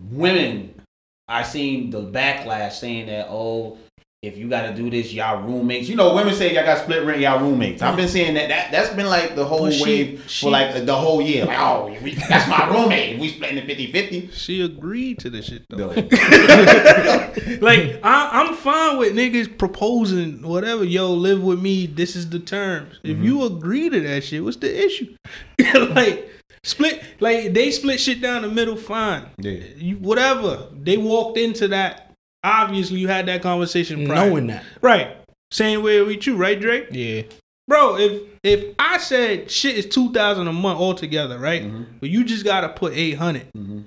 women, 0.01 0.81
I 1.27 1.43
seen 1.43 1.91
the 1.91 2.03
backlash 2.03 2.75
saying 2.75 3.07
that 3.07 3.27
oh, 3.29 3.79
if 4.21 4.37
you 4.37 4.49
got 4.49 4.63
to 4.63 4.75
do 4.75 4.91
this, 4.91 5.13
y'all 5.13 5.41
roommates. 5.43 5.89
You 5.89 5.95
know, 5.95 6.13
women 6.13 6.35
say 6.35 6.53
y'all 6.53 6.65
got 6.65 6.79
split 6.79 7.05
rent, 7.05 7.21
y'all 7.21 7.39
roommates. 7.39 7.83
I've 7.83 7.95
been 7.95 8.09
saying 8.09 8.35
that. 8.35 8.49
That 8.49 8.73
that's 8.73 8.93
been 8.95 9.07
like 9.07 9.37
the 9.37 9.45
whole 9.45 9.71
she- 9.71 9.83
wave 9.85 10.25
she- 10.27 10.45
for 10.45 10.51
like 10.51 10.85
the 10.85 10.95
whole 10.95 11.23
year. 11.23 11.45
Like 11.45 11.59
oh, 11.61 11.97
we, 12.03 12.15
that's 12.15 12.49
my 12.49 12.69
roommate. 12.75 13.21
We 13.21 13.29
splitting 13.29 13.59
it 13.59 13.93
50-50. 13.93 14.33
She 14.33 14.63
agreed 14.63 15.21
to 15.21 15.31
this 15.31 15.47
shit 15.47 15.65
though. 15.69 15.91
Like 17.61 18.01
I, 18.03 18.43
I'm 18.43 18.55
fine 18.55 18.99
with 18.99 19.15
niggas 19.15 19.57
proposing 19.57 20.43
whatever. 20.43 20.85
Yo, 20.85 21.13
live 21.13 21.43
with 21.43 21.61
me. 21.61 21.87
This 21.87 22.15
is 22.15 22.29
the 22.29 22.39
terms. 22.39 22.99
If 23.03 23.17
mm-hmm. 23.17 23.25
you 23.25 23.45
agree 23.45 23.89
to 23.89 24.01
that 24.01 24.25
shit, 24.25 24.45
what's 24.45 24.57
the 24.57 24.85
issue? 24.85 25.17
like 25.95 26.29
split, 26.63 27.03
like 27.21 27.55
they 27.55 27.71
split 27.71 28.01
shit 28.01 28.21
down 28.21 28.43
the 28.43 28.49
middle. 28.49 28.77
Fine. 28.77 29.31
Yeah. 29.39 29.61
You 29.77 29.97
whatever. 29.97 30.67
They 30.73 30.97
walked 30.97 31.39
into 31.39 31.69
that. 31.69 32.08
Obviously, 32.49 32.99
you 32.99 33.09
had 33.09 33.27
that 33.27 33.43
conversation 33.43 34.07
prior. 34.07 34.29
Knowing 34.31 34.47
that. 34.49 34.65
right? 34.81 35.17
Same 35.51 35.83
way 35.83 36.01
with 36.03 36.27
you, 36.27 36.37
right, 36.37 36.59
Drake? 36.61 36.89
Yeah. 36.91 37.23
Bro, 37.67 37.99
if 37.99 38.23
if 38.43 38.75
I 38.79 38.97
said 38.99 39.51
shit 39.51 39.77
is 39.77 39.87
two 39.87 40.13
thousand 40.13 40.49
a 40.49 40.53
month 40.53 40.79
altogether, 40.81 41.39
right? 41.39 41.63
Mhm. 41.63 41.87
But 42.01 42.09
you 42.11 42.25
just 42.25 42.45
gotta 42.45 42.71
put 42.71 42.95
eight 42.95 43.13
hundred, 43.19 43.47
Mhm. 43.57 43.85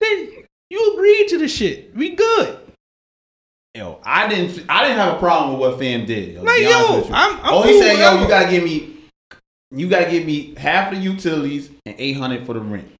then 0.00 0.28
you 0.70 0.92
agreed 0.94 1.28
to 1.28 1.38
the 1.38 1.48
shit. 1.48 1.94
We 1.96 2.10
good. 2.10 2.58
Yo, 3.74 3.98
I 4.04 4.28
didn't. 4.28 4.64
I 4.68 4.84
didn't 4.84 4.98
have 4.98 5.14
a 5.16 5.18
problem 5.18 5.52
with 5.58 5.60
what 5.70 5.78
Fam 5.80 6.06
did. 6.06 6.34
Yo, 6.34 6.40
to 6.40 6.46
Like, 6.46 6.60
yo, 6.62 6.68
you. 6.68 7.04
I'm- 7.12 7.40
I'm 7.42 7.54
oh, 7.54 7.62
he 7.62 7.72
cool 7.72 7.82
said, 7.82 7.98
yo, 7.98 8.22
you 8.22 8.28
gotta 8.28 8.48
give 8.50 8.62
me, 8.62 8.90
you 9.72 9.88
gotta 9.88 10.08
give 10.10 10.24
me 10.24 10.54
half 10.56 10.92
the 10.92 10.96
utilities 10.96 11.70
and 11.84 11.96
eight 11.98 12.12
hundred 12.16 12.46
for 12.46 12.52
the 12.54 12.60
rent. 12.60 12.92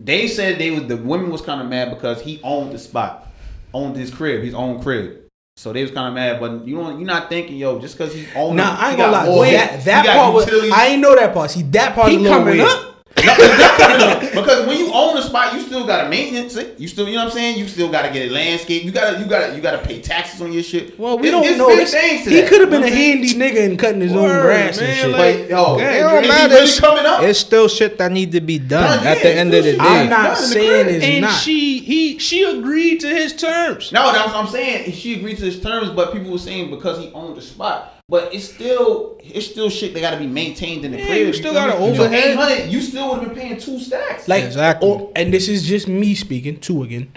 They 0.00 0.28
said 0.28 0.58
they 0.58 0.70
was 0.72 0.84
the 0.88 0.96
women 0.98 1.30
was 1.30 1.40
kind 1.40 1.62
of 1.62 1.68
mad 1.68 1.88
because 1.88 2.20
he 2.20 2.38
owned 2.44 2.72
the 2.72 2.78
spot, 2.78 3.27
owned 3.74 3.96
his 3.96 4.10
crib, 4.12 4.42
his 4.42 4.54
own 4.54 4.82
crib. 4.82 5.22
So 5.56 5.72
they 5.72 5.82
was 5.82 5.90
kind 5.90 6.08
of 6.08 6.14
mad, 6.14 6.38
but 6.40 6.66
you 6.66 6.76
don't. 6.76 6.98
You're 6.98 7.06
not 7.06 7.28
thinking, 7.28 7.56
yo, 7.56 7.80
just 7.80 7.98
because 7.98 8.14
he 8.14 8.26
owned. 8.36 8.56
Nah, 8.56 8.74
it, 8.74 8.78
I 8.80 8.88
ain't 8.90 8.98
gonna 8.98 9.12
got 9.12 9.26
lie. 9.28 9.34
more- 9.34 9.44
that 9.46 9.84
that 9.84 10.04
got 10.04 10.16
part 10.16 10.34
was. 10.34 10.70
I 10.72 10.86
ain't 10.88 11.00
know 11.02 11.14
that 11.16 11.34
part. 11.34 11.50
See, 11.50 11.62
that 11.62 11.94
part 11.96 12.10
He 12.10 12.16
is 12.16 12.20
a 12.20 12.22
little 12.24 12.38
coming 12.38 12.58
weird. 12.58 12.68
up. 12.68 12.84
No, 13.18 14.17
it's 14.28 14.34
not 14.36 14.44
coming 14.46 14.60
up. 14.60 14.64
because 14.64 14.66
when 14.66 14.78
you 14.78 14.92
own 14.92 15.14
the 15.16 15.22
spot, 15.22 15.54
you 15.54 15.60
still 15.60 15.86
gotta 15.86 16.08
maintenance 16.08 16.56
it. 16.56 16.78
You 16.78 16.88
still, 16.88 17.06
you 17.08 17.14
know 17.16 17.24
what 17.24 17.30
I'm 17.32 17.36
saying? 17.36 17.58
You 17.58 17.66
still 17.68 17.90
gotta 17.90 18.08
get 18.12 18.22
it 18.22 18.32
landscaped. 18.32 18.84
You 18.84 18.92
gotta, 18.92 19.18
you 19.18 19.26
gotta, 19.26 19.54
you 19.56 19.60
gotta 19.62 19.78
pay 19.78 20.00
taxes 20.00 20.40
on 20.40 20.52
your 20.52 20.62
shit. 20.62 20.98
Well, 20.98 21.18
we 21.18 21.28
It- 21.28 21.30
don't 21.32 21.44
it's 21.44 21.58
know. 21.58 21.68
big 21.68 21.86
things 21.88 22.24
to 22.24 22.30
he 22.30 22.42
could 22.42 22.60
have 22.60 22.70
been 22.70 22.82
a 22.82 22.86
know 22.86 22.90
what 22.90 22.92
I'm 22.92 22.98
handy 22.98 23.34
nigga 23.34 23.64
and 23.66 23.78
cutting 23.78 24.00
his 24.00 24.12
own 24.12 24.28
grass 24.40 24.80
man, 24.80 24.88
and 24.90 24.98
shit. 24.98 25.10
like- 25.10 25.38
But 25.40 25.50
yo, 25.50 25.78
It 25.78 25.82
is 25.94 26.00
don't 26.02 26.22
he 26.22 26.28
matter. 26.28 26.48
really 26.54 26.62
It's- 26.64 26.80
coming 26.80 27.06
up? 27.06 27.22
It's 27.22 27.38
still 27.38 27.68
shit 27.68 27.98
that 27.98 28.12
need 28.12 28.32
to 28.32 28.40
be 28.40 28.58
done 28.58 28.98
Done, 28.98 29.06
at 29.06 29.16
yeah, 29.18 29.22
the 29.22 29.34
end 29.34 29.54
of 29.54 29.64
the 29.64 29.70
it's 29.70 29.78
day. 29.78 29.84
I'm 29.84 30.08
not 30.10 30.34
Done 30.36 30.36
saying 30.44 30.84
crib. 30.84 30.96
it's 30.96 31.04
and 31.04 31.20
not. 31.22 31.40
she 31.40 31.78
he 31.80 32.18
she 32.18 32.44
agreed 32.44 33.00
to 33.00 33.08
his 33.08 33.32
terms. 33.34 33.92
No, 33.92 34.12
that's 34.12 34.26
what 34.28 34.36
I'm 34.36 34.48
saying. 34.48 34.92
She 34.92 35.14
agreed 35.14 35.38
to 35.38 35.44
his 35.44 35.60
terms, 35.60 35.90
but 35.90 36.12
people 36.12 36.30
were 36.32 36.38
saying 36.38 36.70
because 36.70 36.98
he 36.98 37.10
owned 37.14 37.36
the 37.36 37.42
spot. 37.42 37.94
But 38.10 38.32
it's 38.34 38.48
still 38.48 39.18
it's 39.22 39.46
still 39.46 39.68
shit 39.68 39.92
that 39.94 40.00
gotta 40.00 40.16
be 40.16 40.26
maintained 40.26 40.84
in 40.84 40.92
the 40.92 40.98
Yeah, 40.98 41.06
crib. 41.06 41.26
you 41.26 41.32
still 41.34 41.52
gotta 41.52 41.78
me? 41.78 41.94
So 41.96 42.04
overhead. 42.04 42.30
800, 42.30 42.70
you 42.70 42.80
still 42.80 43.10
would 43.10 43.18
have 43.20 43.28
been 43.28 43.38
paying 43.38 43.60
two 43.60 43.78
stacks. 43.78 44.26
Like 44.26 44.44
Exactly. 44.44 44.88
or- 44.88 45.12
and 45.14 45.32
this 45.32 45.48
is 45.48 45.66
just 45.66 45.88
me 45.88 46.14
speaking 46.14 46.58
Two 46.58 46.82
again. 46.82 47.12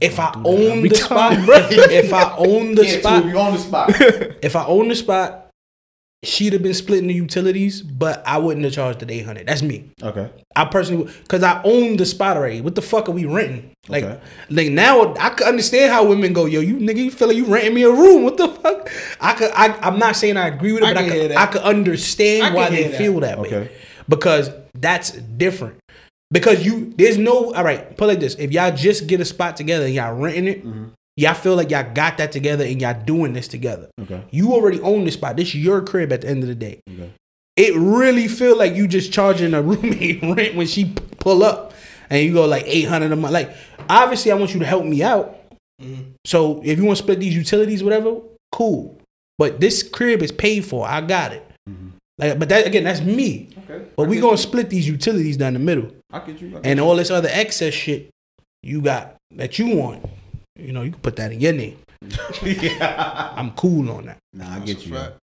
If 0.00 0.18
I 0.18 0.32
gonna 0.32 0.44
do 0.44 0.52
that 0.58 0.72
own 0.72 0.82
the 0.82 0.94
spot, 0.96 1.32
if 1.92 2.12
I 2.12 2.36
own 2.36 2.74
the 2.74 2.84
yeah, 2.84 2.98
spot, 2.98 3.22
two, 3.22 3.28
you 3.30 3.38
own 3.38 3.52
the 3.52 3.58
spot. 3.60 3.90
if 4.42 4.56
I 4.56 4.66
own 4.66 4.88
the 4.88 4.96
spot, 4.96 5.39
she'd 6.22 6.52
have 6.52 6.62
been 6.62 6.74
splitting 6.74 7.06
the 7.08 7.14
utilities, 7.14 7.80
but 7.82 8.22
I 8.26 8.36
wouldn't 8.38 8.64
have 8.64 8.74
charged 8.74 9.00
the 9.00 9.10
eight 9.12 9.24
hundred. 9.24 9.46
That's 9.46 9.62
me. 9.62 9.90
okay. 10.02 10.30
I 10.56 10.64
personally, 10.66 11.10
because 11.22 11.42
I 11.42 11.62
own 11.64 11.96
the 11.96 12.04
spot 12.04 12.36
already. 12.36 12.60
What 12.60 12.74
the 12.74 12.82
fuck 12.82 13.08
are 13.08 13.12
we 13.12 13.24
renting? 13.24 13.70
Like, 13.88 14.04
Okay. 14.04 14.20
like 14.50 14.68
now 14.70 15.14
I 15.14 15.30
could 15.30 15.46
understand 15.46 15.92
how 15.92 16.04
women 16.04 16.32
go, 16.32 16.44
yo, 16.46 16.60
you 16.60 16.76
nigga, 16.76 16.96
you 16.98 17.10
feel 17.10 17.28
like 17.28 17.36
you 17.36 17.46
renting 17.46 17.72
me 17.74 17.84
a 17.84 17.90
room? 17.90 18.24
What 18.24 18.36
the 18.36 18.48
fuck? 18.48 18.90
I 19.20 19.32
could, 19.34 19.50
I, 19.54 19.68
I'm 19.80 19.98
not 19.98 20.16
saying 20.16 20.36
I 20.36 20.48
agree 20.48 20.72
with 20.72 20.82
it, 20.82 20.86
I 20.88 20.94
but 20.94 20.98
I 21.00 21.02
can 21.04 21.12
hear 21.12 21.28
could. 21.28 21.36
I 21.36 21.46
could 21.46 21.62
understand 21.62 22.42
I 22.44 22.54
why 22.54 22.68
they 22.70 22.88
that. 22.88 22.98
feel 22.98 23.20
that 23.20 23.38
way 23.38 23.46
Okay. 23.48 23.70
because 24.08 24.50
that's 24.74 25.12
different. 25.12 25.76
Because 26.32 26.64
you, 26.64 26.92
there's 26.96 27.16
no, 27.18 27.52
all 27.54 27.64
right, 27.64 27.96
put 27.96 28.04
it 28.04 28.08
like 28.08 28.20
this: 28.20 28.34
if 28.36 28.52
y'all 28.52 28.70
just 28.76 29.06
get 29.08 29.20
a 29.20 29.24
spot 29.24 29.56
together 29.56 29.86
and 29.86 29.94
y'all 29.94 30.14
renting 30.14 30.46
it, 30.48 30.64
Mm-hmm. 30.64 30.84
Y'all 31.20 31.34
feel 31.34 31.54
like 31.54 31.70
y'all 31.70 31.92
got 31.92 32.16
that 32.16 32.32
together 32.32 32.64
and 32.64 32.80
y'all 32.80 32.98
doing 33.04 33.34
this 33.34 33.46
together. 33.46 33.90
Okay. 34.00 34.22
You 34.30 34.54
already 34.54 34.80
own 34.80 35.04
the 35.04 35.10
spot. 35.10 35.36
This 35.36 35.48
is 35.48 35.56
your 35.56 35.82
crib 35.82 36.12
at 36.12 36.22
the 36.22 36.28
end 36.28 36.42
of 36.42 36.48
the 36.48 36.54
day. 36.54 36.80
Okay. 36.88 37.12
It 37.56 37.74
really 37.76 38.26
feel 38.26 38.56
like 38.56 38.74
you 38.74 38.88
just 38.88 39.12
charging 39.12 39.52
a 39.52 39.60
roommate 39.70 40.22
rent 40.22 40.54
when 40.54 40.66
she 40.66 40.94
pull 41.18 41.44
up 41.44 41.74
and 42.08 42.24
you 42.24 42.32
go 42.32 42.46
like 42.46 42.64
800 42.66 43.12
a 43.12 43.16
month. 43.16 43.34
Like, 43.34 43.54
obviously, 43.88 44.32
I 44.32 44.34
want 44.34 44.54
you 44.54 44.60
to 44.60 44.66
help 44.66 44.84
me 44.84 45.02
out. 45.02 45.38
Mm-hmm. 45.82 46.12
So 46.24 46.62
if 46.64 46.78
you 46.78 46.86
want 46.86 46.96
to 46.96 47.02
split 47.02 47.20
these 47.20 47.36
utilities, 47.36 47.84
whatever, 47.84 48.16
cool. 48.50 48.98
But 49.36 49.60
this 49.60 49.82
crib 49.82 50.22
is 50.22 50.32
paid 50.32 50.64
for. 50.64 50.88
I 50.88 51.02
got 51.02 51.32
it. 51.32 51.46
Mm-hmm. 51.68 51.88
Like, 52.16 52.38
but 52.38 52.48
that 52.48 52.66
again, 52.66 52.84
that's 52.84 53.00
me. 53.00 53.50
Okay. 53.64 53.84
But 53.96 54.08
we 54.08 54.20
gonna 54.20 54.36
split 54.36 54.70
these 54.70 54.86
utilities 54.86 55.36
down 55.36 55.54
the 55.54 55.58
middle, 55.58 55.90
I 56.12 56.18
get 56.20 56.40
you. 56.40 56.48
I 56.48 56.52
get 56.52 56.66
and 56.66 56.78
you. 56.78 56.84
all 56.84 56.96
this 56.96 57.10
other 57.10 57.30
excess 57.32 57.72
shit 57.72 58.10
you 58.62 58.82
got 58.82 59.16
that 59.36 59.58
you 59.58 59.76
want. 59.76 60.04
You 60.56 60.72
know, 60.72 60.82
you 60.82 60.92
can 60.92 61.00
put 61.00 61.16
that 61.16 61.32
in 61.32 61.40
your 61.40 61.52
name. 61.52 61.78
yeah. 62.42 63.32
I'm 63.36 63.50
cool 63.52 63.90
on 63.90 64.06
that. 64.06 64.18
Nah, 64.32 64.54
I 64.54 64.58
That's 64.58 64.72
get 64.72 64.86
you. 64.86 64.94
fact. 64.94 65.14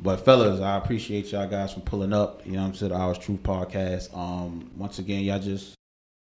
But 0.00 0.24
fellas, 0.24 0.60
I 0.60 0.76
appreciate 0.76 1.30
y'all 1.30 1.46
guys 1.48 1.72
for 1.74 1.80
pulling 1.80 2.12
up. 2.12 2.44
You 2.44 2.52
know 2.52 2.62
what 2.62 2.68
I'm 2.68 2.74
saying? 2.74 2.92
The 2.92 2.98
Ours 2.98 3.18
Truth 3.18 3.42
podcast. 3.42 4.16
Um, 4.16 4.70
once 4.76 4.98
again, 4.98 5.22
y'all 5.22 5.38
just 5.38 5.74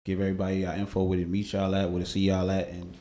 give 0.05 0.19
everybody 0.19 0.57
y'all 0.57 0.79
info 0.79 1.03
where 1.03 1.19
to 1.19 1.25
meet 1.25 1.53
y'all 1.53 1.73
at, 1.75 1.89
where 1.91 1.99
to 2.01 2.05
see 2.09 2.21
y'all 2.21 2.49
at, 2.49 2.69
and 2.69 2.95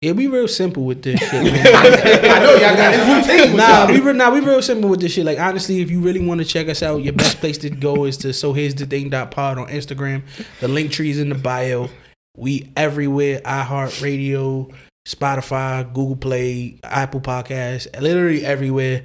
Yeah, 0.00 0.12
we 0.12 0.28
real 0.28 0.48
simple 0.48 0.84
with 0.84 1.02
this 1.02 1.20
shit. 1.20 1.32
I 1.34 2.38
know 2.38 2.52
y'all 2.54 2.76
got 2.76 2.94
his 2.94 3.28
routine. 3.28 3.50
with 3.52 3.56
nah, 3.58 3.84
y'all. 3.84 3.92
we 3.92 4.00
re- 4.00 4.12
nah, 4.14 4.30
we 4.32 4.40
real 4.40 4.62
simple 4.62 4.88
with 4.88 5.00
this 5.00 5.12
shit. 5.12 5.26
Like 5.26 5.38
honestly, 5.40 5.80
if 5.82 5.90
you 5.90 6.00
really 6.00 6.24
want 6.24 6.40
to 6.40 6.46
check 6.46 6.68
us 6.68 6.82
out, 6.82 7.02
your 7.02 7.12
best 7.12 7.38
place 7.38 7.58
to 7.58 7.70
go 7.70 8.04
is 8.04 8.16
to 8.18 8.32
so 8.32 8.52
here's 8.54 8.74
the 8.74 8.86
thing 8.86 9.10
dot 9.10 9.30
pod 9.30 9.58
on 9.58 9.66
Instagram. 9.68 10.22
The 10.60 10.68
link 10.68 10.90
tree 10.92 11.10
is 11.10 11.18
in 11.18 11.28
the 11.28 11.34
bio. 11.34 11.90
We 12.36 12.72
everywhere. 12.76 13.40
iHeartRadio, 13.40 14.72
Spotify, 15.06 15.92
Google 15.92 16.16
Play, 16.16 16.78
Apple 16.84 17.20
Podcasts, 17.20 18.00
literally 18.00 18.44
everywhere. 18.44 19.02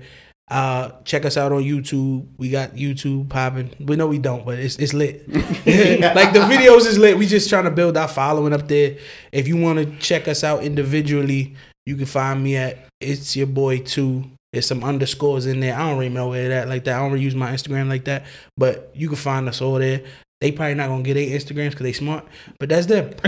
Uh, 0.49 0.91
check 1.05 1.23
us 1.23 1.38
out 1.38 1.53
on 1.53 1.63
YouTube. 1.63 2.27
We 2.38 2.49
got 2.49 2.71
YouTube 2.71 3.29
popping. 3.29 3.73
We 3.79 3.95
know 3.95 4.07
we 4.07 4.19
don't, 4.19 4.45
but 4.45 4.59
it's 4.59 4.75
it's 4.75 4.93
lit. 4.93 5.25
like 5.29 6.34
the 6.34 6.39
videos 6.39 6.86
is 6.86 6.97
lit. 6.97 7.17
We 7.17 7.25
just 7.25 7.49
trying 7.49 7.63
to 7.63 7.71
build 7.71 7.95
our 7.95 8.09
following 8.09 8.51
up 8.51 8.67
there. 8.67 8.97
If 9.32 9.47
you 9.47 9.55
want 9.55 9.79
to 9.79 9.97
check 9.99 10.27
us 10.27 10.43
out 10.43 10.63
individually, 10.63 11.55
you 11.86 11.95
can 11.95 12.05
find 12.05 12.43
me 12.43 12.57
at 12.57 12.86
it's 12.99 13.36
your 13.38 13.47
boy 13.47 13.79
too. 13.79 14.25
There's 14.51 14.67
some 14.67 14.84
underscores 14.84 15.45
in 15.45 15.61
there. 15.61 15.73
I 15.73 15.89
don't 15.89 16.13
know 16.13 16.27
where 16.29 16.49
that 16.49 16.67
like 16.67 16.84
that. 16.84 16.99
I 16.99 17.07
don't 17.07 17.17
use 17.17 17.34
my 17.34 17.53
Instagram 17.53 17.88
like 17.88 18.03
that, 18.05 18.25
but 18.57 18.91
you 18.93 19.07
can 19.07 19.15
find 19.15 19.47
us 19.47 19.61
all 19.61 19.79
there. 19.79 20.01
They 20.41 20.51
probably 20.51 20.73
not 20.73 20.87
gonna 20.87 21.03
get 21.03 21.13
their 21.13 21.27
Instagrams 21.27 21.69
because 21.69 21.83
they 21.83 21.93
smart, 21.93 22.25
but 22.59 22.67
that's 22.67 22.87
them. 22.87 23.13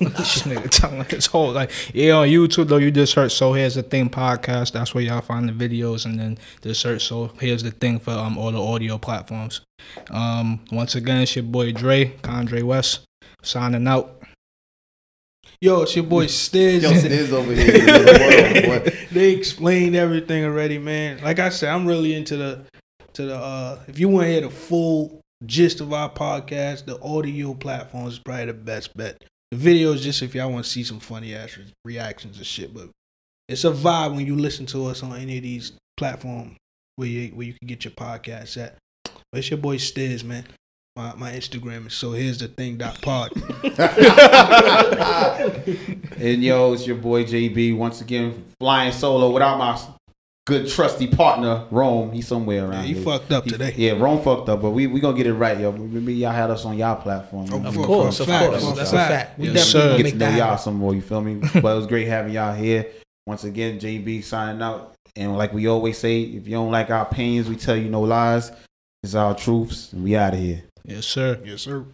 this 0.00 0.42
nigga 0.42 0.68
telling 0.70 1.04
his 1.04 1.26
whole 1.26 1.52
like 1.52 1.70
yeah 1.92 2.12
on 2.12 2.28
YouTube 2.28 2.68
though 2.68 2.78
you 2.78 2.90
just 2.90 3.12
search 3.12 3.32
so 3.32 3.52
here's 3.52 3.74
the 3.74 3.82
thing 3.82 4.08
podcast 4.08 4.72
that's 4.72 4.94
where 4.94 5.04
y'all 5.04 5.20
find 5.20 5.48
the 5.48 5.52
videos 5.52 6.06
and 6.06 6.18
then 6.18 6.38
just 6.62 6.80
search 6.80 7.04
so 7.04 7.30
here's 7.38 7.62
the 7.62 7.70
thing 7.70 7.98
for 7.98 8.12
um 8.12 8.38
all 8.38 8.50
the 8.50 8.60
audio 8.60 8.96
platforms. 8.96 9.60
Um 10.10 10.64
once 10.72 10.94
again 10.94 11.20
it's 11.20 11.36
your 11.36 11.44
boy 11.44 11.72
Dre 11.72 12.16
Condre 12.22 12.62
West 12.62 13.04
signing 13.42 13.86
out. 13.86 14.22
Yo, 15.60 15.82
it's 15.82 15.94
your 15.94 16.04
boy 16.06 16.24
Stiz. 16.28 16.82
Yo, 16.82 16.92
Stiz 16.92 17.30
over 17.30 17.52
here. 17.52 18.68
world, 18.68 18.90
they 19.12 19.32
explained 19.32 19.96
everything 19.96 20.44
already, 20.44 20.78
man. 20.78 21.22
Like 21.22 21.38
I 21.38 21.50
said, 21.50 21.68
I'm 21.68 21.86
really 21.86 22.14
into 22.14 22.38
the 22.38 22.64
to 23.12 23.26
the 23.26 23.36
uh 23.36 23.80
if 23.86 23.98
you 23.98 24.08
want 24.08 24.24
to 24.24 24.30
hear 24.30 24.40
the 24.40 24.50
full 24.50 25.20
gist 25.46 25.80
of 25.80 25.92
our 25.92 26.10
podcast, 26.10 26.86
the 26.86 27.00
audio 27.02 27.54
platform 27.54 28.06
is 28.06 28.18
probably 28.18 28.46
the 28.46 28.54
best 28.54 28.96
bet. 28.96 29.24
The 29.50 29.56
video 29.56 29.92
is 29.92 30.02
just 30.02 30.22
if 30.22 30.34
y'all 30.34 30.50
want 30.50 30.64
to 30.64 30.70
see 30.70 30.84
some 30.84 31.00
funny 31.00 31.34
ass 31.34 31.56
re- 31.56 31.72
reactions 31.84 32.36
and 32.36 32.46
shit, 32.46 32.74
but 32.74 32.88
it's 33.48 33.64
a 33.64 33.70
vibe 33.70 34.16
when 34.16 34.26
you 34.26 34.36
listen 34.36 34.66
to 34.66 34.86
us 34.86 35.02
on 35.02 35.16
any 35.16 35.36
of 35.36 35.42
these 35.42 35.72
platforms 35.96 36.56
where 36.96 37.08
you 37.08 37.28
where 37.28 37.46
you 37.46 37.54
can 37.54 37.68
get 37.68 37.84
your 37.84 37.92
podcast 37.92 38.62
at. 38.62 38.76
But 39.04 39.38
it's 39.38 39.50
your 39.50 39.58
boy 39.58 39.76
Stiz, 39.76 40.24
man. 40.24 40.44
My 40.96 41.14
my 41.16 41.32
Instagram 41.32 41.88
is 41.88 41.94
so 41.94 42.12
here's 42.12 42.38
the 42.38 42.48
thing 42.48 42.76
dot 42.76 43.00
pod. 43.02 43.32
and 46.18 46.42
yo, 46.42 46.72
it's 46.72 46.86
your 46.86 46.96
boy 46.96 47.24
JB 47.24 47.76
once 47.76 48.00
again 48.00 48.44
flying 48.60 48.92
solo 48.92 49.30
without 49.30 49.58
my 49.58 49.78
good 50.46 50.68
trusty 50.68 51.06
partner 51.06 51.64
Rome. 51.70 52.12
He's 52.12 52.28
somewhere 52.28 52.64
around 52.64 52.82
Yeah, 52.82 52.88
he 52.88 52.94
here. 52.94 53.02
fucked 53.04 53.32
up 53.32 53.44
He- 53.44 53.50
today. 53.50 53.74
Yeah, 53.76 53.92
Rome 53.92 54.22
fucked 54.22 54.48
up, 54.48 54.60
but 54.62 54.70
we 54.70 54.86
we 54.86 55.00
gonna 55.00 55.16
get 55.16 55.26
it 55.26 55.34
right, 55.34 55.58
yo. 55.58 55.72
Maybe 55.72 56.14
y'all 56.14 56.32
had 56.32 56.50
us 56.50 56.64
on 56.64 56.76
y'all 56.76 56.96
platform. 56.96 57.50
Of 57.52 57.66
Of 57.78 57.84
course, 57.86 58.20
of 58.20 58.26
fact, 58.26 58.50
course, 58.50 58.64
for 58.68 58.76
that's 58.76 58.92
a 58.92 58.96
fact. 58.96 59.10
fact. 59.12 59.38
We 59.38 59.48
Yes, 59.50 59.72
definitely 59.72 59.90
sir. 59.90 60.02
get 60.02 60.10
to 60.12 60.30
know 60.30 60.36
y'all 60.36 60.58
some 60.58 60.74
more. 60.74 60.94
You 60.94 61.00
feel 61.02 61.20
me? 61.22 61.34
but 61.54 61.56
it 61.72 61.76
was 61.76 61.86
great 61.86 62.06
having 62.08 62.32
y'all 62.32 62.54
here. 62.54 62.86
Once 63.26 63.44
again, 63.44 63.78
JB 63.80 64.22
signing 64.22 64.60
out. 64.62 64.92
And 65.16 65.36
like 65.38 65.52
we 65.52 65.66
always 65.68 65.96
say, 65.96 66.22
if 66.22 66.46
you 66.46 66.54
don't 66.54 66.72
like 66.72 66.90
our 66.90 67.02
opinions, 67.02 67.48
we 67.48 67.56
tell 67.56 67.76
you 67.76 67.88
no 67.88 68.00
lies. 68.02 68.50
It's 69.02 69.14
our 69.14 69.34
truths. 69.34 69.92
And 69.92 70.02
we 70.04 70.16
out 70.16 70.34
of 70.34 70.40
here. 70.40 70.62
Yes, 70.84 71.06
sir. 71.06 71.38
Yes, 71.44 71.62
sir. 71.62 71.84